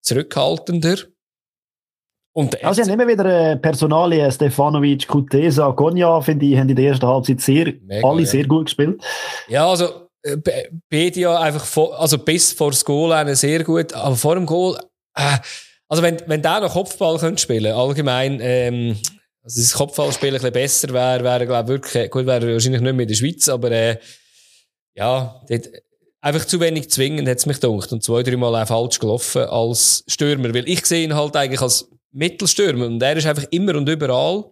zurückhaltender. 0.01 0.97
Und 2.37 2.61
Also, 2.65 2.81
FC 2.81 2.87
ja, 2.87 2.93
immer 2.93 3.07
wieder 3.07 3.51
äh, 3.51 3.55
Personalien, 3.55 4.29
Stefanovic, 4.29 5.07
Kutesa, 5.07 5.69
Gonja, 5.69 6.19
finde 6.19 6.45
ich, 6.45 6.57
haben 6.57 6.67
in 6.67 6.75
der 6.75 6.85
ersten 6.85 7.07
Halbzeit 7.07 7.39
sehr, 7.39 7.73
Mega, 7.81 8.05
alle 8.07 8.21
ja. 8.21 8.27
sehr 8.27 8.45
gut 8.45 8.65
gespielt. 8.65 9.01
Ja, 9.47 9.69
also 9.69 9.85
äh, 10.21 10.35
Be- 10.35 10.69
Bedia 10.89 11.39
einfach 11.39 11.63
vor, 11.63 11.97
also 11.97 12.17
bis 12.17 12.51
vor 12.51 12.71
das 12.71 12.83
Goal 12.83 13.13
eine 13.13 13.37
sehr 13.37 13.63
gut, 13.63 13.93
aber 13.93 14.17
vor 14.17 14.35
dem 14.35 14.45
Goal, 14.45 14.77
äh, 15.15 15.37
also 15.87 16.03
wenn, 16.03 16.17
wenn 16.27 16.41
der 16.41 16.59
noch 16.59 16.73
Kopfball 16.73 17.17
könnte 17.19 17.41
spielen, 17.41 17.73
allgemein, 17.73 18.39
ähm, 18.41 18.97
also 19.41 19.61
das 19.61 19.73
Kopfballspiel 19.73 20.29
ein 20.29 20.33
bisschen 20.33 20.51
besser 20.51 20.89
wäre, 20.89 21.23
wäre 21.23 21.45
glaube 21.45 21.69
wirklich, 21.69 22.11
gut, 22.11 22.25
wäre 22.25 22.51
wahrscheinlich 22.51 22.81
nicht 22.81 22.93
mehr 22.95 23.03
in 23.03 23.07
der 23.07 23.15
Schweiz, 23.15 23.47
aber 23.47 23.71
äh, 23.71 23.97
ja, 24.93 25.41
dort, 25.47 25.69
einfach 26.19 26.43
zu 26.45 26.59
wenig 26.59 26.89
zwingend 26.89 27.29
hat 27.29 27.37
es 27.37 27.45
mich 27.45 27.61
gedacht 27.61 27.93
und 27.93 28.03
zwei, 28.03 28.23
drei 28.23 28.35
Mal 28.35 28.61
auch 28.61 28.67
falsch 28.67 28.99
gelaufen 28.99 29.43
als 29.43 30.03
Stürmer, 30.07 30.53
weil 30.53 30.67
ich 30.67 30.85
sehe 30.85 31.05
ihn 31.05 31.15
halt 31.15 31.35
eigentlich 31.37 31.61
als 31.61 31.89
Mittelstürmer 32.15 32.85
und 32.87 33.01
er 33.01 33.17
ist 33.17 33.27
einfach 33.27 33.45
immer 33.51 33.75
und 33.75 33.87
überall 33.89 34.45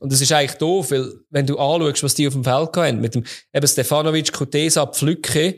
und 0.00 0.12
das 0.12 0.20
ist 0.20 0.32
eigentlich 0.32 0.58
doof, 0.58 0.90
weil 0.90 1.12
wenn 1.30 1.46
du 1.46 1.58
anschaust, 1.58 2.02
was 2.02 2.14
die 2.14 2.26
auf 2.26 2.34
dem 2.34 2.44
Feld 2.44 2.76
haben, 2.76 3.00
mit 3.00 3.14
dem 3.14 3.24
eben 3.52 3.66
Stefanovic, 3.66 4.32
Kutesa, 4.32 4.86
Pflücke 4.86 5.56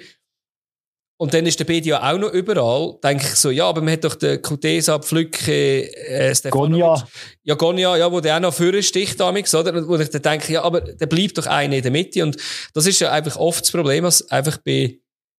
und 1.18 1.32
dann 1.32 1.46
ist 1.46 1.59
der 1.59 1.64
Bedia 1.64 2.12
auch 2.12 2.18
noch 2.18 2.30
überall, 2.30 2.98
denke 3.02 3.24
ich 3.24 3.36
so, 3.36 3.50
ja, 3.50 3.66
aber 3.66 3.80
man 3.80 3.94
hat 3.94 4.04
doch 4.04 4.16
den 4.16 4.42
Kutesa, 4.42 4.98
Pflücke, 4.98 5.90
äh, 5.90 6.34
Stefanovic. 6.34 6.72
Gonja, 6.72 7.09
Ja, 7.42 7.54
Gonja, 7.54 7.96
ja, 7.96 8.12
wo 8.12 8.20
der 8.20 8.36
auch 8.36 8.40
noch 8.40 8.52
vorne 8.52 8.82
sticht 8.82 9.18
damals, 9.18 9.54
oder? 9.54 9.88
Wo 9.88 9.96
ich 9.96 10.11
dann 10.11 10.20
denke, 10.20 10.52
ja, 10.52 10.62
aber 10.62 10.82
der 10.82 11.07
bleibt 11.07 11.38
doch 11.38 11.46
einer 11.46 11.76
in 11.76 11.82
der 11.82 11.90
Mitte. 11.90 12.22
Und 12.22 12.36
das 12.74 12.86
ist 12.86 13.00
ja 13.00 13.12
einfach 13.12 13.36
oft 13.36 13.62
das 13.62 13.70
Problem, 13.70 14.04
dass 14.04 14.28
einfach 14.30 14.59
bei 14.59 14.98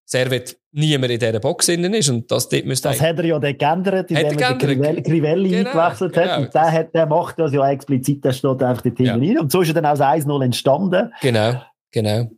Servet 0.09 0.57
niemand 0.71 1.11
in 1.11 1.19
dieser 1.19 1.39
Box 1.41 1.67
innen 1.67 1.93
ist. 1.93 2.07
Und 2.09 2.31
das 2.31 2.47
dort 2.47 2.65
müsste 2.65 2.87
das 2.87 3.01
hat 3.01 3.17
er 3.19 3.25
ja 3.25 3.39
dort 3.39 3.59
geändert, 3.59 4.09
er 4.09 4.23
indem 4.23 4.39
er? 4.39 4.57
Crivelli, 4.57 5.03
Crivelli 5.03 5.49
Genau, 5.49 5.69
eingewechselt 5.71 6.13
genau. 6.13 6.25
hat. 6.27 6.39
Und 6.39 6.53
der, 6.55 6.71
hat, 6.71 6.93
der 6.95 7.05
macht 7.07 7.37
das 7.39 7.51
ja 7.51 7.69
explizit, 7.69 8.23
der 8.23 8.31
steht 8.31 8.63
einfach 8.63 8.83
dort 8.83 8.99
Ja. 8.99 9.13
hinten 9.15 9.27
rein. 9.27 9.39
Und 9.39 9.51
so 9.51 9.61
ist 9.61 9.67
er 9.67 9.73
dann 9.73 9.83
das 9.83 9.99
1-0 9.99 10.43
entstanden. 10.45 11.13
Genau, 11.21 11.61
genau. 11.91 12.31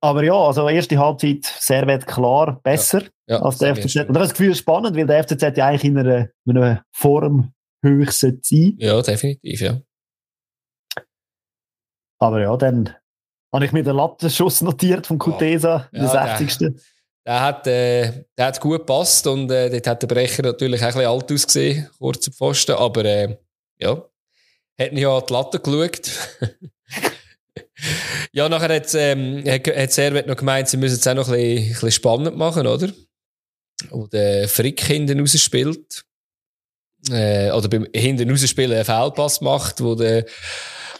Aber 0.00 0.24
ja, 0.24 0.34
also 0.34 0.68
erste 0.68 0.98
Halbzeit 0.98 1.44
Servet 1.44 2.08
klar 2.08 2.58
besser 2.60 3.02
Ja, 3.28 3.40
als 3.40 3.58
der 3.58 3.76
FCZ. 3.76 4.08
Und 4.08 4.14
das 4.14 4.30
Gefühl 4.30 4.52
spannend, 4.56 4.96
weil 4.96 5.06
der 5.06 5.22
FCZ 5.22 5.56
ja 5.56 5.68
eigentlich 5.68 5.84
in 5.84 5.96
einer, 5.96 6.28
in 6.44 6.58
einer 6.58 6.84
Form 6.90 7.52
höchst 7.84 8.18
sein. 8.18 8.74
Ja, 8.78 9.00
definitiv, 9.00 9.60
ja. 9.60 9.80
Aber 12.18 12.40
ja, 12.40 12.56
dann 12.56 12.92
habe 13.54 13.64
ich 13.64 13.72
mir 13.72 13.82
den 13.84 13.94
Lattenschuss 13.96 14.60
notiert 14.62 15.06
von 15.06 15.18
Kutesa, 15.18 15.88
Ja, 15.92 16.12
der 16.12 16.36
der- 16.36 16.36
60. 16.38 16.72
Der 17.24 17.40
hat, 17.40 17.66
äh, 17.68 18.24
der 18.36 18.46
hat 18.46 18.60
gut 18.60 18.80
gepasst 18.80 19.26
und 19.28 19.50
äh, 19.50 19.70
dort 19.70 19.86
hat 19.86 20.02
der 20.02 20.08
Brecher 20.08 20.42
natürlich 20.42 20.80
auch 20.80 20.86
ein 20.86 20.92
bisschen 20.94 21.08
alt 21.08 21.32
ausgesehen, 21.32 21.90
kurz 21.98 22.26
am 22.26 22.34
Pfosten, 22.34 22.72
aber 22.72 23.04
äh, 23.04 23.36
ja, 23.78 24.04
hat 24.78 24.92
ja 24.92 25.16
an 25.16 25.22
die 25.28 25.32
Latte 25.32 25.60
geschaut. 25.60 26.10
ja, 28.32 28.48
nachher 28.48 28.74
hat, 28.74 28.94
ähm, 28.94 29.44
hat, 29.46 29.66
hat 29.66 29.92
Servet 29.92 30.26
noch 30.26 30.36
gemeint, 30.36 30.68
sie 30.68 30.76
müssen 30.76 30.98
es 30.98 31.06
auch 31.06 31.14
noch 31.14 31.28
ein 31.28 31.34
bisschen, 31.34 31.58
ein 31.58 31.68
bisschen 31.68 31.90
spannend 31.92 32.36
machen, 32.36 32.66
oder? 32.66 32.92
Wo 33.90 34.06
der 34.06 34.48
Frick 34.48 34.80
hinten 34.82 35.20
rausspielt. 35.20 36.04
Äh, 37.10 37.50
oder 37.50 37.68
beim 37.68 37.86
hinten 37.94 38.30
rausspielen 38.30 38.76
einen 38.76 38.84
Fehlpass 38.84 39.40
macht, 39.40 39.80
wo 39.80 39.94
der 39.94 40.24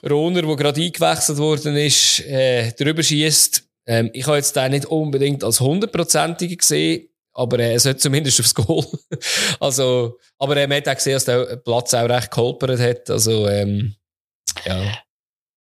Rohner, 0.08 0.42
der 0.42 0.56
gerade 0.56 0.82
eingewechselt 0.82 1.38
worden 1.38 1.76
ist, 1.76 2.20
äh, 2.26 2.72
drüber 2.72 3.02
schießt. 3.02 3.64
Ähm, 3.86 4.10
ich 4.12 4.26
habe 4.26 4.36
jetzt 4.36 4.56
den 4.56 4.72
nicht 4.72 4.86
unbedingt 4.86 5.42
als 5.44 5.60
hundertprozentige 5.60 6.56
gesehen, 6.56 7.08
aber 7.32 7.58
äh, 7.58 7.74
es 7.74 7.86
hat 7.86 8.00
zumindest 8.00 8.40
aufs 8.40 8.54
Goal. 8.54 8.84
also, 9.60 10.18
aber 10.38 10.56
äh, 10.56 10.66
man 10.66 10.78
hat 10.78 10.88
auch 10.88 10.94
gesehen, 10.94 11.14
dass 11.14 11.24
der 11.24 11.56
Platz 11.56 11.94
auch 11.94 12.08
recht 12.08 12.30
geholpert 12.30 12.78
hat. 12.78 13.10
Also, 13.10 13.48
ähm, 13.48 13.94
ja. 14.64 14.82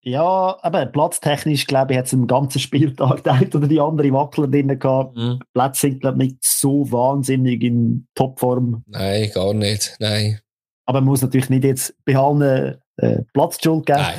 Ja, 0.01 0.57
aber 0.61 0.85
platztechnisch, 0.85 1.67
glaube 1.67 1.91
ich, 1.91 1.99
hat 1.99 2.05
es 2.05 2.13
im 2.13 2.25
ganzen 2.25 2.59
Spieltag 2.59 3.23
der 3.23 3.33
eine 3.33 3.49
oder 3.49 3.67
die 3.67 3.79
andere 3.79 4.11
Wackler 4.11 4.47
drin 4.47 4.79
gehabt. 4.79 5.15
Mhm. 5.15 5.39
Plätze 5.53 5.81
sind, 5.81 6.01
glaube 6.01 6.23
ich, 6.23 6.31
nicht 6.31 6.43
so 6.43 6.89
wahnsinnig 6.91 7.61
in 7.63 8.07
Topform. 8.15 8.83
Nein, 8.87 9.29
gar 9.33 9.53
nicht. 9.53 9.95
Nein. 9.99 10.39
Aber 10.85 11.01
man 11.01 11.09
muss 11.09 11.21
natürlich 11.21 11.49
nicht 11.49 11.65
jetzt 11.65 11.93
bei 12.05 12.15
allen 12.15 12.77
äh, 13.01 13.23
Platzschuld 13.33 13.85
geben. 13.85 13.99
Nein. 13.99 14.13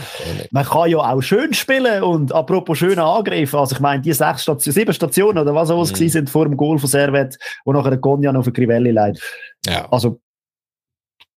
Man 0.50 0.64
kann 0.64 0.90
ja 0.90 0.98
auch 0.98 1.20
schön 1.20 1.52
spielen 1.54 2.02
und 2.02 2.32
apropos 2.32 2.78
schöner 2.78 3.04
Angriff, 3.04 3.54
also 3.54 3.74
ich 3.74 3.80
meine, 3.80 4.02
die 4.02 4.12
sechs 4.12 4.42
Station, 4.42 4.72
sieben 4.72 4.92
Stationen 4.92 5.38
oder 5.38 5.54
was 5.54 5.70
auch 5.70 5.88
Mhm. 5.90 6.08
sind 6.08 6.30
vor 6.30 6.44
dem 6.46 6.56
Goal 6.56 6.78
von 6.78 6.88
Servet, 6.88 7.36
wo 7.64 7.72
nachher 7.72 7.90
der 7.90 7.98
Gonja 7.98 8.32
noch 8.32 8.44
für 8.44 8.52
Crivelli 8.52 8.90
leidet. 8.90 9.22
Ja. 9.66 9.86
Also, 9.90 10.20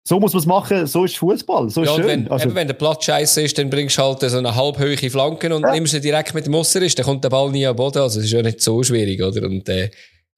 so 0.04 0.20
muss 0.20 0.34
man 0.34 0.39
es 0.39 0.46
machen, 0.48 0.88
so 0.88 1.06
ist 1.06 1.18
Fußball, 1.18 1.70
so 1.70 1.84
ist 1.84 1.89
Ja, 1.89 1.94
und 1.96 2.02
schön. 2.02 2.08
wenn, 2.08 2.32
also, 2.32 2.46
eben, 2.48 2.56
wenn 2.56 2.68
der 2.68 2.74
Platz 2.74 3.06
scheiße 3.06 3.42
ist, 3.44 3.58
dann 3.58 3.70
bringst 3.70 3.98
du 3.98 4.02
halt 4.02 4.20
so 4.22 4.38
eine 4.38 4.56
halbhöhe 4.56 4.98
Flanken 4.98 5.54
und 5.54 5.62
Ja. 5.62 5.72
nimmst 5.72 5.94
ihn 5.94 6.02
direkt 6.02 6.34
mit 6.34 6.48
dem 6.48 6.56
Ausserist, 6.56 6.98
dann 6.98 7.06
kommt 7.06 7.24
der 7.24 7.30
Ball 7.30 7.52
nie 7.52 7.66
am 7.68 7.76
Boden. 7.76 8.00
Also, 8.00 8.20
es 8.20 8.26
ist 8.26 8.32
ja 8.32 8.42
nicht 8.42 8.62
so 8.62 8.82
schwierig, 8.84 9.22
oder? 9.22 9.46
Und, 9.46 9.70
äh, 9.70 9.92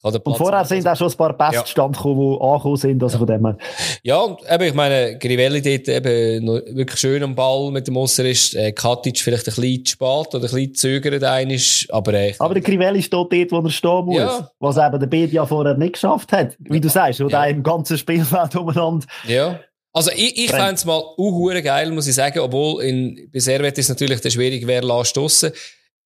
und 0.04 0.38
vorher 0.38 0.66
sind 0.66 0.86
auch 0.88 0.98
schon 0.98 1.10
ein 1.10 1.18
paar 1.18 1.34
Pässe 1.38 1.56
Ja. 1.56 1.62
gekommen, 1.64 1.94
die 2.20 2.42
angekommen 2.44 2.76
sind, 2.78 3.02
also 3.04 3.18
von 3.20 3.28
dem 3.28 3.46
her. 3.46 3.58
Ja, 4.04 4.20
und 4.20 4.40
eben, 4.52 4.64
ich 4.66 4.74
meine, 4.74 5.18
Grivelli 5.18 5.62
dort 5.62 5.88
eben 5.88 6.48
wirklich 6.76 7.00
schön 7.00 7.24
am 7.24 7.34
Ball 7.36 7.72
mit 7.72 7.88
dem 7.88 7.96
Ausserist. 7.98 8.54
Äh, 8.56 8.74
Katic 8.74 9.18
vielleicht 9.20 9.48
ein 9.48 9.56
bisschen 9.56 9.86
spät 9.86 10.08
oder 10.08 10.36
ein 10.36 10.42
bisschen 10.42 10.74
zögert 10.76 11.24
einisch, 11.24 11.88
aber 11.90 12.14
äh, 12.16 12.30
ich 12.32 12.42
Aber 12.42 12.54
der 12.54 12.64
Crivelli 12.64 13.02
steht 13.02 13.14
dort, 13.32 13.52
wo 13.52 13.60
er 13.60 13.70
stehen 13.70 14.06
muss. 14.06 14.18
Ja. 14.18 14.50
Was 14.60 14.78
eben 14.78 15.00
der 15.00 15.08
Bedia 15.08 15.46
vorher 15.46 15.76
nicht 15.78 15.94
geschafft 15.94 16.32
hat. 16.34 16.56
Wie 16.60 16.82
du 16.82 16.90
sagst, 16.90 17.20
wo 17.22 17.28
Ja. 17.30 17.46
im 17.46 17.64
ganzen 17.64 17.98
Spielfeld 17.98 18.56
umeinander. 18.58 19.06
Ja. 19.28 19.60
Also 19.94 20.10
ich, 20.12 20.38
ich 20.46 20.50
fände 20.50 20.74
es 20.74 20.86
mal 20.86 21.02
uhuere 21.18 21.62
geil, 21.62 21.92
muss 21.92 22.08
ich 22.08 22.16
sagen, 22.16 22.40
obwohl 22.40 22.84
in, 22.84 23.30
bei 23.32 23.40
Servet 23.40 23.78
ist 23.78 23.90
natürlich 23.90 24.20
der 24.22 24.32
schwierig, 24.32 24.66
wer 24.68 24.84
lässt. 24.84 25.18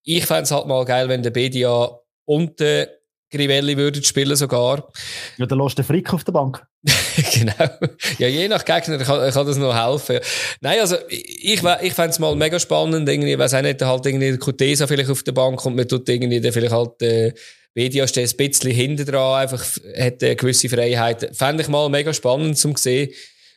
Ich 0.04 0.26
fände 0.26 0.44
es 0.44 0.52
halt 0.52 0.68
mal 0.68 0.84
geil, 0.86 1.08
wenn 1.10 1.24
der 1.24 1.32
Bedia 1.32 1.90
unten 2.26 2.86
Grivelli 3.30 3.76
würden 3.76 4.04
spielen 4.04 4.36
sogar. 4.36 4.90
Ja, 5.38 5.46
dann 5.46 5.60
lässt 5.60 5.78
der 5.78 5.86
Frick 5.86 6.14
auf 6.14 6.24
der 6.24 6.32
Bank. 6.32 6.66
genau. 7.34 7.70
Ja, 8.18 8.28
je 8.28 8.48
nach 8.48 8.64
Gegner 8.64 8.98
kann, 9.00 9.32
kann 9.32 9.48
das 9.48 9.58
noch 9.58 9.76
helfen. 9.76 10.20
Nein, 10.62 10.80
also, 10.80 10.96
ich, 11.10 11.62
ich 11.62 11.94
fände 11.94 12.10
es 12.10 12.20
mal 12.20 12.36
mega 12.36 12.60
spannend, 12.60 13.10
irgendwie, 13.10 13.38
weiss 13.38 13.54
auch 13.54 13.62
nicht, 13.62 13.82
halt 13.82 14.06
irgendwie 14.06 14.30
der 14.30 14.40
Kutesa 14.40 14.88
vielleicht 14.88 15.10
auf 15.10 15.24
der 15.24 15.34
Bank 15.34 15.66
und 15.66 15.76
man 15.76 15.88
tut 15.88 16.08
irgendwie 16.08 16.40
dann 16.40 16.54
vielleicht 16.54 16.74
halt, 16.74 17.02
äh, 17.02 17.34
Media 17.74 18.08
steht 18.08 18.32
ein 18.32 18.38
bisschen 18.38 18.72
hinter 18.72 19.06
dran, 19.06 19.42
einfach, 19.42 19.64
hat 20.00 20.24
eine 20.24 20.36
gewisse 20.36 20.70
Freiheit. 20.70 21.36
Fände 21.36 21.62
ich 21.62 21.70
mal 21.70 21.90
mega 21.90 22.14
spannend 22.14 22.58
zum 22.58 22.76
sehen. 22.76 23.14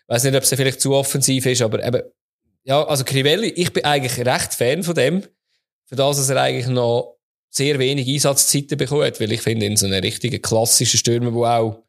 Weiß 0.09 0.25
nicht, 0.25 0.35
ob 0.35 0.43
es 0.43 0.51
vielleicht 0.51 0.81
zu 0.81 0.95
offensiv 0.95 1.47
ist, 1.47 1.63
aber 1.63 1.83
eben, 1.83 2.03
ja, 2.65 2.85
also 2.85 3.05
Crivelli, 3.05 3.49
ich 3.49 3.73
bin 3.73 3.85
eigentlich 3.85 4.19
recht 4.27 4.53
Fan 4.55 4.83
von 4.83 4.95
dem. 4.95 5.23
Für 5.87 5.97
das, 5.97 6.19
dass 6.19 6.29
er 6.29 6.43
eigentlich 6.43 6.67
noch 6.67 7.20
sehr 7.51 7.79
wenig 7.79 8.09
Einsatzzeiten 8.09 8.79
bekommt, 8.79 9.21
weil 9.21 9.33
ich 9.33 9.43
finde, 9.43 9.67
in 9.67 9.77
so 9.77 9.87
einem 9.87 10.01
richtigen 10.01 10.41
klassischen 10.41 10.99
Stürmer, 10.99 11.33
der 11.33 11.61
auch, 11.61 11.83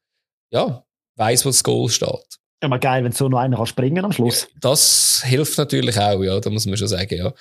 ja, 0.51 0.83
weiss, 1.15 1.45
wo 1.45 1.49
das 1.49 1.63
Goal 1.63 1.89
steht. 1.89 2.39
Ja, 2.61 2.67
mal 2.67 2.79
geil, 2.79 3.03
wenn 3.03 3.11
so 3.11 3.29
noch 3.29 3.39
einer 3.39 3.57
kann 3.57 3.65
springen 3.65 4.03
am 4.03 4.11
Schluss. 4.11 4.43
Ja, 4.43 4.59
das 4.61 5.23
hilft 5.23 5.57
natürlich 5.57 5.97
auch, 5.99 6.21
ja, 6.21 6.39
da 6.39 6.49
muss 6.49 6.65
man 6.65 6.77
schon 6.77 6.87
sagen, 6.87 7.15
ja. 7.15 7.33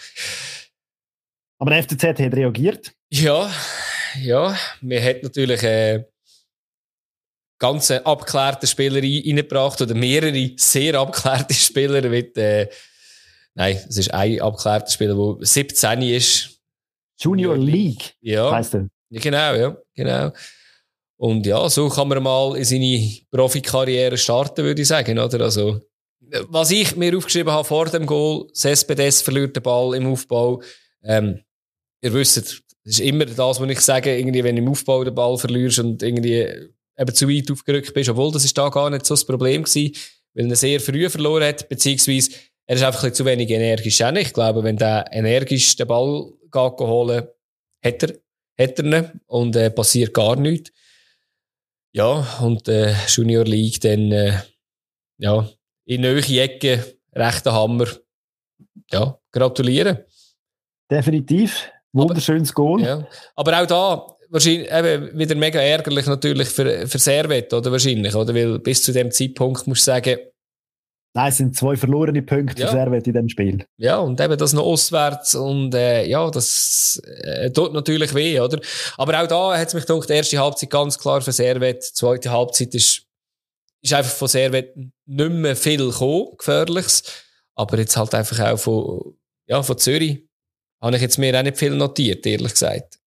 Aber 1.58 1.70
der 1.70 1.82
FCZ 1.82 2.04
hat 2.04 2.18
reagiert. 2.18 2.92
Ja, 3.10 3.50
ja, 4.20 4.56
wir 4.80 5.02
hat 5.02 5.22
natürlich 5.22 5.62
äh, 5.62 6.04
ganz 7.58 7.90
abgeklärte 7.90 8.66
Spieler 8.66 9.02
reingebracht 9.02 9.80
oder 9.82 9.94
mehrere 9.94 10.52
sehr 10.56 10.94
abgeklärte 10.94 11.54
Spieler 11.54 12.08
mit, 12.08 12.36
äh, 12.38 12.68
nein, 13.54 13.78
es 13.88 13.98
ist 13.98 14.12
ein 14.12 14.40
abgeklärter 14.40 14.90
Spieler, 14.90 15.14
der 15.14 15.46
17 15.46 16.02
ist. 16.02 16.59
Junior 17.20 17.56
League, 17.56 18.14
ja. 18.20 18.50
heisst 18.50 18.74
er. 18.74 18.88
Ja, 19.10 19.20
genau, 19.20 19.54
ja, 19.54 19.76
genau. 19.94 20.32
Und 21.16 21.44
ja, 21.46 21.68
so 21.68 21.88
kann 21.88 22.08
man 22.08 22.22
mal 22.22 22.56
in 22.56 22.64
seine 22.64 23.10
Profikarriere 23.30 24.16
starten, 24.16 24.64
würde 24.64 24.80
ich 24.80 24.88
sagen, 24.88 25.18
oder? 25.18 25.42
Also, 25.42 25.80
was 26.48 26.70
ich 26.70 26.96
mir 26.96 27.16
aufgeschrieben 27.16 27.52
habe 27.52 27.64
vor 27.64 27.86
dem 27.86 28.06
Goal, 28.06 28.46
Cespedes 28.54 29.20
verliert 29.20 29.54
den 29.54 29.62
Ball 29.62 29.94
im 29.96 30.06
Aufbau. 30.06 30.62
Ähm, 31.02 31.40
ihr 32.00 32.14
wisst, 32.14 32.36
das 32.38 32.62
ist 32.84 33.00
immer 33.00 33.26
das, 33.26 33.60
was 33.60 33.70
ich 33.70 33.80
sage, 33.80 34.16
irgendwie, 34.16 34.42
wenn 34.42 34.56
du 34.56 34.62
im 34.62 34.68
Aufbau 34.68 35.04
den 35.04 35.14
Ball 35.14 35.36
verlierst 35.36 35.80
und 35.80 36.02
irgendwie 36.02 36.46
eben 36.96 37.14
zu 37.14 37.28
weit 37.28 37.50
aufgerückt 37.50 37.92
bist, 37.92 38.08
obwohl 38.08 38.32
das 38.32 38.44
ist 38.44 38.56
da 38.56 38.68
gar 38.68 38.88
nicht 38.88 39.04
so 39.04 39.14
das 39.14 39.26
Problem 39.26 39.64
gewesen, 39.64 39.92
weil 40.34 40.48
er 40.48 40.56
sehr 40.56 40.80
früh 40.80 41.08
verloren 41.10 41.44
hat, 41.44 41.68
beziehungsweise 41.68 42.30
er 42.66 42.76
ist 42.76 42.82
einfach 42.82 43.04
ein 43.04 43.12
zu 43.12 43.24
wenig 43.24 43.50
energisch. 43.50 44.00
Ich 44.00 44.32
glaube, 44.32 44.62
wenn 44.62 44.76
der 44.76 45.04
energisch 45.10 45.76
den 45.76 45.88
Ball 45.88 46.32
holen, 46.54 47.28
hat 47.84 48.02
er, 48.02 48.14
hat 48.58 48.78
er 48.78 48.84
ihn 48.84 49.20
und 49.26 49.56
äh, 49.56 49.70
passiert 49.70 50.14
gar 50.14 50.36
nichts. 50.36 50.72
Ja, 51.92 52.38
und 52.40 52.68
äh, 52.68 52.94
Junior 53.08 53.44
League 53.44 53.80
dann, 53.80 54.12
äh, 54.12 54.38
ja, 55.18 55.48
in 55.86 56.02
neue 56.02 56.40
Ecke, 56.40 56.84
rechter 57.14 57.52
Hammer. 57.52 57.86
Ja, 58.92 59.18
gratulieren. 59.32 59.98
Definitiv. 60.90 61.70
Wunderschönes 61.92 62.52
Goal. 62.54 62.82
Ja. 62.82 63.06
Aber 63.34 63.60
auch 63.60 63.66
da, 63.66 64.16
wahrscheinlich, 64.28 64.70
eben, 64.70 65.18
wieder 65.18 65.34
mega 65.34 65.60
ärgerlich 65.60 66.06
natürlich 66.06 66.48
für, 66.48 66.86
für 66.86 66.98
Servet, 66.98 67.52
oder 67.52 67.72
wahrscheinlich, 67.72 68.14
oder? 68.14 68.34
Weil 68.34 68.58
bis 68.60 68.82
zu 68.82 68.92
dem 68.92 69.10
Zeitpunkt 69.10 69.66
musst 69.66 69.86
du 69.86 69.90
sagen, 69.90 70.18
Nein, 71.12 71.28
es 71.28 71.38
sind 71.38 71.56
zwei 71.56 71.76
verlorene 71.76 72.22
Punkte 72.22 72.60
Ja. 72.62 72.68
für 72.68 72.72
Servet 72.74 73.06
in 73.06 73.12
diesem 73.12 73.28
Spiel. 73.28 73.64
Ja, 73.78 73.98
und 73.98 74.20
eben 74.20 74.38
das 74.38 74.52
noch 74.52 74.62
auswärts 74.62 75.34
und 75.34 75.74
äh, 75.74 76.04
ja, 76.06 76.30
das 76.30 77.02
äh, 77.04 77.50
tut 77.50 77.72
natürlich 77.72 78.14
weh, 78.14 78.38
oder? 78.38 78.60
Aber 78.96 79.20
auch 79.20 79.26
da 79.26 79.58
hat 79.58 79.66
es 79.68 79.74
mich 79.74 79.86
gedacht, 79.86 80.08
die 80.08 80.12
erste 80.12 80.38
Halbzeit 80.38 80.70
ganz 80.70 80.98
klar 80.98 81.20
für 81.20 81.32
Servet, 81.32 81.82
die 81.82 81.94
zweite 81.94 82.30
Halbzeit 82.30 82.72
ist, 82.76 83.06
ist 83.82 83.92
einfach 83.92 84.12
von 84.12 84.28
Servet 84.28 84.76
nicht 84.76 85.30
mehr 85.32 85.56
viel 85.56 85.78
gekommen, 85.90 86.28
Gefährliches. 86.38 87.02
Aber 87.56 87.76
jetzt 87.78 87.96
halt 87.96 88.14
einfach 88.14 88.38
auch 88.52 88.56
von, 88.58 89.16
ja, 89.48 89.62
von 89.64 89.76
Zürich 89.78 90.22
habe 90.80 90.94
ich 90.94 91.02
jetzt 91.02 91.18
mir 91.18 91.36
auch 91.36 91.42
nicht 91.42 91.58
viel 91.58 91.74
notiert, 91.74 92.24
ehrlich 92.24 92.52
gesagt. 92.52 92.99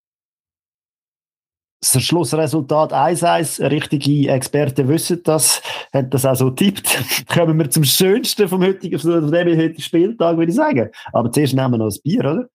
Das 1.91 2.01
Schlussresultat 2.01 2.93
1-1. 2.93 3.69
Richtige 3.69 4.31
Experten 4.31 4.87
wissen 4.87 5.21
das, 5.23 5.61
haben 5.93 6.09
das 6.09 6.25
auch 6.25 6.35
so 6.35 6.49
tippt. 6.49 6.97
Kommen 7.27 7.59
wir 7.59 7.69
zum 7.69 7.83
schönsten 7.83 8.47
vom 8.47 8.63
heutigen, 8.63 8.97
von 8.97 9.29
dem 9.29 9.57
heutigen 9.57 9.81
Spieltag, 9.81 10.37
würde 10.37 10.51
ich 10.51 10.55
sagen. 10.55 10.89
Aber 11.11 11.29
zuerst 11.29 11.53
nehmen 11.53 11.71
wir 11.71 11.79
noch 11.79 11.91
ein 11.91 11.99
Bier, 12.01 12.19
oder? 12.21 12.49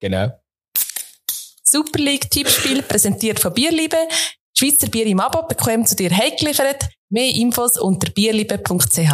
Genau. 0.00 0.28
Super 1.62 1.98
League 1.98 2.30
Tippspiel 2.30 2.82
präsentiert 2.82 3.40
von 3.40 3.54
Bierliebe. 3.54 3.96
Schweizer 4.56 4.88
Bier 4.88 5.06
im 5.06 5.20
Abo 5.20 5.46
bekommt 5.46 5.88
zu 5.88 5.96
dir 5.96 6.10
heimgeliefert. 6.10 6.88
Mehr 7.08 7.34
Infos 7.34 7.78
unter 7.78 8.10
bierliebe.ch. 8.10 9.12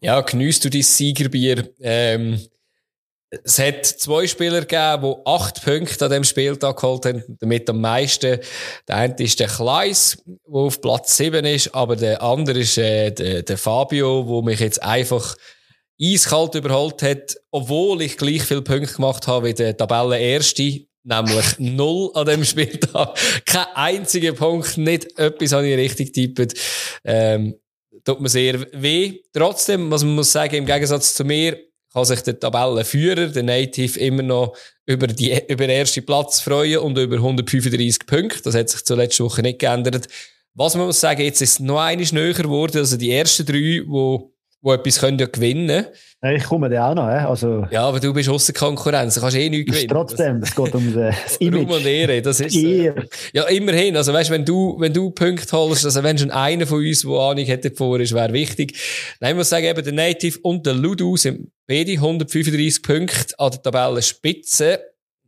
Ja, 0.00 0.20
geniesst 0.20 0.64
du 0.64 0.70
dein 0.70 0.82
Siegerbier. 0.82 1.70
Ähm, 1.80 2.40
es 3.44 3.58
hat 3.60 3.86
zwei 3.86 4.26
Spieler 4.26 4.62
gegeben, 4.62 5.02
die 5.02 5.26
acht 5.26 5.62
Punkte 5.64 6.04
an 6.04 6.10
dem 6.10 6.24
Spieltag 6.24 6.76
geholt 6.76 7.06
haben, 7.06 7.22
damit 7.40 7.70
am 7.70 7.80
meisten. 7.80 8.40
Der 8.88 8.96
eine 8.96 9.14
ist 9.18 9.38
der 9.38 9.46
Kleis, 9.46 10.18
der 10.26 10.60
auf 10.60 10.80
Platz 10.80 11.16
7 11.16 11.44
ist, 11.44 11.74
aber 11.74 11.94
der 11.94 12.22
andere 12.22 12.58
ist 12.58 12.76
äh, 12.76 13.12
der, 13.12 13.42
der 13.42 13.58
Fabio, 13.58 14.26
wo 14.26 14.42
mich 14.42 14.58
jetzt 14.58 14.82
einfach 14.82 15.36
eiskalt 16.02 16.56
überholt 16.56 17.02
hat, 17.02 17.36
obwohl 17.52 18.02
ich 18.02 18.16
gleich 18.16 18.42
viele 18.42 18.62
Punkte 18.62 18.94
gemacht 18.94 19.26
habe 19.28 19.48
wie 19.48 19.54
der 19.54 19.76
Tabellenerste, 19.76 20.86
nämlich 21.04 21.46
null 21.58 22.10
an 22.14 22.26
dem 22.26 22.44
Spieltag. 22.44 23.16
Kein 23.46 23.66
einziger 23.74 24.32
Punkt, 24.32 24.76
nicht 24.76 25.16
etwas 25.18 25.52
habe 25.52 25.68
ich 25.68 25.76
richtig 25.76 26.14
getippt. 26.14 26.54
Ähm, 27.04 27.54
tut 28.04 28.20
mir 28.20 28.28
sehr 28.28 28.66
weh. 28.72 29.20
Trotzdem, 29.32 29.88
was 29.90 30.02
man 30.02 30.16
muss 30.16 30.32
sagen, 30.32 30.56
im 30.56 30.66
Gegensatz 30.66 31.14
zu 31.14 31.24
mir, 31.24 31.69
kann 31.92 32.04
sich 32.04 32.20
der 32.22 32.38
Tabellenführer, 32.38 33.26
der 33.26 33.42
Native, 33.42 33.98
immer 33.98 34.22
noch 34.22 34.56
über, 34.86 35.06
die, 35.06 35.32
über 35.48 35.66
den 35.66 35.70
ersten 35.70 36.04
Platz 36.04 36.40
freuen 36.40 36.78
und 36.78 36.98
über 36.98 37.16
135 37.16 38.06
Punkte. 38.06 38.42
Das 38.44 38.54
hat 38.54 38.68
sich 38.68 38.84
zur 38.84 38.96
letzten 38.96 39.24
Woche 39.24 39.42
nicht 39.42 39.58
geändert. 39.58 40.08
Was 40.54 40.74
man 40.74 40.86
muss 40.86 41.00
sagen, 41.00 41.22
jetzt 41.22 41.40
ist 41.40 41.52
es 41.52 41.60
noch 41.60 41.80
eines 41.80 42.12
näher 42.12 42.34
geworden. 42.34 42.78
Also 42.78 42.96
die 42.96 43.12
ersten 43.12 43.46
drei, 43.46 43.82
wo, 43.86 44.32
wo 44.62 44.72
etwas 44.72 44.98
können 45.00 45.18
ja 45.18 45.26
gewinnen. 45.26 45.86
Ja, 46.22 46.32
Ich 46.32 46.44
komme 46.44 46.68
da 46.68 46.90
auch 46.90 46.94
noch, 46.94 47.04
also 47.04 47.64
Ja, 47.70 47.84
aber 47.88 47.98
du 47.98 48.12
bist 48.12 48.28
außer 48.28 48.52
Konkurrenz. 48.52 49.14
Du 49.14 49.20
kannst 49.20 49.36
eh 49.36 49.48
nichts 49.48 49.72
gewinnen. 49.72 49.88
trotzdem, 49.88 50.42
es 50.42 50.54
geht 50.54 50.74
um 50.74 50.94
das 50.94 51.14
Das, 51.24 51.40
Ruhm 51.40 51.54
und 51.54 51.70
Image. 51.70 51.86
Ehre, 51.86 52.22
das 52.22 52.40
ist, 52.40 52.56
äh, 52.56 52.92
ja, 53.32 53.44
immerhin. 53.44 53.96
Also, 53.96 54.12
weißt, 54.12 54.30
wenn 54.30 54.44
du, 54.44 54.76
wenn 54.78 54.92
du 54.92 55.10
Punkte 55.10 55.56
holst, 55.56 55.84
also, 55.84 56.02
wenn 56.02 56.18
schon 56.18 56.30
einer 56.30 56.66
von 56.66 56.78
uns, 56.78 57.02
der 57.02 57.10
Ahnung 57.12 57.44
hätte 57.44 57.70
vor 57.70 57.98
ist, 58.00 58.12
wäre 58.14 58.32
wichtig. 58.32 58.76
Nein, 59.20 59.30
ich 59.30 59.36
muss 59.36 59.48
sagen, 59.48 59.64
eben 59.66 59.82
der 59.82 59.92
Native 59.92 60.38
und 60.42 60.66
der 60.66 60.74
Ludu 60.74 61.16
sind 61.16 61.48
beide 61.70 61.92
135 61.92 62.82
Punkte 62.82 63.38
an 63.38 63.52
der 63.52 63.62
Tabellenspitze. 63.62 64.80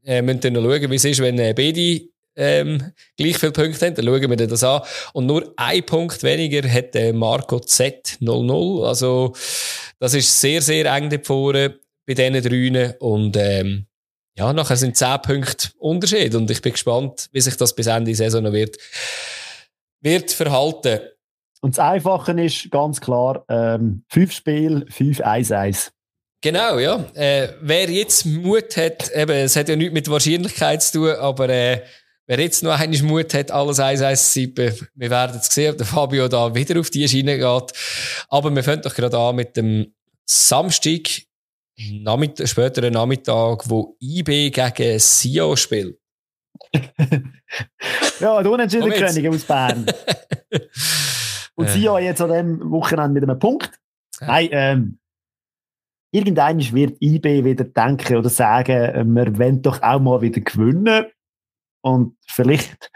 Äh, 0.04 0.22
müssen 0.22 0.40
dann 0.40 0.56
schauen, 0.56 0.90
wie 0.90 0.96
es 0.96 1.04
ist, 1.04 1.22
wenn 1.22 1.38
äh, 1.38 1.54
beide, 1.56 2.00
ähm, 2.34 2.92
gleich 3.16 3.38
viele 3.38 3.52
Punkte 3.52 3.86
haben. 3.86 3.94
Dann 3.94 4.04
schauen 4.04 4.28
wir 4.28 4.36
das 4.48 4.64
an. 4.64 4.82
Und 5.12 5.26
nur 5.26 5.54
ein 5.56 5.86
Punkt 5.86 6.20
weniger 6.24 6.68
hat 6.68 6.96
äh, 6.96 7.12
Marco 7.12 7.60
Z 7.60 8.16
00. 8.18 8.84
Also, 8.84 9.34
das 10.00 10.14
ist 10.14 10.40
sehr, 10.40 10.60
sehr 10.60 10.92
eng 10.92 11.10
dort 11.10 11.26
vorne 11.28 11.78
bei 12.06 12.14
diesen 12.14 12.42
dreien. 12.42 12.94
Und, 12.98 13.36
ähm, 13.36 13.86
ja, 14.36 14.52
nachher 14.52 14.76
sind 14.76 14.96
10 14.96 15.22
Punkte 15.22 15.68
Unterschied 15.78 16.34
und 16.34 16.50
ich 16.50 16.60
bin 16.60 16.72
gespannt, 16.72 17.28
wie 17.32 17.40
sich 17.40 17.56
das 17.56 17.74
bis 17.74 17.86
Ende 17.86 18.06
der 18.06 18.16
Saison 18.16 18.42
noch 18.42 18.52
wird, 18.52 18.78
wird 20.00 20.32
verhalten. 20.32 21.00
Und 21.60 21.76
das 21.76 21.84
Einfache 21.84 22.32
ist 22.32 22.68
ganz 22.72 23.00
klar, 23.00 23.44
ähm, 23.48 24.02
fünf 24.08 24.32
Spiele, 24.32 24.86
fünf 24.88 25.20
1-1. 25.20 25.92
Genau, 26.42 26.78
ja. 26.78 27.04
Äh, 27.14 27.50
wer 27.60 27.88
jetzt 27.88 28.26
Mut 28.26 28.76
hat, 28.76 29.10
eben, 29.14 29.30
es 29.30 29.54
hat 29.54 29.68
ja 29.68 29.76
nichts 29.76 29.94
mit 29.94 30.10
Wahrscheinlichkeit 30.10 30.82
zu 30.82 30.98
tun, 30.98 31.10
aber 31.10 31.48
äh, 31.48 31.82
wer 32.26 32.40
jetzt 32.40 32.64
noch 32.64 32.78
einmal 32.78 33.02
Mut 33.02 33.32
hat, 33.32 33.52
alles 33.52 33.78
1-1 33.78 34.32
zu 34.32 34.40
tippen, 34.40 34.88
wir 34.96 35.10
werden 35.10 35.38
es 35.40 35.46
sehen, 35.46 35.70
ob 35.70 35.78
der 35.78 35.86
Fabio 35.86 36.26
da 36.26 36.52
wieder 36.52 36.80
auf 36.80 36.90
die 36.90 37.08
Schiene 37.08 37.38
geht. 37.38 37.72
Aber 38.28 38.50
wir 38.52 38.64
fangen 38.64 38.82
doch 38.82 38.94
gerade 38.94 39.16
an 39.16 39.36
mit 39.36 39.56
dem 39.56 39.94
Samstag, 40.26 41.22
Nachmittag, 41.90 42.48
späteren 42.48 42.92
Nachmittag, 42.92 43.62
wo 43.70 43.96
IB 44.00 44.50
gegen 44.50 44.98
Sio 44.98 45.56
spielt. 45.56 45.96
Ja, 48.18 48.42
der 48.42 48.50
unentschieden. 48.50 48.90
König 48.90 49.28
aus 49.28 49.44
Bern. 49.44 49.84
Und 51.54 51.68
sie 51.68 51.82
ja 51.82 51.98
jetzt 51.98 52.22
an 52.22 52.30
dem 52.30 52.70
Wochenende 52.70 53.20
mit 53.20 53.28
einem 53.28 53.38
Punkt. 53.38 53.70
Nein, 54.20 54.48
ähm, 54.52 54.98
irgendwann 56.12 56.60
wird 56.72 57.00
IB 57.00 57.44
wieder 57.44 57.64
denken 57.64 58.16
oder 58.16 58.28
sagen, 58.28 59.14
wir 59.14 59.38
wollen 59.38 59.62
doch 59.62 59.82
auch 59.82 60.00
mal 60.00 60.20
wieder 60.20 60.40
gewinnen. 60.40 61.06
Und 61.80 62.16
vielleicht, 62.26 62.90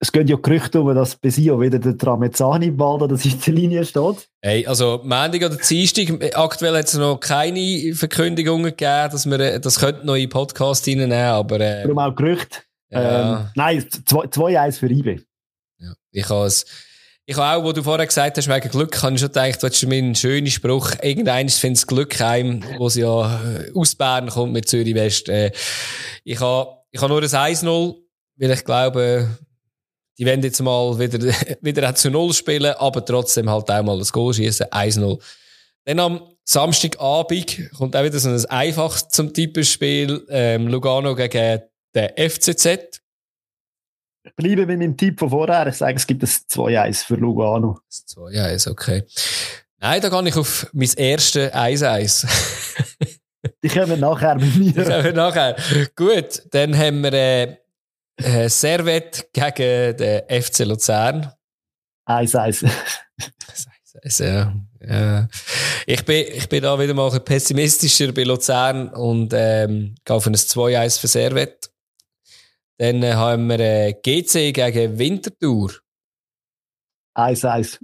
es 0.00 0.10
geht 0.10 0.28
ja 0.28 0.36
Gerüchte 0.36 0.80
um, 0.80 0.92
dass 0.94 1.16
bei 1.16 1.30
Sio 1.30 1.60
wieder 1.60 1.78
der 1.78 1.96
Tramezzani 1.96 2.70
bald 2.70 3.02
an 3.02 3.08
der 3.10 3.18
Seitenlinie 3.18 3.84
steht. 3.84 4.28
Hey, 4.42 4.66
also 4.66 5.00
Montag 5.04 5.44
oder 5.44 5.56
Dienstag, 5.56 6.34
aktuell 6.36 6.76
hat 6.76 6.86
es 6.86 6.94
noch 6.94 7.20
keine 7.20 7.94
Verkündigungen 7.94 8.64
gegeben, 8.64 9.10
dass 9.12 9.26
wir 9.26 9.38
äh, 9.38 9.60
das 9.60 9.78
könnte 9.78 10.04
neue 10.04 10.28
Podcast 10.28 10.88
reinnehmen, 10.88 11.12
aber... 11.12 11.60
Äh, 11.60 11.82
Darum 11.82 11.98
auch 11.98 12.14
Gerüchte. 12.16 12.58
Ja. 12.90 13.40
Ähm, 13.40 13.48
nein, 13.54 13.80
2-1 13.80 14.78
für 14.78 14.90
IBE. 14.90 15.22
Ja. 15.78 15.92
Ich 16.10 16.28
habe 16.28 16.50
ich 17.28 17.36
habe 17.36 17.58
auch, 17.58 17.64
wo 17.64 17.72
du 17.72 17.82
vorher 17.82 18.06
gesagt 18.06 18.36
hast, 18.36 18.48
wegen 18.48 18.70
Glück, 18.70 19.02
habe 19.02 19.14
ich 19.14 19.20
schon 19.20 19.28
gedacht, 19.28 19.60
hättest 19.60 19.86
mir 19.86 19.98
einen 19.98 20.14
schönen 20.14 20.46
Spruch. 20.46 20.92
Irgendeines 21.02 21.58
findet 21.58 21.78
das 21.78 21.86
Glück 21.88 22.20
heim, 22.20 22.62
wo 22.78 22.88
sie 22.88 23.00
ja 23.00 23.42
äh, 23.42 23.72
aus 23.74 23.96
Bern 23.96 24.28
kommt 24.28 24.52
mit 24.52 24.68
Zürich 24.68 24.94
West. 24.94 25.28
Äh, 25.28 25.50
ich 26.22 26.38
habe, 26.38 26.70
ich 26.92 27.02
habe 27.02 27.12
nur 27.12 27.20
ein 27.20 27.28
1-0, 27.28 27.94
weil 28.36 28.50
ich 28.52 28.64
glaube, 28.64 29.28
die 30.18 30.24
werden 30.24 30.44
jetzt 30.44 30.62
mal 30.62 30.96
wieder, 31.00 31.18
wieder 31.62 31.94
zu 31.96 32.10
Null 32.10 32.32
spielen, 32.32 32.74
aber 32.78 33.04
trotzdem 33.04 33.50
halt 33.50 33.68
auch 33.72 33.82
mal 33.82 33.98
das 33.98 34.12
Goal 34.12 34.32
schießen. 34.32 34.66
1-0. 34.66 35.20
Dann 35.84 35.98
am 35.98 36.20
Samstagabend 36.44 37.70
kommt 37.76 37.96
auch 37.96 38.04
wieder 38.04 38.20
so 38.20 38.28
ein 38.28 38.44
einfach 38.46 39.02
zum 39.02 39.34
Typenspiel, 39.34 40.24
ähm, 40.28 40.68
Lugano 40.68 41.16
gegen 41.16 41.62
den 41.92 42.30
FCZ. 42.30 43.02
Ich 44.26 44.34
bleibe 44.34 44.66
mit 44.66 44.78
meinem 44.78 44.96
Tipp 44.96 45.20
von 45.20 45.30
vorher. 45.30 45.68
Ich 45.68 45.76
sage, 45.76 45.96
es 45.96 46.06
gibt 46.06 46.22
ein 46.22 46.28
2-1 46.28 47.04
für 47.04 47.14
Lugano. 47.14 47.78
2-1, 47.90 48.70
okay. 48.70 49.04
Nein, 49.78 50.00
da 50.00 50.08
gehe 50.08 50.28
ich 50.28 50.36
auf 50.36 50.66
mein 50.72 50.90
erstes 50.96 51.52
1-1. 51.52 52.26
Die 53.62 53.68
kommen 53.68 54.00
nachher 54.00 54.34
bei 54.34 54.46
mir. 54.46 54.72
Die 54.72 54.82
kommen 54.82 55.14
nachher. 55.14 55.56
Gut, 55.94 56.42
dann 56.50 56.76
haben 56.76 57.02
wir 57.02 57.12
äh, 57.12 57.56
äh, 58.16 58.48
Servet 58.48 59.28
gegen 59.32 59.96
den 59.96 60.42
FC 60.42 60.64
Luzern. 60.64 61.32
1-1. 62.08 62.68
ja, 64.18 64.54
ja. 64.80 65.28
Ich, 65.86 66.04
bin, 66.04 66.26
ich 66.32 66.48
bin 66.48 66.62
da 66.62 66.78
wieder 66.78 66.94
mal 66.94 67.12
ein 67.12 67.24
pessimistischer 67.24 68.10
bei 68.12 68.24
Luzern 68.24 68.88
und 68.88 69.32
ähm, 69.34 69.94
gehe 70.04 70.16
auf 70.16 70.26
ein 70.26 70.34
2-1 70.34 71.00
für 71.00 71.08
Servet. 71.08 71.70
Dann 72.78 73.02
äh, 73.02 73.14
haben 73.14 73.48
wir 73.48 73.60
äh, 73.60 73.92
GC 73.94 74.52
gegen 74.52 74.98
Winterthur. 74.98 75.72
1-1. 77.16 77.78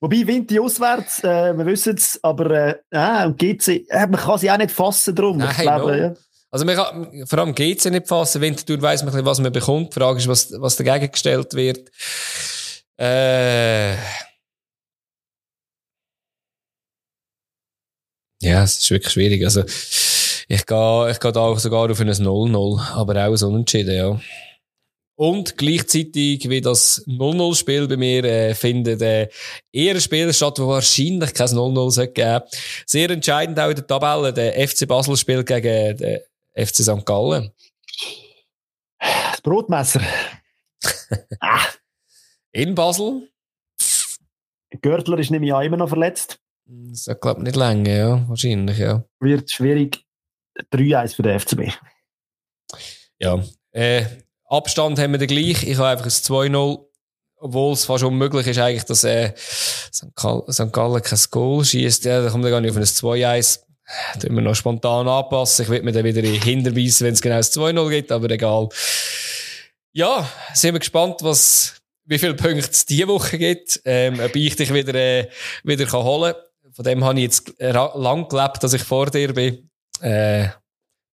Wobei 0.00 0.26
Winti 0.26 0.58
auswärts, 0.58 1.22
äh, 1.22 1.56
wir 1.56 1.64
wissen 1.64 1.96
es, 1.96 2.18
aber 2.24 2.50
äh, 2.50 2.74
ah, 2.90 3.28
GC, 3.28 3.88
äh, 3.88 4.06
man 4.08 4.20
kann 4.20 4.36
sie 4.36 4.50
auch 4.50 4.56
nicht 4.56 4.72
fassen 4.72 5.14
drum. 5.14 5.38
Nein, 5.38 5.54
glaube, 5.54 5.92
no. 5.92 5.96
ja. 5.96 6.14
Also 6.50 6.64
man 6.64 6.74
kann, 6.74 7.26
vor 7.26 7.38
allem 7.38 7.54
GC 7.54 7.86
nicht 7.90 8.08
fassen. 8.08 8.40
Winterthur 8.42 8.82
weiss 8.82 9.04
man, 9.04 9.24
was 9.24 9.38
man 9.38 9.52
bekommt. 9.52 9.94
Die 9.94 10.00
Frage 10.00 10.18
ist, 10.18 10.26
was, 10.28 10.52
was 10.60 10.76
dagegen 10.76 11.10
gestellt 11.10 11.54
wird. 11.54 11.88
Äh, 12.98 13.94
ja, 18.42 18.64
es 18.64 18.78
ist 18.78 18.90
wirklich 18.90 19.12
schwierig. 19.12 19.44
Also, 19.44 19.62
ich 20.52 20.66
gehe, 20.66 21.10
ich 21.10 21.18
gehe 21.18 21.32
da 21.32 21.40
auch 21.40 21.58
sogar 21.58 21.90
auf 21.90 22.00
ein 22.00 22.10
0-0, 22.10 22.92
aber 22.92 23.26
auch 23.26 23.36
so 23.36 23.48
unentschieden, 23.48 23.96
ja. 23.96 24.20
Und 25.16 25.56
gleichzeitig, 25.56 26.46
wie 26.46 26.60
das 26.60 27.06
0-0-Spiel 27.06 27.88
bei 27.88 27.96
mir 27.96 28.24
äh, 28.24 28.54
findet, 28.54 29.00
äh, 29.00 29.28
eher 29.72 29.94
ein 29.94 30.00
Spiel 30.00 30.30
statt, 30.34 30.58
wo 30.58 30.68
wahrscheinlich 30.68 31.32
kein 31.32 31.46
0-0 31.46 32.06
geben 32.08 32.42
Sehr 32.84 33.08
entscheidend 33.08 33.58
auch 33.58 33.70
in 33.70 33.76
der 33.76 33.86
Tabelle. 33.86 34.32
Der 34.34 34.68
FC 34.68 34.86
Basel 34.86 35.16
spielt 35.16 35.46
gegen 35.46 35.96
den 35.96 36.20
FC 36.54 36.82
St. 36.82 37.06
Gallen. 37.06 37.50
Das 38.98 39.40
Brotmesser. 39.42 40.02
ah. 41.40 41.66
In 42.52 42.74
Basel. 42.74 43.30
Görtler 44.82 45.18
ist 45.18 45.30
nämlich 45.30 45.52
auch 45.52 45.60
immer 45.60 45.78
noch 45.78 45.88
verletzt. 45.88 46.40
Das 46.66 47.08
glaube 47.20 47.42
nicht 47.42 47.56
lange, 47.56 47.96
ja. 47.96 48.28
Wahrscheinlich, 48.28 48.78
ja. 48.78 49.04
Wird 49.20 49.50
schwierig. 49.50 50.04
3-1 50.72 51.16
für 51.16 51.22
den 51.22 51.40
FCB. 51.40 51.72
Ja. 53.18 53.42
Äh, 53.70 54.04
Abstand 54.46 54.98
haben 54.98 55.12
wir 55.12 55.18
den 55.18 55.28
gleich. 55.28 55.62
Ich 55.62 55.78
habe 55.78 55.88
einfach 55.88 56.06
ein 56.06 56.10
2-0. 56.10 56.84
Obwohl 57.36 57.72
es 57.72 57.86
fast 57.86 58.04
unmöglich 58.04 58.46
ist, 58.46 58.58
eigentlich, 58.58 58.84
dass 58.84 59.02
äh, 59.02 59.32
St. 59.36 60.14
Gallen 60.14 61.02
kein 61.02 61.18
Goal 61.30 61.64
schießt. 61.64 62.04
Ja, 62.04 62.22
da 62.22 62.30
kommt 62.30 62.44
er 62.44 62.50
gar 62.50 62.60
nicht 62.60 62.70
auf 62.70 62.76
ein 62.76 62.84
2-1. 62.84 63.60
Tun 64.20 64.34
wir 64.36 64.42
noch 64.42 64.54
spontan 64.54 65.08
anpassen. 65.08 65.64
Ich 65.64 65.68
will 65.68 65.82
mir 65.82 65.92
dann 65.92 66.04
wieder 66.04 66.22
hinterweisen, 66.22 67.06
wenn 67.06 67.14
es 67.14 67.20
genau 67.20 67.36
ein 67.36 67.42
2-0 67.42 67.90
gibt, 67.90 68.12
aber 68.12 68.30
egal. 68.30 68.68
Ja, 69.92 70.28
sind 70.54 70.74
wir 70.74 70.78
gespannt, 70.78 71.16
was, 71.22 71.82
wie 72.04 72.18
viele 72.18 72.34
Punkte 72.34 72.70
es 72.70 72.86
diese 72.86 73.08
Woche 73.08 73.38
gibt, 73.38 73.80
ähm, 73.84 74.20
ob 74.20 74.34
ich 74.36 74.56
dich 74.56 74.72
wieder, 74.72 74.94
äh, 74.94 75.28
wieder 75.64 75.84
kann 75.84 76.04
holen 76.04 76.32
kann. 76.32 76.72
Von 76.74 76.84
dem 76.84 77.04
habe 77.04 77.18
ich 77.18 77.24
jetzt 77.24 77.52
lang 77.58 78.28
gelebt, 78.28 78.62
dass 78.62 78.72
ich 78.72 78.82
vor 78.82 79.10
dir 79.10 79.34
bin. 79.34 79.68
Äh, 80.02 80.48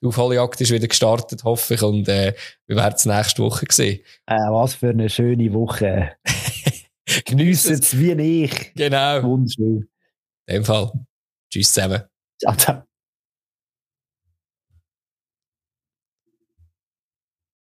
die 0.02 0.08
Aufholjagd 0.08 0.62
ist 0.62 0.72
wieder 0.72 0.88
gestartet, 0.88 1.44
hoffe 1.44 1.74
ich, 1.74 1.82
und 1.84 2.08
äh, 2.08 2.34
wir 2.68 2.76
werden 2.78 2.96
es 2.96 3.06
nächste 3.06 3.44
Woche 3.44 3.66
sehen. 3.70 4.00
Äh, 4.26 4.36
was 4.36 4.76
für 4.76 4.90
eine 4.90 5.10
schöne 5.10 5.54
Woche. 5.54 6.14
Geniessen 7.26 7.74
es 7.74 7.98
wie 7.98 8.44
ich. 8.44 8.74
Genau. 8.76 9.24
Wunderschön. 9.24 9.90
In 10.48 10.56
dem 10.56 10.66
Fall. 10.66 10.92
Tschüss 11.52 11.74
zusammen. 11.74 12.04
Ciao, 12.40 12.56
ciao. 12.56 12.89